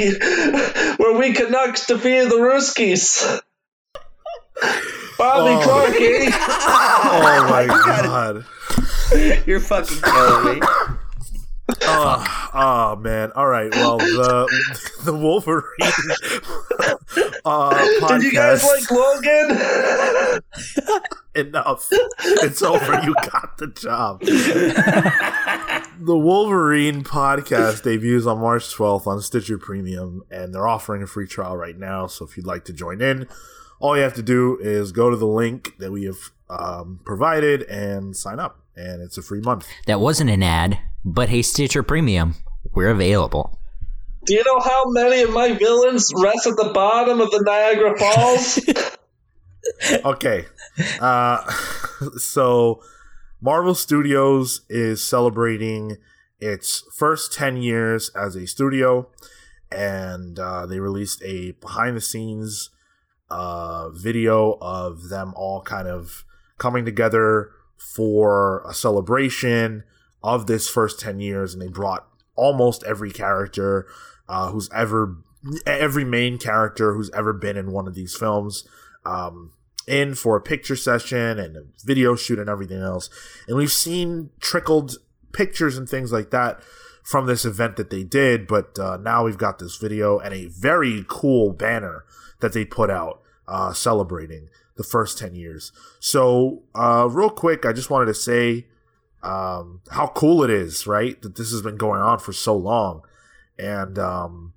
where 0.97 1.19
we 1.19 1.33
Canucks 1.33 1.87
defeated 1.87 2.31
the 2.31 2.37
Ruskies. 2.37 3.41
Bobby 5.19 5.51
Oh. 5.53 5.61
Clarke, 5.63 6.01
eh? 6.01 6.31
Oh 7.13 7.47
my 7.51 7.67
god. 7.87 8.45
You're 9.47 9.61
fucking 9.61 10.01
killing 10.01 10.61
me. 10.61 10.67
Oh, 11.93 12.51
oh 12.55 12.97
man. 12.97 13.33
All 13.35 13.47
right. 13.47 13.71
Well, 13.73 13.99
the 13.99 14.91
the 15.05 15.15
Wolverine 15.15 15.65
uh, 17.45 17.71
podcast. 18.01 18.21
Did 18.21 18.23
you 18.23 18.33
guys 18.33 18.65
like 18.65 18.91
Logan? 18.91 20.41
enough? 21.35 21.89
It's 21.91 22.63
over. 22.63 23.01
You 23.03 23.15
got 23.31 23.59
the 23.59 23.69
job. 23.69 24.21
the 24.21 26.17
Wolverine 26.17 27.05
podcast 27.05 27.83
debuts 27.83 28.27
on 28.27 28.39
March 28.41 28.65
12th 28.75 29.07
on 29.07 29.21
Stitcher 29.21 29.59
Premium, 29.59 30.23
and 30.31 30.55
they're 30.55 30.69
offering 30.69 31.03
a 31.03 31.07
free 31.07 31.27
trial 31.27 31.57
right 31.57 31.79
now. 31.79 32.07
So 32.07 32.25
if 32.25 32.37
you'd 32.37 32.47
like 32.47 32.65
to 32.67 32.73
join 32.73 33.01
in, 33.01 33.29
all 33.79 33.97
you 33.97 34.03
have 34.03 34.15
to 34.15 34.23
do 34.23 34.59
is 34.61 34.93
go 34.93 35.11
to 35.11 35.17
the 35.17 35.27
link 35.27 35.77
that 35.79 35.91
we 35.93 36.05
have 36.05 36.19
um, 36.49 37.01
provided 37.05 37.63
and 37.63 38.17
sign 38.17 38.39
up, 38.39 38.61
and 38.77 39.01
it's 39.03 39.17
a 39.17 39.23
free 39.23 39.41
month. 39.41 39.69
that 39.87 40.01
wasn't 40.01 40.31
an 40.31 40.43
ad, 40.43 40.79
but 41.05 41.29
hey, 41.29 41.43
Stitcher 41.43 41.83
Premium, 41.83 42.35
we're 42.75 42.91
available. 42.91 43.59
Do 44.27 44.35
you 44.35 44.45
know 44.45 44.61
how 44.61 44.85
many 44.91 45.23
of 45.23 45.31
my 45.31 45.53
villains 45.53 46.13
rest 46.17 46.47
at 46.47 46.57
the 46.57 46.71
bottom 46.75 47.21
of 47.21 47.31
the 47.31 47.41
Niagara 47.41 47.99
Falls? 47.99 48.61
okay. 50.05 50.45
Uh, 51.01 51.51
so 52.19 52.83
Marvel 53.41 53.75
Studios 53.75 54.61
is 54.69 55.03
celebrating 55.03 55.97
its 56.39 56.85
first 56.95 57.33
10 57.33 57.57
years 57.57 58.11
as 58.11 58.37
a 58.37 58.47
studio, 58.47 59.09
and 59.73 60.39
uh, 60.39 60.67
they 60.67 60.81
released 60.81 61.23
a 61.23 61.53
behind 61.53 61.97
the 61.97 62.01
scenes 62.01 62.71
uh, 63.31 63.89
video 63.91 64.59
of 64.61 65.09
them 65.09 65.33
all 65.37 65.63
kind 65.63 65.89
of 65.89 66.25
coming 66.59 66.85
together 66.85 67.51
for 67.77 68.63
a 68.69 68.75
celebration 68.75 69.85
of 70.23 70.47
this 70.47 70.69
first 70.69 71.01
10 71.01 71.21
years, 71.21 71.53
and 71.53 71.63
they 71.63 71.69
brought 71.69 72.07
almost 72.37 72.85
every 72.85 73.11
character 73.11 73.87
uh, 74.29 74.51
who's 74.51 74.71
ever 74.73 75.17
every 75.67 76.05
main 76.05 76.37
character 76.39 76.95
who's 76.95 77.11
ever 77.11 77.33
been 77.33 77.57
in 77.57 77.73
one 77.73 77.89
of 77.89 77.95
these 77.95 78.15
films 78.15 78.69
um, 79.07 79.53
in 79.87 80.15
for 80.15 80.37
a 80.37 80.41
picture 80.41 80.77
session 80.77 81.39
and 81.39 81.57
a 81.57 81.63
video 81.85 82.15
shoot 82.15 82.39
and 82.39 82.49
everything 82.49 82.81
else. 82.81 83.09
And 83.49 83.57
we've 83.57 83.73
seen 83.73 84.31
trickled 84.39 84.97
pictures 85.33 85.79
and 85.79 85.89
things 85.89 86.13
like 86.13 86.31
that 86.31 86.61
from 87.03 87.27
this 87.27 87.45
event 87.45 87.77
that 87.77 87.91
they 87.91 88.05
did, 88.05 88.47
but 88.47 88.79
uh, 88.79 88.99
now 88.99 89.25
we've 89.25 89.39
got 89.39 89.59
this 89.59 89.77
video 89.77 90.19
and 90.19 90.35
a 90.35 90.47
very 90.47 91.05
cool 91.09 91.53
banner 91.53 92.05
that 92.41 92.53
they 92.53 92.65
put 92.65 92.91
out 92.91 93.23
uh, 93.49 93.73
celebrating 93.73 94.49
the 94.77 94.85
first 94.85 95.19
10 95.19 95.35
years. 95.35 95.73
So, 95.99 96.63
uh, 96.75 97.09
real 97.11 97.31
quick, 97.31 97.67
I 97.67 97.73
just 97.73 97.91
wanted 97.91 98.07
to 98.07 98.15
say 98.15 98.67
um, 99.23 99.81
how 99.91 100.09
cool 100.09 100.43
it 100.43 100.51
is, 100.51 100.87
right? 100.87 101.21
That 101.23 101.37
this 101.37 101.51
has 101.53 101.63
been 101.63 101.77
going 101.77 102.01
on 102.01 102.19
for 102.19 102.33
so 102.33 102.57
long. 102.57 103.03
And 103.59 103.99
um, 103.99 104.55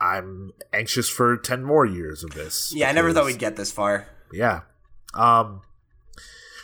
I'm 0.00 0.52
anxious 0.72 1.08
for 1.08 1.36
10 1.36 1.62
more 1.64 1.84
years 1.84 2.24
of 2.24 2.30
this. 2.30 2.72
Yeah, 2.74 2.88
I 2.88 2.92
never 2.92 3.12
thought 3.12 3.26
we'd 3.26 3.38
get 3.38 3.56
this 3.56 3.70
far. 3.70 4.06
yeah. 4.32 4.60
Um, 5.12 5.62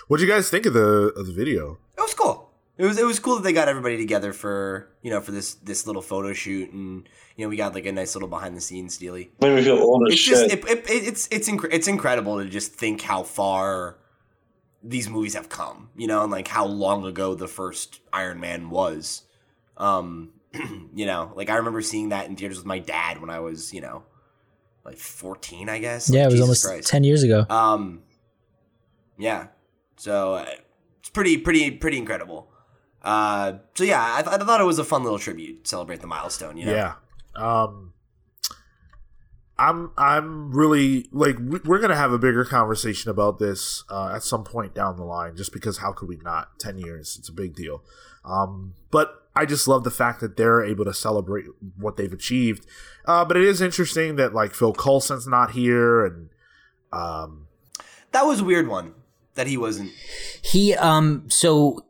what 0.09 0.19
do 0.19 0.25
you 0.25 0.31
guys 0.31 0.49
think 0.49 0.67
of 0.67 0.73
the 0.73 1.13
of 1.17 1.27
the 1.27 1.33
video? 1.33 1.79
It 1.99 2.01
was 2.01 2.15
cool. 2.15 2.49
It 2.79 2.85
was 2.85 2.97
it 2.97 3.05
was 3.05 3.19
cool 3.19 3.35
that 3.37 3.43
they 3.43 3.53
got 3.53 3.67
everybody 3.69 3.97
together 3.97 4.33
for 4.33 4.89
you 5.03 5.11
know 5.11 5.21
for 5.21 5.33
this 5.33 5.55
this 5.55 5.85
little 5.85 6.01
photo 6.03 6.33
shoot 6.33 6.71
and 6.73 7.09
you 7.35 7.45
know 7.45 7.49
we 7.49 7.57
got 7.57 7.75
like 7.75 7.87
a 7.87 7.91
nice 7.93 8.15
little 8.15 8.29
behind 8.29 8.57
the 8.57 8.61
scenes 8.61 8.99
dealy. 8.99 9.33
Made 9.41 9.57
me 9.57 9.65
feel 9.65 9.79
old 9.79 10.07
as 10.07 10.13
It's 10.13 10.23
shit. 10.23 10.51
just 10.51 10.69
it, 10.69 10.71
it, 10.71 10.85
it's 10.89 11.29
it's 11.33 11.49
inc- 11.49 11.69
it's 11.73 11.89
incredible 11.89 12.39
to 12.41 12.49
just 12.49 12.73
think 12.73 13.03
how 13.03 13.25
far 13.25 13.97
these 14.83 15.09
movies 15.09 15.35
have 15.35 15.49
come, 15.49 15.91
you 15.97 16.07
know, 16.07 16.23
and 16.23 16.31
like 16.31 16.49
how 16.49 16.65
long 16.67 17.05
ago 17.07 17.35
the 17.35 17.49
first 17.49 18.01
Iron 18.13 18.41
Man 18.41 18.71
was. 18.71 19.23
Um, 19.77 20.33
you 20.95 21.07
know, 21.07 21.33
like 21.35 21.51
I 21.51 21.57
remember 21.57 21.83
seeing 21.83 22.11
that 22.11 22.29
in 22.29 22.37
theaters 22.37 22.57
with 22.59 22.67
my 22.67 22.79
dad 22.79 23.21
when 23.21 23.31
I 23.31 23.41
was 23.41 23.73
you 23.75 23.81
know 23.81 24.05
like 24.85 24.99
fourteen, 24.99 25.69
I 25.69 25.79
guess. 25.79 26.09
yeah, 26.09 26.21
Like, 26.21 26.23
it 26.23 26.27
was 26.27 26.35
Jesus 26.35 26.43
almost 26.43 26.65
Christ. 26.67 26.89
10 26.89 27.05
years 27.05 27.23
ago. 27.23 27.45
Um, 27.51 28.03
yeah. 29.19 29.49
So 29.97 30.35
uh, 30.35 30.47
it's 31.01 31.09
pretty, 31.11 31.39
pretty, 31.39 31.71
pretty 31.73 31.97
incredible. 31.99 32.51
Uh, 33.03 33.55
so 33.75 33.85
yeah, 33.85 34.15
I, 34.17 34.23
th- 34.23 34.35
I 34.35 34.45
thought 34.45 34.61
it 34.61 34.65
was 34.65 34.79
a 34.79 34.85
fun 34.85 35.03
little 35.03 35.19
tribute, 35.19 35.65
to 35.65 35.69
celebrate 35.71 36.01
the 36.01 36.07
milestone. 36.07 36.57
You 36.57 36.67
know? 36.67 36.73
Yeah. 36.75 36.95
Um 37.35 37.93
I'm 39.59 39.91
I'm 39.97 40.51
really 40.53 41.09
like 41.13 41.37
we- 41.39 41.61
we're 41.65 41.79
gonna 41.79 41.97
have 41.97 42.13
a 42.13 42.19
bigger 42.19 42.45
conversation 42.45 43.11
about 43.11 43.39
this 43.39 43.85
uh, 43.91 44.13
at 44.15 44.23
some 44.23 44.45
point 44.45 44.75
down 44.75 44.97
the 44.97 45.05
line, 45.05 45.37
just 45.37 45.53
because 45.53 45.79
how 45.79 45.93
could 45.93 46.09
we 46.09 46.19
not? 46.23 46.59
Ten 46.59 46.79
years, 46.79 47.17
it's 47.19 47.29
a 47.29 47.33
big 47.33 47.55
deal. 47.55 47.83
Um, 48.25 48.75
but 48.91 49.29
I 49.35 49.47
just 49.47 49.67
love 49.69 49.85
the 49.85 49.91
fact 49.91 50.21
that 50.21 50.37
they're 50.37 50.65
able 50.65 50.85
to 50.85 50.93
celebrate 50.95 51.45
what 51.79 51.97
they've 51.97 52.13
achieved. 52.13 52.67
Uh, 53.07 53.25
but 53.25 53.37
it 53.37 53.45
is 53.45 53.61
interesting 53.63 54.17
that 54.17 54.35
like 54.35 54.53
Phil 54.55 54.73
Coulson's 54.75 55.27
not 55.27 55.53
here, 55.53 56.05
and 56.05 56.29
um, 56.93 57.47
That 58.13 58.27
was 58.27 58.41
a 58.41 58.45
weird 58.45 58.69
one 58.69 58.95
that 59.37 59.47
he 59.47 59.57
wasn't. 59.57 59.91
He 60.43 60.75
um 60.75 61.25
so 61.29 61.81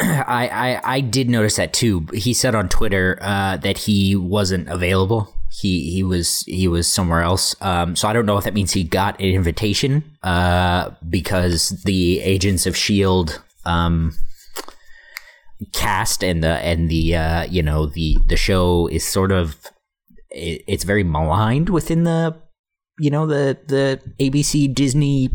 I 0.00 0.48
I 0.48 0.80
I 0.96 1.00
did 1.00 1.28
notice 1.28 1.56
that 1.56 1.72
too. 1.72 2.06
He 2.12 2.32
said 2.34 2.54
on 2.54 2.68
Twitter 2.68 3.18
uh, 3.20 3.56
that 3.58 3.78
he 3.78 4.16
wasn't 4.16 4.68
available. 4.68 5.32
He 5.60 5.90
he 5.90 6.02
was 6.02 6.40
he 6.42 6.66
was 6.66 6.86
somewhere 6.86 7.22
else. 7.22 7.54
Um, 7.60 7.94
so 7.96 8.08
I 8.08 8.12
don't 8.12 8.26
know 8.26 8.36
if 8.36 8.44
that 8.44 8.54
means 8.54 8.72
he 8.72 8.82
got 8.82 9.18
an 9.20 9.26
invitation. 9.26 10.16
Uh, 10.22 10.90
because 11.08 11.70
the 11.84 12.20
Agents 12.20 12.66
of 12.66 12.76
Shield 12.76 13.42
um 13.64 14.12
cast 15.72 16.22
and 16.22 16.42
the 16.42 16.58
and 16.58 16.90
the 16.90 17.16
uh 17.16 17.44
you 17.44 17.62
know 17.62 17.86
the 17.86 18.18
the 18.26 18.36
show 18.36 18.88
is 18.88 19.06
sort 19.06 19.32
of 19.32 19.56
it, 20.30 20.62
it's 20.66 20.84
very 20.84 21.04
maligned 21.04 21.70
within 21.70 22.04
the 22.04 22.36
you 22.98 23.10
know 23.10 23.26
the 23.26 23.56
the 23.66 24.00
ABC 24.18 24.74
Disney 24.74 25.30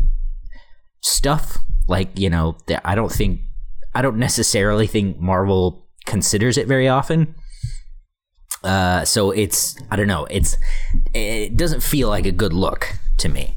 stuff. 1.00 1.58
Like 1.88 2.18
you 2.18 2.30
know, 2.30 2.56
th- 2.66 2.80
I 2.84 2.94
don't 2.94 3.12
think 3.12 3.40
I 3.94 4.02
don't 4.02 4.18
necessarily 4.18 4.86
think 4.86 5.18
Marvel 5.18 5.88
considers 6.06 6.56
it 6.56 6.66
very 6.66 6.88
often. 6.88 7.34
Uh, 8.62 9.04
so 9.04 9.30
it's 9.30 9.76
I 9.90 9.96
don't 9.96 10.06
know. 10.06 10.26
It's 10.30 10.56
it 11.14 11.56
doesn't 11.56 11.82
feel 11.82 12.08
like 12.08 12.26
a 12.26 12.32
good 12.32 12.52
look 12.52 12.98
to 13.18 13.28
me. 13.28 13.56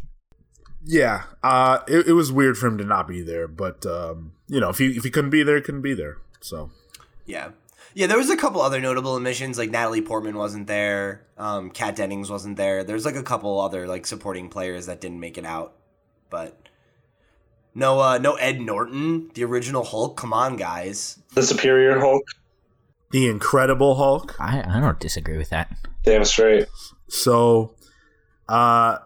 yeah, 0.85 1.23
uh, 1.43 1.80
it, 1.88 2.07
it 2.07 2.13
was 2.13 2.31
weird 2.31 2.57
for 2.57 2.67
him 2.67 2.77
to 2.77 2.84
not 2.84 3.07
be 3.07 3.21
there. 3.21 3.47
But 3.47 3.85
um, 3.85 4.34
you 4.47 4.59
know, 4.59 4.69
if 4.69 4.77
he 4.77 4.88
if 4.97 5.03
he 5.03 5.09
couldn't 5.09 5.30
be 5.30 5.43
there, 5.43 5.55
he 5.55 5.61
couldn't 5.61 5.81
be 5.81 5.93
there. 5.93 6.17
So 6.41 6.71
Yeah. 7.25 7.49
Yeah, 7.95 8.07
there 8.07 8.17
was 8.17 8.31
a 8.31 8.38
couple 8.38 8.59
other 8.59 8.80
notable 8.80 9.11
omissions, 9.11 9.59
like 9.59 9.69
Natalie 9.69 10.01
Portman 10.01 10.35
wasn't 10.35 10.65
there, 10.65 11.27
um, 11.38 11.69
Kat 11.69 11.95
Dennings 11.95 12.27
wasn't 12.27 12.57
there. 12.57 12.84
There's 12.84 13.05
like 13.05 13.15
a 13.15 13.21
couple 13.21 13.59
other 13.61 13.85
like 13.88 14.07
supporting 14.07 14.49
players 14.49 14.88
that 14.88 14.99
didn't 14.99 15.19
make 15.19 15.38
it 15.38 15.45
out, 15.45 15.75
but 16.31 16.69
no, 17.75 17.99
uh, 17.99 18.17
no 18.17 18.34
Ed 18.34 18.61
Norton, 18.61 19.30
the 19.35 19.43
original 19.43 19.84
Hulk. 19.84 20.17
Come 20.17 20.34
on, 20.34 20.57
guys. 20.57 21.19
the 21.35 21.43
Superior 21.43 21.99
Hulk. 21.99 22.23
The 23.14 23.30
Incredible 23.30 23.95
Hulk. 23.95 24.35
I, 24.40 24.64
I 24.68 24.80
don't 24.81 24.99
disagree 24.99 25.38
with 25.38 25.52
that. 25.52 25.72
Damn 26.03 26.26
straight. 26.26 26.65
So, 27.07 27.76
uh, 28.49 28.98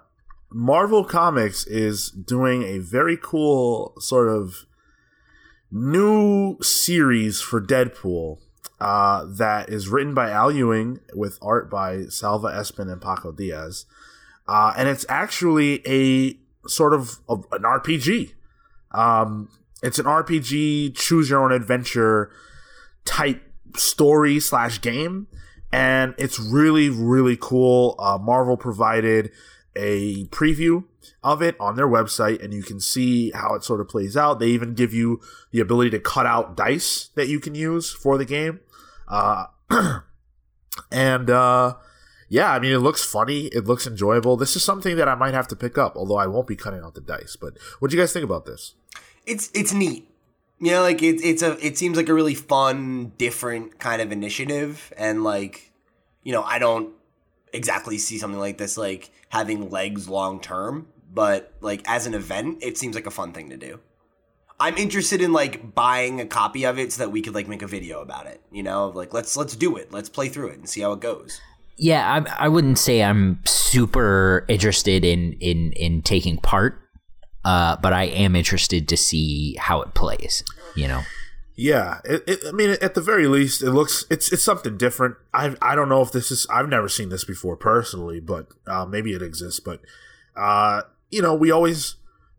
Marvel 0.49 1.03
Comics 1.03 1.67
is 1.67 2.09
doing 2.09 2.63
a 2.63 2.79
very 2.79 3.17
cool 3.21 3.93
sort 3.99 4.29
of 4.29 4.65
new 5.69 6.57
series 6.61 7.41
for 7.41 7.61
Deadpool 7.61 8.39
uh, 8.79 9.25
that 9.27 9.69
is 9.69 9.89
written 9.89 10.13
by 10.13 10.31
Al 10.31 10.53
Ewing 10.53 11.01
with 11.13 11.37
art 11.41 11.69
by 11.69 12.05
Salva 12.05 12.47
Espin 12.47 12.89
and 12.89 13.01
Paco 13.01 13.33
Diaz. 13.33 13.85
Uh, 14.47 14.73
and 14.77 14.87
it's 14.87 15.05
actually 15.09 15.85
a 15.85 16.39
sort 16.69 16.93
of, 16.93 17.19
of 17.27 17.45
an 17.51 17.63
RPG. 17.63 18.31
Um, 18.91 19.49
it's 19.83 19.99
an 19.99 20.05
RPG, 20.05 20.95
choose 20.95 21.29
your 21.29 21.43
own 21.43 21.51
adventure 21.51 22.31
type 23.03 23.43
story 23.75 24.39
slash 24.39 24.81
game. 24.81 25.27
And 25.71 26.15
it's 26.17 26.39
really, 26.39 26.89
really 26.89 27.37
cool. 27.39 27.95
Uh, 27.99 28.17
Marvel 28.17 28.57
provided 28.57 29.31
a 29.75 30.25
preview 30.25 30.85
of 31.23 31.41
it 31.41 31.55
on 31.59 31.75
their 31.75 31.87
website 31.87 32.43
and 32.43 32.53
you 32.53 32.63
can 32.63 32.79
see 32.79 33.31
how 33.31 33.53
it 33.53 33.63
sort 33.63 33.81
of 33.81 33.87
plays 33.87 34.15
out. 34.15 34.39
They 34.39 34.47
even 34.47 34.73
give 34.73 34.93
you 34.93 35.19
the 35.51 35.59
ability 35.59 35.91
to 35.91 35.99
cut 35.99 36.25
out 36.25 36.55
dice 36.55 37.09
that 37.15 37.27
you 37.27 37.39
can 37.39 37.53
use 37.53 37.91
for 37.91 38.17
the 38.17 38.25
game. 38.25 38.61
Uh, 39.07 39.45
and 40.91 41.29
uh, 41.29 41.75
yeah, 42.29 42.51
I 42.51 42.59
mean, 42.59 42.71
it 42.71 42.79
looks 42.79 43.03
funny. 43.03 43.47
It 43.47 43.65
looks 43.65 43.87
enjoyable. 43.87 44.37
This 44.37 44.55
is 44.55 44.63
something 44.63 44.95
that 44.97 45.07
I 45.07 45.15
might 45.15 45.33
have 45.33 45.47
to 45.49 45.55
pick 45.55 45.77
up, 45.77 45.95
although 45.95 46.17
I 46.17 46.27
won't 46.27 46.47
be 46.47 46.55
cutting 46.55 46.81
out 46.81 46.93
the 46.93 47.01
dice. 47.01 47.37
But 47.39 47.57
what 47.79 47.89
do 47.89 47.97
you 47.97 48.01
guys 48.01 48.13
think 48.13 48.25
about 48.25 48.45
this? 48.45 48.75
It's 49.25 49.49
it's 49.53 49.73
neat. 49.73 50.06
You 50.59 50.71
know, 50.71 50.81
like 50.81 51.03
it's 51.03 51.21
it's 51.23 51.41
a 51.41 51.63
it 51.65 51.77
seems 51.77 51.97
like 51.97 52.09
a 52.09 52.13
really 52.13 52.35
fun, 52.35 53.11
different 53.17 53.79
kind 53.79 54.01
of 54.01 54.11
initiative, 54.11 54.91
and 54.97 55.23
like, 55.23 55.71
you 56.23 56.31
know, 56.33 56.43
I 56.43 56.57
don't 56.59 56.93
exactly 57.53 57.97
see 57.97 58.17
something 58.17 58.39
like 58.39 58.57
this 58.57 58.77
like 58.77 59.11
having 59.29 59.69
legs 59.69 60.09
long 60.09 60.39
term, 60.39 60.87
but 61.13 61.53
like 61.61 61.83
as 61.87 62.07
an 62.07 62.13
event, 62.13 62.59
it 62.61 62.77
seems 62.77 62.95
like 62.95 63.05
a 63.05 63.11
fun 63.11 63.33
thing 63.33 63.49
to 63.49 63.57
do. 63.57 63.79
I'm 64.59 64.75
interested 64.77 65.21
in 65.21 65.33
like 65.33 65.75
buying 65.75 66.19
a 66.19 66.25
copy 66.25 66.65
of 66.65 66.79
it 66.79 66.91
so 66.91 67.03
that 67.03 67.11
we 67.11 67.21
could 67.21 67.35
like 67.35 67.47
make 67.47 67.61
a 67.61 67.67
video 67.67 68.01
about 68.01 68.25
it. 68.25 68.41
You 68.51 68.63
know, 68.63 68.87
like 68.89 69.13
let's 69.13 69.37
let's 69.37 69.55
do 69.55 69.77
it. 69.77 69.91
Let's 69.91 70.09
play 70.09 70.29
through 70.29 70.49
it 70.49 70.57
and 70.57 70.67
see 70.67 70.81
how 70.81 70.93
it 70.93 70.99
goes. 70.99 71.39
Yeah, 71.77 72.25
I, 72.27 72.45
I 72.45 72.47
wouldn't 72.47 72.79
say 72.79 73.03
I'm 73.03 73.39
super 73.45 74.45
interested 74.47 75.05
in 75.05 75.33
in 75.33 75.73
in 75.73 76.01
taking 76.01 76.37
part, 76.37 76.81
uh, 77.47 77.77
but 77.77 77.93
I 77.93 78.03
am 78.03 78.35
interested 78.35 78.89
to 78.89 78.97
see 78.97 79.55
how 79.55 79.81
it 79.81 79.93
plays. 79.93 80.43
You 80.75 80.89
know. 80.89 81.01
Yeah, 81.55 82.01
it, 82.03 82.23
it, 82.27 82.39
I 82.45 82.51
mean, 82.51 82.75
at 82.81 82.93
the 82.93 83.01
very 83.01 83.27
least, 83.27 83.63
it 83.63 83.71
looks 83.71 84.05
it's 84.11 84.31
it's 84.33 84.43
something 84.43 84.77
different. 84.77 85.15
I 85.33 85.55
I 85.61 85.73
don't 85.73 85.87
know 85.87 86.01
if 86.01 86.11
this 86.11 86.29
is 86.29 86.45
I've 86.49 86.67
never 86.67 86.89
seen 86.89 87.07
this 87.07 87.23
before 87.23 87.55
personally, 87.55 88.19
but 88.19 88.49
uh, 88.67 88.85
maybe 88.85 89.13
it 89.13 89.21
exists. 89.21 89.61
But 89.61 89.79
uh, 90.35 90.81
you 91.09 91.21
know, 91.21 91.33
we 91.33 91.49
always 91.49 91.95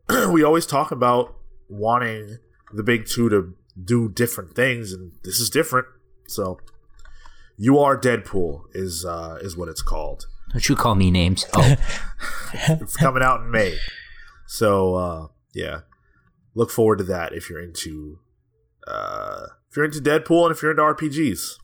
we 0.30 0.44
always 0.44 0.66
talk 0.66 0.92
about 0.92 1.34
wanting 1.70 2.38
the 2.72 2.82
big 2.82 3.06
two 3.06 3.30
to 3.30 3.54
do 3.82 4.10
different 4.10 4.54
things, 4.54 4.92
and 4.92 5.12
this 5.24 5.40
is 5.40 5.48
different. 5.48 5.86
So, 6.26 6.60
you 7.56 7.78
are 7.78 7.98
Deadpool 7.98 8.64
is 8.74 9.06
uh, 9.06 9.38
is 9.40 9.56
what 9.56 9.70
it's 9.70 9.82
called. 9.82 10.26
Don't 10.52 10.68
you 10.68 10.76
call 10.76 10.94
me 10.94 11.10
names? 11.10 11.46
Oh, 11.54 11.76
It's 12.52 12.96
coming 12.96 13.22
out 13.22 13.40
in 13.40 13.50
May. 13.50 13.78
So 14.50 14.94
uh, 14.94 15.26
yeah, 15.54 15.80
look 16.54 16.70
forward 16.70 16.98
to 16.98 17.04
that 17.04 17.34
if 17.34 17.50
you're 17.50 17.62
into 17.62 18.18
uh, 18.86 19.46
if 19.70 19.76
you're 19.76 19.84
into 19.84 20.00
Deadpool 20.00 20.46
and 20.46 20.52
if 20.56 20.62
you're 20.62 20.70
into 20.70 20.82
RPGs. 20.82 21.56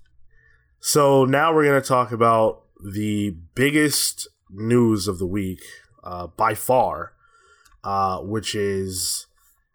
So 0.80 1.24
now 1.24 1.54
we're 1.54 1.64
gonna 1.64 1.80
talk 1.80 2.12
about 2.12 2.64
the 2.84 3.34
biggest 3.54 4.28
news 4.50 5.08
of 5.08 5.18
the 5.18 5.26
week 5.26 5.62
uh, 6.04 6.26
by 6.26 6.52
far, 6.54 7.14
uh, 7.82 8.18
which 8.18 8.54
is 8.54 9.26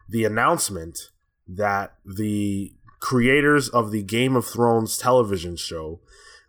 the 0.08 0.24
announcement 0.24 1.10
that 1.48 1.94
the 2.06 2.72
creators 3.00 3.68
of 3.68 3.90
the 3.90 4.04
Game 4.04 4.36
of 4.36 4.46
Thrones 4.46 4.96
television 4.98 5.56
show, 5.56 5.98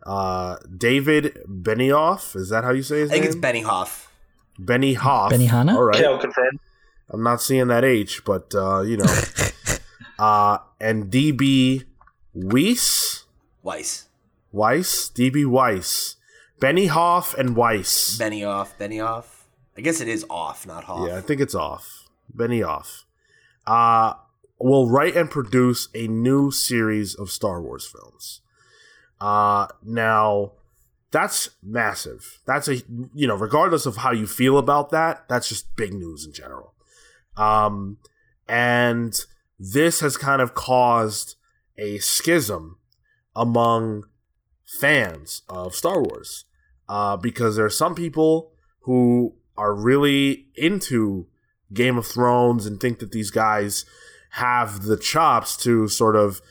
uh, 0.06 0.58
David 0.76 1.38
Benioff, 1.48 2.36
is 2.36 2.50
that 2.50 2.62
how 2.62 2.70
you 2.70 2.84
say 2.84 3.00
his 3.00 3.10
I 3.10 3.14
think 3.14 3.24
name? 3.24 3.32
it's 3.32 3.40
Benny 3.40 3.62
Hoff. 3.62 4.11
Benny 4.64 4.94
Hoff. 4.94 5.32
Benihana? 5.32 5.74
All 5.74 5.84
right. 5.84 5.96
Cale 5.96 6.18
confirmed. 6.18 6.60
I'm 7.10 7.22
not 7.22 7.42
seeing 7.42 7.68
that 7.68 7.84
H, 7.84 8.24
but 8.24 8.54
uh, 8.54 8.80
you 8.82 8.96
know. 8.96 9.22
uh, 10.18 10.58
and 10.80 11.10
DB 11.10 11.84
Weiss, 12.34 13.24
Weiss. 13.62 14.08
Weiss, 14.50 15.10
DB 15.10 15.46
Weiss, 15.46 16.16
Benny 16.60 16.86
Hoff 16.86 17.34
and 17.34 17.56
Weiss. 17.56 18.16
Benny 18.18 18.44
off. 18.44 18.76
Benny 18.78 19.00
off. 19.00 19.46
I 19.76 19.80
guess 19.80 20.00
it 20.00 20.08
is 20.08 20.24
off, 20.30 20.66
not 20.66 20.84
Hoff. 20.84 21.08
Yeah, 21.08 21.16
I 21.16 21.20
think 21.20 21.40
it's 21.40 21.54
off. 21.54 22.08
Benny 22.32 22.62
off. 22.62 23.04
Uh, 23.66 24.14
will 24.58 24.88
write 24.88 25.16
and 25.16 25.30
produce 25.30 25.88
a 25.94 26.06
new 26.06 26.50
series 26.50 27.14
of 27.14 27.30
Star 27.30 27.60
Wars 27.60 27.86
films. 27.86 28.40
Uh, 29.20 29.66
now, 29.82 30.52
that's 31.12 31.50
massive. 31.62 32.40
That's 32.46 32.68
a, 32.68 32.76
you 33.14 33.26
know, 33.26 33.36
regardless 33.36 33.86
of 33.86 33.98
how 33.98 34.12
you 34.12 34.26
feel 34.26 34.58
about 34.58 34.90
that, 34.90 35.28
that's 35.28 35.48
just 35.48 35.76
big 35.76 35.92
news 35.92 36.26
in 36.26 36.32
general. 36.32 36.74
Um, 37.36 37.98
and 38.48 39.14
this 39.58 40.00
has 40.00 40.16
kind 40.16 40.42
of 40.42 40.54
caused 40.54 41.36
a 41.78 41.98
schism 41.98 42.78
among 43.36 44.04
fans 44.64 45.42
of 45.48 45.74
Star 45.74 46.02
Wars. 46.02 46.46
Uh, 46.88 47.16
because 47.16 47.56
there 47.56 47.64
are 47.64 47.70
some 47.70 47.94
people 47.94 48.52
who 48.80 49.34
are 49.56 49.74
really 49.74 50.48
into 50.56 51.26
Game 51.72 51.96
of 51.96 52.06
Thrones 52.06 52.66
and 52.66 52.80
think 52.80 52.98
that 52.98 53.12
these 53.12 53.30
guys 53.30 53.84
have 54.32 54.82
the 54.82 54.96
chops 54.96 55.56
to 55.58 55.88
sort 55.88 56.16
of 56.16 56.42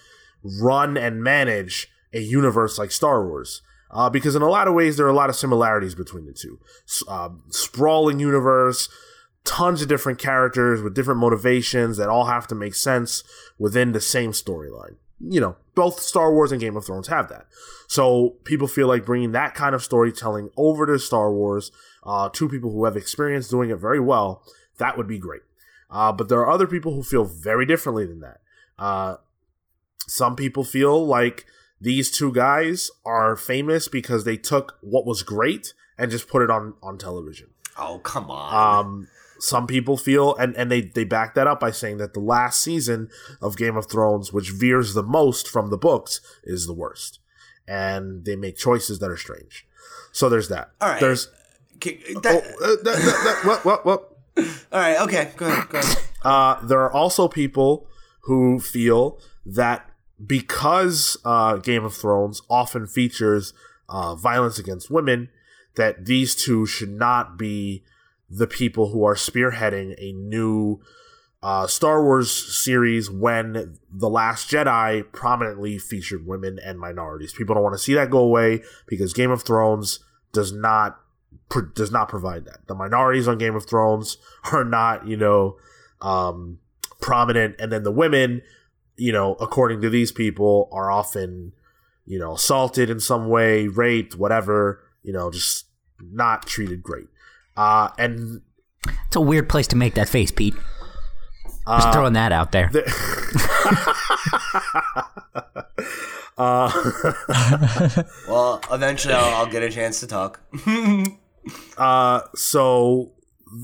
run 0.43 0.97
and 0.97 1.23
manage 1.23 1.89
a 2.13 2.19
universe 2.19 2.79
like 2.79 2.91
Star 2.91 3.27
Wars. 3.27 3.61
Uh, 3.91 4.09
because 4.09 4.35
in 4.35 4.41
a 4.41 4.49
lot 4.49 4.68
of 4.68 4.73
ways, 4.73 4.97
there 4.97 5.05
are 5.05 5.09
a 5.09 5.13
lot 5.13 5.30
of 5.30 5.35
similarities 5.35 5.95
between 5.95 6.26
the 6.26 6.34
two. 6.34 6.59
Um, 7.07 7.43
sprawling 7.49 8.19
universe, 8.19 8.88
tons 9.43 9.81
of 9.81 9.89
different 9.89 10.18
characters 10.18 10.81
with 10.81 10.95
different 10.95 11.19
motivations 11.19 11.97
that 11.97 12.09
all 12.09 12.26
have 12.26 12.47
to 12.47 12.55
make 12.55 12.73
sense 12.73 13.23
within 13.59 13.91
the 13.91 14.01
same 14.01 14.31
storyline. 14.31 14.95
You 15.19 15.41
know, 15.41 15.55
both 15.76 15.99
Star 15.99 16.34
Wars 16.34 16.51
and 16.51 16.61
Game 16.61 16.76
of 16.77 16.85
Thrones 16.85 17.07
have 17.07 17.27
that. 17.30 17.45
So 17.88 18.38
people 18.45 18.68
feel 18.68 18.88
like 18.88 19.05
bringing 19.05 19.34
that 19.34 19.53
kind 19.53 19.76
of 19.76 19.84
storytelling 19.84 20.49
over 20.55 20.85
to 20.85 20.97
Star 20.97 21.31
Wars, 21.31 21.72
uh, 22.03 22.30
to 22.30 22.49
people 22.49 22.72
who 22.72 22.85
have 22.85 22.95
experience 22.95 23.49
doing 23.49 23.69
it 23.69 23.76
very 23.76 23.99
well, 23.99 24.43
that 24.77 24.97
would 24.97 25.07
be 25.07 25.19
great. 25.19 25.41
Uh, 25.89 26.11
but 26.11 26.30
there 26.30 26.39
are 26.39 26.49
other 26.49 26.65
people 26.65 26.93
who 26.93 27.03
feel 27.03 27.26
very 27.26 27.65
differently 27.65 28.05
than 28.05 28.22
that. 28.22 28.39
Uh, 28.80 29.18
some 30.07 30.35
people 30.35 30.63
feel 30.63 31.05
like 31.05 31.45
these 31.82 32.12
two 32.16 32.32
guys 32.32 32.90
are 33.06 33.36
famous 33.36 33.88
because 33.88 34.24
they 34.24 34.38
took 34.38 34.78
what 34.82 35.06
was 35.06 35.24
great 35.24 35.74
and 35.98 36.12
just 36.12 36.28
put 36.30 36.41
it 36.41 36.49
on 36.52 36.76
on 36.84 36.98
television. 36.98 37.49
Oh, 37.78 37.99
come 37.99 38.30
on. 38.30 38.80
Um, 38.86 39.08
some 39.40 39.66
people 39.66 39.98
feel, 39.98 40.36
and, 40.36 40.56
and 40.56 40.70
they, 40.70 40.82
they 40.82 41.03
back 41.03 41.34
that 41.34 41.48
up 41.48 41.60
by 41.60 41.72
saying 41.72 41.98
that 41.98 42.14
the 42.14 42.20
last 42.20 42.62
season 42.62 43.10
of 43.41 43.58
Game 43.58 43.76
of 43.76 43.90
Thrones, 43.90 44.32
which 44.32 44.52
veers 44.52 44.94
the 44.94 45.02
most 45.02 45.48
from 45.48 45.72
the 45.72 45.78
books, 45.78 46.22
is 46.44 46.68
the 46.68 46.74
worst. 46.74 47.20
And 47.68 48.24
they 48.26 48.36
make 48.36 48.56
choices 48.58 48.99
that 48.99 49.10
are 49.10 49.18
strange. 49.18 49.66
So 50.12 50.30
there's 50.30 50.49
that. 50.49 50.72
All 50.80 50.90
right. 50.90 50.99
There's. 50.99 51.30
Okay, 51.78 51.99
Oh, 52.16 52.20
that- 52.20 52.36
uh, 52.45 52.68
that, 52.68 52.84
that, 52.84 52.94
that, 52.94 53.41
what, 53.45 53.66
what, 53.66 53.86
what? 53.86 54.18
all 54.72 54.80
right, 54.80 54.99
okay, 55.02 55.32
go 55.36 55.48
ahead, 55.48 55.70
go 55.70 55.80
ahead. 55.80 55.98
Uh, 56.24 56.64
there 56.66 56.80
are 56.82 56.91
also 56.91 57.28
people 57.28 57.88
who 58.26 58.60
feel 58.60 59.20
that 59.45 59.90
because 60.26 61.18
uh, 61.26 61.57
Game 61.57 61.84
of 61.84 61.93
Thrones 61.93 62.41
often 62.49 62.88
features 62.88 63.53
uh, 63.89 64.15
violence 64.15 64.60
against 64.60 64.91
women, 64.91 65.30
that 65.76 66.06
these 66.06 66.35
two 66.35 66.65
should 66.65 66.91
not 66.91 67.38
be 67.38 67.84
the 68.30 68.48
people 68.48 68.91
who 68.91 69.03
are 69.03 69.15
spearheading 69.15 69.95
a 69.98 70.14
new 70.14 70.81
uh, 71.43 71.65
Star 71.68 72.03
Wars 72.03 72.31
series 72.31 73.10
when 73.10 73.80
The 73.91 74.10
Last 74.10 74.49
Jedi 74.49 75.11
prominently 75.11 75.80
featured 75.80 76.26
women 76.26 76.60
and 76.64 76.80
minorities. 76.80 77.34
People 77.34 77.56
don't 77.56 77.64
want 77.64 77.73
to 77.73 77.80
see 77.80 77.93
that 77.95 78.10
go 78.10 78.19
away 78.19 78.61
because 78.85 79.14
Game 79.14 79.31
of 79.31 79.43
Thrones 79.43 79.99
does 80.31 80.52
not 80.52 80.99
pr- 81.49 81.61
does 81.61 81.91
not 81.91 82.10
provide 82.10 82.45
that. 82.45 82.68
The 82.68 82.76
minorities 82.76 83.27
on 83.27 83.38
Game 83.38 83.56
of 83.56 83.65
Thrones 83.65 84.18
are 84.52 84.64
not, 84.64 85.07
you 85.07 85.18
know, 85.18 85.57
um, 86.02 86.60
prominent, 86.99 87.56
and 87.60 87.72
then 87.72 87.84
the 87.84 87.91
women, 87.91 88.41
you 88.97 89.11
know, 89.11 89.34
according 89.35 89.81
to 89.81 89.89
these 89.89 90.11
people, 90.11 90.69
are 90.72 90.91
often, 90.91 91.53
you 92.05 92.19
know, 92.19 92.34
assaulted 92.34 92.89
in 92.89 92.99
some 92.99 93.30
way, 93.30 93.68
raped, 93.68 94.15
whatever, 94.15 94.84
you 95.03 95.13
know, 95.13 95.31
just 95.31 95.65
not 95.99 96.45
treated 96.45 96.84
great. 96.84 97.07
Uh, 97.57 97.89
and 97.97 98.41
it's 99.07 99.15
a 99.15 99.22
weird 99.22 99.49
place 99.49 99.68
to 99.68 99.76
make 99.76 99.95
that 99.95 100.09
face, 100.09 100.31
Pete. 100.31 100.55
Just 101.68 101.88
uh, 101.88 101.91
throwing 101.93 102.13
that 102.13 102.31
out 102.31 102.51
there. 102.51 102.69
the- 102.72 102.84
Uh, 106.38 106.72
Well, 108.27 108.61
eventually 108.72 109.13
I'll, 109.13 109.35
I'll 109.35 109.45
get 109.51 109.63
a 109.63 109.69
chance 109.69 109.99
to 109.99 110.07
talk. 110.07 110.39
uh, 111.77 112.22
so 112.35 113.11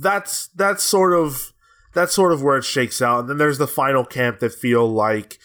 that's 0.01 0.47
that's 0.47 0.83
sort 0.83 1.13
of 1.13 1.53
that's 1.97 2.13
sort 2.13 2.31
of 2.31 2.43
where 2.43 2.57
it 2.57 2.63
shakes 2.63 3.01
out. 3.01 3.21
And 3.21 3.29
then 3.29 3.37
there's 3.37 3.57
the 3.57 3.67
final 3.67 4.05
camp 4.05 4.39
that 4.39 4.53
feel 4.53 4.87
like 4.87 5.39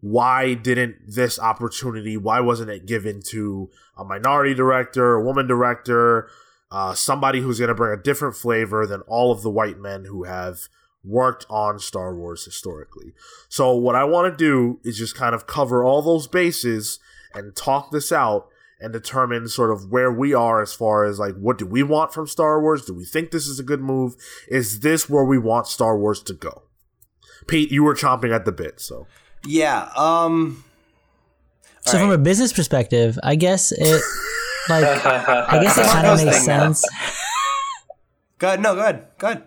why 0.00 0.54
didn't 0.54 0.94
this 1.08 1.40
opportunity 1.40 2.16
why 2.16 2.38
wasn't 2.38 2.70
it 2.70 2.86
given 2.86 3.20
to 3.20 3.68
a 3.96 4.04
minority 4.04 4.54
director, 4.54 5.14
a 5.14 5.24
woman 5.24 5.48
director, 5.48 6.30
uh, 6.70 6.94
somebody 6.94 7.40
who's 7.40 7.58
going 7.58 7.68
to 7.68 7.74
bring 7.74 7.98
a 7.98 8.02
different 8.02 8.36
flavor 8.36 8.86
than 8.86 9.00
all 9.02 9.32
of 9.32 9.42
the 9.42 9.50
white 9.50 9.78
men 9.78 10.04
who 10.04 10.22
have 10.22 10.68
worked 11.02 11.46
on 11.50 11.80
Star 11.80 12.14
Wars 12.14 12.44
historically. 12.44 13.12
So 13.48 13.74
what 13.74 13.96
I 13.96 14.04
want 14.04 14.32
to 14.32 14.36
do 14.36 14.78
is 14.84 14.98
just 14.98 15.16
kind 15.16 15.34
of 15.34 15.48
cover 15.48 15.82
all 15.82 16.00
those 16.00 16.28
bases 16.28 17.00
and 17.34 17.56
talk 17.56 17.90
this 17.90 18.12
out 18.12 18.48
and 18.80 18.92
determine 18.92 19.48
sort 19.48 19.70
of 19.70 19.90
where 19.90 20.12
we 20.12 20.34
are 20.34 20.62
as 20.62 20.72
far 20.72 21.04
as 21.04 21.18
like 21.18 21.34
what 21.36 21.58
do 21.58 21.66
we 21.66 21.82
want 21.82 22.12
from 22.12 22.26
Star 22.26 22.60
Wars? 22.60 22.84
Do 22.84 22.94
we 22.94 23.04
think 23.04 23.30
this 23.30 23.46
is 23.46 23.58
a 23.58 23.62
good 23.62 23.80
move? 23.80 24.14
Is 24.48 24.80
this 24.80 25.08
where 25.08 25.24
we 25.24 25.38
want 25.38 25.66
Star 25.66 25.98
Wars 25.98 26.22
to 26.24 26.34
go? 26.34 26.62
Pete, 27.46 27.70
you 27.70 27.82
were 27.82 27.94
chomping 27.94 28.34
at 28.34 28.44
the 28.44 28.52
bit, 28.52 28.80
so 28.80 29.06
yeah. 29.46 29.90
Um. 29.96 30.64
So 31.82 31.98
all 31.98 32.04
from 32.04 32.10
a 32.10 32.18
business 32.18 32.52
perspective, 32.52 33.18
I 33.22 33.34
guess 33.34 33.72
it 33.72 34.02
like 34.68 34.84
I 34.84 35.60
guess 35.62 35.78
it 35.78 35.86
kind 35.86 36.06
of 36.06 36.24
makes 36.24 36.44
sense. 36.44 36.84
Go 38.38 38.48
ahead. 38.48 38.60
No, 38.60 38.74
go 38.74 38.82
ahead. 38.82 39.06
Go 39.18 39.26
ahead. 39.28 39.44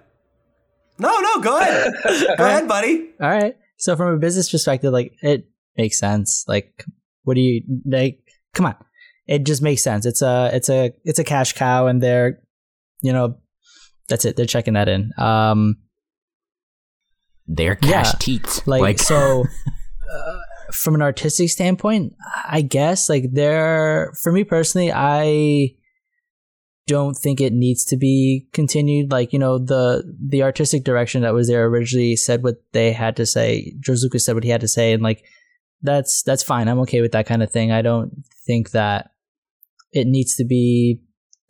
No, 1.00 1.20
no, 1.20 1.42
go 1.42 1.60
ahead. 1.60 1.94
go 2.38 2.46
ahead, 2.46 2.68
buddy. 2.68 3.10
All 3.22 3.30
right. 3.30 3.56
So 3.78 3.96
from 3.96 4.14
a 4.14 4.18
business 4.18 4.52
perspective, 4.52 4.92
like 4.92 5.14
it 5.22 5.48
makes 5.78 6.00
sense. 6.00 6.46
Like, 6.48 6.86
what 7.24 7.36
do 7.36 7.42
you 7.42 7.64
like? 7.86 8.20
Come 8.54 8.66
on, 8.66 8.76
it 9.28 9.46
just 9.46 9.62
makes 9.62 9.84
sense. 9.84 10.06
It's 10.06 10.22
a 10.22 10.50
it's 10.54 10.70
a 10.70 10.94
it's 11.04 11.20
a 11.20 11.24
cash 11.24 11.54
cow, 11.54 11.88
and 11.88 12.02
they're 12.02 12.40
you 13.02 13.14
know 13.14 13.38
that's 14.10 14.26
it. 14.26 14.36
They're 14.36 14.46
checking 14.46 14.74
that 14.74 14.90
in. 14.90 15.12
Um, 15.18 15.78
They're 17.48 17.76
cash 17.76 18.08
Yeah. 18.08 18.12
teats. 18.20 18.68
like, 18.68 18.82
like. 18.82 19.00
so 19.00 19.46
uh, 20.14 20.38
from 20.72 20.96
an 20.96 21.02
artistic 21.02 21.50
standpoint 21.50 22.14
i 22.46 22.62
guess 22.62 23.10
like 23.10 23.26
there 23.34 24.14
for 24.22 24.32
me 24.32 24.46
personally 24.46 24.90
i 24.90 25.70
don't 26.88 27.16
think 27.16 27.42
it 27.42 27.52
needs 27.52 27.84
to 27.84 27.98
be 27.98 28.48
continued 28.54 29.12
like 29.12 29.34
you 29.34 29.40
know 29.40 29.58
the 29.58 30.02
the 30.30 30.42
artistic 30.44 30.86
direction 30.86 31.24
that 31.24 31.34
was 31.34 31.50
there 31.50 31.66
originally 31.66 32.16
said 32.16 32.42
what 32.42 32.56
they 32.72 32.94
had 32.94 33.18
to 33.18 33.26
say 33.26 33.74
george 33.82 34.02
lucas 34.02 34.24
said 34.26 34.34
what 34.34 34.46
he 34.46 34.50
had 34.50 34.62
to 34.62 34.68
say 34.68 34.94
and 34.94 35.04
like 35.04 35.26
that's 35.84 36.24
that's 36.24 36.44
fine 36.44 36.68
i'm 36.68 36.80
okay 36.80 37.02
with 37.02 37.12
that 37.12 37.26
kind 37.26 37.44
of 37.44 37.52
thing 37.52 37.72
i 37.72 37.82
don't 37.82 38.12
think 38.46 38.72
that 38.72 39.12
it 39.92 40.08
needs 40.08 40.36
to 40.36 40.46
be 40.46 41.02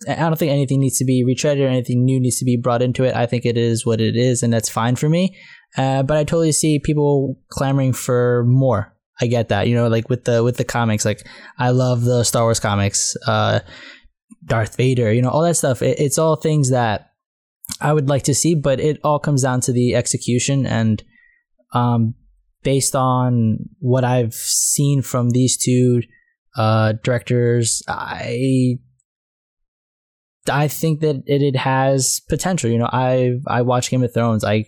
i 0.07 0.15
don't 0.15 0.37
think 0.37 0.51
anything 0.51 0.79
needs 0.79 0.97
to 0.97 1.05
be 1.05 1.23
retreaded 1.23 1.63
or 1.63 1.67
anything 1.67 2.03
new 2.03 2.19
needs 2.19 2.39
to 2.39 2.45
be 2.45 2.57
brought 2.57 2.81
into 2.81 3.03
it 3.03 3.15
i 3.15 3.25
think 3.25 3.45
it 3.45 3.57
is 3.57 3.85
what 3.85 4.01
it 4.01 4.15
is 4.15 4.41
and 4.41 4.51
that's 4.53 4.69
fine 4.69 4.95
for 4.95 5.09
me 5.09 5.35
uh, 5.77 6.03
but 6.03 6.17
I 6.17 6.23
totally 6.23 6.51
see 6.51 6.79
people 6.79 7.39
clamoring 7.49 7.93
for 7.93 8.43
more. 8.45 8.93
I 9.21 9.27
get 9.27 9.49
that, 9.49 9.67
you 9.67 9.75
know, 9.75 9.87
like 9.87 10.09
with 10.09 10.25
the 10.25 10.43
with 10.43 10.57
the 10.57 10.63
comics. 10.63 11.05
Like 11.05 11.25
I 11.57 11.69
love 11.69 12.03
the 12.03 12.23
Star 12.23 12.43
Wars 12.43 12.59
comics, 12.59 13.15
uh, 13.27 13.59
Darth 14.45 14.75
Vader, 14.77 15.13
you 15.13 15.21
know, 15.21 15.29
all 15.29 15.43
that 15.43 15.55
stuff. 15.55 15.81
It, 15.81 15.99
it's 15.99 16.17
all 16.17 16.35
things 16.35 16.71
that 16.71 17.11
I 17.79 17.93
would 17.93 18.09
like 18.09 18.23
to 18.23 18.35
see, 18.35 18.55
but 18.55 18.79
it 18.79 18.99
all 19.03 19.19
comes 19.19 19.43
down 19.43 19.61
to 19.61 19.71
the 19.71 19.95
execution 19.95 20.65
and 20.65 21.03
um, 21.73 22.15
based 22.63 22.95
on 22.95 23.69
what 23.79 24.03
I've 24.03 24.33
seen 24.33 25.01
from 25.01 25.29
these 25.29 25.57
two 25.57 26.01
uh, 26.55 26.93
directors, 27.03 27.81
I 27.87 28.79
I 30.49 30.67
think 30.67 31.01
that 31.01 31.23
it, 31.25 31.41
it 31.41 31.55
has 31.55 32.21
potential. 32.29 32.69
You 32.69 32.79
know, 32.79 32.89
I 32.91 33.39
I 33.47 33.61
watch 33.61 33.89
Game 33.89 34.03
of 34.03 34.13
Thrones. 34.13 34.43
I 34.43 34.65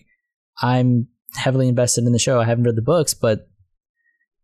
I'm 0.62 1.08
heavily 1.36 1.68
invested 1.68 2.06
in 2.06 2.14
the 2.14 2.20
show. 2.20 2.40
I 2.40 2.46
haven't 2.46 2.66
read 2.66 2.76
the 2.76 2.82
books, 2.82 3.14
but 3.14 3.48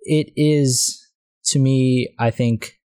it 0.01 0.31
is 0.35 0.99
to 1.45 1.59
me. 1.59 2.13
I 2.19 2.31
think 2.31 2.79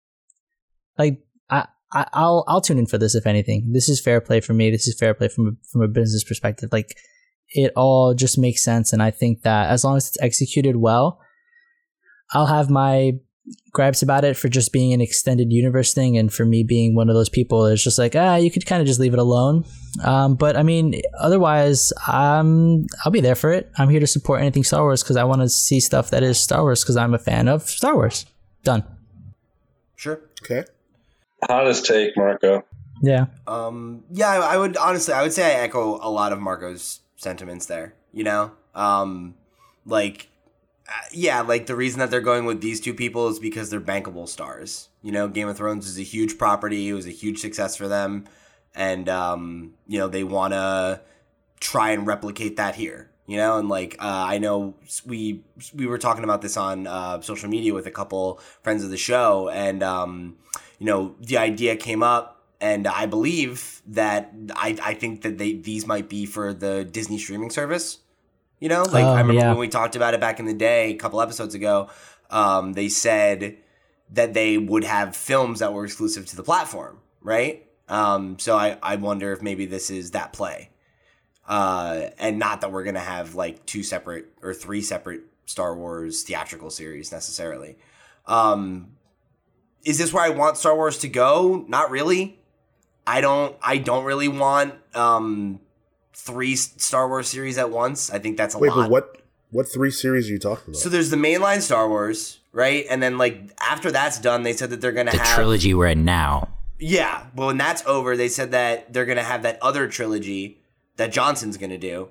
like 0.98 1.22
I, 1.50 1.66
I 1.92 2.06
I'll 2.12 2.44
I'll 2.48 2.60
tune 2.60 2.78
in 2.78 2.86
for 2.86 2.98
this 2.98 3.14
if 3.14 3.26
anything. 3.26 3.72
This 3.72 3.88
is 3.88 4.00
fair 4.00 4.20
play 4.20 4.40
for 4.40 4.54
me. 4.54 4.70
This 4.70 4.86
is 4.86 4.98
fair 4.98 5.14
play 5.14 5.28
from 5.28 5.58
from 5.70 5.82
a 5.82 5.88
business 5.88 6.24
perspective. 6.24 6.70
Like 6.72 6.96
it 7.50 7.72
all 7.76 8.14
just 8.14 8.38
makes 8.38 8.62
sense, 8.62 8.92
and 8.92 9.02
I 9.02 9.10
think 9.10 9.42
that 9.42 9.70
as 9.70 9.84
long 9.84 9.96
as 9.96 10.08
it's 10.08 10.20
executed 10.20 10.76
well, 10.76 11.20
I'll 12.32 12.46
have 12.46 12.70
my 12.70 13.12
gripes 13.72 14.02
about 14.02 14.24
it 14.24 14.36
for 14.36 14.48
just 14.48 14.72
being 14.72 14.92
an 14.92 15.00
extended 15.00 15.50
universe 15.52 15.92
thing 15.92 16.16
and 16.16 16.32
for 16.32 16.44
me 16.44 16.62
being 16.62 16.94
one 16.94 17.08
of 17.08 17.14
those 17.16 17.28
people 17.28 17.66
it's 17.66 17.82
just 17.82 17.98
like 17.98 18.14
ah 18.14 18.36
you 18.36 18.48
could 18.50 18.64
kind 18.64 18.80
of 18.80 18.86
just 18.86 19.00
leave 19.00 19.12
it 19.12 19.18
alone 19.18 19.64
um, 20.04 20.36
but 20.36 20.56
i 20.56 20.62
mean 20.62 21.00
otherwise 21.18 21.92
um, 22.06 22.86
i'll 23.04 23.10
be 23.10 23.20
there 23.20 23.34
for 23.34 23.50
it 23.50 23.68
i'm 23.78 23.88
here 23.88 23.98
to 23.98 24.06
support 24.06 24.40
anything 24.40 24.62
star 24.62 24.82
wars 24.82 25.02
because 25.02 25.16
i 25.16 25.24
want 25.24 25.40
to 25.40 25.48
see 25.48 25.80
stuff 25.80 26.10
that 26.10 26.22
is 26.22 26.38
star 26.38 26.62
wars 26.62 26.84
because 26.84 26.96
i'm 26.96 27.12
a 27.14 27.18
fan 27.18 27.48
of 27.48 27.62
star 27.62 27.94
wars 27.94 28.24
done 28.62 28.84
Sure. 29.96 30.20
okay. 30.44 30.64
Hottest 31.42 31.86
take, 31.86 32.16
Marco. 32.16 32.64
yeah 33.02 33.26
Um, 33.48 34.04
yeah, 34.12 34.28
I, 34.28 34.54
I 34.54 34.56
would 34.58 34.76
honestly, 34.76 35.12
I 35.14 35.22
would 35.22 35.32
say 35.32 35.56
I 35.56 35.60
echo 35.62 35.98
a 36.00 36.10
lot 36.10 36.32
of 36.32 36.38
Marco's 36.38 37.00
sentiments 37.20 37.66
there. 37.66 37.94
You 38.12 38.24
know, 38.24 38.52
um, 38.74 39.34
like, 39.86 40.28
uh, 40.88 40.92
yeah, 41.12 41.42
like 41.42 41.66
the 41.66 41.76
reason 41.76 42.00
that 42.00 42.10
they're 42.10 42.20
going 42.20 42.44
with 42.44 42.60
these 42.60 42.80
two 42.80 42.94
people 42.94 43.28
is 43.28 43.38
because 43.38 43.70
they're 43.70 43.80
bankable 43.80 44.28
stars. 44.28 44.88
You 45.02 45.12
know, 45.12 45.28
Game 45.28 45.46
of 45.48 45.56
Thrones 45.56 45.86
is 45.86 45.98
a 45.98 46.02
huge 46.02 46.38
property; 46.38 46.88
it 46.88 46.94
was 46.94 47.06
a 47.06 47.10
huge 47.10 47.38
success 47.38 47.76
for 47.76 47.86
them, 47.86 48.24
and 48.74 49.08
um, 49.08 49.74
you 49.86 49.98
know 49.98 50.08
they 50.08 50.24
want 50.24 50.54
to 50.54 51.02
try 51.60 51.90
and 51.90 52.06
replicate 52.06 52.56
that 52.56 52.74
here. 52.74 53.10
You 53.26 53.36
know, 53.36 53.58
and 53.58 53.68
like 53.68 53.96
uh, 54.00 54.24
I 54.26 54.38
know 54.38 54.74
we 55.06 55.44
we 55.72 55.86
were 55.86 55.98
talking 55.98 56.24
about 56.24 56.42
this 56.42 56.56
on 56.56 56.88
uh, 56.88 57.20
social 57.20 57.48
media 57.48 57.72
with 57.72 57.86
a 57.86 57.92
couple 57.92 58.40
friends 58.62 58.82
of 58.82 58.90
the 58.90 58.96
show, 58.96 59.48
and 59.50 59.84
um, 59.84 60.36
you 60.80 60.86
know 60.86 61.14
the 61.20 61.38
idea 61.38 61.76
came 61.76 62.02
up 62.02 62.39
and 62.60 62.86
I 62.86 63.06
believe 63.06 63.82
that 63.86 64.32
I, 64.54 64.76
I 64.82 64.94
think 64.94 65.22
that 65.22 65.38
they 65.38 65.54
these 65.54 65.86
might 65.86 66.08
be 66.08 66.26
for 66.26 66.52
the 66.52 66.84
Disney 66.84 67.18
streaming 67.18 67.50
service. 67.50 67.98
You 68.58 68.68
know, 68.68 68.82
like 68.82 69.04
Oh, 69.04 69.08
I 69.08 69.20
remember 69.20 69.40
yeah. 69.40 69.48
when 69.50 69.58
we 69.58 69.68
talked 69.68 69.96
about 69.96 70.12
it 70.14 70.20
back 70.20 70.38
in 70.38 70.44
the 70.46 70.54
day, 70.54 70.90
a 70.90 70.96
couple 70.96 71.20
episodes 71.20 71.54
ago. 71.54 71.88
Um, 72.28 72.74
they 72.74 72.88
said 72.88 73.56
that 74.12 74.34
they 74.34 74.58
would 74.58 74.84
have 74.84 75.16
films 75.16 75.60
that 75.60 75.72
were 75.72 75.84
exclusive 75.84 76.26
to 76.26 76.36
the 76.36 76.42
platform, 76.42 77.00
right? 77.22 77.66
Um, 77.88 78.38
so 78.38 78.56
I, 78.56 78.76
I 78.82 78.96
wonder 78.96 79.32
if 79.32 79.40
maybe 79.42 79.66
this 79.66 79.90
is 79.90 80.10
that 80.12 80.32
play, 80.32 80.70
uh, 81.48 82.10
and 82.18 82.38
not 82.38 82.60
that 82.60 82.70
we're 82.70 82.84
gonna 82.84 83.00
have 83.00 83.34
like 83.34 83.66
two 83.66 83.82
separate 83.82 84.26
or 84.42 84.54
three 84.54 84.82
separate 84.82 85.22
Star 85.46 85.74
Wars 85.74 86.22
theatrical 86.22 86.70
series 86.70 87.10
necessarily. 87.10 87.76
Um, 88.26 88.92
is 89.84 89.98
this 89.98 90.12
where 90.12 90.22
I 90.22 90.28
want 90.28 90.56
Star 90.56 90.76
Wars 90.76 90.98
to 90.98 91.08
go? 91.08 91.64
Not 91.66 91.90
really. 91.90 92.39
I 93.06 93.20
don't. 93.20 93.56
I 93.62 93.78
don't 93.78 94.04
really 94.04 94.28
want 94.28 94.74
um, 94.94 95.60
three 96.14 96.56
Star 96.56 97.08
Wars 97.08 97.28
series 97.28 97.58
at 97.58 97.70
once. 97.70 98.10
I 98.10 98.18
think 98.18 98.36
that's 98.36 98.54
a 98.54 98.58
Wait, 98.58 98.68
lot. 98.70 98.76
Wait, 98.76 98.82
but 98.84 98.90
what 98.90 99.16
what 99.50 99.68
three 99.72 99.90
series 99.90 100.28
are 100.28 100.32
you 100.32 100.38
talking 100.38 100.64
about? 100.68 100.76
So 100.76 100.88
there's 100.88 101.10
the 101.10 101.16
mainline 101.16 101.60
Star 101.60 101.88
Wars, 101.88 102.40
right? 102.52 102.84
And 102.88 103.02
then 103.02 103.18
like 103.18 103.50
after 103.60 103.90
that's 103.90 104.18
done, 104.20 104.42
they 104.42 104.52
said 104.52 104.70
that 104.70 104.80
they're 104.80 104.92
gonna 104.92 105.10
the 105.10 105.18
have 105.18 105.34
trilogy 105.34 105.74
we're 105.74 105.88
in 105.88 106.04
now. 106.04 106.48
yeah. 106.78 107.26
Well, 107.34 107.48
when 107.48 107.58
that's 107.58 107.84
over, 107.86 108.16
they 108.16 108.28
said 108.28 108.52
that 108.52 108.92
they're 108.92 109.06
gonna 109.06 109.22
have 109.24 109.42
that 109.42 109.58
other 109.62 109.88
trilogy 109.88 110.60
that 110.96 111.12
Johnson's 111.12 111.56
gonna 111.56 111.78
do. 111.78 112.10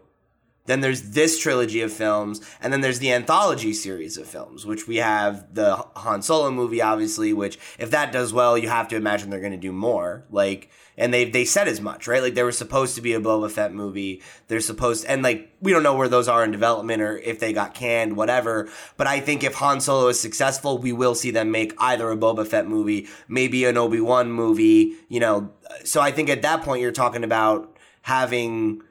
Then 0.65 0.81
there's 0.81 1.01
this 1.01 1.39
trilogy 1.39 1.81
of 1.81 1.91
films, 1.91 2.41
and 2.61 2.71
then 2.71 2.81
there's 2.81 2.99
the 2.99 3.11
anthology 3.11 3.73
series 3.73 4.17
of 4.17 4.27
films, 4.27 4.67
which 4.67 4.87
we 4.87 4.97
have 4.97 5.55
the 5.55 5.77
Han 5.95 6.21
Solo 6.21 6.51
movie, 6.51 6.81
obviously. 6.81 7.33
Which, 7.33 7.57
if 7.79 7.89
that 7.91 8.11
does 8.11 8.33
well, 8.33 8.55
you 8.57 8.69
have 8.69 8.87
to 8.89 8.95
imagine 8.95 9.29
they're 9.29 9.39
going 9.39 9.51
to 9.51 9.57
do 9.57 9.71
more. 9.71 10.25
Like, 10.29 10.69
and 10.95 11.11
they 11.11 11.25
they 11.25 11.43
said 11.43 11.67
as 11.67 11.81
much, 11.81 12.07
right? 12.07 12.21
Like, 12.21 12.35
there 12.35 12.45
was 12.45 12.57
supposed 12.57 12.93
to 12.95 13.01
be 13.01 13.13
a 13.13 13.19
Boba 13.19 13.49
Fett 13.49 13.73
movie. 13.73 14.21
They're 14.47 14.59
supposed, 14.59 15.05
and 15.05 15.23
like, 15.23 15.51
we 15.59 15.71
don't 15.71 15.81
know 15.81 15.95
where 15.95 16.07
those 16.07 16.27
are 16.27 16.43
in 16.43 16.51
development 16.51 17.01
or 17.01 17.17
if 17.17 17.39
they 17.39 17.51
got 17.51 17.73
canned, 17.73 18.15
whatever. 18.15 18.69
But 18.95 19.07
I 19.07 19.21
think 19.21 19.43
if 19.43 19.55
Han 19.55 19.81
Solo 19.81 20.07
is 20.09 20.19
successful, 20.19 20.77
we 20.77 20.91
will 20.91 21.15
see 21.15 21.31
them 21.31 21.49
make 21.49 21.73
either 21.79 22.11
a 22.11 22.17
Boba 22.17 22.45
Fett 22.45 22.67
movie, 22.67 23.07
maybe 23.27 23.65
an 23.65 23.77
Obi 23.77 24.01
Wan 24.01 24.31
movie. 24.31 24.93
You 25.07 25.19
know, 25.19 25.51
so 25.83 25.99
I 25.99 26.11
think 26.11 26.29
at 26.29 26.43
that 26.43 26.61
point 26.61 26.81
you're 26.81 26.91
talking 26.91 27.23
about 27.23 27.75
having 28.03 28.83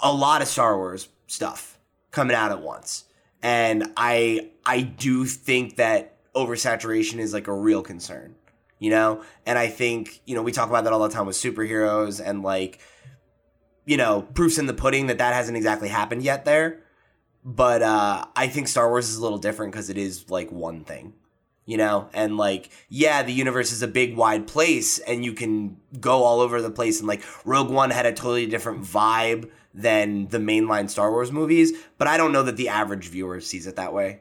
a 0.00 0.12
lot 0.12 0.42
of 0.42 0.48
Star 0.48 0.76
Wars 0.76 1.08
stuff 1.26 1.78
coming 2.10 2.36
out 2.36 2.50
at 2.52 2.60
once. 2.62 3.04
And 3.42 3.92
I 3.96 4.50
I 4.66 4.82
do 4.82 5.24
think 5.26 5.76
that 5.76 6.16
oversaturation 6.34 7.18
is 7.18 7.32
like 7.32 7.46
a 7.48 7.54
real 7.54 7.82
concern, 7.82 8.36
you 8.78 8.90
know? 8.90 9.22
And 9.46 9.58
I 9.58 9.68
think, 9.68 10.20
you 10.26 10.34
know, 10.34 10.42
we 10.42 10.52
talk 10.52 10.68
about 10.68 10.84
that 10.84 10.92
all 10.92 11.00
the 11.00 11.08
time 11.14 11.26
with 11.26 11.36
superheroes 11.36 12.20
and 12.24 12.42
like 12.42 12.80
you 13.86 13.96
know, 13.96 14.22
proofs 14.22 14.58
in 14.58 14.66
the 14.66 14.74
pudding 14.74 15.06
that 15.08 15.18
that 15.18 15.34
hasn't 15.34 15.56
exactly 15.56 15.88
happened 15.88 16.22
yet 16.22 16.44
there. 16.44 16.80
But 17.44 17.82
uh 17.82 18.24
I 18.36 18.48
think 18.48 18.68
Star 18.68 18.88
Wars 18.88 19.08
is 19.10 19.16
a 19.16 19.22
little 19.22 19.38
different 19.38 19.72
cuz 19.74 19.90
it 19.90 19.98
is 19.98 20.30
like 20.30 20.50
one 20.50 20.84
thing. 20.84 21.14
you 21.66 21.76
know? 21.78 22.08
And 22.12 22.36
like, 22.36 22.70
yeah, 22.88 23.22
the 23.22 23.32
universe 23.32 23.72
is 23.72 23.82
a 23.82 23.88
big, 23.88 24.16
wide 24.16 24.46
place 24.46 24.98
and 25.00 25.24
you 25.24 25.32
can 25.32 25.78
go 26.00 26.22
all 26.24 26.40
over 26.40 26.60
the 26.60 26.70
place. 26.70 26.98
And 26.98 27.08
like, 27.08 27.22
Rogue 27.46 27.70
One 27.70 27.90
had 27.90 28.06
a 28.06 28.12
totally 28.12 28.46
different 28.46 28.82
vibe 28.82 29.50
than 29.74 30.28
the 30.28 30.38
mainline 30.38 30.88
Star 30.88 31.10
Wars 31.10 31.32
movies, 31.32 31.72
but 31.98 32.06
I 32.06 32.16
don't 32.16 32.30
know 32.32 32.44
that 32.44 32.56
the 32.56 32.68
average 32.68 33.08
viewer 33.08 33.40
sees 33.40 33.66
it 33.66 33.74
that 33.76 33.92
way. 33.92 34.20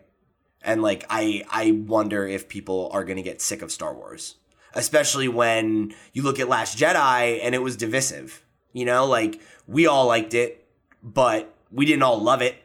And 0.64 0.82
like, 0.82 1.06
I, 1.10 1.44
I 1.50 1.72
wonder 1.72 2.26
if 2.28 2.50
people 2.50 2.90
are 2.92 3.04
going 3.04 3.18
to 3.18 3.22
get 3.24 3.40
sick 3.42 3.62
of 3.62 3.72
Star 3.72 3.94
Wars, 3.94 4.36
especially 4.74 5.28
when 5.28 5.94
you 6.14 6.24
look 6.24 6.40
at 6.40 6.48
Last 6.50 6.78
Jedi 6.78 7.40
and 7.44 7.54
it 7.54 7.62
was 7.62 7.76
divisive, 7.78 8.44
you 8.72 8.86
know, 8.86 9.06
like 9.06 9.40
we 9.68 9.86
all 9.86 10.08
liked 10.08 10.34
it, 10.34 10.66
but 11.04 11.54
we 11.72 11.86
didn't 11.86 12.04
all 12.04 12.20
love 12.20 12.42
it 12.42 12.56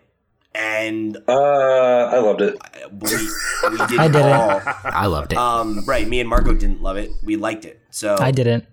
and 0.55 1.17
Uh, 1.29 1.33
I 1.33 2.19
loved 2.21 2.41
it. 2.41 2.57
we, 2.91 3.11
we 3.71 3.77
didn't 3.89 3.99
I 4.01 4.09
didn't. 4.09 4.33
all. 4.33 4.63
I 4.85 5.07
loved 5.07 5.33
it. 5.33 5.39
Um, 5.39 5.85
right, 5.85 6.09
me 6.09 6.21
and 6.21 6.29
Marco 6.29 6.55
didn't 6.55 6.81
love 6.83 6.97
it. 6.97 7.11
We 7.23 7.37
liked 7.37 7.65
it. 7.67 7.81
So 7.91 8.17
I 8.19 8.31
didn't. 8.31 8.65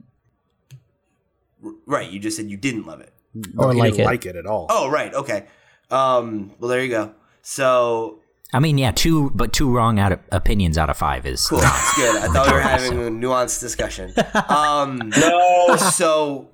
right, 1.85 2.09
you 2.09 2.19
just 2.19 2.37
said 2.37 2.49
you 2.49 2.57
didn't 2.57 2.85
love 2.85 3.01
it. 3.01 3.11
Or 3.57 3.73
he 3.73 3.79
like 3.79 3.91
didn't 3.91 4.01
it. 4.01 4.05
like 4.05 4.25
it 4.25 4.35
at 4.35 4.45
all. 4.45 4.67
Oh, 4.69 4.89
right, 4.89 5.13
okay. 5.13 5.45
Um, 5.91 6.51
well, 6.59 6.69
there 6.69 6.83
you 6.83 6.89
go. 6.89 7.13
So 7.41 8.19
I 8.53 8.59
mean, 8.59 8.77
yeah, 8.77 8.91
two 8.91 9.31
but 9.35 9.53
two 9.53 9.69
wrong 9.69 9.99
out 9.99 10.11
of 10.13 10.19
opinions 10.31 10.77
out 10.77 10.89
of 10.89 10.97
five 10.97 11.25
is 11.25 11.45
cool. 11.47 11.59
It's 11.61 11.95
good. 11.95 12.15
I 12.15 12.27
thought 12.27 12.47
we 12.47 12.53
were 12.53 12.59
having 12.61 12.93
a 12.93 13.11
nuanced 13.11 13.59
discussion. 13.59 14.13
Um, 14.49 15.11
No, 15.17 15.75
so 15.77 16.49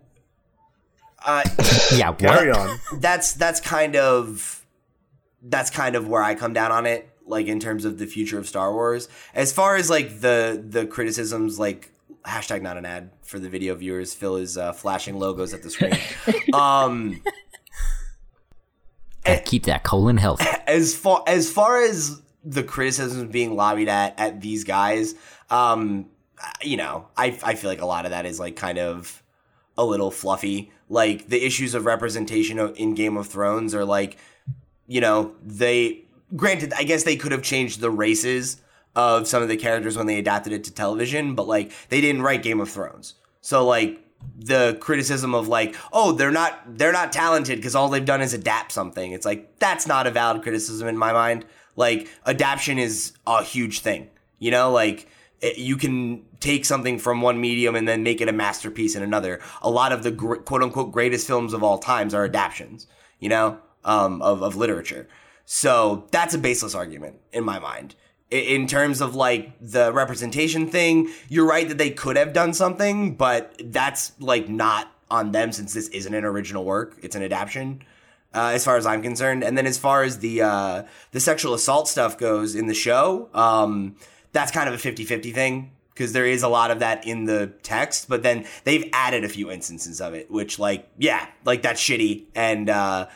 uh, 1.26 1.44
yeah. 1.94 2.10
What? 2.10 2.20
Carry 2.20 2.52
on. 2.52 2.80
that's 3.00 3.34
that's 3.34 3.60
kind 3.62 3.96
of 3.96 4.66
that's 5.44 5.70
kind 5.70 5.96
of 5.96 6.08
where 6.08 6.24
I 6.24 6.36
come 6.36 6.54
down 6.54 6.72
on 6.72 6.86
it, 6.86 7.10
like 7.26 7.48
in 7.48 7.60
terms 7.60 7.86
of 7.86 8.00
the 8.00 8.06
future 8.08 8.40
of 8.40 8.48
Star 8.48 8.74
Wars. 8.74 9.08
As 9.36 9.52
far 9.54 9.76
as 9.76 9.90
like 9.90 10.22
the 10.22 10.64
the 10.68 10.86
criticisms, 10.88 11.60
like 11.60 11.92
hashtag 12.26 12.62
not 12.62 12.78
an 12.78 12.86
ad 12.86 13.12
for 13.22 13.40
the 13.40 13.50
video 13.50 13.76
viewers. 13.76 14.14
Phil 14.14 14.38
is 14.38 14.58
uh, 14.58 14.74
flashing 14.74 15.18
logos 15.18 15.54
at 15.54 15.64
the 15.64 15.70
screen. 15.70 15.98
um, 16.54 17.22
Gotta 19.24 19.42
keep 19.44 19.66
that 19.66 19.84
colon 19.84 20.18
healthy. 20.18 20.46
as 20.68 20.96
far 20.96 21.24
as 21.28 21.52
far 21.52 21.82
as 21.82 22.22
the 22.44 22.64
criticisms 22.64 23.32
being 23.32 23.56
lobbied 23.56 23.88
at 23.88 24.20
at 24.20 24.42
these 24.42 24.64
guys, 24.64 25.16
um, 25.50 26.08
you 26.62 26.78
know, 26.78 27.08
I 27.16 27.38
I 27.44 27.56
feel 27.56 27.70
like 27.70 27.82
a 27.82 27.86
lot 27.86 28.06
of 28.06 28.12
that 28.12 28.26
is 28.26 28.40
like 28.40 28.56
kind 28.56 28.78
of 28.78 29.22
a 29.78 29.86
little 29.86 30.12
fluffy. 30.12 30.72
Like 30.90 31.28
the 31.30 31.44
issues 31.46 31.74
of 31.76 31.86
representation 31.86 32.60
in 32.76 32.96
Game 32.96 33.16
of 33.16 33.28
Thrones 33.28 33.74
are 33.74 33.86
like, 33.86 34.18
you 34.88 35.02
know, 35.02 35.36
they 35.42 36.06
granted, 36.36 36.74
I 36.74 36.84
guess 36.84 37.04
they 37.04 37.16
could 37.16 37.32
have 37.32 37.44
changed 37.44 37.80
the 37.80 37.90
races 37.90 38.62
of 38.96 39.28
some 39.28 39.42
of 39.42 39.50
the 39.50 39.58
characters 39.58 39.98
when 39.98 40.08
they 40.08 40.18
adapted 40.18 40.54
it 40.54 40.64
to 40.66 40.74
television, 40.74 41.36
but 41.36 41.48
like 41.48 41.72
they 41.90 42.02
didn't 42.02 42.22
write 42.22 42.44
Game 42.44 42.60
of 42.60 42.70
Thrones, 42.70 43.16
so 43.42 43.66
like 43.66 44.00
the 44.38 44.78
criticism 44.80 45.34
of 45.34 45.48
like 45.48 45.76
oh 45.92 46.12
they're 46.12 46.30
not 46.30 46.78
they're 46.78 46.92
not 46.92 47.12
talented 47.12 47.58
because 47.58 47.74
all 47.74 47.90
they've 47.90 48.06
done 48.06 48.22
is 48.22 48.34
adapt 48.34 48.72
something. 48.72 49.12
It's 49.12 49.26
like 49.26 49.58
that's 49.60 49.88
not 49.88 50.08
a 50.08 50.12
valid 50.12 50.44
criticism 50.44 50.88
in 50.88 50.98
my 50.98 51.12
mind. 51.12 51.46
Like 51.76 52.08
adaptation 52.26 52.78
is 52.78 53.14
a 53.26 53.44
huge 53.44 53.80
thing 53.80 54.10
you 54.42 54.52
know? 54.52 54.72
Like 54.72 55.08
it, 55.40 55.58
you 55.58 55.78
can 55.78 56.26
take 56.42 56.66
something 56.66 57.00
from 57.00 57.22
one 57.22 57.40
medium 57.40 57.78
and 57.78 57.88
then 57.88 58.04
make 58.04 58.20
it 58.20 58.28
a 58.28 58.34
masterpiece 58.34 58.96
in 58.96 59.04
another. 59.04 59.40
A 59.62 59.70
lot 59.70 59.94
of 59.94 60.04
the 60.04 60.12
gr- 60.12 60.36
quote 60.36 60.62
unquote 60.62 60.92
greatest 60.92 61.26
films 61.26 61.54
of 61.54 61.64
all 61.64 61.78
times 61.78 62.14
are 62.14 62.26
adaptations 62.26 62.88
you 63.22 63.30
know 63.30 63.58
um, 63.86 64.22
of, 64.22 64.44
of 64.44 64.58
literature. 64.58 65.08
So 65.46 66.08
that's 66.12 66.34
a 66.34 66.38
baseless 66.38 66.76
argument 66.76 67.22
in 67.32 67.46
my 67.46 67.60
mind 67.60 67.96
in 68.32 68.66
terms 68.66 69.02
of 69.02 69.14
like 69.14 69.52
the 69.60 69.92
representation 69.92 70.68
thing, 70.68 71.10
you're 71.28 71.48
right 71.48 71.68
that 71.68 71.78
they 71.78 71.92
could 71.92 72.16
have 72.16 72.34
done 72.34 72.54
something, 72.54 73.16
but 73.16 73.62
that's 73.66 74.14
like 74.20 74.48
not 74.48 74.92
on 75.12 75.34
them 75.34 75.52
since 75.52 75.74
this 75.74 75.90
isn't 75.90 76.14
an 76.14 76.24
original 76.24 76.64
work; 76.64 76.98
it's 77.04 77.16
an 77.16 77.24
adaptation. 77.24 77.84
Uh, 78.34 78.52
as 78.54 78.64
far 78.64 78.78
as 78.78 78.86
I'm 78.86 79.02
concerned, 79.02 79.44
and 79.44 79.58
then 79.58 79.68
as 79.68 79.78
far 79.78 80.04
as 80.04 80.20
the 80.20 80.42
uh, 80.42 80.84
the 81.12 81.20
sexual 81.20 81.54
assault 81.54 81.90
stuff 81.90 82.18
goes 82.18 82.56
in 82.56 82.68
the 82.68 82.74
show, 82.74 83.30
um, 83.34 83.98
that's 84.32 84.52
kind 84.52 84.70
of 84.70 84.74
a 84.74 84.78
50-50 84.78 85.34
thing 85.34 85.72
because 85.90 86.14
there 86.14 86.26
is 86.26 86.42
a 86.42 86.48
lot 86.48 86.72
of 86.72 86.80
that 86.80 87.06
in 87.06 87.26
the 87.26 87.48
text, 87.64 88.08
but 88.08 88.24
then 88.24 88.46
they've 88.64 88.90
added 88.94 89.26
a 89.26 89.30
few 89.30 89.52
instances 89.52 90.00
of 90.00 90.14
it, 90.14 90.32
which 90.32 90.58
like 90.58 90.88
yeah, 90.98 91.28
like 91.44 91.62
that's 91.62 91.82
shitty 91.82 92.28
and. 92.34 92.70
Uh, 92.70 93.08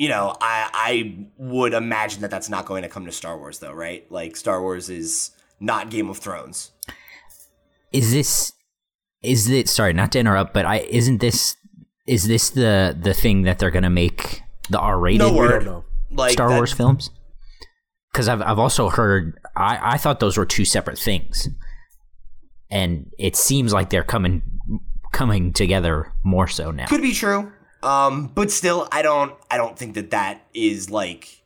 you 0.00 0.08
know, 0.08 0.34
I 0.40 0.70
I 0.72 1.26
would 1.36 1.74
imagine 1.74 2.22
that 2.22 2.30
that's 2.30 2.48
not 2.48 2.64
going 2.64 2.84
to 2.84 2.88
come 2.88 3.04
to 3.04 3.12
Star 3.12 3.36
Wars 3.36 3.58
though, 3.58 3.74
right? 3.74 4.10
Like 4.10 4.34
Star 4.34 4.62
Wars 4.62 4.88
is 4.88 5.32
not 5.60 5.90
Game 5.90 6.08
of 6.08 6.16
Thrones. 6.16 6.72
Is 7.92 8.10
this? 8.10 8.54
Is 9.22 9.50
it? 9.50 9.68
Sorry, 9.68 9.92
not 9.92 10.10
to 10.12 10.18
interrupt, 10.18 10.54
but 10.54 10.64
I 10.64 10.78
isn't 10.88 11.20
this? 11.20 11.54
Is 12.06 12.26
this 12.26 12.48
the 12.48 12.96
the 12.98 13.12
thing 13.12 13.42
that 13.42 13.58
they're 13.58 13.70
gonna 13.70 13.90
make 13.90 14.40
the 14.70 14.78
R 14.78 14.98
rated 14.98 15.18
No 15.20 15.32
We 15.32 15.38
word. 15.38 15.82
Like 16.10 16.32
Star 16.32 16.48
that- 16.48 16.56
Wars 16.56 16.72
films? 16.72 17.10
Because 18.10 18.26
I've 18.26 18.40
I've 18.40 18.58
also 18.58 18.88
heard 18.88 19.38
I 19.54 19.78
I 19.82 19.96
thought 19.98 20.18
those 20.18 20.38
were 20.38 20.46
two 20.46 20.64
separate 20.64 20.98
things, 20.98 21.46
and 22.70 23.10
it 23.18 23.36
seems 23.36 23.74
like 23.74 23.90
they're 23.90 24.02
coming 24.02 24.40
coming 25.12 25.52
together 25.52 26.10
more 26.24 26.48
so 26.48 26.70
now. 26.70 26.86
could 26.86 27.02
be 27.02 27.12
true. 27.12 27.52
Um, 27.82 28.26
but 28.34 28.50
still, 28.50 28.88
I 28.92 29.02
don't 29.02 29.34
I 29.50 29.56
don't 29.56 29.78
think 29.78 29.94
that 29.94 30.10
that 30.10 30.46
is 30.54 30.90
like. 30.90 31.42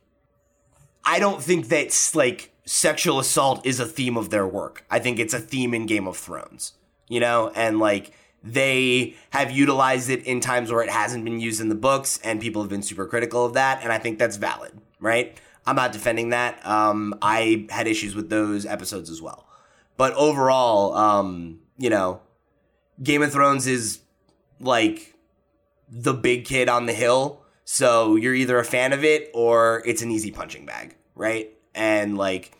I 1.03 1.19
don't 1.19 1.41
think 1.41 1.67
that's 1.67 2.15
like 2.15 2.51
sexual 2.65 3.19
assault 3.19 3.65
is 3.65 3.79
a 3.79 3.85
theme 3.85 4.17
of 4.17 4.31
their 4.31 4.47
work. 4.47 4.85
I 4.89 4.99
think 4.99 5.19
it's 5.19 5.33
a 5.33 5.39
theme 5.39 5.73
in 5.73 5.85
Game 5.85 6.07
of 6.07 6.17
Thrones, 6.17 6.73
you 7.07 7.19
know, 7.19 7.51
and 7.55 7.79
like 7.79 8.11
they 8.43 9.15
have 9.31 9.51
utilized 9.51 10.09
it 10.09 10.23
in 10.23 10.39
times 10.39 10.71
where 10.71 10.83
it 10.83 10.89
hasn't 10.89 11.23
been 11.23 11.39
used 11.39 11.61
in 11.61 11.69
the 11.69 11.75
books, 11.75 12.19
and 12.23 12.41
people 12.41 12.61
have 12.61 12.69
been 12.69 12.83
super 12.83 13.05
critical 13.05 13.45
of 13.45 13.53
that, 13.53 13.83
and 13.83 13.91
I 13.91 13.97
think 13.97 14.19
that's 14.19 14.37
valid, 14.37 14.73
right? 14.99 15.39
I'm 15.65 15.75
not 15.75 15.93
defending 15.93 16.29
that. 16.29 16.63
Um, 16.65 17.15
I 17.21 17.65
had 17.69 17.87
issues 17.87 18.15
with 18.15 18.29
those 18.29 18.65
episodes 18.65 19.09
as 19.09 19.21
well, 19.21 19.47
but 19.97 20.13
overall, 20.13 20.93
um, 20.95 21.59
you 21.77 21.89
know, 21.89 22.21
Game 23.01 23.21
of 23.21 23.31
Thrones 23.31 23.65
is 23.67 23.99
like 24.59 25.14
the 25.89 26.13
big 26.13 26.45
kid 26.45 26.69
on 26.69 26.85
the 26.85 26.93
hill. 26.93 27.41
So 27.63 28.15
you're 28.15 28.35
either 28.35 28.59
a 28.59 28.63
fan 28.63 28.93
of 28.93 29.03
it 29.03 29.31
or 29.33 29.81
it's 29.85 30.01
an 30.01 30.11
easy 30.11 30.31
punching 30.31 30.65
bag, 30.65 30.95
right? 31.15 31.49
And 31.73 32.17
like 32.17 32.51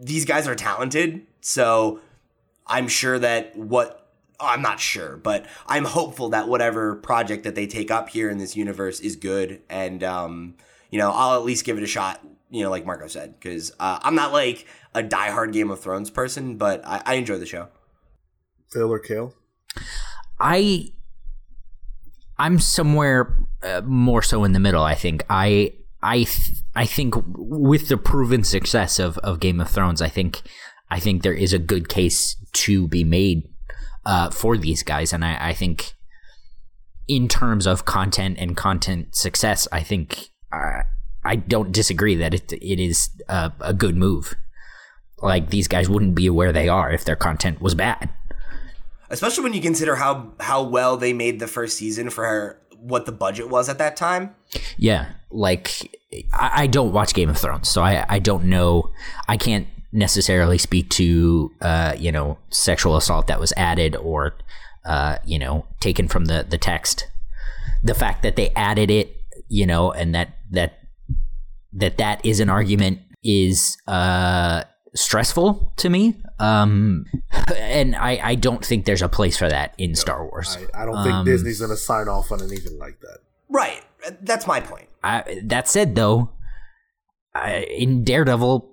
these 0.00 0.24
guys 0.24 0.48
are 0.48 0.54
talented, 0.54 1.26
so 1.40 2.00
I'm 2.66 2.88
sure 2.88 3.18
that 3.18 3.56
what 3.56 4.00
I'm 4.40 4.62
not 4.62 4.80
sure, 4.80 5.16
but 5.16 5.46
I'm 5.66 5.84
hopeful 5.84 6.30
that 6.30 6.48
whatever 6.48 6.96
project 6.96 7.44
that 7.44 7.54
they 7.54 7.66
take 7.66 7.90
up 7.90 8.08
here 8.08 8.30
in 8.30 8.38
this 8.38 8.56
universe 8.56 9.00
is 9.00 9.16
good, 9.16 9.60
and 9.68 10.02
um, 10.02 10.54
you 10.90 10.98
know 10.98 11.10
I'll 11.12 11.36
at 11.36 11.44
least 11.44 11.64
give 11.64 11.76
it 11.76 11.84
a 11.84 11.88
shot. 11.88 12.24
You 12.50 12.64
know, 12.64 12.70
like 12.70 12.84
Marco 12.84 13.06
said, 13.06 13.34
because 13.38 13.72
uh, 13.78 14.00
I'm 14.02 14.14
not 14.14 14.32
like 14.32 14.66
a 14.94 15.02
diehard 15.02 15.52
Game 15.52 15.70
of 15.70 15.80
Thrones 15.80 16.10
person, 16.10 16.56
but 16.56 16.84
I, 16.84 17.02
I 17.06 17.14
enjoy 17.14 17.38
the 17.38 17.46
show. 17.46 17.68
Phil 18.72 18.90
or 18.90 18.98
Cale? 18.98 19.34
I 20.38 20.92
I'm 22.40 22.58
somewhere 22.58 23.36
uh, 23.62 23.82
more 23.84 24.22
so 24.22 24.44
in 24.44 24.52
the 24.52 24.60
middle. 24.60 24.82
I 24.82 24.94
think 24.94 25.24
I 25.28 25.74
I 26.02 26.24
th- 26.24 26.62
I 26.74 26.86
think 26.86 27.14
with 27.36 27.88
the 27.88 27.98
proven 27.98 28.44
success 28.44 28.98
of, 28.98 29.18
of 29.18 29.40
Game 29.40 29.60
of 29.60 29.68
Thrones, 29.68 30.00
I 30.00 30.08
think 30.08 30.40
I 30.90 30.98
think 31.00 31.22
there 31.22 31.34
is 31.34 31.52
a 31.52 31.58
good 31.58 31.90
case 31.90 32.36
to 32.52 32.88
be 32.88 33.04
made 33.04 33.46
uh, 34.06 34.30
for 34.30 34.56
these 34.56 34.82
guys, 34.82 35.12
and 35.12 35.22
I, 35.22 35.50
I 35.50 35.52
think 35.52 35.92
in 37.06 37.28
terms 37.28 37.66
of 37.66 37.84
content 37.84 38.38
and 38.38 38.56
content 38.56 39.14
success, 39.14 39.68
I 39.70 39.82
think 39.82 40.30
uh, 40.50 40.84
I 41.22 41.36
don't 41.36 41.72
disagree 41.72 42.14
that 42.14 42.32
it 42.32 42.52
it 42.54 42.80
is 42.80 43.10
a, 43.28 43.52
a 43.60 43.74
good 43.74 43.96
move. 43.96 44.34
Like 45.18 45.50
these 45.50 45.68
guys 45.68 45.90
wouldn't 45.90 46.14
be 46.14 46.30
where 46.30 46.52
they 46.52 46.70
are 46.70 46.90
if 46.90 47.04
their 47.04 47.16
content 47.16 47.60
was 47.60 47.74
bad. 47.74 48.08
Especially 49.10 49.44
when 49.44 49.52
you 49.52 49.60
consider 49.60 49.96
how 49.96 50.32
how 50.40 50.62
well 50.62 50.96
they 50.96 51.12
made 51.12 51.40
the 51.40 51.46
first 51.46 51.76
season 51.76 52.10
for 52.10 52.24
her, 52.24 52.62
what 52.78 53.06
the 53.06 53.12
budget 53.12 53.50
was 53.50 53.68
at 53.68 53.78
that 53.78 53.96
time. 53.96 54.34
Yeah, 54.78 55.12
like 55.30 55.96
I, 56.32 56.62
I 56.62 56.66
don't 56.66 56.92
watch 56.92 57.12
Game 57.12 57.28
of 57.28 57.38
Thrones, 57.38 57.68
so 57.68 57.82
I 57.82 58.06
I 58.08 58.18
don't 58.18 58.44
know. 58.44 58.90
I 59.28 59.36
can't 59.36 59.66
necessarily 59.92 60.56
speak 60.56 60.88
to 60.88 61.50
uh 61.60 61.94
you 61.98 62.12
know 62.12 62.38
sexual 62.50 62.96
assault 62.96 63.26
that 63.26 63.40
was 63.40 63.52
added 63.56 63.96
or 63.96 64.34
uh 64.84 65.16
you 65.24 65.36
know 65.36 65.66
taken 65.80 66.08
from 66.08 66.26
the 66.26 66.46
the 66.48 66.58
text. 66.58 67.08
The 67.82 67.94
fact 67.94 68.22
that 68.22 68.36
they 68.36 68.50
added 68.50 68.90
it, 68.90 69.16
you 69.48 69.66
know, 69.66 69.90
and 69.92 70.14
that 70.14 70.36
that 70.50 70.78
that 71.72 71.98
that 71.98 72.24
is 72.24 72.40
an 72.40 72.48
argument 72.48 73.00
is 73.22 73.76
uh 73.86 74.64
stressful 74.94 75.72
to 75.76 75.88
me. 75.88 76.16
Um 76.40 77.04
and 77.56 77.94
I 77.94 78.20
I 78.22 78.34
don't 78.34 78.64
think 78.64 78.84
there's 78.86 79.02
a 79.02 79.08
place 79.08 79.36
for 79.36 79.48
that 79.48 79.74
in 79.78 79.94
Star 79.94 80.26
Wars. 80.26 80.56
I, 80.74 80.82
I 80.82 80.86
don't 80.86 81.02
think 81.04 81.14
Um, 81.14 81.24
Disney's 81.26 81.58
going 81.60 81.70
to 81.70 81.76
sign 81.76 82.08
off 82.08 82.32
on 82.32 82.42
anything 82.42 82.78
like 82.78 83.00
that. 83.00 83.18
Right. 83.48 83.82
That's 84.22 84.46
my 84.46 84.60
point. 84.60 84.88
I, 85.04 85.40
that 85.44 85.68
said, 85.68 85.94
though, 85.94 86.30
I, 87.34 87.60
in 87.76 88.04
Daredevil, 88.04 88.68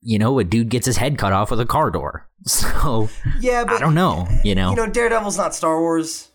you 0.00 0.18
know, 0.18 0.38
a 0.38 0.44
dude 0.44 0.68
gets 0.68 0.86
his 0.86 0.96
head 0.96 1.18
cut 1.18 1.32
off 1.32 1.50
with 1.50 1.60
a 1.60 1.66
car 1.66 1.90
door. 1.90 2.28
So 2.46 3.08
Yeah, 3.40 3.64
but 3.64 3.74
I 3.74 3.78
don't 3.78 3.94
know. 3.94 4.26
You 4.42 4.54
know, 4.56 4.70
You 4.70 4.76
know, 4.76 4.86
Daredevil's 4.88 5.36
not 5.36 5.54
Star 5.54 5.78
Wars. 5.80 6.28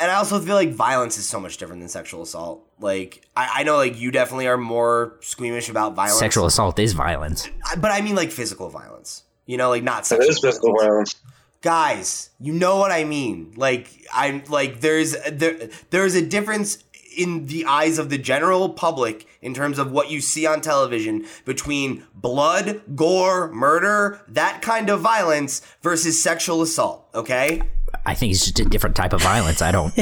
And 0.00 0.10
I 0.10 0.14
also 0.16 0.40
feel 0.40 0.56
like 0.56 0.72
violence 0.72 1.16
is 1.18 1.26
so 1.26 1.38
much 1.38 1.56
different 1.58 1.80
than 1.82 1.88
sexual 1.88 2.22
assault. 2.22 2.66
Like, 2.80 3.24
I, 3.36 3.60
I 3.60 3.62
know, 3.62 3.76
like, 3.76 3.96
you 4.00 4.10
definitely 4.10 4.48
are 4.48 4.56
more 4.56 5.16
squeamish 5.20 5.68
about 5.68 5.94
violence. 5.94 6.18
sexual 6.18 6.46
assault 6.46 6.78
is 6.80 6.92
violence. 6.94 7.48
But 7.78 7.92
I 7.92 8.00
mean, 8.00 8.16
like, 8.16 8.32
physical 8.32 8.68
violence. 8.70 9.22
You 9.46 9.56
know, 9.58 9.68
like, 9.70 9.82
not 9.82 10.02
It 10.02 10.06
sexual 10.06 10.28
is 10.30 10.38
physical 10.40 10.74
violence. 10.78 11.16
guys 11.60 12.28
you 12.38 12.52
know 12.52 12.76
what 12.76 12.90
i 12.90 13.04
mean 13.04 13.50
like 13.56 13.88
i'm 14.12 14.42
like 14.50 14.80
there's 14.80 15.16
there 15.32 15.70
there's 15.90 16.14
a 16.14 16.20
difference 16.24 16.76
in 17.16 17.46
the 17.46 17.64
eyes 17.64 17.98
of 17.98 18.10
the 18.10 18.18
general 18.18 18.68
public 18.68 19.26
in 19.40 19.54
terms 19.54 19.78
of 19.78 19.90
what 19.90 20.10
you 20.10 20.20
see 20.20 20.44
on 20.46 20.60
television 20.60 21.24
between 21.46 22.04
blood 22.14 22.82
gore 22.94 23.50
murder 23.52 24.20
that 24.28 24.60
kind 24.60 24.90
of 24.90 25.00
violence 25.00 25.62
versus 25.82 26.20
sexual 26.22 26.60
assault 26.60 27.08
okay 27.14 27.62
I 28.04 28.14
think 28.14 28.32
it's 28.32 28.44
just 28.44 28.58
a 28.58 28.64
different 28.64 28.96
type 28.96 29.12
of 29.12 29.22
violence. 29.22 29.62
I 29.62 29.70
don't. 29.70 29.94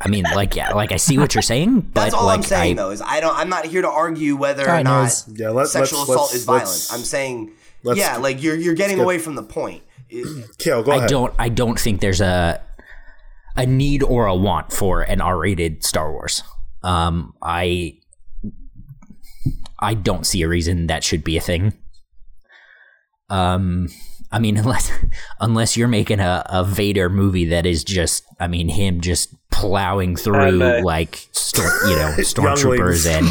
I 0.00 0.06
mean, 0.08 0.22
like, 0.36 0.54
yeah, 0.54 0.72
like 0.72 0.92
I 0.92 0.96
see 0.96 1.18
what 1.18 1.34
you're 1.34 1.42
saying, 1.42 1.80
but 1.80 1.94
that's 2.02 2.14
all 2.14 2.26
like 2.26 2.38
i'm 2.38 2.42
saying 2.44 2.78
I, 2.78 2.82
though 2.82 2.90
is 2.90 3.02
i 3.02 3.18
don't 3.20 3.36
i'm 3.36 3.48
not 3.48 3.66
here 3.66 3.82
to 3.82 3.90
argue 3.90 4.36
whether 4.36 4.62
or 4.70 4.82
not. 4.84 5.10
Yeah, 5.34 5.50
let- 5.50 5.66
sexual 5.66 5.98
let's- 5.98 6.10
assault 6.10 6.20
let's- 6.30 6.34
is 6.34 6.44
violent 6.44 6.64
let's- 6.66 6.92
i'm 6.92 7.00
saying 7.00 7.50
let's- 7.84 7.98
yeah 8.00 8.16
like 8.16 8.42
you're 8.42 8.56
you're 8.56 8.74
getting 8.74 8.98
away 9.00 9.18
from 9.18 9.34
the 9.36 9.42
point 9.42 9.82
It- 10.08 10.50
Cale, 10.58 10.82
go 10.82 10.92
I 10.92 10.96
ahead. 10.96 11.08
don't. 11.10 11.34
I 11.38 11.48
don't 11.48 11.78
think 11.78 12.00
there's 12.00 12.20
a 12.20 12.60
a 13.56 13.66
need 13.66 14.02
or 14.02 14.26
a 14.26 14.34
want 14.34 14.72
for 14.72 15.02
an 15.02 15.20
R-rated 15.20 15.84
Star 15.84 16.10
Wars. 16.12 16.42
Um, 16.82 17.34
I 17.40 17.98
I 19.78 19.94
don't 19.94 20.26
see 20.26 20.42
a 20.42 20.48
reason 20.48 20.86
that 20.88 21.04
should 21.04 21.22
be 21.24 21.36
a 21.36 21.40
thing. 21.40 21.72
Um, 23.30 23.88
I 24.30 24.38
mean, 24.38 24.56
unless 24.62 24.90
unless 25.40 25.76
you're 25.76 25.88
making 25.88 26.20
a, 26.20 26.42
a 26.46 26.64
Vader 26.64 27.08
movie 27.08 27.46
that 27.46 27.66
is 27.66 27.84
just, 27.84 28.24
I 28.40 28.48
mean, 28.48 28.68
him 28.68 29.00
just 29.00 29.34
plowing 29.50 30.16
through 30.16 30.58
Padme. 30.60 30.84
like 30.84 31.28
stor- 31.32 31.88
you 31.88 31.96
know 31.96 32.14
stormtroopers 32.18 33.06
and, 33.06 33.26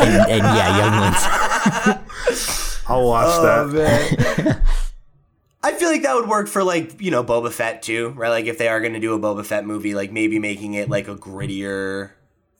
and 0.00 0.30
and 0.30 0.42
yeah, 0.42 1.00
ones. 1.00 2.80
I'll 2.88 3.06
watch 3.06 3.26
Oh, 3.28 3.68
that. 3.68 4.38
man. 4.38 4.62
I 5.62 5.72
feel 5.72 5.90
like 5.90 6.02
that 6.02 6.14
would 6.14 6.28
work 6.28 6.48
for 6.48 6.64
like 6.64 7.00
you 7.02 7.10
know 7.10 7.22
Boba 7.22 7.52
Fett 7.52 7.82
too, 7.82 8.08
right? 8.16 8.30
Like 8.30 8.46
if 8.46 8.56
they 8.58 8.68
are 8.68 8.80
going 8.80 8.94
to 8.94 9.00
do 9.00 9.12
a 9.14 9.18
Boba 9.18 9.44
Fett 9.44 9.66
movie, 9.66 9.94
like 9.94 10.10
maybe 10.10 10.38
making 10.38 10.74
it 10.74 10.88
like 10.88 11.06
a 11.08 11.14
grittier 11.14 12.12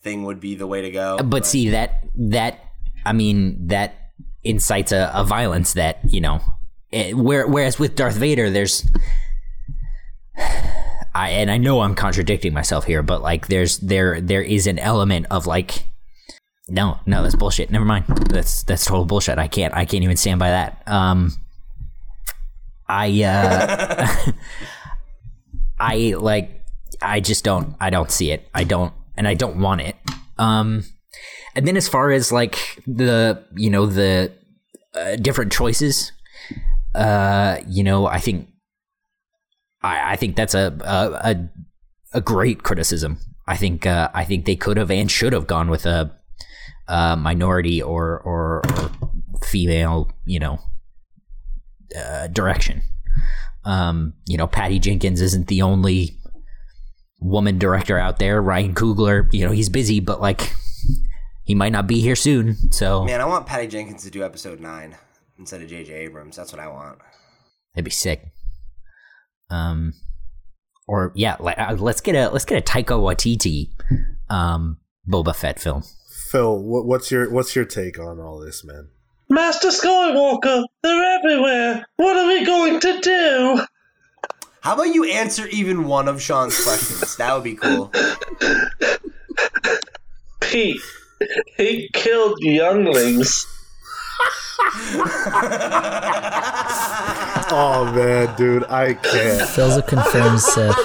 thing 0.03 0.25
would 0.25 0.41
be 0.41 0.55
the 0.55 0.67
way 0.67 0.83
to 0.83 0.91
go. 0.91 1.19
but 1.25 1.47
see 1.47 1.71
that 1.71 2.05
that 2.17 2.61
I 3.05 3.13
mean 3.13 3.69
that 3.69 3.95
incites 4.45 4.93
a, 4.93 5.11
a 5.15 5.25
violence 5.25 5.73
that 5.75 6.01
you 6.09 6.21
know, 6.21 6.41
eh, 6.93 7.13
where, 7.13 7.47
whereas 7.47 7.79
with 7.79 7.95
Darth 7.95 8.17
Vader, 8.17 8.51
there's. 8.51 8.87
I 11.21 11.29
and 11.31 11.51
I 11.51 11.59
know 11.59 11.83
I'm 11.83 11.95
contradicting 11.95 12.55
myself 12.55 12.87
here, 12.87 13.03
but 13.03 13.21
like 13.21 13.49
there's 13.49 13.77
there 13.79 14.23
there 14.23 14.43
is 14.43 14.67
an 14.67 14.79
element 14.79 15.27
of 15.31 15.47
like, 15.47 15.85
no, 16.67 16.99
no, 17.05 17.23
that's 17.23 17.35
bullshit. 17.35 17.71
Never 17.71 17.85
mind. 17.85 18.07
That's 18.07 18.63
that's 18.63 18.87
total 18.87 19.05
bullshit. 19.05 19.39
I 19.39 19.47
can't 19.47 19.75
I 19.75 19.85
can't 19.85 20.03
even 20.03 20.17
stand 20.17 20.39
by 20.39 20.49
that. 20.49 20.83
Um, 20.87 21.33
I 22.89 23.23
uh, 23.23 24.33
I 25.79 26.15
like 26.17 26.65
I 27.03 27.21
just 27.21 27.45
don't 27.45 27.77
I 27.79 27.91
don't 27.91 28.11
see 28.11 28.31
it. 28.31 28.49
I 28.55 28.65
don't 28.65 28.95
and 29.15 29.29
I 29.29 29.35
don't 29.35 29.61
want 29.61 29.83
it. 29.83 29.97
Um 30.39 30.85
and 31.55 31.69
then 31.69 31.77
as 31.77 31.87
far 31.87 32.13
as 32.13 32.33
like 32.33 32.83
the 32.87 33.45
you 33.57 33.69
know 33.69 33.85
the 33.85 34.33
uh, 34.95 35.17
different 35.17 35.53
choices 35.53 36.13
uh 36.95 37.59
you 37.69 37.85
know 37.85 38.07
I 38.07 38.19
think 38.19 38.50
I 39.83 40.13
I 40.13 40.17
think 40.17 40.37
that's 40.37 40.55
a 40.55 40.77
a 40.81 41.31
a, 41.31 41.49
a 42.15 42.21
great 42.21 42.63
criticism. 42.63 43.19
I 43.47 43.57
think 43.57 43.87
uh 43.87 44.11
I 44.15 44.25
think 44.25 44.45
they 44.45 44.57
could 44.57 44.77
have 44.77 44.91
and 44.91 45.11
should 45.11 45.33
have 45.33 45.47
gone 45.47 45.71
with 45.71 45.87
a, 45.87 46.11
uh 46.89 47.17
minority 47.17 47.83
or 47.83 48.19
or, 48.21 48.63
or 48.69 48.91
female, 49.45 50.11
you 50.25 50.39
know, 50.39 50.59
uh, 51.97 52.27
direction. 52.29 52.83
Um, 53.65 54.15
you 54.27 54.37
know, 54.37 54.47
Patty 54.47 54.79
Jenkins 54.79 55.21
isn't 55.21 55.49
the 55.49 55.63
only 55.63 56.17
woman 57.21 57.59
director 57.59 57.99
out 57.99 58.19
there. 58.19 58.41
Ryan 58.41 58.75
Coogler, 58.75 59.29
you 59.33 59.45
know, 59.45 59.53
he's 59.53 59.69
busy, 59.69 60.01
but 60.01 60.21
like 60.21 60.55
he 61.45 61.55
might 61.55 61.73
not 61.73 61.87
be 61.87 62.01
here 62.01 62.17
soon. 62.17 62.57
So 62.73 63.05
man, 63.05 63.21
I 63.21 63.25
want 63.27 63.47
Patty 63.47 63.67
Jenkins 63.67 64.03
to 64.05 64.11
do 64.11 64.25
episode 64.25 64.61
nine 64.61 64.97
instead 65.39 65.63
of 65.63 65.69
J.J. 65.69 65.93
Abrams. 65.93 66.37
That's 66.37 66.53
what 66.53 66.61
I 66.61 66.69
want. 66.69 66.99
that'd 67.75 67.85
be 67.85 67.91
sick. 67.91 68.33
Um, 69.51 69.95
or 70.87 71.13
yeah, 71.15 71.37
like, 71.41 71.59
uh, 71.59 71.77
let's 71.79 72.01
get 72.01 72.15
a 72.15 72.31
let's 72.31 72.45
get 72.45 72.59
a 72.59 72.63
Taika 72.63 72.99
Waititi 72.99 73.71
um 74.29 74.79
Boba 75.09 75.35
Fett 75.35 75.61
film. 75.61 75.85
Phil, 76.31 76.63
what, 76.63 76.87
what's 76.87 77.11
your 77.11 77.31
what's 77.31 77.55
your 77.57 77.65
take 77.65 77.99
on 77.99 78.21
all 78.21 78.41
this, 78.41 78.65
man? 78.65 78.89
Master 79.29 79.69
Skywalker, 79.69 80.65
they're 80.83 81.19
everywhere. 81.19 81.87
What 81.97 82.17
are 82.17 82.27
we 82.27 82.45
going 82.45 82.81
to 82.81 83.01
do? 83.01 83.65
How 84.61 84.75
about 84.75 84.95
you 84.95 85.05
answer 85.05 85.47
even 85.47 85.85
one 85.85 86.09
of 86.09 86.21
Sean's 86.21 86.63
questions? 86.63 87.17
that 87.17 87.33
would 87.33 87.45
be 87.45 87.55
cool. 87.55 87.93
Pete, 90.41 90.81
he 91.57 91.89
killed 91.93 92.39
younglings. 92.41 93.47
Oh 97.53 97.91
man, 97.95 98.37
dude, 98.37 98.63
I 98.65 98.95
can't. 98.95 99.49
Phil's 99.49 99.77
a 99.77 99.83
confirmed 99.83 100.41
Sith. 100.41 100.77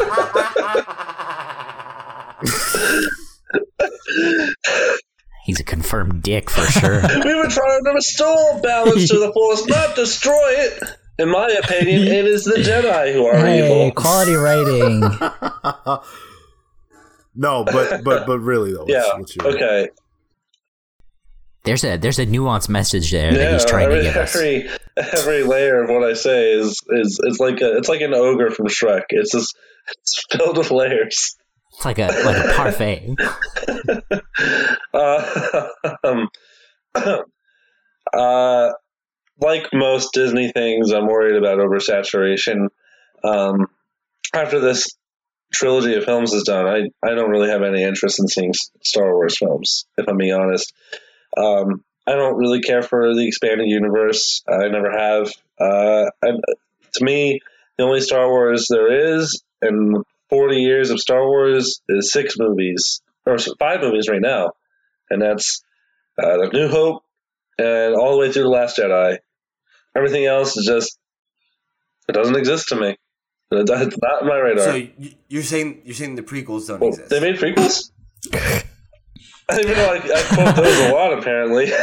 He's 5.45 5.60
a 5.60 5.64
confirmed 5.64 6.23
dick 6.23 6.49
for 6.49 6.65
sure. 6.72 7.02
We 7.23 7.35
were 7.35 7.47
trying 7.47 7.84
to 7.85 7.91
restore 7.93 8.60
balance 8.61 9.10
to 9.10 9.19
the 9.19 9.31
Force, 9.31 9.68
not 9.68 9.95
destroy 9.95 10.34
it. 10.57 10.84
In 11.19 11.30
my 11.30 11.47
opinion, 11.64 12.02
it 12.07 12.26
is 12.26 12.43
the 12.45 12.56
Jedi 12.56 13.14
who 13.14 13.26
are 13.27 13.38
Hey, 13.38 13.64
evil. 13.65 13.91
quality 13.91 14.34
writing. 14.34 15.02
No, 17.38 17.65
but 17.65 18.02
but 18.06 18.26
but 18.26 18.39
really 18.39 18.72
though, 18.72 18.85
what's, 18.85 18.91
Yeah. 18.93 19.18
what's 19.18 19.35
your 19.35 19.47
Okay. 19.47 19.89
There's 21.66 21.84
a 21.84 21.98
there's 21.98 22.20
a 22.20 22.26
nuanced 22.26 22.70
message 22.70 23.12
there 23.12 23.34
that 23.34 23.54
he's 23.54 23.66
trying 23.66 23.86
every, 23.86 23.98
to 23.98 24.04
give 24.04 24.16
us. 24.16 24.36
every 24.36 24.70
every 24.98 25.44
layer 25.44 25.84
of 25.84 25.90
what 25.90 26.04
I 26.04 26.14
say 26.14 26.54
is 26.54 26.82
is 26.90 27.20
it's 27.24 27.40
like 27.40 27.62
a 27.62 27.78
it's 27.78 27.90
like 27.90 28.02
an 28.02 28.14
ogre 28.14 28.52
from 28.52 28.68
Shrek. 28.68 29.06
It's 29.10 29.32
just 29.32 29.56
it's 29.90 30.26
filled 30.32 30.58
with 30.58 30.72
layers. 30.72 31.36
It's 31.74 31.86
like 31.86 32.00
a 32.00 32.08
like 32.26 32.46
a 32.46 32.54
parfait. 32.56 33.16
Uh, 34.94 35.68
um, 36.04 36.30
uh, 38.14 38.72
like 39.40 39.68
most 39.74 40.14
Disney 40.14 40.52
things, 40.52 40.92
I'm 40.92 41.08
worried 41.08 41.36
about 41.36 41.60
oversaturation. 41.60 42.68
Um, 43.24 43.68
after 44.34 44.60
this 44.60 44.88
trilogy 45.54 45.96
of 45.96 46.06
films 46.06 46.34
is 46.34 46.44
done, 46.44 46.68
I, 46.68 47.08
I 47.08 47.16
don't 47.16 47.30
really 47.30 47.50
have 47.50 47.64
any 47.64 47.84
interest 47.84 48.20
in 48.20 48.28
seeing 48.28 48.54
Star 48.84 49.14
Wars 49.14 49.38
films, 49.38 49.86
if 49.98 50.08
I'm 50.08 50.18
being 50.18 50.34
honest. 50.34 50.74
Um, 51.38 51.84
I 52.07 52.12
don't 52.14 52.38
really 52.38 52.62
care 52.62 52.82
for 52.82 53.14
the 53.16 53.28
expanded 53.28 53.68
universe. 53.68 54.44
I 54.48 54.68
never 54.68 54.91
have. 54.91 55.32
Uh, 55.60 56.10
and 56.22 56.44
to 56.94 57.03
me, 57.03 57.40
the 57.78 57.84
only 57.84 58.02
Star 58.02 58.28
Wars 58.30 58.68
there 58.70 59.16
is, 59.18 59.44
and 59.62 60.03
40 60.30 60.57
years 60.57 60.91
of 60.91 60.99
Star 60.99 61.26
Wars 61.26 61.82
is 61.90 62.12
six 62.12 62.36
movies, 62.38 63.02
or 63.26 63.38
five 63.60 63.82
movies 63.82 64.07
right 64.10 64.22
now. 64.22 64.52
And 65.10 65.22
that's 65.22 65.64
uh, 66.22 66.38
The 66.38 66.49
New 66.53 66.68
Hope 66.68 67.03
and 67.57 67.95
all 67.95 68.12
the 68.12 68.18
way 68.20 68.32
through 68.32 68.44
The 68.44 68.49
Last 68.49 68.78
Jedi. 68.78 69.18
Everything 69.95 70.26
else 70.26 70.57
is 70.57 70.66
just, 70.66 70.98
it 72.07 72.12
doesn't 72.14 72.36
exist 72.36 72.70
to 72.70 72.76
me. 72.76 72.98
It's 73.52 73.70
not 74.02 74.22
in 74.22 74.28
my 74.28 74.38
radar. 74.38 74.64
So 74.66 74.88
you're 75.30 75.44
saying 75.44 75.82
you're 75.86 75.94
saying 75.94 76.16
the 76.16 76.24
prequels 76.24 76.68
don't 76.68 76.80
Well, 76.82 76.90
exist? 76.90 77.10
they 77.10 77.20
made 77.20 77.36
prequels? 77.36 77.91
I 79.49 79.57
didn't 79.57 79.72
even 79.72 79.84
know 79.84 79.93
I, 79.93 79.97
I 79.97 80.22
quote 80.34 80.55
those 80.55 80.80
a 80.80 80.93
lot, 80.93 81.13
apparently. 81.17 81.72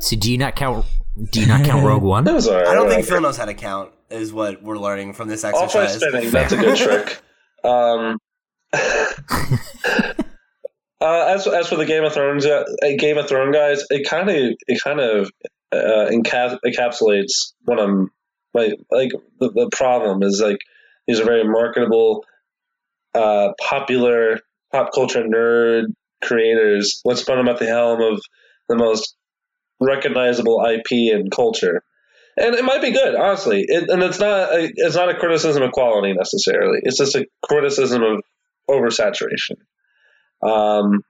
So 0.00 0.16
do 0.16 0.32
you 0.32 0.38
not 0.38 0.56
count? 0.56 0.86
Do 1.30 1.40
you 1.40 1.46
not 1.46 1.64
count 1.64 1.84
Rogue 1.84 2.02
One? 2.02 2.24
that 2.28 2.34
was 2.34 2.48
alright. 2.48 2.66
I 2.66 2.74
don't 2.74 2.88
think. 2.88 3.06
Phil 3.06 3.20
knows 3.20 3.36
how 3.36 3.44
to 3.44 3.54
count. 3.54 3.92
Is 4.08 4.32
what 4.32 4.62
we're 4.62 4.78
learning 4.78 5.12
from 5.12 5.28
this 5.28 5.44
Off 5.44 5.52
by 5.52 5.64
exercise. 5.84 6.00
spinning. 6.00 6.30
That's 6.30 6.52
a 6.52 6.56
good 6.56 6.76
trick. 6.76 7.20
Um, 7.62 8.18
uh, 8.72 9.06
as 11.00 11.46
as 11.46 11.68
for 11.68 11.76
the 11.76 11.84
Game 11.86 12.04
of 12.04 12.12
Thrones, 12.12 12.46
uh, 12.46 12.64
Game 12.98 13.18
of 13.18 13.28
Thrones 13.28 13.54
guys, 13.54 13.84
it 13.90 14.08
kind 14.08 14.28
of 14.30 14.54
it 14.66 14.82
kind 14.82 15.00
of 15.00 15.30
uh, 15.70 16.08
encaps- 16.10 16.58
encapsulates 16.66 17.52
what 17.64 17.78
I'm 17.78 18.10
like. 18.54 18.74
Like 18.90 19.12
the, 19.38 19.50
the 19.50 19.68
problem 19.70 20.22
is 20.22 20.40
like 20.40 20.58
these 21.06 21.20
are 21.20 21.24
very 21.24 21.44
marketable, 21.44 22.24
uh, 23.14 23.52
popular 23.60 24.40
pop 24.72 24.90
culture 24.94 25.22
nerd 25.22 25.86
creators. 26.22 27.00
Let's 27.04 27.24
put 27.24 27.36
them 27.36 27.48
at 27.48 27.58
the 27.58 27.66
helm 27.66 28.00
of 28.00 28.20
the 28.68 28.76
most 28.76 29.16
recognizable 29.80 30.64
IP 30.64 31.14
and 31.14 31.30
culture. 31.30 31.82
And 32.36 32.54
it 32.54 32.64
might 32.64 32.82
be 32.82 32.92
good, 32.92 33.14
honestly. 33.14 33.64
It, 33.66 33.88
and 33.88 34.02
it's 34.02 34.18
not 34.18 34.52
a, 34.52 34.70
it's 34.74 34.96
not 34.96 35.08
a 35.08 35.14
criticism 35.14 35.62
of 35.62 35.72
quality 35.72 36.12
necessarily. 36.12 36.78
It's 36.82 36.98
just 36.98 37.16
a 37.16 37.26
criticism 37.42 38.02
of 38.02 38.22
oversaturation. 38.68 39.56
Um, 40.42 41.02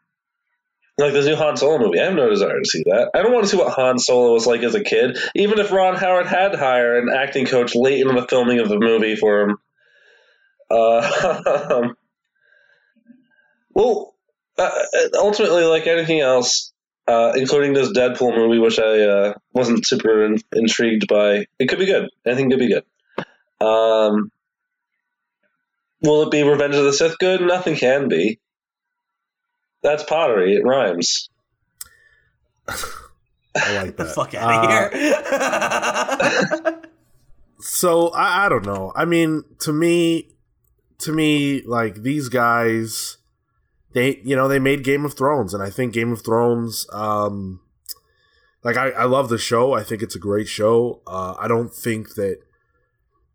like 0.98 1.12
the 1.12 1.22
new 1.22 1.36
Han 1.36 1.56
Solo 1.56 1.78
movie, 1.78 2.00
I 2.00 2.04
have 2.04 2.14
no 2.14 2.28
desire 2.28 2.58
to 2.58 2.68
see 2.68 2.82
that. 2.86 3.10
I 3.14 3.22
don't 3.22 3.32
want 3.32 3.44
to 3.44 3.50
see 3.50 3.56
what 3.56 3.72
Han 3.72 3.98
Solo 3.98 4.32
was 4.32 4.46
like 4.46 4.62
as 4.62 4.74
a 4.74 4.82
kid, 4.82 5.18
even 5.34 5.58
if 5.58 5.72
Ron 5.72 5.96
Howard 5.96 6.26
had 6.26 6.54
hired 6.54 7.04
an 7.04 7.14
acting 7.14 7.46
coach 7.46 7.74
late 7.74 8.06
in 8.06 8.14
the 8.14 8.26
filming 8.28 8.58
of 8.58 8.68
the 8.68 8.78
movie 8.78 9.16
for 9.16 9.42
him. 9.42 9.58
Uh, 10.70 11.88
well, 13.74 14.14
uh, 14.56 14.70
ultimately, 15.14 15.64
like 15.64 15.86
anything 15.86 16.20
else, 16.20 16.72
uh, 17.08 17.32
including 17.34 17.72
this 17.72 17.90
Deadpool 17.92 18.36
movie, 18.36 18.58
which 18.58 18.78
I 18.78 19.00
uh, 19.02 19.34
wasn't 19.52 19.86
super 19.86 20.24
in- 20.24 20.38
intrigued 20.52 21.08
by, 21.08 21.46
it 21.58 21.68
could 21.68 21.78
be 21.78 21.86
good. 21.86 22.08
Anything 22.26 22.50
could 22.50 22.58
be 22.60 22.68
good. 22.68 22.84
Um, 23.66 24.30
will 26.02 26.22
it 26.22 26.30
be 26.30 26.42
Revenge 26.42 26.74
of 26.76 26.84
the 26.84 26.92
Sith 26.92 27.18
good? 27.18 27.40
Nothing 27.40 27.76
can 27.76 28.08
be. 28.08 28.38
That's 29.82 30.02
pottery. 30.04 30.54
It 30.54 30.64
rhymes. 30.64 31.30
I 32.68 33.74
like 33.76 33.86
Get 33.86 33.96
the 33.96 34.04
fuck 34.14 34.34
out 34.34 34.64
of 34.64 34.70
Uh, 34.70 34.90
here. 36.60 36.76
So 37.62 38.08
I, 38.08 38.46
I 38.46 38.48
don't 38.48 38.64
know. 38.64 38.90
I 38.96 39.04
mean, 39.04 39.44
to 39.60 39.72
me, 39.72 40.30
to 41.00 41.12
me, 41.12 41.62
like 41.62 42.02
these 42.02 42.28
guys, 42.28 43.18
they 43.92 44.20
you 44.24 44.36
know 44.36 44.48
they 44.48 44.58
made 44.58 44.84
Game 44.84 45.04
of 45.04 45.14
Thrones, 45.14 45.54
and 45.54 45.62
I 45.62 45.70
think 45.70 45.92
Game 45.92 46.12
of 46.12 46.24
Thrones, 46.24 46.86
um, 46.92 47.60
like 48.62 48.76
I, 48.76 48.90
I 48.90 49.04
love 49.04 49.28
the 49.28 49.38
show. 49.38 49.72
I 49.72 49.82
think 49.82 50.02
it's 50.02 50.14
a 50.14 50.20
great 50.20 50.48
show. 50.48 51.02
Uh, 51.06 51.34
I 51.38 51.48
don't 51.48 51.72
think 51.72 52.14
that 52.14 52.38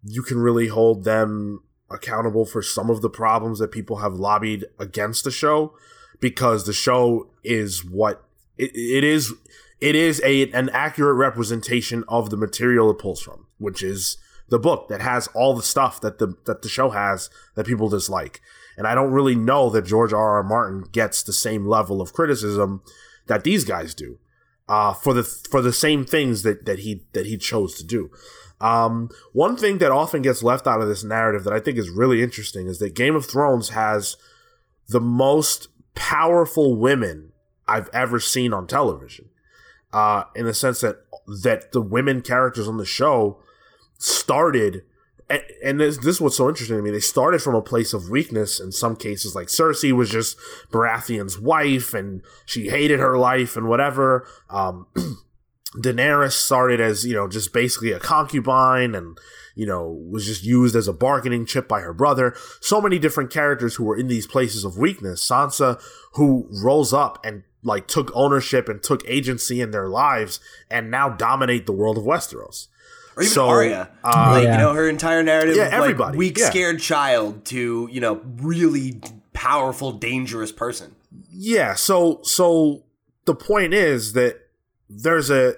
you 0.03 0.21
can 0.21 0.39
really 0.39 0.67
hold 0.67 1.03
them 1.03 1.63
accountable 1.89 2.45
for 2.45 2.61
some 2.61 2.89
of 2.89 3.01
the 3.01 3.09
problems 3.09 3.59
that 3.59 3.71
people 3.71 3.97
have 3.97 4.13
lobbied 4.13 4.65
against 4.79 5.23
the 5.23 5.31
show 5.31 5.73
because 6.19 6.65
the 6.65 6.73
show 6.73 7.29
is 7.43 7.83
what 7.85 8.23
it, 8.57 8.71
it 8.75 9.03
is 9.03 9.33
it 9.79 9.95
is 9.95 10.21
a 10.23 10.49
an 10.51 10.69
accurate 10.69 11.15
representation 11.15 12.03
of 12.07 12.29
the 12.29 12.37
material 12.37 12.89
it 12.91 12.99
pulls 12.99 13.21
from, 13.21 13.47
which 13.57 13.83
is 13.83 14.17
the 14.49 14.59
book 14.59 14.87
that 14.89 15.01
has 15.01 15.27
all 15.27 15.55
the 15.55 15.63
stuff 15.63 15.99
that 16.01 16.19
the 16.19 16.35
that 16.45 16.61
the 16.61 16.69
show 16.69 16.91
has 16.91 17.29
that 17.55 17.65
people 17.65 17.89
dislike. 17.89 18.41
And 18.77 18.85
I 18.85 18.93
don't 18.93 19.11
really 19.11 19.35
know 19.35 19.69
that 19.69 19.85
George 19.85 20.13
R. 20.13 20.35
R. 20.35 20.43
Martin 20.43 20.85
gets 20.91 21.23
the 21.23 21.33
same 21.33 21.65
level 21.65 22.01
of 22.01 22.13
criticism 22.13 22.81
that 23.27 23.43
these 23.43 23.63
guys 23.63 23.93
do 23.93 24.19
uh, 24.67 24.93
for 24.93 25.13
the 25.13 25.23
for 25.23 25.61
the 25.61 25.73
same 25.73 26.05
things 26.05 26.43
that 26.43 26.65
that 26.65 26.79
he 26.79 27.03
that 27.13 27.25
he 27.25 27.37
chose 27.37 27.75
to 27.75 27.83
do. 27.85 28.11
Um, 28.61 29.09
one 29.33 29.57
thing 29.57 29.79
that 29.79 29.91
often 29.91 30.21
gets 30.21 30.41
left 30.41 30.65
out 30.65 30.81
of 30.81 30.87
this 30.87 31.03
narrative 31.03 31.43
that 31.43 31.53
I 31.53 31.59
think 31.59 31.77
is 31.77 31.89
really 31.89 32.21
interesting 32.21 32.67
is 32.67 32.79
that 32.79 32.95
Game 32.95 33.15
of 33.15 33.25
Thrones 33.25 33.69
has 33.69 34.15
the 34.87 35.01
most 35.01 35.67
powerful 35.93 36.75
women 36.75 37.31
I've 37.67 37.89
ever 37.93 38.19
seen 38.19 38.53
on 38.53 38.67
television. 38.67 39.29
Uh, 39.91 40.25
in 40.35 40.45
the 40.45 40.53
sense 40.53 40.81
that 40.81 40.97
that 41.43 41.71
the 41.71 41.81
women 41.81 42.21
characters 42.21 42.67
on 42.67 42.77
the 42.77 42.85
show 42.85 43.39
started 43.97 44.83
and, 45.63 45.79
this, 45.79 45.97
this 45.97 46.15
is 46.15 46.21
what's 46.21 46.37
so 46.37 46.47
interesting 46.49 46.77
to 46.77 46.83
me. 46.83 46.91
They 46.91 46.99
started 46.99 47.41
from 47.41 47.55
a 47.55 47.61
place 47.61 47.93
of 47.93 48.09
weakness 48.09 48.59
in 48.59 48.71
some 48.71 48.95
cases. 48.95 49.33
Like 49.33 49.47
Cersei 49.47 49.91
was 49.91 50.09
just 50.09 50.37
Baratheon's 50.71 51.39
wife, 51.39 51.93
and 51.93 52.21
she 52.45 52.69
hated 52.69 52.99
her 52.99 53.17
life 53.17 53.57
and 53.57 53.67
whatever. 53.67 54.27
Um, 54.49 54.85
Daenerys 55.75 56.33
started 56.33 56.79
as 56.79 57.05
you 57.05 57.13
know 57.13 57.27
just 57.27 57.53
basically 57.53 57.91
a 57.91 57.99
concubine, 57.99 58.93
and 58.93 59.17
you 59.55 59.65
know 59.65 59.89
was 59.89 60.25
just 60.27 60.43
used 60.43 60.75
as 60.75 60.87
a 60.87 60.93
bargaining 60.93 61.47
chip 61.47 61.67
by 61.67 61.81
her 61.81 61.93
brother. 61.93 62.35
So 62.61 62.79
many 62.79 62.99
different 62.99 63.31
characters 63.31 63.75
who 63.75 63.85
were 63.85 63.97
in 63.97 64.07
these 64.07 64.27
places 64.27 64.63
of 64.63 64.77
weakness. 64.77 65.27
Sansa, 65.27 65.81
who 66.13 66.47
rolls 66.63 66.93
up 66.93 67.25
and 67.25 67.43
like 67.63 67.87
took 67.87 68.11
ownership 68.13 68.69
and 68.69 68.81
took 68.83 69.03
agency 69.07 69.59
in 69.59 69.71
their 69.71 69.89
lives, 69.89 70.39
and 70.69 70.91
now 70.91 71.09
dominate 71.09 71.65
the 71.65 71.73
world 71.73 71.97
of 71.97 72.03
Westeros. 72.03 72.67
Or 73.17 73.23
even 73.23 73.33
So, 73.33 73.47
Arya, 73.47 73.89
uh, 74.03 74.31
like 74.33 74.43
Yeah. 74.43 74.51
you 74.53 74.57
know 74.57 74.73
her 74.73 74.89
entire 74.89 75.23
narrative, 75.23 75.55
Yeah, 75.55 75.67
of, 75.67 75.71
like, 75.73 75.81
everybody, 75.81 76.17
weak, 76.17 76.37
yeah. 76.37 76.49
scared 76.49 76.79
child 76.79 77.45
to 77.45 77.87
you 77.91 78.01
know 78.01 78.21
really 78.41 79.01
powerful, 79.33 79.91
dangerous 79.93 80.51
person. 80.51 80.95
Yeah, 81.31 81.73
so 81.75 82.19
so 82.23 82.83
the 83.25 83.35
point 83.35 83.73
is 83.73 84.13
that 84.13 84.37
there's 84.89 85.29
a 85.31 85.55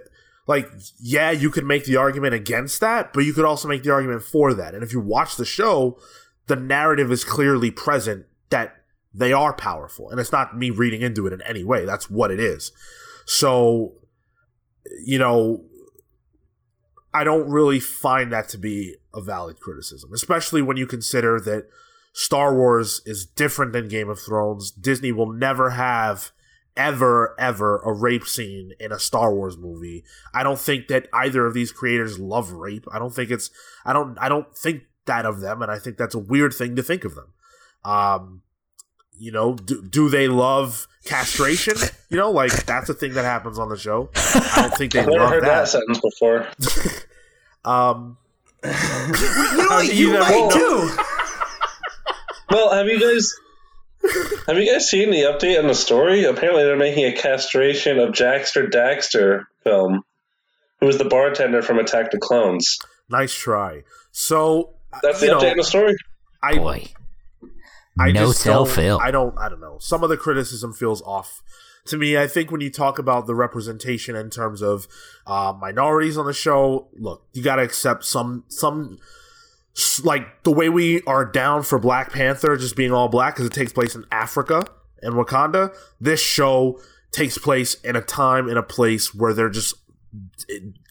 like 0.48 0.70
yeah, 1.00 1.32
you 1.32 1.50
could 1.50 1.66
make 1.66 1.86
the 1.86 1.98
argument 1.98 2.34
against 2.34 2.80
that, 2.82 3.12
but 3.14 3.26
you 3.26 3.34
could 3.34 3.46
also 3.46 3.68
make 3.68 3.84
the 3.84 3.92
argument 3.92 4.24
for 4.24 4.54
that. 4.54 4.74
And 4.74 4.84
if 4.84 4.94
you 4.94 5.00
watch 5.00 5.36
the 5.36 5.46
show, 5.46 6.00
the 6.48 6.56
narrative 6.56 7.12
is 7.12 7.24
clearly 7.24 7.72
present 7.72 8.26
that 8.50 8.76
they 9.14 9.34
are 9.34 9.52
powerful. 9.54 10.10
And 10.10 10.20
it's 10.20 10.32
not 10.32 10.56
me 10.58 10.70
reading 10.70 11.02
into 11.02 11.26
it 11.28 11.34
in 11.34 11.42
any 11.42 11.64
way. 11.64 11.86
That's 11.86 12.10
what 12.10 12.32
it 12.32 12.40
is. 12.40 12.72
So 13.26 13.94
you 15.06 15.20
know, 15.20 15.64
I 17.18 17.24
don't 17.24 17.50
really 17.50 17.80
find 17.80 18.32
that 18.32 18.48
to 18.50 18.60
be 18.60 18.96
a 19.12 19.22
valid 19.22 19.60
criticism, 19.60 20.14
especially 20.14 20.62
when 20.62 20.78
you 20.78 20.86
consider 20.86 21.40
that 21.40 21.68
Star 22.14 22.56
Wars 22.56 23.02
is 23.08 23.26
different 23.26 23.74
than 23.74 23.88
Game 23.88 24.08
of 24.08 24.20
Thrones. 24.20 24.70
Disney 24.70 25.12
will 25.12 25.34
never 25.34 25.72
have 25.72 26.32
ever 26.76 27.36
ever 27.40 27.80
a 27.80 27.92
rape 27.92 28.28
scene 28.28 28.74
in 28.80 28.92
a 28.92 29.00
Star 29.00 29.34
Wars 29.34 29.58
movie. 29.58 30.04
I 30.32 30.44
don't 30.44 30.60
think 30.60 30.90
that 30.90 31.08
either 31.12 31.48
of 31.48 31.56
these 31.56 31.72
creators 31.72 32.20
love 32.20 32.52
rape. 32.52 32.86
I 32.92 33.00
don't 33.00 33.16
think 33.16 33.32
it's 33.32 33.50
I 33.84 33.94
don't 33.94 34.16
I 34.20 34.30
don't 34.30 34.56
think 34.56 34.84
that 35.08 35.26
of 35.26 35.40
them 35.40 35.64
and 35.64 35.72
I 35.72 35.80
think 35.80 35.98
that's 35.98 36.14
a 36.14 36.20
weird 36.20 36.54
thing 36.54 36.76
to 36.76 36.84
think 36.84 37.04
of 37.04 37.16
them. 37.16 37.34
Um 37.84 38.44
you 39.20 39.32
know, 39.32 39.54
do, 39.56 39.82
do 39.82 40.10
they 40.10 40.28
love 40.28 40.88
castration? 41.06 41.76
You 42.10 42.18
know, 42.18 42.32
like 42.32 42.66
that's 42.66 42.90
a 42.90 42.94
thing 42.94 43.14
that 43.14 43.24
happens 43.26 43.58
on 43.60 43.70
the 43.70 43.78
show. 43.78 44.10
I 44.16 44.62
don't 44.62 44.74
think 44.76 44.94
they 44.94 45.00
I've 45.02 45.08
never 45.08 45.20
love 45.24 45.30
heard 45.32 45.44
that. 45.44 45.62
that. 45.62 45.68
sentence 45.68 46.00
before. 46.00 46.48
Um 47.66 48.18
You 48.64 48.72
know? 48.72 49.80
You 49.82 49.92
You 50.14 50.20
might 50.20 50.30
know. 50.30 50.50
too. 50.52 50.98
Well, 52.50 52.72
have 52.74 52.88
you 52.88 53.00
guys 53.00 53.34
have 54.48 54.58
you 54.58 54.72
guys 54.72 54.90
seen 54.90 55.12
the 55.12 55.24
update 55.24 55.60
on 55.60 55.68
the 55.68 55.76
story? 55.76 56.24
Apparently, 56.24 56.64
they're 56.64 56.78
making 56.78 57.06
a 57.06 57.14
castration 57.14 58.00
of 58.00 58.10
Jackster 58.14 58.70
Daxter 58.70 59.44
film, 59.66 60.04
who 60.80 60.86
was 60.86 60.98
the 60.98 61.06
bartender 61.06 61.62
from 61.62 61.78
Attack 61.80 62.12
the 62.12 62.20
Clones. 62.20 62.78
nice 63.10 63.34
try. 63.34 63.84
So 64.12 64.76
That's 65.04 65.20
the 65.20 65.26
you 65.28 65.32
update 65.34 65.42
know, 65.42 65.50
on 65.52 65.58
the 65.58 65.64
story. 65.66 65.96
I 66.42 66.56
Boy. 66.58 66.88
I 68.00 68.12
no 68.12 68.32
tell 68.34 68.66
don't- 68.66 68.74
I 69.02 69.12
don't. 69.12 69.38
I 69.38 69.50
don't 69.50 69.60
know. 69.60 69.78
Some 69.80 70.04
of 70.04 70.10
the 70.10 70.18
criticism 70.18 70.74
feels 70.74 71.02
off 71.02 71.42
to 71.86 71.98
me. 71.98 72.18
I 72.18 72.28
think 72.28 72.52
when 72.52 72.62
you 72.62 72.70
talk 72.70 73.00
about 73.00 73.28
the 73.28 73.36
representation 73.36 74.16
in 74.16 74.30
terms 74.30 74.62
of 74.62 74.88
uh, 75.26 75.54
minorities 75.60 76.18
on 76.18 76.26
the 76.26 76.34
show, 76.34 76.88
look, 76.98 77.26
you 77.34 77.42
got 77.44 77.56
to 77.58 77.64
accept 77.64 78.04
some 78.06 78.44
some 78.48 79.00
like 80.04 80.44
the 80.44 80.52
way 80.52 80.70
we 80.70 81.02
are 81.04 81.24
down 81.26 81.64
for 81.64 81.78
Black 81.80 82.12
Panther 82.12 82.58
just 82.58 82.76
being 82.76 82.92
all 82.92 83.08
black 83.08 83.36
because 83.36 83.46
it 83.46 83.54
takes 83.54 83.72
place 83.72 83.96
in 83.96 84.06
Africa 84.12 84.64
and 85.02 85.14
Wakanda. 85.14 85.74
This 86.02 86.20
show 86.20 86.80
takes 87.12 87.38
place 87.38 87.76
in 87.84 87.96
a 87.96 88.02
time 88.02 88.50
in 88.50 88.58
a 88.58 88.64
place 88.64 89.14
where 89.14 89.34
they're 89.34 89.50
just 89.50 89.76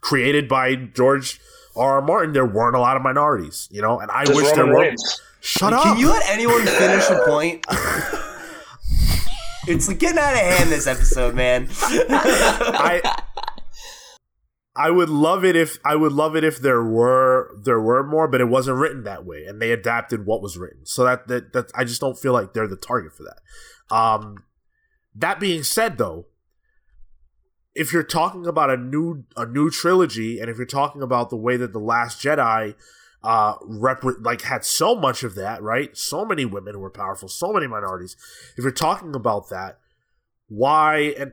created 0.00 0.48
by 0.48 0.74
George 0.76 1.40
R. 1.76 1.96
R. 1.96 2.02
Martin. 2.02 2.32
There 2.32 2.46
weren't 2.46 2.76
a 2.76 2.80
lot 2.80 2.96
of 2.96 3.02
minorities, 3.02 3.68
you 3.70 3.82
know, 3.82 4.00
and 4.00 4.10
I 4.10 4.24
Just 4.24 4.36
wish 4.36 4.46
Roman 4.50 4.56
there 4.56 4.74
were. 4.74 4.80
Reigns. 4.82 5.20
Shut 5.40 5.72
up! 5.72 5.82
Can 5.84 5.98
you 5.98 6.08
let 6.08 6.28
anyone 6.28 6.66
finish 6.66 7.08
a 7.08 7.22
point? 7.26 7.64
it's 9.68 9.88
getting 9.94 10.18
out 10.18 10.32
of 10.32 10.40
hand 10.40 10.70
this 10.70 10.86
episode, 10.86 11.34
man. 11.34 11.68
I 11.80 13.00
I 14.76 14.90
would 14.90 15.08
love 15.08 15.44
it 15.44 15.56
if 15.56 15.78
I 15.84 15.96
would 15.96 16.12
love 16.12 16.36
it 16.36 16.44
if 16.44 16.58
there 16.58 16.82
were 16.82 17.50
there 17.62 17.80
were 17.80 18.04
more, 18.04 18.28
but 18.28 18.40
it 18.40 18.48
wasn't 18.48 18.78
written 18.78 19.04
that 19.04 19.24
way, 19.24 19.44
and 19.44 19.60
they 19.60 19.72
adapted 19.72 20.26
what 20.26 20.42
was 20.42 20.58
written. 20.58 20.84
So 20.84 21.04
that 21.04 21.28
that, 21.28 21.52
that 21.52 21.70
I 21.74 21.84
just 21.84 22.00
don't 22.00 22.18
feel 22.18 22.32
like 22.32 22.52
they're 22.52 22.68
the 22.68 22.76
target 22.76 23.12
for 23.12 23.22
that. 23.24 23.94
Um, 23.94 24.44
that 25.14 25.40
being 25.40 25.62
said, 25.62 25.96
though, 25.96 26.26
if 27.76 27.92
you're 27.92 28.02
talking 28.02 28.46
about 28.46 28.70
a 28.70 28.76
new 28.76 29.24
a 29.36 29.46
new 29.46 29.70
trilogy, 29.70 30.40
and 30.40 30.50
if 30.50 30.56
you're 30.56 30.66
talking 30.66 31.02
about 31.02 31.30
the 31.30 31.36
way 31.36 31.56
that 31.56 31.72
the 31.72 31.78
Last 31.78 32.20
Jedi 32.20 32.74
uh 33.22 33.54
rep 33.62 34.02
like 34.20 34.42
had 34.42 34.64
so 34.64 34.94
much 34.94 35.22
of 35.22 35.34
that, 35.34 35.62
right? 35.62 35.96
So 35.96 36.24
many 36.24 36.44
women 36.44 36.74
who 36.74 36.80
were 36.80 36.90
powerful, 36.90 37.28
so 37.28 37.52
many 37.52 37.66
minorities. 37.66 38.16
If 38.56 38.64
you're 38.64 38.72
talking 38.72 39.14
about 39.14 39.50
that, 39.50 39.78
why 40.48 41.14
and 41.18 41.32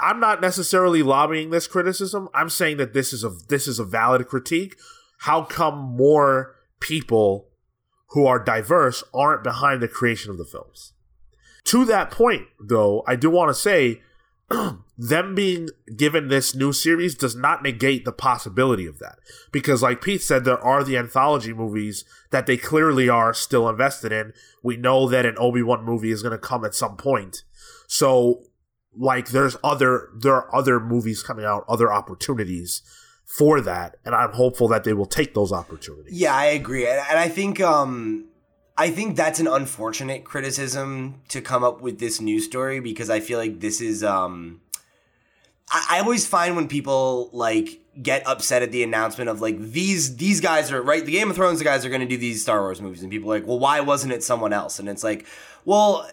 I'm 0.00 0.20
not 0.20 0.40
necessarily 0.40 1.02
lobbying 1.02 1.50
this 1.50 1.66
criticism. 1.66 2.28
I'm 2.34 2.50
saying 2.50 2.76
that 2.78 2.92
this 2.92 3.12
is 3.12 3.24
a 3.24 3.30
this 3.48 3.68
is 3.68 3.78
a 3.78 3.84
valid 3.84 4.26
critique. 4.26 4.76
How 5.20 5.44
come 5.44 5.78
more 5.78 6.56
people 6.80 7.48
who 8.08 8.26
are 8.26 8.38
diverse 8.38 9.04
aren't 9.14 9.44
behind 9.44 9.80
the 9.80 9.88
creation 9.88 10.30
of 10.30 10.38
the 10.38 10.44
films? 10.44 10.92
To 11.64 11.84
that 11.86 12.10
point, 12.10 12.46
though, 12.60 13.02
I 13.06 13.16
do 13.16 13.30
want 13.30 13.50
to 13.50 13.54
say 13.54 14.02
them 14.98 15.34
being 15.34 15.68
given 15.96 16.28
this 16.28 16.54
new 16.54 16.72
series 16.72 17.14
does 17.14 17.34
not 17.34 17.62
negate 17.62 18.04
the 18.04 18.12
possibility 18.12 18.86
of 18.86 18.98
that. 18.98 19.18
Because, 19.50 19.82
like 19.82 20.00
Pete 20.00 20.22
said, 20.22 20.44
there 20.44 20.62
are 20.62 20.84
the 20.84 20.96
anthology 20.96 21.52
movies 21.52 22.04
that 22.30 22.46
they 22.46 22.56
clearly 22.56 23.08
are 23.08 23.34
still 23.34 23.68
invested 23.68 24.12
in. 24.12 24.32
We 24.62 24.76
know 24.76 25.08
that 25.08 25.26
an 25.26 25.36
Obi 25.38 25.62
Wan 25.62 25.84
movie 25.84 26.10
is 26.10 26.22
going 26.22 26.32
to 26.32 26.38
come 26.38 26.64
at 26.64 26.74
some 26.74 26.96
point. 26.96 27.42
So, 27.88 28.42
like, 28.96 29.28
there's 29.28 29.56
other 29.62 30.10
there 30.16 30.34
are 30.34 30.54
other 30.54 30.80
movies 30.80 31.22
coming 31.22 31.44
out, 31.44 31.64
other 31.68 31.92
opportunities 31.92 32.82
for 33.24 33.60
that, 33.60 33.96
and 34.04 34.14
I'm 34.14 34.32
hopeful 34.32 34.68
that 34.68 34.84
they 34.84 34.92
will 34.92 35.06
take 35.06 35.34
those 35.34 35.52
opportunities. 35.52 36.18
Yeah, 36.18 36.34
I 36.34 36.46
agree, 36.46 36.86
and, 36.86 37.04
and 37.10 37.18
I 37.18 37.28
think 37.28 37.60
um, 37.60 38.26
I 38.78 38.90
think 38.90 39.16
that's 39.16 39.40
an 39.40 39.46
unfortunate 39.46 40.24
criticism 40.24 41.22
to 41.28 41.40
come 41.40 41.64
up 41.64 41.80
with 41.80 41.98
this 41.98 42.20
news 42.20 42.44
story 42.44 42.80
because 42.80 43.08
I 43.08 43.20
feel 43.20 43.38
like 43.38 43.60
this 43.60 43.80
is 43.80 44.04
um, 44.04 44.60
I, 45.70 45.86
I 45.92 46.00
always 46.00 46.26
find 46.26 46.56
when 46.56 46.68
people 46.68 47.30
like 47.32 47.80
get 48.02 48.26
upset 48.26 48.62
at 48.62 48.72
the 48.72 48.82
announcement 48.82 49.30
of 49.30 49.40
like 49.40 49.58
these 49.58 50.16
these 50.16 50.40
guys 50.40 50.70
are 50.70 50.82
right 50.82 51.04
the 51.04 51.12
Game 51.12 51.30
of 51.30 51.36
Thrones 51.36 51.62
guys 51.62 51.86
are 51.86 51.88
going 51.88 52.02
to 52.02 52.06
do 52.06 52.18
these 52.18 52.42
Star 52.42 52.60
Wars 52.60 52.82
movies 52.82 53.02
and 53.02 53.10
people 53.10 53.32
are 53.32 53.38
like 53.38 53.46
well 53.46 53.58
why 53.58 53.80
wasn't 53.80 54.12
it 54.12 54.22
someone 54.22 54.52
else? 54.52 54.78
And 54.78 54.88
it's 54.88 55.02
like 55.02 55.26
well 55.64 56.08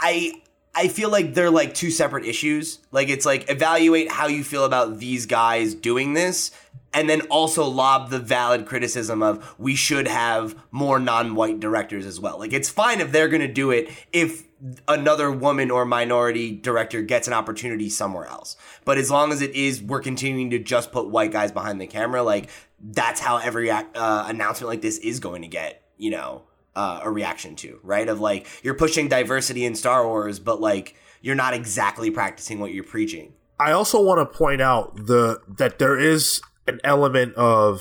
I 0.00 0.42
I 0.74 0.88
feel 0.88 1.08
like 1.08 1.34
they're 1.34 1.50
like 1.50 1.74
two 1.74 1.90
separate 1.90 2.24
issues. 2.24 2.80
Like 2.90 3.08
it's 3.08 3.24
like 3.24 3.50
evaluate 3.50 4.10
how 4.10 4.26
you 4.26 4.42
feel 4.42 4.64
about 4.64 4.98
these 4.98 5.26
guys 5.26 5.74
doing 5.74 6.14
this 6.14 6.50
and 6.92 7.10
then 7.10 7.22
also 7.22 7.64
lob 7.64 8.10
the 8.10 8.18
valid 8.18 8.66
criticism 8.66 9.22
of 9.22 9.54
we 9.58 9.74
should 9.74 10.06
have 10.08 10.56
more 10.70 10.98
non-white 10.98 11.60
directors 11.60 12.06
as 12.06 12.20
well. 12.20 12.38
Like 12.38 12.52
it's 12.52 12.70
fine 12.70 13.00
if 13.00 13.12
they're 13.12 13.28
going 13.28 13.42
to 13.42 13.52
do 13.52 13.70
it 13.70 13.90
if 14.12 14.44
another 14.88 15.30
woman 15.30 15.70
or 15.70 15.84
minority 15.84 16.52
director 16.52 17.02
gets 17.02 17.28
an 17.28 17.34
opportunity 17.34 17.90
somewhere 17.90 18.26
else. 18.26 18.56
But 18.84 18.96
as 18.96 19.10
long 19.10 19.32
as 19.32 19.42
it 19.42 19.54
is 19.54 19.82
we're 19.82 20.00
continuing 20.00 20.50
to 20.50 20.58
just 20.58 20.92
put 20.92 21.08
white 21.08 21.32
guys 21.32 21.52
behind 21.52 21.80
the 21.80 21.86
camera, 21.86 22.22
like 22.22 22.48
that's 22.80 23.20
how 23.20 23.38
every 23.38 23.70
uh, 23.70 23.84
announcement 23.94 24.68
like 24.68 24.82
this 24.82 24.98
is 24.98 25.20
going 25.20 25.42
to 25.42 25.48
get, 25.48 25.82
you 25.98 26.10
know, 26.10 26.42
uh, 26.76 27.00
a 27.02 27.10
reaction 27.10 27.54
to, 27.56 27.78
right? 27.82 28.08
Of 28.08 28.20
like 28.20 28.46
you're 28.62 28.74
pushing 28.74 29.08
diversity 29.08 29.64
in 29.64 29.74
Star 29.74 30.06
Wars, 30.06 30.38
but 30.38 30.60
like 30.60 30.96
you're 31.20 31.34
not 31.34 31.54
exactly 31.54 32.10
practicing 32.10 32.58
what 32.60 32.72
you're 32.72 32.84
preaching. 32.84 33.32
I 33.58 33.70
also 33.72 34.02
want 34.02 34.18
to 34.20 34.38
point 34.38 34.60
out 34.60 35.06
the 35.06 35.40
that 35.56 35.78
there 35.78 35.98
is 35.98 36.40
an 36.66 36.80
element 36.84 37.34
of 37.36 37.80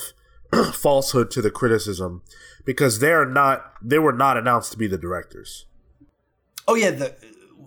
falsehood 0.74 1.32
to 1.32 1.42
the 1.42 1.50
criticism 1.52 2.22
because 2.66 3.00
they 3.00 3.12
are 3.12 3.26
not 3.26 3.74
they 3.82 4.00
were 4.00 4.14
not 4.14 4.38
announced 4.38 4.72
to 4.72 4.78
be 4.78 4.88
the 4.88 4.98
directors. 4.98 5.66
Oh 6.68 6.76
yeah, 6.76 6.92
the 6.92 7.16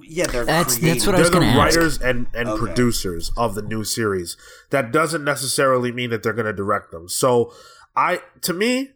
yeah 0.02 0.26
they're 0.26 0.44
That's- 0.44 0.78
creating- 0.78 0.94
that's 1.00 1.06
what 1.06 1.14
I 1.16 1.18
They're 1.18 1.24
was 1.24 1.30
the 1.32 1.38
gonna 1.40 1.46
ask. 1.50 1.76
writers 1.76 2.00
and, 2.00 2.26
and 2.32 2.48
Okay. 2.50 2.58
producers 2.60 3.32
of 3.36 3.54
the 3.56 3.62
new 3.62 3.82
series. 3.84 4.36
That 4.70 4.92
doesn't 4.92 5.24
necessarily 5.24 5.90
mean 5.92 6.10
that 6.10 6.22
they're 6.22 6.32
going 6.32 6.46
to 6.46 6.52
direct 6.52 6.92
them. 6.92 7.08
So 7.08 7.52
I 7.96 8.20
to 8.42 8.52
me 8.54 8.92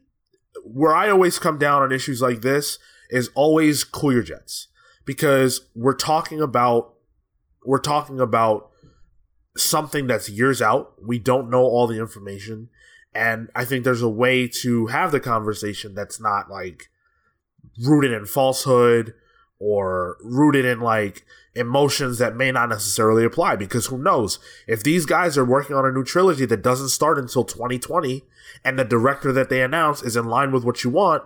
where 0.64 0.94
I 0.94 1.10
always 1.10 1.38
come 1.38 1.58
down 1.58 1.82
on 1.82 1.92
issues 1.92 2.20
like 2.20 2.42
this 2.42 2.78
is 3.10 3.30
always 3.34 3.84
cool 3.84 4.12
your 4.12 4.22
jets 4.22 4.68
because 5.04 5.68
we're 5.74 5.94
talking 5.94 6.40
about 6.40 6.94
we're 7.64 7.78
talking 7.78 8.20
about 8.20 8.70
something 9.56 10.06
that's 10.06 10.30
years 10.30 10.62
out. 10.62 10.94
We 11.04 11.18
don't 11.18 11.50
know 11.50 11.62
all 11.62 11.86
the 11.86 11.98
information 11.98 12.70
and 13.14 13.50
I 13.54 13.64
think 13.64 13.84
there's 13.84 14.02
a 14.02 14.08
way 14.08 14.46
to 14.62 14.86
have 14.86 15.12
the 15.12 15.20
conversation 15.20 15.94
that's 15.94 16.20
not 16.20 16.50
like 16.50 16.88
rooted 17.84 18.12
in 18.12 18.26
falsehood 18.26 19.14
or 19.58 20.16
rooted 20.22 20.64
in 20.64 20.80
like 20.80 21.24
emotions 21.54 22.18
that 22.18 22.36
may 22.36 22.52
not 22.52 22.68
necessarily 22.68 23.24
apply 23.24 23.56
because 23.56 23.86
who 23.86 23.98
knows? 23.98 24.38
If 24.66 24.82
these 24.82 25.06
guys 25.06 25.36
are 25.36 25.44
working 25.44 25.76
on 25.76 25.84
a 25.84 25.92
new 25.92 26.04
trilogy 26.04 26.46
that 26.46 26.62
doesn't 26.62 26.90
start 26.90 27.18
until 27.18 27.44
2020 27.44 28.22
and 28.64 28.78
the 28.78 28.84
director 28.84 29.32
that 29.32 29.50
they 29.50 29.62
announce 29.62 30.02
is 30.02 30.16
in 30.16 30.26
line 30.26 30.52
with 30.52 30.64
what 30.64 30.84
you 30.84 30.90
want 30.90 31.22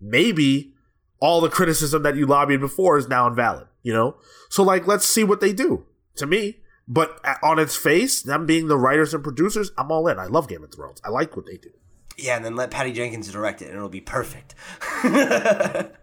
maybe 0.00 0.72
all 1.20 1.40
the 1.40 1.48
criticism 1.48 2.02
that 2.02 2.16
you 2.16 2.26
lobbied 2.26 2.60
before 2.60 2.98
is 2.98 3.08
now 3.08 3.26
invalid 3.26 3.66
you 3.84 3.92
know? 3.92 4.16
So 4.48 4.64
like 4.64 4.88
let's 4.88 5.06
see 5.06 5.22
what 5.22 5.40
they 5.40 5.52
do 5.52 5.86
to 6.16 6.26
me. 6.26 6.58
But 6.88 7.20
uh, 7.24 7.34
on 7.42 7.60
its 7.60 7.76
face 7.76 8.20
them 8.20 8.44
being 8.44 8.66
the 8.66 8.76
writers 8.76 9.14
and 9.14 9.22
producers 9.22 9.70
i'm 9.78 9.92
all 9.92 10.08
in. 10.08 10.18
I 10.18 10.26
love 10.26 10.48
game 10.48 10.64
of 10.64 10.74
thrones. 10.74 11.00
I 11.04 11.10
like 11.10 11.36
what 11.36 11.46
they 11.46 11.56
do. 11.56 11.70
Yeah, 12.16 12.36
and 12.36 12.44
then 12.44 12.54
let 12.56 12.70
Patty 12.70 12.92
Jenkins 12.92 13.30
direct 13.30 13.60
it, 13.60 13.66
and 13.66 13.76
it'll 13.76 13.88
be 13.88 14.00
perfect. 14.00 14.54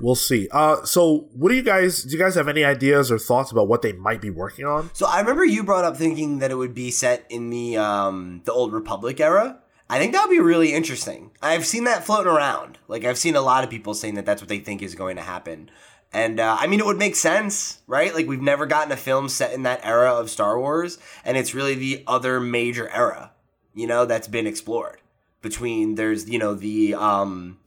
we'll 0.00 0.14
see 0.14 0.48
uh 0.50 0.84
so 0.84 1.28
what 1.32 1.50
do 1.50 1.54
you 1.54 1.62
guys 1.62 2.02
do 2.02 2.16
you 2.16 2.18
guys 2.18 2.34
have 2.34 2.48
any 2.48 2.64
ideas 2.64 3.12
or 3.12 3.18
thoughts 3.18 3.52
about 3.52 3.68
what 3.68 3.82
they 3.82 3.92
might 3.92 4.20
be 4.20 4.30
working 4.30 4.64
on 4.64 4.90
So 4.92 5.06
I 5.06 5.20
remember 5.20 5.44
you 5.44 5.62
brought 5.62 5.84
up 5.84 5.96
thinking 5.96 6.40
that 6.40 6.50
it 6.50 6.56
would 6.56 6.74
be 6.74 6.90
set 6.90 7.24
in 7.30 7.50
the 7.50 7.76
um, 7.76 8.42
the 8.44 8.52
old 8.52 8.72
Republic 8.72 9.20
era. 9.20 9.60
I 9.88 9.98
think 9.98 10.12
that 10.12 10.26
would 10.26 10.34
be 10.34 10.40
really 10.40 10.72
interesting. 10.72 11.30
I've 11.42 11.66
seen 11.66 11.84
that 11.84 12.04
floating 12.04 12.32
around. 12.32 12.78
Like 12.88 13.04
I've 13.04 13.18
seen 13.18 13.36
a 13.36 13.40
lot 13.40 13.64
of 13.64 13.70
people 13.70 13.94
saying 13.94 14.14
that 14.14 14.26
that's 14.26 14.42
what 14.42 14.48
they 14.48 14.58
think 14.58 14.82
is 14.82 14.94
going 14.94 15.16
to 15.16 15.22
happen. 15.22 15.70
And 16.12 16.40
uh, 16.40 16.56
I 16.58 16.68
mean, 16.68 16.80
it 16.80 16.86
would 16.86 16.98
make 16.98 17.16
sense, 17.16 17.82
right? 17.86 18.14
Like 18.14 18.26
we've 18.26 18.40
never 18.40 18.66
gotten 18.66 18.92
a 18.92 18.96
film 18.96 19.28
set 19.28 19.52
in 19.52 19.64
that 19.64 19.84
era 19.84 20.14
of 20.14 20.30
Star 20.30 20.58
Wars, 20.58 20.98
and 21.24 21.36
it's 21.36 21.54
really 21.54 21.74
the 21.74 22.04
other 22.06 22.40
major 22.40 22.88
era, 22.88 23.32
you 23.74 23.86
know, 23.86 24.06
that's 24.06 24.28
been 24.28 24.46
explored. 24.46 25.00
Between 25.42 25.96
there's 25.96 26.30
you 26.30 26.38
know 26.38 26.54
the 26.54 26.94
um, 26.94 27.58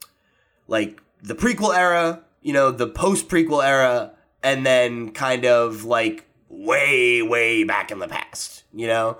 like 0.66 1.00
the 1.22 1.34
prequel 1.34 1.76
era, 1.76 2.22
you 2.42 2.52
know, 2.52 2.70
the 2.70 2.86
post 2.86 3.28
prequel 3.28 3.64
era, 3.64 4.12
and 4.42 4.64
then 4.64 5.10
kind 5.12 5.44
of 5.44 5.84
like 5.84 6.26
way, 6.48 7.22
way 7.22 7.64
back 7.64 7.90
in 7.90 7.98
the 7.98 8.08
past, 8.08 8.64
you 8.72 8.86
know, 8.86 9.18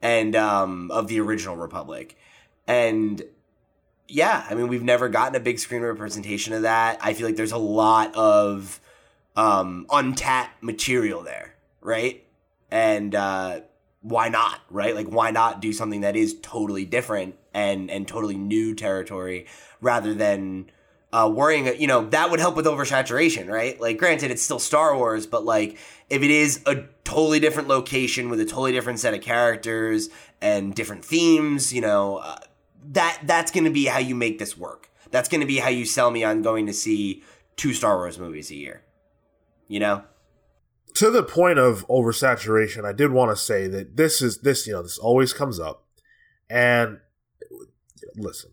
and 0.00 0.36
um, 0.36 0.90
of 0.90 1.08
the 1.08 1.20
original 1.20 1.56
Republic. 1.56 2.16
And 2.66 3.22
yeah, 4.08 4.46
I 4.48 4.54
mean, 4.54 4.68
we've 4.68 4.82
never 4.82 5.08
gotten 5.08 5.34
a 5.34 5.40
big 5.40 5.58
screen 5.58 5.82
representation 5.82 6.52
of 6.52 6.62
that. 6.62 6.98
I 7.00 7.14
feel 7.14 7.26
like 7.26 7.36
there's 7.36 7.52
a 7.52 7.58
lot 7.58 8.14
of 8.14 8.80
um, 9.36 9.86
untapped 9.90 10.62
material 10.62 11.22
there, 11.22 11.54
right? 11.80 12.24
And 12.70 13.14
uh, 13.14 13.60
why 14.02 14.28
not, 14.28 14.60
right? 14.70 14.94
Like, 14.94 15.06
why 15.06 15.30
not 15.30 15.60
do 15.60 15.72
something 15.72 16.02
that 16.02 16.16
is 16.16 16.36
totally 16.42 16.84
different 16.84 17.36
and 17.54 17.90
and 17.90 18.08
totally 18.08 18.36
new 18.36 18.74
territory 18.74 19.46
rather 19.80 20.14
than 20.14 20.70
uh, 21.12 21.30
worrying? 21.32 21.66
You 21.80 21.86
know, 21.86 22.06
that 22.10 22.30
would 22.30 22.40
help 22.40 22.56
with 22.56 22.66
oversaturation, 22.66 23.48
right? 23.48 23.80
Like, 23.80 23.98
granted, 23.98 24.30
it's 24.30 24.42
still 24.42 24.58
Star 24.58 24.96
Wars, 24.96 25.26
but 25.26 25.44
like, 25.44 25.78
if 26.10 26.22
it 26.22 26.30
is 26.30 26.62
a 26.66 26.84
totally 27.04 27.40
different 27.40 27.68
location 27.68 28.28
with 28.28 28.40
a 28.40 28.44
totally 28.44 28.72
different 28.72 29.00
set 29.00 29.14
of 29.14 29.20
characters 29.20 30.08
and 30.40 30.74
different 30.74 31.04
themes, 31.04 31.72
you 31.72 31.80
know, 31.80 32.18
uh, 32.18 32.38
that 32.92 33.20
that's 33.24 33.50
going 33.50 33.64
to 33.64 33.70
be 33.70 33.86
how 33.86 33.98
you 33.98 34.14
make 34.14 34.38
this 34.38 34.56
work. 34.56 34.90
That's 35.10 35.28
going 35.28 35.42
to 35.42 35.46
be 35.46 35.58
how 35.58 35.68
you 35.68 35.84
sell 35.84 36.10
me 36.10 36.24
on 36.24 36.42
going 36.42 36.66
to 36.66 36.72
see 36.72 37.22
two 37.56 37.74
Star 37.74 37.96
Wars 37.96 38.18
movies 38.18 38.50
a 38.50 38.56
year. 38.56 38.82
You 39.68 39.80
know? 39.80 40.04
to 40.94 41.10
the 41.10 41.22
point 41.22 41.58
of 41.58 41.86
oversaturation, 41.88 42.84
I 42.84 42.92
did 42.92 43.12
want 43.12 43.30
to 43.30 43.36
say 43.36 43.66
that 43.68 43.96
this 43.96 44.20
is 44.20 44.38
this 44.38 44.66
you 44.66 44.72
know 44.72 44.82
this 44.82 44.98
always 44.98 45.32
comes 45.32 45.58
up, 45.58 45.84
and 46.50 47.00
listen, 48.16 48.50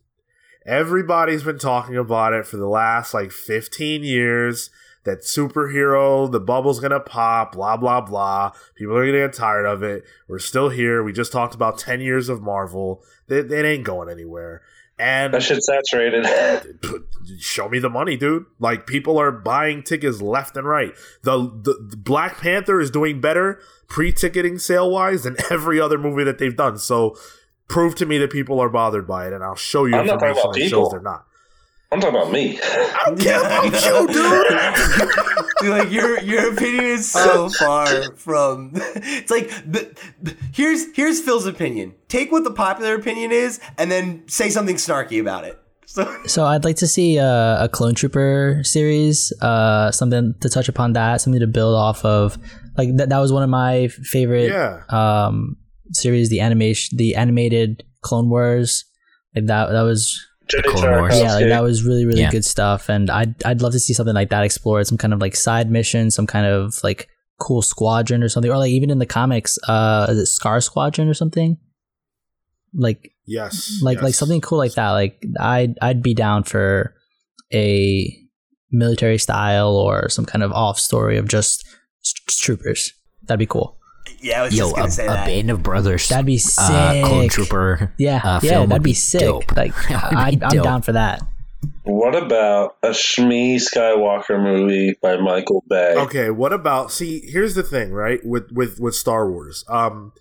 everybody's 0.66 1.44
been 1.44 1.60
talking 1.60 1.98
about 1.98 2.34
it 2.34 2.46
for 2.46 2.58
the 2.58 2.68
last 2.68 3.14
like 3.14 3.32
fifteen 3.32 4.04
years. 4.04 4.70
That 5.06 5.22
superhero, 5.22 6.30
the 6.30 6.42
bubble's 6.42 6.80
gonna 6.80 7.00
pop, 7.00 7.54
blah 7.54 7.78
blah 7.78 8.02
blah. 8.02 8.52
People 8.76 8.98
are 8.98 9.06
gonna 9.06 9.26
get 9.26 9.34
tired 9.34 9.66
of 9.66 9.82
it. 9.82 10.04
We're 10.28 10.40
still 10.40 10.70
here. 10.70 11.02
We 11.04 11.14
just 11.14 11.32
talked 11.32 11.56
about 11.56 11.78
ten 11.78 12.02
years 12.02 12.30
of 12.30 12.42
Marvel. 12.42 13.04
It, 13.28 13.52
it 13.52 13.66
ain't 13.66 13.86
going 13.86 14.10
anywhere. 14.10 14.62
And 15.00 15.34
That 15.34 15.44
shit's 15.44 15.66
saturated. 15.66 16.28
show 17.40 17.70
me 17.70 17.80
the 17.80 17.90
money, 17.90 18.18
dude. 18.18 18.46
Like 18.60 18.86
people 18.86 19.18
are 19.18 19.32
buying 19.32 19.82
tickets 19.82 20.22
left 20.22 20.58
and 20.58 20.68
right. 20.68 20.94
The 21.24 21.38
the, 21.38 21.88
the 21.92 21.98
Black 21.98 22.38
Panther 22.38 22.82
is 22.82 22.92
doing 22.92 23.22
better 23.22 23.62
pre-ticketing 23.88 24.60
sale 24.60 24.92
wise 24.92 25.24
than 25.24 25.38
every 25.50 25.80
other 25.80 25.98
movie 25.98 26.26
that 26.26 26.38
they've 26.38 26.56
done. 26.56 26.78
So 26.78 27.18
prove 27.70 27.96
to 27.96 28.06
me 28.06 28.18
that 28.18 28.32
people 28.32 28.60
are 28.60 28.70
bothered 28.70 29.08
by 29.08 29.28
it, 29.28 29.34
and 29.34 29.44
I'll 29.44 29.56
show 29.56 29.86
you 29.86 29.96
I'm 29.96 30.06
not 30.06 30.20
talking 30.20 30.30
information 30.30 30.42
about 30.46 30.54
that 30.56 30.60
shows 30.62 30.70
people. 30.72 30.90
they're 30.90 31.02
not. 31.02 31.26
I'm 31.92 32.00
talking 32.02 32.18
about 32.18 32.32
me. 32.32 32.60
I 32.62 33.04
don't 33.08 33.20
care 33.20 33.40
about 33.40 33.64
you, 33.84 34.08
dude. 34.14 35.10
Dude, 35.62 35.72
like 35.72 35.92
your 35.92 36.20
your 36.22 36.54
opinion 36.54 36.86
is 36.86 37.12
so 37.12 37.50
far 37.60 38.14
from. 38.16 38.72
It's 38.76 39.30
like 39.30 39.52
but, 39.70 39.98
but 40.24 40.36
here's 40.54 40.86
here's 40.96 41.20
Phil's 41.20 41.46
opinion. 41.46 41.96
Take 42.08 42.32
what 42.32 42.44
the 42.46 42.52
popular 42.52 42.96
opinion 42.96 43.32
is, 43.34 43.60
and 43.78 43.92
then 43.92 44.24
say 44.30 44.50
something 44.50 44.78
snarky 44.78 45.20
about 45.20 45.44
it. 45.44 45.60
So 45.86 46.06
So 46.28 46.46
I'd 46.46 46.64
like 46.64 46.78
to 46.78 46.88
see 46.88 47.20
uh, 47.20 47.66
a 47.66 47.68
Clone 47.68 47.94
Trooper 47.96 48.62
series, 48.64 49.34
uh, 49.42 49.92
something 49.92 50.34
to 50.40 50.48
touch 50.50 50.70
upon 50.70 50.94
that, 50.94 51.20
something 51.20 51.42
to 51.42 51.48
build 51.48 51.76
off 51.76 52.06
of. 52.06 52.38
Like 52.78 52.96
that, 52.96 53.10
that 53.10 53.18
was 53.20 53.34
one 53.34 53.44
of 53.44 53.50
my 53.50 53.88
favorite 53.90 54.50
Yeah. 54.50 54.84
um, 54.90 55.58
series, 55.92 56.30
the 56.30 56.40
animation, 56.42 56.98
the 56.98 57.16
animated 57.16 57.84
Clone 58.02 58.30
Wars. 58.30 58.86
Like 59.36 59.46
that, 59.46 59.70
that 59.72 59.82
was 59.82 60.20
Genndy 60.52 60.64
Clone 60.76 61.00
Wars. 61.00 61.20
Yeah, 61.20 61.36
like 61.36 61.48
that 61.48 61.64
was 61.64 61.84
really 61.84 62.06
really 62.06 62.22
Yeah. 62.22 62.32
good 62.32 62.46
stuff, 62.46 62.90
and 62.90 63.10
I'd 63.10 63.36
I'd 63.44 63.62
love 63.62 63.74
to 63.74 63.80
see 63.80 63.94
something 63.94 64.16
like 64.16 64.30
that 64.30 64.44
explored, 64.44 64.88
some 64.88 64.98
kind 64.98 65.14
of 65.14 65.20
like 65.22 65.36
side 65.36 65.70
mission, 65.70 66.10
some 66.12 66.26
kind 66.28 66.46
of 66.46 66.80
like 66.84 67.08
cool 67.40 67.62
squadron 67.62 68.22
or 68.24 68.30
something, 68.30 68.52
or 68.52 68.58
like 68.58 68.72
even 68.72 68.90
in 68.90 69.00
the 69.00 69.06
comics, 69.06 69.58
uh, 69.68 70.08
is 70.10 70.18
it 70.18 70.26
Scar 70.26 70.60
Squadron 70.62 71.08
or 71.08 71.14
something? 71.14 71.58
Like 72.74 73.12
Yes. 73.26 73.80
like 73.82 73.96
yes. 73.98 74.04
like 74.04 74.14
something 74.16 74.42
cool 74.42 74.58
like 74.58 74.74
that. 74.74 74.92
Like 74.92 75.24
I'd 75.40 75.78
I'd 75.82 76.02
be 76.04 76.14
down 76.14 76.44
for 76.44 76.96
a 77.54 78.16
military 78.72 79.18
style 79.18 79.76
or 79.76 80.10
some 80.10 80.26
kind 80.26 80.44
of 80.44 80.52
off 80.52 80.80
story 80.80 81.18
of 81.18 81.28
just 81.28 81.66
troopers. 82.28 82.92
That'd 83.24 83.40
be 83.40 83.46
cool. 83.48 83.79
Yeah, 84.22 84.42
I 84.42 84.46
was 84.46 84.56
Yo, 84.56 84.66
just 84.66 84.76
gonna 84.76 84.92
say 84.92 85.06
a 85.06 85.10
that. 85.10 85.26
band 85.28 85.50
of 85.50 85.64
brothers. 85.64 86.08
That'd 86.10 86.26
be 86.26 86.38
sick. 86.38 86.64
Uh, 86.70 87.06
clone 87.08 87.30
trooper. 87.30 87.94
yeah, 87.98 88.18
uh, 88.24 88.40
yeah, 88.44 88.50
film 88.52 88.62
would 88.64 88.70
that'd 88.72 88.84
be 88.84 88.92
be 88.92 88.94
sick. 88.96 89.22
dope. 89.22 89.56
Like 89.56 89.74
be 89.88 89.94
I'd, 89.96 90.44
I'm 90.44 90.62
down 90.62 90.82
for 90.82 90.92
that. 90.94 91.22
What 91.84 92.16
about 92.16 92.78
a 92.84 92.90
Shmi 92.90 93.56
Skywalker 93.56 94.42
movie 94.42 94.96
by 95.02 95.18
Michael 95.18 95.64
Bay? 95.68 95.96
Okay, 95.98 96.30
what 96.30 96.54
about 96.54 96.92
see, 96.92 97.20
here's 97.22 97.56
the 97.56 97.64
thing, 97.64 97.92
right? 97.92 98.24
With 98.26 98.52
with 98.52 98.80
with 98.80 98.96
Star 98.96 99.30
Wars. 99.30 99.66
Um 99.68 100.14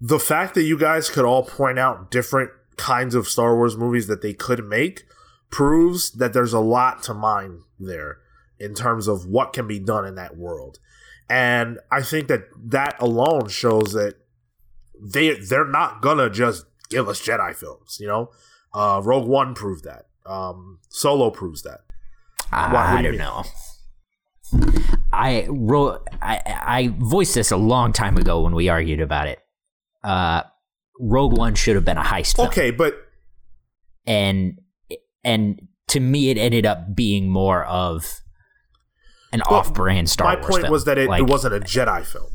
the 0.00 0.18
fact 0.18 0.54
that 0.54 0.62
you 0.64 0.76
guys 0.78 1.08
could 1.08 1.24
all 1.24 1.44
point 1.44 1.78
out 1.78 2.10
different 2.10 2.50
kinds 2.76 3.14
of 3.14 3.28
Star 3.28 3.54
Wars 3.54 3.76
movies 3.76 4.06
that 4.08 4.20
they 4.22 4.32
could 4.34 4.64
make 4.64 5.04
proves 5.50 6.10
that 6.12 6.32
there's 6.32 6.52
a 6.54 6.58
lot 6.60 7.02
to 7.04 7.14
mine 7.14 7.60
there 7.78 8.18
in 8.58 8.74
terms 8.74 9.06
of 9.06 9.26
what 9.26 9.52
can 9.52 9.66
be 9.68 9.78
done 9.78 10.06
in 10.06 10.14
that 10.16 10.36
world. 10.36 10.78
And 11.32 11.78
I 11.90 12.02
think 12.02 12.28
that 12.28 12.42
that 12.66 12.96
alone 13.00 13.48
shows 13.48 13.94
that 13.94 14.16
they 15.00 15.34
they're 15.34 15.66
not 15.66 16.02
gonna 16.02 16.28
just 16.28 16.66
give 16.90 17.08
us 17.08 17.20
Jedi 17.22 17.54
films, 17.56 17.96
you 17.98 18.06
know? 18.06 18.30
Uh 18.74 19.00
Rogue 19.02 19.26
One 19.26 19.54
proved 19.54 19.84
that. 19.84 20.06
Um 20.26 20.78
Solo 20.90 21.30
proves 21.30 21.62
that. 21.62 21.80
I, 22.50 22.64
What- 22.64 22.72
what 22.74 22.86
I 22.98 23.02
do 23.02 23.08
don't 23.08 23.18
know. 23.18 23.44
I 25.12 25.46
wrote. 25.48 26.06
I, 26.20 26.40
I 26.46 26.94
voiced 26.98 27.34
this 27.34 27.50
a 27.50 27.56
long 27.56 27.92
time 27.92 28.16
ago 28.18 28.42
when 28.42 28.54
we 28.54 28.68
argued 28.68 29.00
about 29.00 29.26
it. 29.28 29.38
Uh, 30.04 30.42
Rogue 31.00 31.36
One 31.38 31.54
should 31.54 31.74
have 31.76 31.84
been 31.84 31.96
a 31.98 32.02
heist 32.02 32.36
film. 32.36 32.48
Okay, 32.48 32.70
but 32.70 32.94
and 34.06 34.58
and 35.24 35.68
to 35.88 36.00
me, 36.00 36.30
it 36.30 36.38
ended 36.38 36.66
up 36.66 36.94
being 36.94 37.28
more 37.30 37.64
of 37.64 38.20
an 39.32 39.42
Well, 39.48 39.60
off-brand 39.60 40.08
Star 40.10 40.28
my 40.28 40.34
Wars. 40.36 40.46
point 40.50 40.60
film. 40.62 40.72
was 40.72 40.84
that 40.84 40.98
it, 40.98 41.08
Like, 41.08 41.20
it 41.20 41.26
wasn't 41.28 41.54
a 41.54 41.60
Jedi 41.60 42.04
film. 42.04 42.30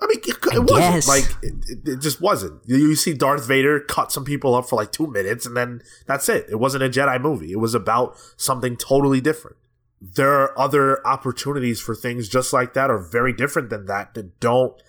I 0.00 0.06
mean, 0.06 0.18
it, 0.20 0.28
it 0.28 0.54
I 0.54 0.58
wasn't 0.60 0.78
guess. 0.94 1.08
like 1.08 1.24
it, 1.42 1.54
it- 1.84 2.00
just 2.00 2.20
wasn't. 2.20 2.62
You, 2.66 2.76
you 2.76 2.94
see 2.94 3.14
Darth 3.14 3.46
Vader 3.48 3.80
cut 3.80 4.12
some 4.12 4.24
people 4.24 4.54
up 4.54 4.68
for 4.68 4.76
like 4.76 4.92
two 4.92 5.08
minutes, 5.08 5.44
and 5.44 5.56
then 5.56 5.82
that's 6.06 6.28
it. 6.28 6.46
It 6.48 6.56
wasn't 6.60 6.84
a 6.84 6.88
Jedi 6.88 7.20
movie. 7.20 7.50
It 7.50 7.58
was 7.58 7.74
about 7.74 8.16
something 8.36 8.76
totally 8.76 9.20
different. 9.20 9.56
There 10.00 10.30
are 10.32 10.56
other 10.56 11.04
opportunities 11.04 11.80
for 11.80 11.96
things 11.96 12.28
just 12.28 12.52
like 12.52 12.74
that, 12.74 12.90
or 12.90 12.98
very 12.98 13.32
different 13.32 13.70
than 13.70 13.86
that, 13.86 14.14
that 14.14 14.38
don't 14.38 14.80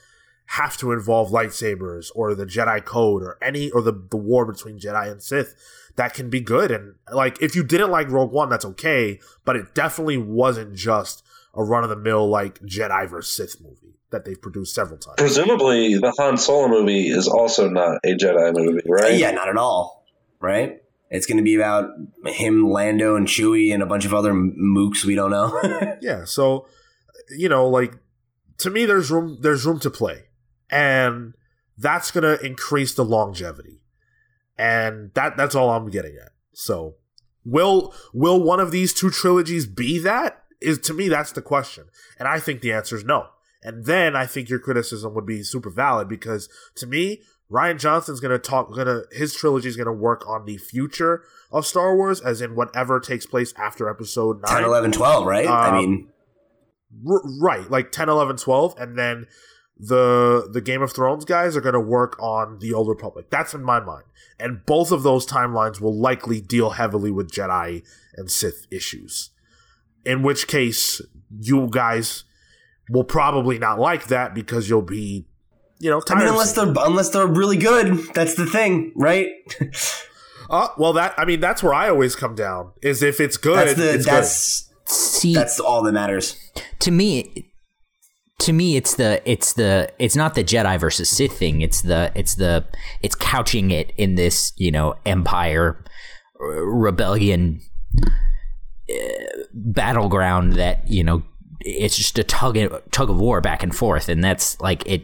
have 0.49 0.77
to 0.77 0.91
involve 0.91 1.30
lightsabers 1.30 2.09
or 2.15 2.34
the 2.34 2.45
Jedi 2.45 2.84
Code 2.84 3.21
or 3.21 3.38
any 3.41 3.69
or 3.69 3.81
the 3.81 3.93
the 3.93 4.17
war 4.17 4.45
between 4.45 4.80
Jedi 4.80 5.11
and 5.11 5.21
Sith. 5.21 5.55
That 5.95 6.13
can 6.13 6.30
be 6.30 6.39
good, 6.39 6.71
and 6.71 6.95
like 7.11 7.41
if 7.41 7.55
you 7.55 7.63
didn't 7.63 7.91
like 7.91 8.09
Rogue 8.09 8.31
One, 8.31 8.49
that's 8.49 8.65
okay. 8.65 9.19
But 9.45 9.57
it 9.57 9.76
definitely 9.76 10.17
wasn't 10.17 10.73
just 10.76 11.23
a 11.53 11.63
run 11.63 11.84
of 11.84 11.89
the 11.89 11.95
mill 11.95 12.27
like 12.27 12.59
Jedi 12.61 13.07
versus 13.09 13.35
Sith 13.35 13.61
movie 13.61 13.95
that 14.11 14.26
they've 14.26 14.41
produced 14.41 14.73
several 14.73 14.97
times. 14.97 15.15
Presumably, 15.17 15.97
the 15.97 16.11
Han 16.17 16.38
Solo 16.38 16.67
movie 16.67 17.09
is 17.09 17.27
also 17.27 17.69
not 17.69 17.99
a 18.03 18.15
Jedi 18.15 18.53
movie, 18.53 18.81
right? 18.88 19.19
Yeah, 19.19 19.31
not 19.31 19.49
at 19.49 19.57
all. 19.57 20.05
Right? 20.39 20.81
It's 21.11 21.26
going 21.26 21.38
to 21.38 21.43
be 21.43 21.55
about 21.55 21.89
him, 22.26 22.69
Lando, 22.69 23.15
and 23.15 23.27
Chewie, 23.27 23.73
and 23.73 23.84
a 23.84 23.85
bunch 23.85 24.05
of 24.05 24.13
other 24.13 24.31
mooks 24.31 25.03
we 25.03 25.15
don't 25.15 25.31
know. 25.31 25.97
Yeah, 26.01 26.26
so 26.26 26.67
you 27.30 27.49
know, 27.49 27.67
like 27.67 27.93
to 28.59 28.69
me, 28.69 28.85
there's 28.85 29.11
room 29.11 29.38
there's 29.41 29.65
room 29.65 29.80
to 29.81 29.89
play, 29.89 30.26
and 30.70 31.34
that's 31.78 32.12
gonna 32.12 32.38
increase 32.44 32.94
the 32.94 33.06
longevity, 33.06 33.82
and 34.58 35.12
that 35.14 35.38
that's 35.38 35.56
all 35.56 35.70
I'm 35.70 35.90
getting 35.90 36.16
at. 36.18 36.32
So, 36.54 36.96
will 37.46 37.94
will 38.14 38.41
one 38.41 38.60
of 38.60 38.72
these 38.72 38.94
two 38.94 39.10
trilogies 39.10 39.66
be 39.66 40.00
that? 40.00 40.44
Is 40.62 40.78
to 40.80 40.94
me 40.94 41.08
that's 41.08 41.32
the 41.32 41.41
question, 41.41 41.86
and 42.18 42.28
I 42.28 42.40
think 42.40 42.62
the 42.62 42.72
answer 42.74 42.96
is 42.96 43.04
no. 43.06 43.28
And 43.64 43.86
then 43.86 44.16
I 44.16 44.26
think 44.26 44.50
your 44.50 44.60
criticism 44.60 45.14
would 45.16 45.26
be 45.26 45.44
super 45.44 45.70
valid 45.70 46.08
because 46.08 46.48
to 46.76 46.88
me, 46.88 47.22
Rian 47.52 47.80
Johnson's 47.80 48.20
gonna 48.20 48.40
talk 48.40 48.74
gonna 48.76 49.04
his 49.12 49.34
trilogy 49.34 49.68
is 49.70 49.78
gonna 49.78 49.94
work 49.94 50.28
on 50.28 50.46
the 50.46 50.58
future 50.58 51.24
of 51.52 51.66
Star 51.66 51.96
Wars, 51.96 52.20
as 52.22 52.41
in 52.41 52.56
whatever 52.56 53.00
takes 53.00 53.26
place 53.26 53.54
after 53.58 53.90
Episode 53.90 54.41
nine. 54.41 54.56
10, 54.56 54.64
11, 54.66 54.91
12, 54.91 55.26
right? 55.26 55.48
I 55.48 55.70
Um, 55.70 55.76
mean, 55.78 56.08
R- 57.10 57.22
right 57.41 57.70
like 57.70 57.91
10 57.91 58.10
11 58.10 58.38
12 58.38 58.76
and 58.80 58.98
then 58.98 59.28
the 59.80 60.49
the 60.51 60.61
game 60.61 60.81
of 60.81 60.91
thrones 60.91 61.23
guys 61.23 61.56
are 61.56 61.61
going 61.61 61.73
to 61.73 61.80
work 61.80 62.22
on 62.22 62.60
the 62.60 62.73
old 62.73 62.89
republic 62.89 63.30
that's 63.30 63.53
in 63.53 63.64
my 63.64 63.80
mind 63.80 64.03
and 64.38 64.65
both 64.65 64.91
of 64.91 65.03
those 65.03 65.26
timelines 65.26 65.80
will 65.80 65.95
likely 65.97 66.41
deal 66.41 66.72
heavily 66.72 67.11
with 67.11 67.31
jedi 67.31 67.81
and 68.15 68.30
sith 68.30 68.68
issues 68.69 69.30
in 70.06 70.22
which 70.22 70.47
case 70.47 71.01
you 71.39 71.68
guys 71.72 72.26
will 72.89 73.03
probably 73.03 73.57
not 73.57 73.80
like 73.80 74.07
that 74.07 74.34
because 74.34 74.69
you'll 74.69 74.81
be 74.81 75.26
you 75.80 75.89
know 75.89 76.01
I 76.10 76.15
mean, 76.15 76.27
unless 76.27 76.53
seeing 76.56 76.73
they're 76.73 76.85
unless 76.85 77.10
they're 77.10 77.27
really 77.27 77.56
good, 77.56 77.99
that's 78.14 78.35
the 78.35 78.45
thing, 78.45 78.91
right? 78.95 79.27
Uh, 80.49 80.68
well, 80.80 80.93
that 80.93 81.14
I 81.15 81.26
mean, 81.26 81.39
that's 81.39 81.61
where 81.61 81.76
I 81.76 81.89
always 81.89 82.15
come 82.15 82.34
down. 82.34 82.72
Is 82.81 83.03
if 83.03 83.19
it's 83.19 83.38
good, 83.38 83.68
That's 83.68 83.76
the 83.76 83.93
it's 83.93 84.06
that's 84.06 84.69
see, 84.85 85.31
that's 85.31 85.60
all 85.60 85.84
that 85.84 85.91
matters. 85.91 86.35
to 86.80 86.89
me 86.89 87.48
to 88.40 88.53
me 88.53 88.76
it's 88.78 88.95
the 88.95 89.22
it's 89.30 89.53
the 89.53 89.90
it's 89.99 90.16
not 90.16 90.34
the 90.36 90.44
jedi 90.44 90.80
versus 90.80 91.10
sith 91.10 91.34
thing 91.38 91.61
it's 91.61 91.82
the 91.82 92.11
it's 92.16 92.36
the 92.36 92.64
it's 93.02 93.16
couching 93.16 93.70
it 93.72 93.91
in 93.98 94.16
this 94.16 94.53
you 94.57 94.72
know 94.72 94.95
empire 95.06 95.84
uh, 96.41 96.45
rebellion 96.45 97.60
uh, 97.98 98.94
battleground 99.53 100.53
that 100.53 100.90
you 100.90 101.03
know 101.03 101.22
it's 101.61 101.98
just 101.98 102.18
a 102.18 102.24
tug 102.24 102.57
tug 102.91 103.10
of 103.10 103.18
war 103.20 103.41
back 103.41 103.61
and 103.64 103.76
forth 103.76 104.07
and 104.10 104.24
that's 104.24 104.60
like 104.61 104.86
it 104.88 105.03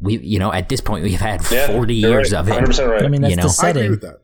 we 0.00 0.18
you 0.18 0.38
know 0.38 0.52
at 0.52 0.68
this 0.68 0.80
point 0.80 1.04
we've 1.04 1.20
had 1.20 1.40
Yeah, 1.50 1.68
40 1.68 1.94
you're 1.94 2.10
years 2.10 2.32
right. 2.32 2.40
of 2.40 2.48
it 2.48 2.52
100% 2.52 2.88
right. 2.90 3.04
I 3.04 3.08
mean, 3.08 3.22
that's 3.22 3.30
You 3.30 3.36
know. 3.36 3.42
the 3.48 3.48
good. 3.48 3.64
I 3.64 3.68
agree 3.70 3.80
setting. 3.82 3.90
with 3.92 4.00
that. 4.02 4.20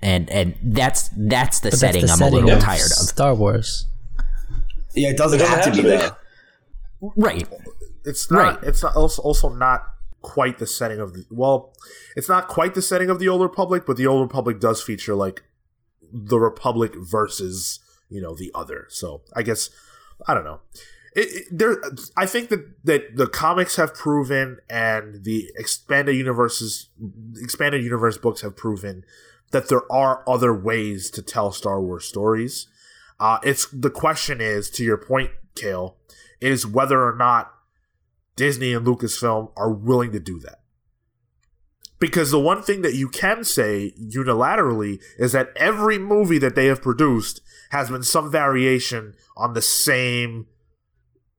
and 0.00 0.30
and 0.30 0.54
that's 0.62 1.10
that's 1.16 1.60
the 1.60 1.70
But 1.70 1.78
setting 1.78 2.06
that's 2.06 2.18
the 2.18 2.24
i'm 2.26 2.32
a 2.32 2.34
little 2.36 2.50
of 2.52 2.62
tired 2.62 2.82
of 2.82 2.88
Star 3.08 3.34
Wars. 3.34 3.86
Yeah, 4.94 5.10
it 5.10 5.16
doesn't, 5.16 5.40
It 5.40 5.42
doesn't 5.42 5.56
have, 5.56 5.64
to 5.64 5.70
have 5.70 5.76
be 5.76 5.82
to 5.82 5.88
be. 5.88 5.96
though. 5.96 6.16
Right 7.00 7.46
It's 8.04 8.30
not. 8.30 8.38
Right. 8.38 8.58
It's 8.62 8.82
not 8.82 8.96
also, 8.96 9.22
also 9.22 9.48
not 9.48 9.84
quite 10.22 10.58
the 10.58 10.66
setting 10.66 11.00
of 11.00 11.12
the. 11.12 11.24
Well, 11.30 11.74
it's 12.16 12.28
not 12.28 12.48
quite 12.48 12.74
the 12.74 12.82
setting 12.82 13.10
of 13.10 13.18
the 13.18 13.28
Old 13.28 13.42
Republic, 13.42 13.84
but 13.86 13.96
the 13.96 14.06
Old 14.06 14.22
Republic 14.22 14.60
does 14.60 14.82
feature 14.82 15.14
like 15.14 15.44
the 16.12 16.38
Republic 16.38 16.94
versus 16.96 17.80
you 18.08 18.20
know 18.20 18.34
the 18.34 18.50
other. 18.54 18.86
So 18.88 19.22
I 19.34 19.42
guess 19.42 19.70
I 20.26 20.34
don't 20.34 20.44
know. 20.44 20.60
It, 21.14 21.28
it, 21.32 21.44
there, 21.50 21.80
I 22.16 22.26
think 22.26 22.48
that 22.48 22.84
that 22.84 23.16
the 23.16 23.26
comics 23.26 23.76
have 23.76 23.94
proven, 23.94 24.58
and 24.68 25.24
the 25.24 25.50
expanded 25.56 26.16
universes, 26.16 26.88
expanded 27.36 27.82
universe 27.82 28.18
books 28.18 28.40
have 28.42 28.56
proven 28.56 29.04
that 29.50 29.68
there 29.68 29.90
are 29.90 30.22
other 30.28 30.52
ways 30.52 31.10
to 31.10 31.22
tell 31.22 31.52
Star 31.52 31.80
Wars 31.80 32.04
stories. 32.04 32.66
Uh, 33.20 33.38
it's 33.42 33.66
the 33.66 33.90
question 33.90 34.40
is 34.40 34.70
to 34.70 34.84
your 34.84 34.96
point, 34.98 35.30
Cale, 35.54 35.96
is 36.40 36.66
whether 36.66 37.02
or 37.02 37.16
not 37.16 37.52
Disney 38.36 38.72
and 38.72 38.86
Lucasfilm 38.86 39.52
are 39.56 39.72
willing 39.72 40.12
to 40.12 40.20
do 40.20 40.38
that. 40.40 40.60
Because 41.98 42.30
the 42.30 42.38
one 42.38 42.62
thing 42.62 42.82
that 42.82 42.94
you 42.94 43.08
can 43.08 43.42
say 43.42 43.92
unilaterally 44.00 45.00
is 45.18 45.32
that 45.32 45.50
every 45.56 45.98
movie 45.98 46.38
that 46.38 46.54
they 46.54 46.66
have 46.66 46.80
produced 46.80 47.40
has 47.70 47.90
been 47.90 48.04
some 48.04 48.30
variation 48.30 49.14
on 49.36 49.54
the 49.54 49.62
same 49.62 50.46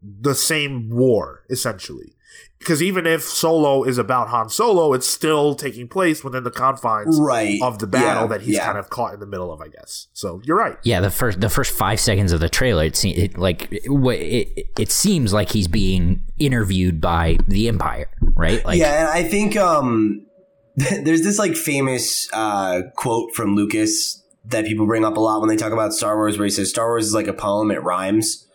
the 0.02 0.36
same 0.36 0.90
war 0.90 1.44
essentially. 1.50 2.14
Because 2.60 2.84
even 2.84 3.08
if 3.08 3.22
Solo 3.24 3.84
is 3.86 3.98
about 3.98 4.28
Han 4.28 4.50
Solo, 4.50 4.92
it's 4.94 5.08
still 5.08 5.56
taking 5.56 5.88
place 5.88 6.24
within 6.26 6.44
the 6.44 6.52
confines 6.52 7.18
Right. 7.18 7.58
of 7.64 7.80
the 7.80 7.88
battle 7.88 8.24
Yeah, 8.24 8.28
that 8.28 8.42
he's 8.42 8.56
yeah. 8.56 8.66
kind 8.66 8.78
of 8.78 8.90
caught 8.90 9.14
in 9.14 9.22
the 9.22 9.26
middle 9.26 9.52
of, 9.52 9.62
I 9.62 9.70
guess. 9.70 10.08
So 10.12 10.42
you're 10.44 10.58
right. 10.58 10.76
Yeah, 10.84 11.00
the 11.00 11.10
first 11.10 11.40
the 11.40 11.50
first 11.50 11.72
five 11.72 12.02
seconds 12.02 12.34
of 12.34 12.42
the 12.42 12.50
trailer, 12.50 12.84
it, 12.84 12.98
se- 12.98 13.12
it 13.12 13.38
like 13.38 13.70
it, 13.72 13.84
it, 13.90 14.68
it 14.78 14.92
seems 14.92 15.32
like 15.32 15.52
he's 15.52 15.70
being 15.70 16.22
interviewed 16.38 17.00
by 17.00 17.38
the 17.48 17.70
Empire, 17.70 18.10
right? 18.36 18.64
Like, 18.66 18.78
yeah, 18.78 19.00
and 19.02 19.10
I 19.10 19.24
think 19.24 19.56
um, 19.56 20.26
there's 20.76 21.22
this 21.24 21.40
like 21.40 21.56
famous 21.56 22.28
uh, 22.34 22.82
quote 22.98 23.34
from 23.34 23.56
Lucas 23.56 24.22
that 24.46 24.66
people 24.66 24.86
bring 24.86 25.06
up 25.06 25.16
a 25.16 25.20
lot 25.22 25.40
when 25.40 25.48
they 25.50 25.56
talk 25.56 25.72
about 25.72 25.94
Star 25.94 26.18
Wars, 26.18 26.38
where 26.38 26.46
he 26.46 26.52
says 26.52 26.70
Star 26.70 26.88
Wars 26.88 27.06
is 27.08 27.14
like 27.14 27.28
a 27.28 27.34
poem; 27.34 27.72
it 27.72 27.82
rhymes, 27.84 28.48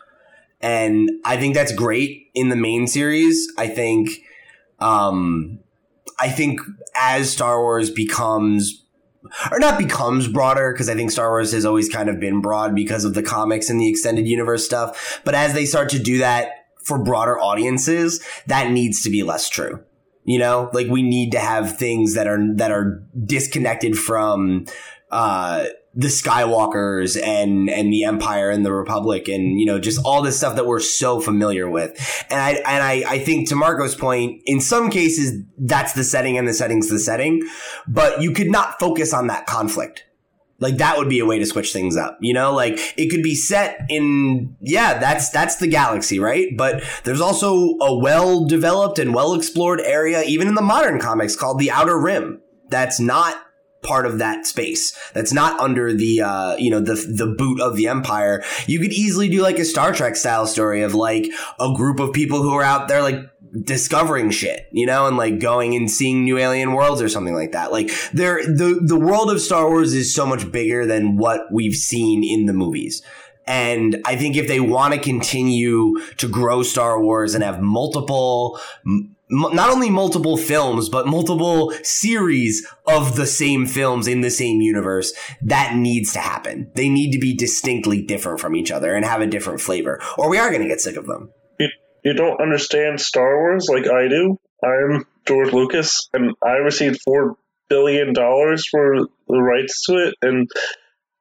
and 0.65 1.11
I 1.27 1.37
think 1.37 1.55
that's 1.55 1.75
great 1.75 2.31
in 2.35 2.49
the 2.49 2.57
main 2.57 2.87
series. 2.87 3.53
I 3.59 3.67
think 3.67 4.09
um, 4.79 5.61
I 6.19 6.31
think 6.31 6.59
as 6.97 7.31
Star 7.31 7.61
Wars 7.61 7.91
becomes 7.91 8.83
or 9.53 9.59
not 9.59 9.79
becomes 9.79 10.27
broader 10.27 10.73
because 10.73 10.89
I 10.89 10.95
think 10.95 11.11
Star 11.11 11.29
Wars 11.29 11.53
has 11.53 11.67
always 11.67 11.91
kind 11.91 12.09
of 12.09 12.19
been 12.19 12.41
broad 12.41 12.75
because 12.75 13.05
of 13.05 13.13
the 13.13 13.23
comics 13.23 13.69
and 13.69 13.79
the 13.79 13.91
extended 13.91 14.27
universe 14.27 14.65
stuff. 14.65 15.21
But 15.23 15.35
as 15.35 15.53
they 15.53 15.67
start 15.67 15.91
to 15.91 15.99
do 15.99 16.17
that 16.19 16.49
for 16.83 16.99
broader 16.99 17.39
audiences, 17.39 18.25
that 18.47 18.71
needs 18.71 19.03
to 19.03 19.11
be 19.11 19.23
less 19.23 19.51
true. 19.51 19.85
You 20.25 20.39
know, 20.39 20.71
like 20.73 20.87
we 20.87 21.03
need 21.03 21.33
to 21.33 21.41
have 21.41 21.77
things 21.77 22.15
that 22.15 22.27
are 22.27 22.39
that 22.55 22.71
are 22.71 23.03
disconnected 23.27 23.99
from 23.99 24.65
uh 25.11 25.67
the 25.97 26.09
Skywalkers 26.09 27.21
and 27.21 27.71
and 27.71 27.93
the 27.93 28.05
Empire 28.05 28.51
and 28.51 28.67
the 28.67 28.73
Republic 28.73 29.29
and 29.29 29.61
you 29.61 29.67
know 29.67 29.79
just 29.79 30.01
all 30.05 30.23
this 30.23 30.37
stuff 30.37 30.57
that 30.57 30.67
we're 30.67 30.81
so 30.81 31.21
familiar 31.21 31.69
with. 31.69 31.93
And 32.31 32.41
I 32.41 32.51
and 32.53 32.83
I, 32.83 33.05
I 33.07 33.19
think 33.19 33.49
to 33.51 33.57
Marco's 33.57 33.95
point, 33.95 34.43
in 34.47 34.61
some 34.61 34.91
cases 34.91 35.43
that's 35.59 35.93
the 35.93 36.05
setting 36.05 36.37
and 36.37 36.49
the 36.49 36.55
setting's 36.55 36.89
the 36.89 36.99
setting, 36.99 37.49
but 37.87 38.21
you 38.21 38.33
could 38.33 38.51
not 38.51 38.81
focus 38.81 39.13
on 39.13 39.29
that 39.29 39.47
conflict. 39.47 40.05
Like 40.61 40.77
that 40.79 40.99
would 40.99 41.09
be 41.09 41.19
a 41.19 41.27
way 41.27 41.39
to 41.39 41.47
switch 41.47 41.73
things 41.73 41.97
up, 41.97 42.17
you 42.21 42.33
know? 42.33 42.55
Like 42.55 42.79
it 42.97 43.11
could 43.11 43.23
be 43.23 43.35
set 43.35 43.81
in 43.89 44.57
yeah, 44.61 44.99
that's 44.99 45.31
that's 45.31 45.57
the 45.57 45.67
galaxy, 45.67 46.19
right? 46.19 46.49
But 46.57 46.83
there's 47.05 47.21
also 47.21 47.77
a 47.81 47.97
well-developed 47.99 48.99
and 48.99 49.15
well-explored 49.15 49.81
area 49.81 50.23
even 50.23 50.49
in 50.49 50.55
the 50.55 50.63
modern 50.63 51.01
comics 51.01 51.37
called 51.37 51.59
the 51.59 51.71
Outer 51.71 51.99
Rim. 51.99 52.41
That's 52.71 52.99
not 52.99 53.37
part 53.85 54.07
of 54.07 54.19
that 54.19 54.47
space 54.47 54.97
that's 55.13 55.33
not 55.33 55.59
under 55.61 55.93
the 55.93 56.21
uh, 56.21 56.57
you 56.57 56.71
know 56.71 56.81
the 56.81 56.95
the 56.95 57.27
boot 57.27 57.61
of 57.61 57.77
the 57.77 57.87
empire. 57.87 58.43
You 58.67 58.81
could 58.81 58.93
easily 58.93 59.29
do 59.29 59.43
like 59.43 59.59
a 59.59 59.65
star 59.65 59.93
trek 59.93 60.17
style 60.17 60.47
story 60.47 60.83
of 60.83 60.95
like 60.95 61.31
a 61.61 61.73
group 61.75 62.01
of 62.01 62.13
people 62.13 62.43
who 62.43 62.55
are 62.55 62.63
out 62.63 62.89
there 62.89 63.03
like 63.03 63.17
discovering 63.63 64.33
shit 64.33 64.67
you 64.73 64.85
know 64.85 65.07
and 65.07 65.17
like 65.17 65.39
going 65.39 65.77
and 65.77 65.89
seeing 65.89 66.25
new 66.25 66.39
alien 66.39 66.73
worlds 66.73 67.01
or 67.01 67.09
something 67.09 67.35
like 67.35 67.53
that. 67.53 67.71
Like 67.71 67.91
there 68.13 68.43
the 68.45 68.81
the 68.85 68.99
world 68.99 69.31
of 69.31 69.41
star 69.41 69.69
wars 69.69 69.95
is 69.95 70.15
so 70.15 70.27
much 70.27 70.51
bigger 70.51 70.87
than 70.87 71.17
what 71.17 71.43
we've 71.53 71.77
seen 71.77 72.25
in 72.25 72.47
the 72.47 72.53
movies. 72.53 73.03
And 73.47 74.01
I 74.07 74.17
think 74.17 74.37
if 74.37 74.49
they 74.49 74.61
want 74.61 74.95
to 74.95 75.01
continue 75.01 76.01
to 76.17 76.29
grow 76.29 76.63
Star 76.63 77.01
Wars 77.03 77.35
and 77.35 77.45
have 77.45 77.61
multiple, 77.61 78.59
not 79.31 79.71
only 79.71 79.91
multiple 79.91 80.37
films, 80.37 80.89
but 80.89 81.07
multiple 81.07 81.73
series 81.83 82.67
of 82.87 83.17
the 83.17 83.27
same 83.27 83.67
films 83.67 84.07
in 84.07 84.21
the 84.21 84.31
same 84.31 84.61
universe, 84.61 85.13
that 85.43 85.75
needs 85.75 86.13
to 86.13 86.19
happen. 86.19 86.71
They 86.75 86.89
need 86.89 87.13
to 87.13 87.19
be 87.19 87.35
distinctly 87.35 88.03
different 88.03 88.41
from 88.41 88.55
each 88.55 88.71
other 88.71 88.95
and 88.95 89.05
have 89.05 89.21
a 89.21 89.27
different 89.27 89.61
flavor, 89.61 90.01
or 90.19 90.29
we 90.29 90.39
are 90.39 90.51
going 90.51 90.63
to 90.63 90.69
get 90.69 90.81
sick 90.81 90.97
of 90.97 91.07
them. 91.07 91.31
You, 91.59 91.69
you 92.05 92.13
don't 92.13 92.41
understand 92.41 93.01
Star 93.01 93.39
Wars 93.39 93.69
like 93.69 93.89
I 93.89 94.09
do. 94.09 94.39
I'm 94.63 95.05
George 95.27 95.53
Lucas, 95.53 96.09
and 96.13 96.35
I 96.43 96.57
received 96.57 97.01
four 97.03 97.37
billion 97.69 98.13
dollars 98.13 98.67
for 98.71 99.07
the 99.29 99.41
rights 99.41 99.87
to 99.87 100.09
it, 100.09 100.15
and 100.23 100.49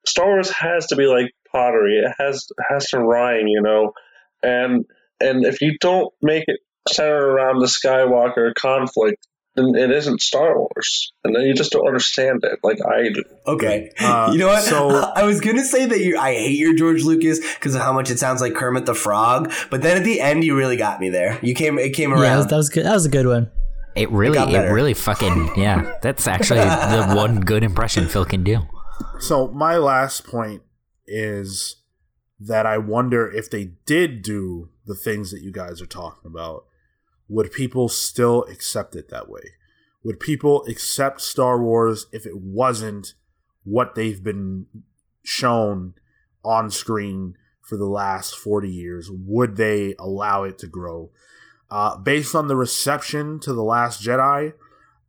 Star 0.05 0.27
Wars 0.27 0.49
has 0.51 0.87
to 0.87 0.95
be 0.95 1.05
like 1.05 1.31
pottery. 1.51 1.99
It 1.99 2.13
has 2.17 2.47
has 2.69 2.87
to 2.89 2.99
rhyme, 2.99 3.47
you 3.47 3.61
know, 3.61 3.93
and 4.41 4.85
and 5.19 5.45
if 5.45 5.61
you 5.61 5.77
don't 5.79 6.13
make 6.21 6.43
it 6.47 6.59
centered 6.91 7.25
around 7.25 7.59
the 7.59 7.67
Skywalker 7.67 8.53
conflict, 8.55 9.25
then 9.55 9.75
it 9.75 9.91
isn't 9.91 10.21
Star 10.21 10.57
Wars, 10.57 11.13
and 11.23 11.35
then 11.35 11.43
you 11.43 11.53
just 11.53 11.71
don't 11.71 11.85
understand 11.87 12.39
it 12.43 12.59
like 12.63 12.79
I 12.85 13.09
do. 13.09 13.23
Okay, 13.45 13.91
Uh, 13.99 14.29
you 14.33 14.39
know 14.39 14.47
what? 14.47 14.63
so- 14.63 14.89
I 15.15 15.23
was 15.23 15.41
gonna 15.41 15.63
say 15.63 15.85
that 15.85 15.99
you, 15.99 16.17
I 16.17 16.33
hate 16.33 16.57
your 16.57 16.75
George 16.75 17.03
Lucas 17.03 17.39
because 17.39 17.75
of 17.75 17.81
how 17.81 17.93
much 17.93 18.09
it 18.09 18.17
sounds 18.19 18.41
like 18.41 18.55
Kermit 18.55 18.85
the 18.87 18.95
Frog, 18.95 19.51
but 19.69 19.81
then 19.83 19.95
at 19.97 20.03
the 20.03 20.19
end, 20.21 20.43
you 20.43 20.57
really 20.57 20.77
got 20.77 20.99
me 20.99 21.09
there. 21.09 21.37
You 21.43 21.53
came, 21.53 21.77
it 21.77 21.91
came 21.93 22.09
Yeah, 22.11 22.15
that 22.15 22.21
was, 22.21 22.29
around. 22.39 22.49
that 22.49 22.57
was 22.57 22.69
good. 22.69 22.85
That 22.85 22.93
was 22.93 23.05
a 23.05 23.09
good 23.09 23.27
one. 23.27 23.51
It 23.95 24.09
really, 24.09 24.33
got 24.33 24.51
it, 24.51 24.71
really 24.71 24.95
fucking 24.95 25.51
yeah. 25.55 25.97
That's 26.01 26.27
actually 26.27 26.61
the 26.61 27.13
one 27.15 27.41
good 27.41 27.63
impression 27.63 28.07
Phil 28.07 28.25
can 28.25 28.43
do. 28.43 28.57
So 29.19 29.49
my 29.49 29.77
last 29.77 30.25
point 30.25 30.63
is 31.05 31.75
that 32.39 32.65
I 32.65 32.79
wonder 32.79 33.29
if 33.31 33.51
they 33.51 33.65
did 33.85 34.23
do 34.23 34.69
the 34.87 34.95
things 34.95 35.29
that 35.31 35.41
you 35.41 35.51
guys 35.51 35.79
are 35.79 35.85
talking 35.85 36.23
about, 36.25 36.65
would 37.33 37.51
people 37.51 37.89
still 37.89 38.43
accept 38.43 38.95
it 38.95 39.09
that 39.09 39.27
way? 39.27 39.41
Would 40.03 40.19
people 40.19 40.63
accept 40.67 41.19
Star 41.19 41.59
Wars 41.59 42.05
if 42.11 42.27
it 42.27 42.37
wasn't 42.37 43.15
what 43.63 43.95
they've 43.95 44.23
been 44.23 44.67
shown 45.23 45.95
on 46.45 46.69
screen 46.69 47.35
for 47.61 47.75
the 47.75 47.87
last 47.87 48.35
40 48.35 48.69
years? 48.69 49.09
Would 49.11 49.55
they 49.55 49.95
allow 49.97 50.43
it 50.43 50.59
to 50.59 50.67
grow? 50.67 51.09
Uh, 51.71 51.97
based 51.97 52.35
on 52.35 52.47
the 52.47 52.55
reception 52.55 53.39
to 53.39 53.51
The 53.51 53.63
Last 53.63 54.03
Jedi, 54.03 54.53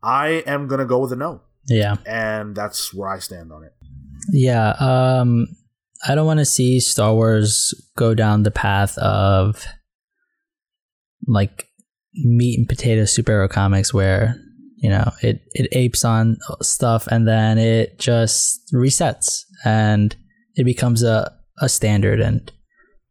I 0.03 0.29
am 0.47 0.67
going 0.67 0.79
to 0.79 0.87
go 0.87 1.01
with 1.01 1.13
a 1.13 1.17
no. 1.17 1.43
Yeah. 1.67 1.97
And 2.07 2.57
that's 2.57 2.95
where 2.95 3.11
I 3.11 3.19
stand 3.19 3.53
on 3.53 3.65
it. 3.65 3.75
Yeah, 4.31 4.71
um 4.81 5.49
I 6.07 6.15
don't 6.15 6.27
want 6.27 6.39
to 6.39 6.47
see 6.47 6.81
Star 6.81 7.13
Wars 7.13 7.75
go 7.97 8.15
down 8.15 8.43
the 8.43 8.51
path 8.51 8.97
of 8.99 9.67
like 11.27 11.69
meat 12.17 12.59
and 12.59 12.69
potato 12.69 13.03
superhero 13.03 13.49
comics 13.51 13.93
where, 13.93 14.37
you 14.77 14.89
know, 14.91 15.11
it 15.23 15.41
it 15.53 15.69
apes 15.73 16.05
on 16.05 16.37
stuff 16.63 17.07
and 17.09 17.27
then 17.27 17.59
it 17.59 17.99
just 17.99 18.61
resets 18.73 19.41
and 19.65 20.15
it 20.57 20.65
becomes 20.65 21.03
a 21.03 21.33
a 21.61 21.69
standard 21.69 22.21
and 22.21 22.51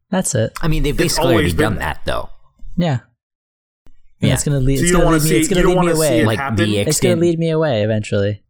that's 0.09 0.35
it. 0.35 0.53
I 0.61 0.67
mean, 0.67 0.83
they've 0.83 0.95
basically 0.95 1.33
already 1.33 1.49
been 1.51 1.57
done 1.57 1.75
that 1.77 2.01
though. 2.05 2.29
Yeah. 2.77 2.99
And 4.21 4.29
Yeah. 4.29 4.33
it's 4.35 4.43
gonna 4.43 4.59
lead. 4.59 4.77
So 4.77 4.83
it's 4.83 4.89
you 4.91 4.93
don't 4.93 5.01
gonna 5.05 5.11
want 5.17 5.23
lead 5.23 5.29
to 5.29 5.33
me. 5.35 5.43
see 5.43 5.53
It's 5.53 5.63
gonna 5.63 5.67
lead 5.81 5.85
me 5.85 5.91
away. 5.91 6.19
it 6.21 6.25
Like 6.25 6.39
happen. 6.39 6.55
the 6.57 6.77
It's 6.79 6.99
gonna 6.99 7.15
lead 7.15 7.39
me 7.39 7.49
away 7.49 7.83
eventually. 7.83 8.43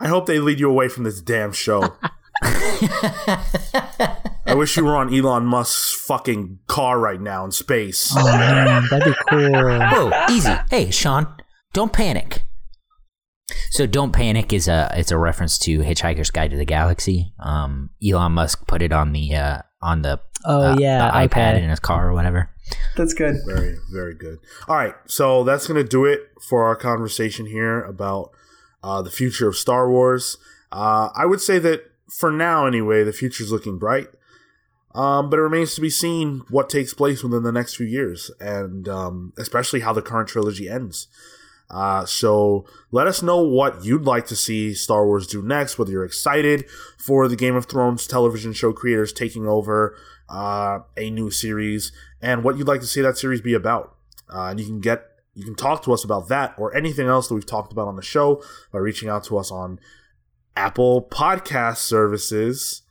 I 0.00 0.06
hope 0.08 0.26
they 0.26 0.38
lead 0.38 0.60
you 0.60 0.70
away 0.70 0.88
from 0.88 1.04
this 1.04 1.20
damn 1.20 1.50
show. 1.52 1.96
I 4.48 4.54
wish 4.54 4.76
you 4.76 4.84
were 4.84 4.96
on 4.96 5.14
Elon 5.14 5.44
Musk's 5.44 5.94
fucking 6.06 6.60
car 6.66 6.98
right 6.98 7.20
now 7.20 7.44
in 7.44 7.52
space. 7.52 8.12
Oh 8.16 8.24
man, 8.24 8.86
that'd 8.90 9.12
be 9.12 9.18
cool. 9.28 9.50
Whoa, 9.52 10.26
easy. 10.30 10.54
Hey, 10.70 10.90
Sean, 10.90 11.26
don't 11.72 11.92
panic. 11.92 12.42
So, 13.70 13.86
"Don't 13.86 14.12
Panic" 14.12 14.52
is 14.52 14.68
a 14.68 14.90
it's 14.94 15.10
a 15.10 15.16
reference 15.16 15.58
to 15.60 15.78
Hitchhiker's 15.80 16.30
Guide 16.30 16.50
to 16.50 16.56
the 16.56 16.66
Galaxy. 16.66 17.32
Um, 17.38 17.90
Elon 18.06 18.32
Musk 18.32 18.66
put 18.66 18.82
it 18.82 18.92
on 18.92 19.12
the 19.12 19.34
uh, 19.34 19.62
on 19.80 20.02
the 20.02 20.20
Oh 20.44 20.72
uh, 20.72 20.76
yeah, 20.78 21.10
the 21.10 21.28
iPad 21.28 21.54
okay. 21.54 21.62
in 21.62 21.70
his 21.70 21.80
car 21.80 22.08
or 22.08 22.12
whatever. 22.12 22.50
That's 22.96 23.14
good. 23.14 23.36
Very, 23.46 23.76
very 23.92 24.14
good. 24.14 24.38
All 24.68 24.76
right, 24.76 24.94
so 25.06 25.42
that's 25.44 25.66
going 25.66 25.82
to 25.82 25.88
do 25.88 26.04
it 26.04 26.20
for 26.48 26.64
our 26.64 26.76
conversation 26.76 27.46
here 27.46 27.82
about 27.82 28.30
uh, 28.82 29.02
the 29.02 29.10
future 29.10 29.48
of 29.48 29.56
Star 29.56 29.90
Wars. 29.90 30.36
Uh, 30.70 31.08
I 31.16 31.24
would 31.24 31.40
say 31.40 31.58
that 31.60 31.90
for 32.10 32.30
now, 32.30 32.66
anyway, 32.66 33.04
the 33.04 33.12
future's 33.12 33.50
looking 33.50 33.78
bright. 33.78 34.08
Um, 34.98 35.30
but 35.30 35.38
it 35.38 35.42
remains 35.42 35.76
to 35.76 35.80
be 35.80 35.90
seen 35.90 36.42
what 36.50 36.68
takes 36.68 36.92
place 36.92 37.22
within 37.22 37.44
the 37.44 37.52
next 37.52 37.76
few 37.76 37.86
years, 37.86 38.32
and 38.40 38.88
um, 38.88 39.32
especially 39.38 39.78
how 39.78 39.92
the 39.92 40.02
current 40.02 40.28
trilogy 40.28 40.68
ends. 40.68 41.06
Uh, 41.70 42.04
so 42.04 42.66
let 42.90 43.06
us 43.06 43.22
know 43.22 43.40
what 43.40 43.84
you'd 43.84 44.04
like 44.04 44.26
to 44.26 44.34
see 44.34 44.74
Star 44.74 45.06
Wars 45.06 45.28
do 45.28 45.40
next, 45.40 45.78
whether 45.78 45.92
you're 45.92 46.04
excited 46.04 46.68
for 46.96 47.28
the 47.28 47.36
Game 47.36 47.54
of 47.54 47.66
Thrones 47.66 48.08
television 48.08 48.52
show 48.52 48.72
creators 48.72 49.12
taking 49.12 49.46
over 49.46 49.96
uh, 50.28 50.80
a 50.96 51.10
new 51.10 51.30
series, 51.30 51.92
and 52.20 52.42
what 52.42 52.58
you'd 52.58 52.66
like 52.66 52.80
to 52.80 52.86
see 52.88 53.00
that 53.00 53.16
series 53.16 53.40
be 53.40 53.54
about. 53.54 53.94
Uh, 54.28 54.46
and 54.46 54.58
you 54.58 54.66
can 54.66 54.80
get 54.80 55.04
you 55.32 55.44
can 55.44 55.54
talk 55.54 55.84
to 55.84 55.92
us 55.92 56.02
about 56.02 56.26
that 56.28 56.56
or 56.58 56.74
anything 56.74 57.06
else 57.06 57.28
that 57.28 57.34
we've 57.34 57.46
talked 57.46 57.70
about 57.70 57.86
on 57.86 57.94
the 57.94 58.02
show 58.02 58.42
by 58.72 58.80
reaching 58.80 59.08
out 59.08 59.22
to 59.22 59.38
us 59.38 59.52
on 59.52 59.78
Apple 60.56 61.02
Podcast 61.02 61.76
services. 61.76 62.82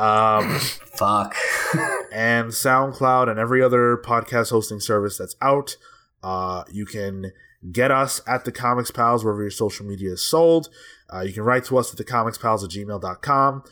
Um, 0.00 0.58
Fuck. 0.58 1.34
and 2.12 2.48
SoundCloud 2.48 3.30
and 3.30 3.38
every 3.38 3.62
other 3.62 3.96
podcast 3.98 4.50
hosting 4.50 4.80
service 4.80 5.18
that's 5.18 5.36
out. 5.42 5.76
Uh, 6.22 6.64
you 6.70 6.86
can 6.86 7.32
get 7.70 7.90
us 7.90 8.20
at 8.26 8.44
the 8.44 8.52
Comics 8.52 8.90
Pals 8.90 9.24
wherever 9.24 9.42
your 9.42 9.50
social 9.50 9.86
media 9.86 10.12
is 10.12 10.22
sold. 10.22 10.70
Uh, 11.12 11.20
you 11.20 11.32
can 11.32 11.42
write 11.42 11.64
to 11.66 11.76
us 11.78 11.92
at 11.92 12.04
thecomicspals 12.04 12.64
at 12.64 12.70
gmail.com. 12.70 13.64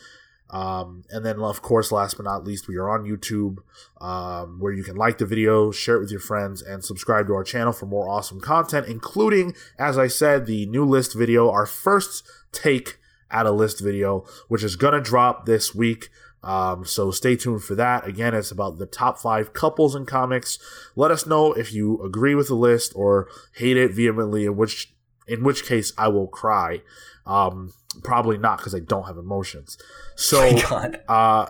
Um, 0.51 1.03
and 1.11 1.23
then, 1.23 1.39
of 1.39 1.61
course, 1.61 1.91
last 1.91 2.17
but 2.17 2.23
not 2.23 2.43
least, 2.43 2.67
we 2.67 2.77
are 2.77 2.89
on 2.89 3.03
YouTube 3.03 3.57
um, 4.01 4.59
where 4.59 4.73
you 4.73 4.83
can 4.83 4.95
like 4.95 5.19
the 5.19 5.25
video, 5.25 5.71
share 5.71 5.97
it 5.97 5.99
with 5.99 6.11
your 6.11 6.19
friends, 6.19 6.61
and 6.61 6.83
subscribe 6.83 7.27
to 7.27 7.33
our 7.33 7.43
channel 7.43 7.71
for 7.71 7.85
more 7.85 8.09
awesome 8.09 8.41
content, 8.41 8.87
including, 8.87 9.53
as 9.77 9.97
I 9.97 10.07
said, 10.07 10.45
the 10.45 10.65
new 10.65 10.85
list 10.85 11.15
video, 11.15 11.51
our 11.51 11.67
first 11.67 12.27
take 12.51 12.98
at 13.31 13.45
a 13.45 13.51
list 13.51 13.81
video, 13.81 14.25
which 14.47 14.63
is 14.63 14.75
going 14.75 14.93
to 14.93 15.01
drop 15.01 15.45
this 15.45 15.73
week. 15.73 16.09
Um, 16.41 16.85
so 16.85 17.11
stay 17.11 17.35
tuned 17.35 17.63
for 17.63 17.75
that. 17.75 18.07
Again, 18.07 18.33
it's 18.33 18.51
about 18.51 18.77
the 18.77 18.85
top 18.85 19.19
five 19.19 19.53
couples 19.53 19.95
in 19.95 20.05
comics. 20.05 20.57
Let 20.95 21.11
us 21.11 21.25
know 21.25 21.53
if 21.53 21.73
you 21.73 22.01
agree 22.03 22.35
with 22.35 22.47
the 22.47 22.55
list 22.55 22.93
or 22.95 23.27
hate 23.55 23.77
it 23.77 23.91
vehemently, 23.93 24.45
in 24.45 24.55
which 24.55 24.93
in 25.27 25.43
which 25.43 25.63
case 25.65 25.93
I 25.97 26.07
will 26.07 26.27
cry. 26.27 26.81
Um, 27.25 27.73
probably 28.03 28.37
not 28.37 28.57
because 28.57 28.73
I 28.73 28.79
don't 28.79 29.05
have 29.05 29.17
emotions. 29.17 29.77
So, 30.15 30.47
uh, 31.07 31.47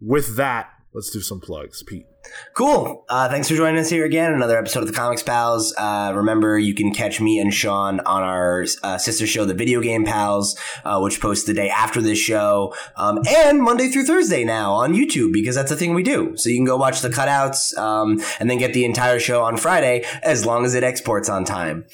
with 0.00 0.36
that, 0.36 0.70
let's 0.92 1.10
do 1.10 1.20
some 1.20 1.40
plugs, 1.40 1.82
Pete. 1.82 2.06
Cool. 2.54 3.04
Uh, 3.08 3.28
thanks 3.28 3.48
for 3.48 3.56
joining 3.56 3.80
us 3.80 3.90
here 3.90 4.04
again. 4.04 4.32
Another 4.32 4.56
episode 4.56 4.80
of 4.80 4.86
the 4.86 4.92
Comics 4.92 5.22
Pals. 5.22 5.74
Uh, 5.76 6.12
remember, 6.14 6.56
you 6.56 6.72
can 6.72 6.94
catch 6.94 7.20
me 7.20 7.38
and 7.38 7.52
Sean 7.52 7.98
on 8.00 8.22
our 8.22 8.64
uh, 8.82 8.96
sister 8.96 9.26
show, 9.26 9.44
The 9.44 9.54
Video 9.54 9.80
Game 9.80 10.04
Pals, 10.04 10.56
uh, 10.84 11.00
which 11.00 11.20
posts 11.20 11.46
the 11.46 11.54
day 11.54 11.68
after 11.68 12.00
this 12.00 12.18
show, 12.18 12.72
um, 12.96 13.20
and 13.28 13.60
Monday 13.60 13.88
through 13.88 14.04
Thursday 14.04 14.44
now 14.44 14.72
on 14.72 14.94
YouTube 14.94 15.32
because 15.32 15.56
that's 15.56 15.72
a 15.72 15.76
thing 15.76 15.94
we 15.94 16.04
do. 16.04 16.36
So 16.36 16.48
you 16.48 16.56
can 16.56 16.64
go 16.64 16.76
watch 16.76 17.00
the 17.00 17.08
cutouts 17.08 17.76
um, 17.76 18.22
and 18.38 18.48
then 18.48 18.58
get 18.58 18.72
the 18.72 18.84
entire 18.84 19.18
show 19.18 19.42
on 19.42 19.56
Friday 19.56 20.04
as 20.22 20.46
long 20.46 20.64
as 20.64 20.74
it 20.74 20.84
exports 20.84 21.28
on 21.28 21.44
time. 21.44 21.86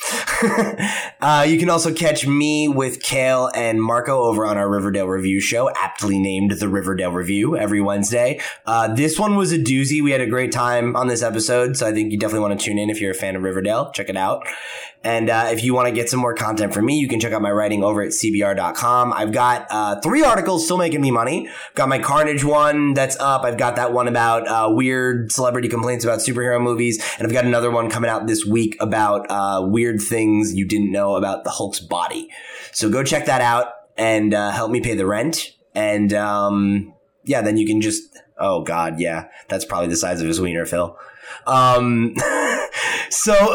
Uh, 1.23 1.44
you 1.47 1.59
can 1.59 1.69
also 1.69 1.93
catch 1.93 2.27
me 2.27 2.66
with 2.66 3.02
Cale 3.02 3.51
and 3.55 3.81
Marco 3.81 4.23
over 4.23 4.47
on 4.47 4.57
our 4.57 4.70
Riverdale 4.70 5.07
Review 5.07 5.39
show, 5.39 5.70
aptly 5.77 6.19
named 6.19 6.52
The 6.52 6.69
Riverdale 6.69 7.12
Review, 7.12 7.59
every 7.59 7.81
Wednesday. 7.82 8.40
Uh, 8.65 8.89
this 8.89 9.19
one 9.19 9.36
was 9.36 9.52
a 9.52 9.59
doozy. 9.59 10.02
We 10.02 10.12
had 10.12 10.19
a 10.20 10.26
great 10.26 10.52
time 10.52 10.97
on 10.97 11.09
this 11.09 11.22
episode, 11.22 11.76
so 11.76 11.86
I 11.86 11.92
think 11.92 12.12
you 12.12 12.18
definitely 12.18 12.48
want 12.48 12.60
to 12.60 12.64
tune 12.64 12.78
in 12.78 12.90
if 12.90 13.01
you're 13.01 13.10
a 13.10 13.14
fan 13.14 13.36
of 13.36 13.42
Riverdale. 13.42 13.90
Check 13.92 14.09
it 14.09 14.16
out. 14.16 14.47
And 15.02 15.30
uh, 15.30 15.48
if 15.51 15.64
you 15.64 15.72
want 15.72 15.88
to 15.88 15.94
get 15.94 16.10
some 16.10 16.20
more 16.20 16.34
content 16.34 16.74
from 16.74 16.84
me, 16.84 16.98
you 16.98 17.09
can 17.09 17.20
check 17.20 17.32
out 17.32 17.40
my 17.40 17.51
writing 17.51 17.82
over 17.82 18.02
at 18.02 18.10
cbr.com. 18.10 19.12
I've 19.14 19.32
got 19.32 19.66
uh, 19.70 20.01
three 20.01 20.22
articles 20.22 20.64
still 20.64 20.76
making 20.76 21.01
me 21.01 21.10
money. 21.10 21.48
Got 21.74 21.88
my 21.88 21.98
Carnage 21.98 22.44
one 22.44 22.92
that's 22.92 23.18
up. 23.18 23.44
I've 23.44 23.56
got 23.56 23.76
that 23.76 23.92
one 23.92 24.09
about 24.09 24.47
uh, 24.47 24.70
weird 24.74 25.32
celebrity 25.32 25.68
complaints 25.68 26.05
about 26.05 26.18
superhero 26.18 26.60
movies. 26.60 27.02
And 27.18 27.26
I've 27.26 27.32
got 27.32 27.47
another 27.47 27.70
one 27.70 27.88
coming 27.88 28.10
out 28.10 28.26
this 28.26 28.44
week 28.44 28.76
about 28.78 29.30
uh, 29.30 29.66
weird 29.66 30.02
things 30.02 30.55
you 30.55 30.66
didn't 30.66 30.92
know 30.92 31.16
about 31.16 31.44
the 31.44 31.51
Hulk's 31.51 31.80
body. 31.80 32.28
So 32.72 32.90
go 32.90 33.02
check 33.02 33.24
that 33.24 33.40
out 33.40 33.68
and 33.97 34.34
uh, 34.34 34.51
help 34.51 34.70
me 34.70 34.82
pay 34.82 34.94
the 34.94 35.06
rent. 35.06 35.56
And 35.74 36.12
um, 36.12 36.92
yeah, 37.24 37.40
then 37.40 37.56
you 37.56 37.66
can 37.66 37.80
just, 37.80 38.02
oh 38.40 38.62
God, 38.62 38.98
yeah, 38.98 39.26
that's 39.48 39.64
probably 39.64 39.88
the 39.88 39.96
size 39.96 40.20
of 40.20 40.26
his 40.26 40.40
wiener, 40.40 40.66
Phil. 40.66 40.96
Um, 41.46 42.14
so 43.10 43.54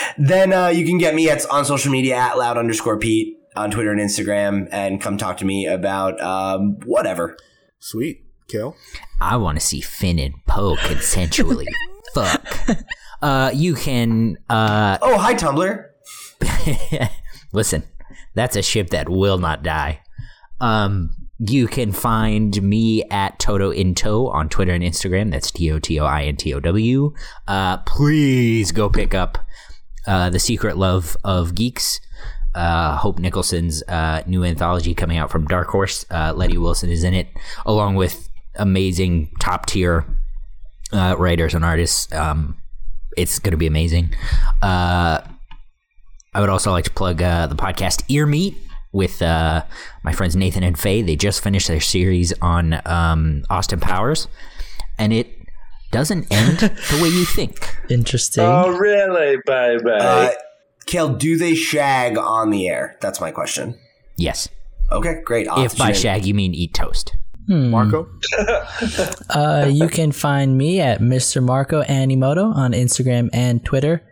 then 0.18 0.52
uh, 0.52 0.68
you 0.68 0.86
can 0.86 0.98
get 0.98 1.14
me 1.14 1.28
at 1.28 1.48
on 1.50 1.64
social 1.64 1.90
media 1.90 2.16
at 2.16 2.38
loud 2.38 2.58
underscore 2.58 2.98
Pete 2.98 3.38
on 3.56 3.70
Twitter 3.70 3.90
and 3.90 4.00
Instagram, 4.00 4.68
and 4.70 5.00
come 5.00 5.16
talk 5.16 5.38
to 5.38 5.44
me 5.44 5.66
about 5.66 6.20
um, 6.20 6.76
whatever. 6.84 7.36
Sweet. 7.78 8.22
Cale? 8.48 8.76
I 9.20 9.36
want 9.38 9.58
to 9.58 9.66
see 9.66 9.80
Finn 9.80 10.20
and 10.20 10.34
Poe 10.46 10.76
consensually 10.76 11.64
fuck. 12.14 12.46
Uh, 13.20 13.50
you 13.52 13.74
can 13.74 14.36
uh, 14.48 14.98
Oh, 15.02 15.18
hi 15.18 15.34
Tumblr. 15.34 15.84
listen. 17.52 17.82
That's 18.34 18.54
a 18.54 18.62
ship 18.62 18.90
that 18.90 19.08
will 19.08 19.38
not 19.38 19.62
die. 19.62 20.00
Um, 20.60 21.25
you 21.38 21.66
can 21.66 21.92
find 21.92 22.62
me 22.62 23.04
at 23.10 23.38
Toto 23.38 23.70
Into 23.70 24.28
on 24.28 24.48
Twitter 24.48 24.72
and 24.72 24.82
Instagram. 24.82 25.30
That's 25.30 25.50
T 25.50 25.70
O 25.70 25.78
T 25.78 26.00
O 26.00 26.04
I 26.04 26.24
N 26.24 26.36
T 26.36 26.54
O 26.54 26.60
W. 26.60 27.12
Uh, 27.46 27.78
please 27.78 28.72
go 28.72 28.88
pick 28.88 29.14
up 29.14 29.38
uh, 30.06 30.30
The 30.30 30.38
Secret 30.38 30.76
Love 30.76 31.16
of 31.24 31.54
Geeks. 31.54 32.00
Uh, 32.54 32.96
Hope 32.96 33.18
Nicholson's 33.18 33.82
uh, 33.82 34.22
new 34.26 34.42
anthology 34.42 34.94
coming 34.94 35.18
out 35.18 35.30
from 35.30 35.44
Dark 35.46 35.68
Horse. 35.68 36.06
Uh, 36.10 36.32
Letty 36.34 36.56
Wilson 36.56 36.88
is 36.88 37.04
in 37.04 37.12
it, 37.12 37.28
along 37.66 37.96
with 37.96 38.30
amazing 38.54 39.30
top 39.38 39.66
tier 39.66 40.06
uh, 40.90 41.16
writers 41.18 41.52
and 41.52 41.66
artists. 41.66 42.10
Um, 42.14 42.56
it's 43.14 43.38
going 43.38 43.50
to 43.50 43.58
be 43.58 43.66
amazing. 43.66 44.14
I 44.62 46.40
would 46.40 46.48
also 46.48 46.70
like 46.70 46.84
to 46.84 46.90
plug 46.90 47.18
the 47.18 47.56
podcast 47.56 48.04
Ear 48.08 48.24
Meat 48.26 48.56
with 48.92 49.20
uh, 49.22 49.64
my 50.02 50.12
friends 50.12 50.36
Nathan 50.36 50.62
and 50.62 50.78
Faye. 50.78 51.02
They 51.02 51.16
just 51.16 51.42
finished 51.42 51.68
their 51.68 51.80
series 51.80 52.32
on 52.40 52.80
um, 52.86 53.44
Austin 53.50 53.80
Powers, 53.80 54.28
and 54.98 55.12
it 55.12 55.28
doesn't 55.90 56.26
end 56.30 56.58
the 56.58 57.00
way 57.02 57.08
you 57.08 57.24
think. 57.24 57.76
Interesting. 57.90 58.44
Oh, 58.44 58.76
really, 58.76 59.36
baby? 59.46 59.90
Uh, 59.90 60.30
Cale, 60.86 61.14
do 61.14 61.36
they 61.36 61.54
shag 61.54 62.16
on 62.16 62.50
the 62.50 62.68
air? 62.68 62.96
That's 63.00 63.20
my 63.20 63.30
question. 63.30 63.78
Yes. 64.16 64.48
Okay, 64.92 65.20
great. 65.24 65.48
I'll 65.48 65.64
If 65.64 65.76
by 65.76 65.92
tune 65.92 66.00
shag 66.00 66.24
you 66.24 66.34
mean 66.34 66.54
eat 66.54 66.74
toast. 66.74 67.16
Hmm. 67.46 67.70
Marco? 67.70 68.08
Uh, 69.30 69.68
you 69.70 69.88
can 69.88 70.12
find 70.12 70.56
me 70.56 70.80
at 70.80 71.00
Mr. 71.00 71.42
Marco 71.42 71.82
Animoto 71.82 72.54
on 72.54 72.72
Instagram 72.72 73.28
and 73.32 73.64
Twitter. 73.64 74.02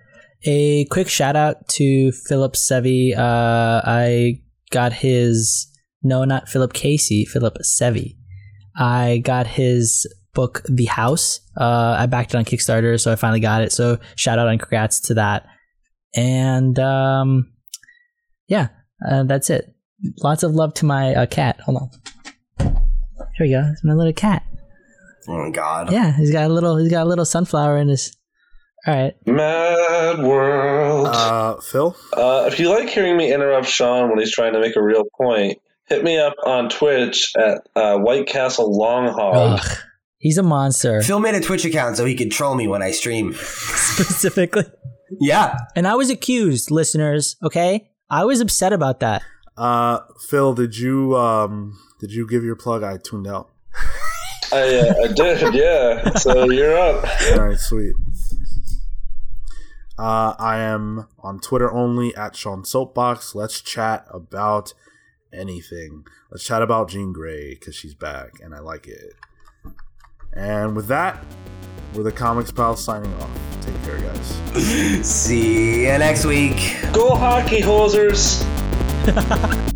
A 0.45 0.85
quick 0.87 1.09
shout 1.09 1.37
out 1.37 1.69
to 1.69 2.13
Phillip 2.13 2.55
Sevy. 2.55 3.17
Uh, 3.17 3.81
I 3.85 4.41
got 4.75 4.93
his 4.93 5.71
no, 6.03 6.25
not 6.25 6.49
Philip 6.49 6.75
Casey, 6.75 7.25
Phillip 7.25 7.57
Sevy. 7.63 8.17
I 8.77 9.23
got 9.25 9.47
his 9.47 10.07
book, 10.35 10.63
The 10.69 10.85
House. 10.85 11.41
Uh, 11.59 11.97
I 11.99 12.07
backed 12.07 12.35
it 12.35 12.37
on 12.37 12.45
Kickstarter, 12.45 13.01
so 13.01 13.11
I 13.11 13.17
finally 13.17 13.41
got 13.41 13.63
it. 13.63 13.73
So 13.73 13.99
shout 14.17 14.39
out 14.39 14.49
and 14.49 14.61
congrats 14.61 15.01
to 15.03 15.15
that. 15.15 15.47
And 16.15 16.79
um, 16.79 17.53
yeah, 18.49 18.69
uh, 19.09 19.23
that's 19.23 19.49
it. 19.49 19.75
Lots 20.23 20.43
of 20.43 20.53
love 20.53 20.75
to 20.75 20.85
my 20.85 21.15
uh, 21.15 21.27
cat. 21.27 21.61
Hold 21.61 21.79
on. 21.79 21.91
Here 23.37 23.47
we 23.47 23.51
go. 23.51 23.63
It's 23.73 23.85
my 23.85 23.95
little 23.95 24.13
cat. 24.13 24.45
Oh 25.27 25.39
my 25.39 25.51
God. 25.51 25.91
Yeah, 25.91 26.15
he's 26.17 26.31
got 26.31 26.51
a 26.51 26.53
little. 26.53 26.77
He's 26.77 26.91
got 26.91 27.07
a 27.07 27.09
little 27.09 27.25
sunflower 27.25 27.79
in 27.79 27.89
his. 27.89 28.15
All 28.87 28.95
right. 28.95 29.15
Mad 29.27 30.19
world. 30.19 31.09
Uh, 31.09 31.57
Phil? 31.61 31.97
Uh, 32.13 32.49
if 32.51 32.59
you 32.59 32.69
like 32.69 32.89
hearing 32.89 33.17
me 33.17 33.33
interrupt 33.33 33.67
Sean 33.67 34.11
when 34.11 34.19
he's 34.19 34.33
trying 34.33 34.53
to 34.53 34.61
make 34.61 34.77
a 34.77 34.83
real 34.83 35.05
point, 35.17 35.59
hit 35.89 36.05
me 36.05 36.19
up 36.19 36.35
on 36.45 36.69
Twitch 36.69 37.33
at 37.37 37.67
uh, 37.75 37.97
White 37.97 38.27
Castle 38.27 38.79
Longhog. 38.79 39.59
Ugh, 39.59 39.79
he's 40.19 40.37
a 40.37 40.43
monster. 40.43 41.01
Phil 41.03 41.21
made 41.21 41.35
a 41.35 41.41
Twitch 41.41 41.65
account 41.65 41.97
so 41.97 42.05
he 42.05 42.15
could 42.15 42.31
troll 42.31 42.55
me 42.55 42.69
when 42.69 42.83
I 42.83 42.91
stream. 42.91 43.33
specifically. 43.39 44.65
Yeah. 45.21 45.57
And 45.75 45.87
I 45.87 45.95
was 45.95 46.11
accused, 46.11 46.71
listeners. 46.71 47.37
Okay, 47.43 47.91
I 48.11 48.25
was 48.25 48.41
upset 48.41 48.73
about 48.73 49.01
that. 49.01 49.23
Uh, 49.57 50.01
Phil, 50.29 50.53
did 50.53 50.77
you 50.77 51.17
um 51.17 51.79
did 52.01 52.13
you 52.13 52.27
give 52.29 52.45
your 52.45 52.57
plug? 52.57 52.83
I 52.83 52.99
tuned 52.99 53.27
out. 53.27 53.51
I, 54.53 54.77
uh, 54.77 54.95
I 55.05 55.13
did, 55.13 55.55
yeah. 55.55 56.11
So 56.15 56.51
you're 56.51 56.77
up. 56.77 57.05
All 57.33 57.49
right, 57.49 57.59
sweet. 57.59 57.95
Uh, 59.99 60.35
I 60.39 60.59
am 60.59 61.07
on 61.21 61.39
Twitter 61.39 61.73
only 61.73 62.15
at 62.17 62.35
Sean 62.35 62.65
Soapbox. 62.65 63.35
Let's 63.35 63.61
chat 63.61 64.07
about 64.11 64.75
anything. 65.33 66.05
Let's 66.31 66.45
chat 66.45 66.63
about 66.63 66.89
Jean 66.89 67.13
Grey 67.13 67.55
because 67.55 67.75
she's 67.75 67.95
back 67.95 68.33
and 68.43 68.55
I 68.55 68.59
like 68.59 68.89
it. 68.89 69.15
And 70.33 70.75
with 70.75 70.89
that, 70.89 71.25
we're 71.95 72.03
the 72.03 72.13
Comics 72.13 72.51
Pals 72.51 72.83
signing 72.83 73.13
off. 73.15 73.31
Take 73.61 73.81
care, 73.85 74.01
guys. 74.01 75.07
See 75.07 75.83
you 75.83 75.99
next 75.99 76.25
week. 76.25 76.77
Go 76.93 77.15
hockey 77.15 77.61
hosers. 77.61 78.43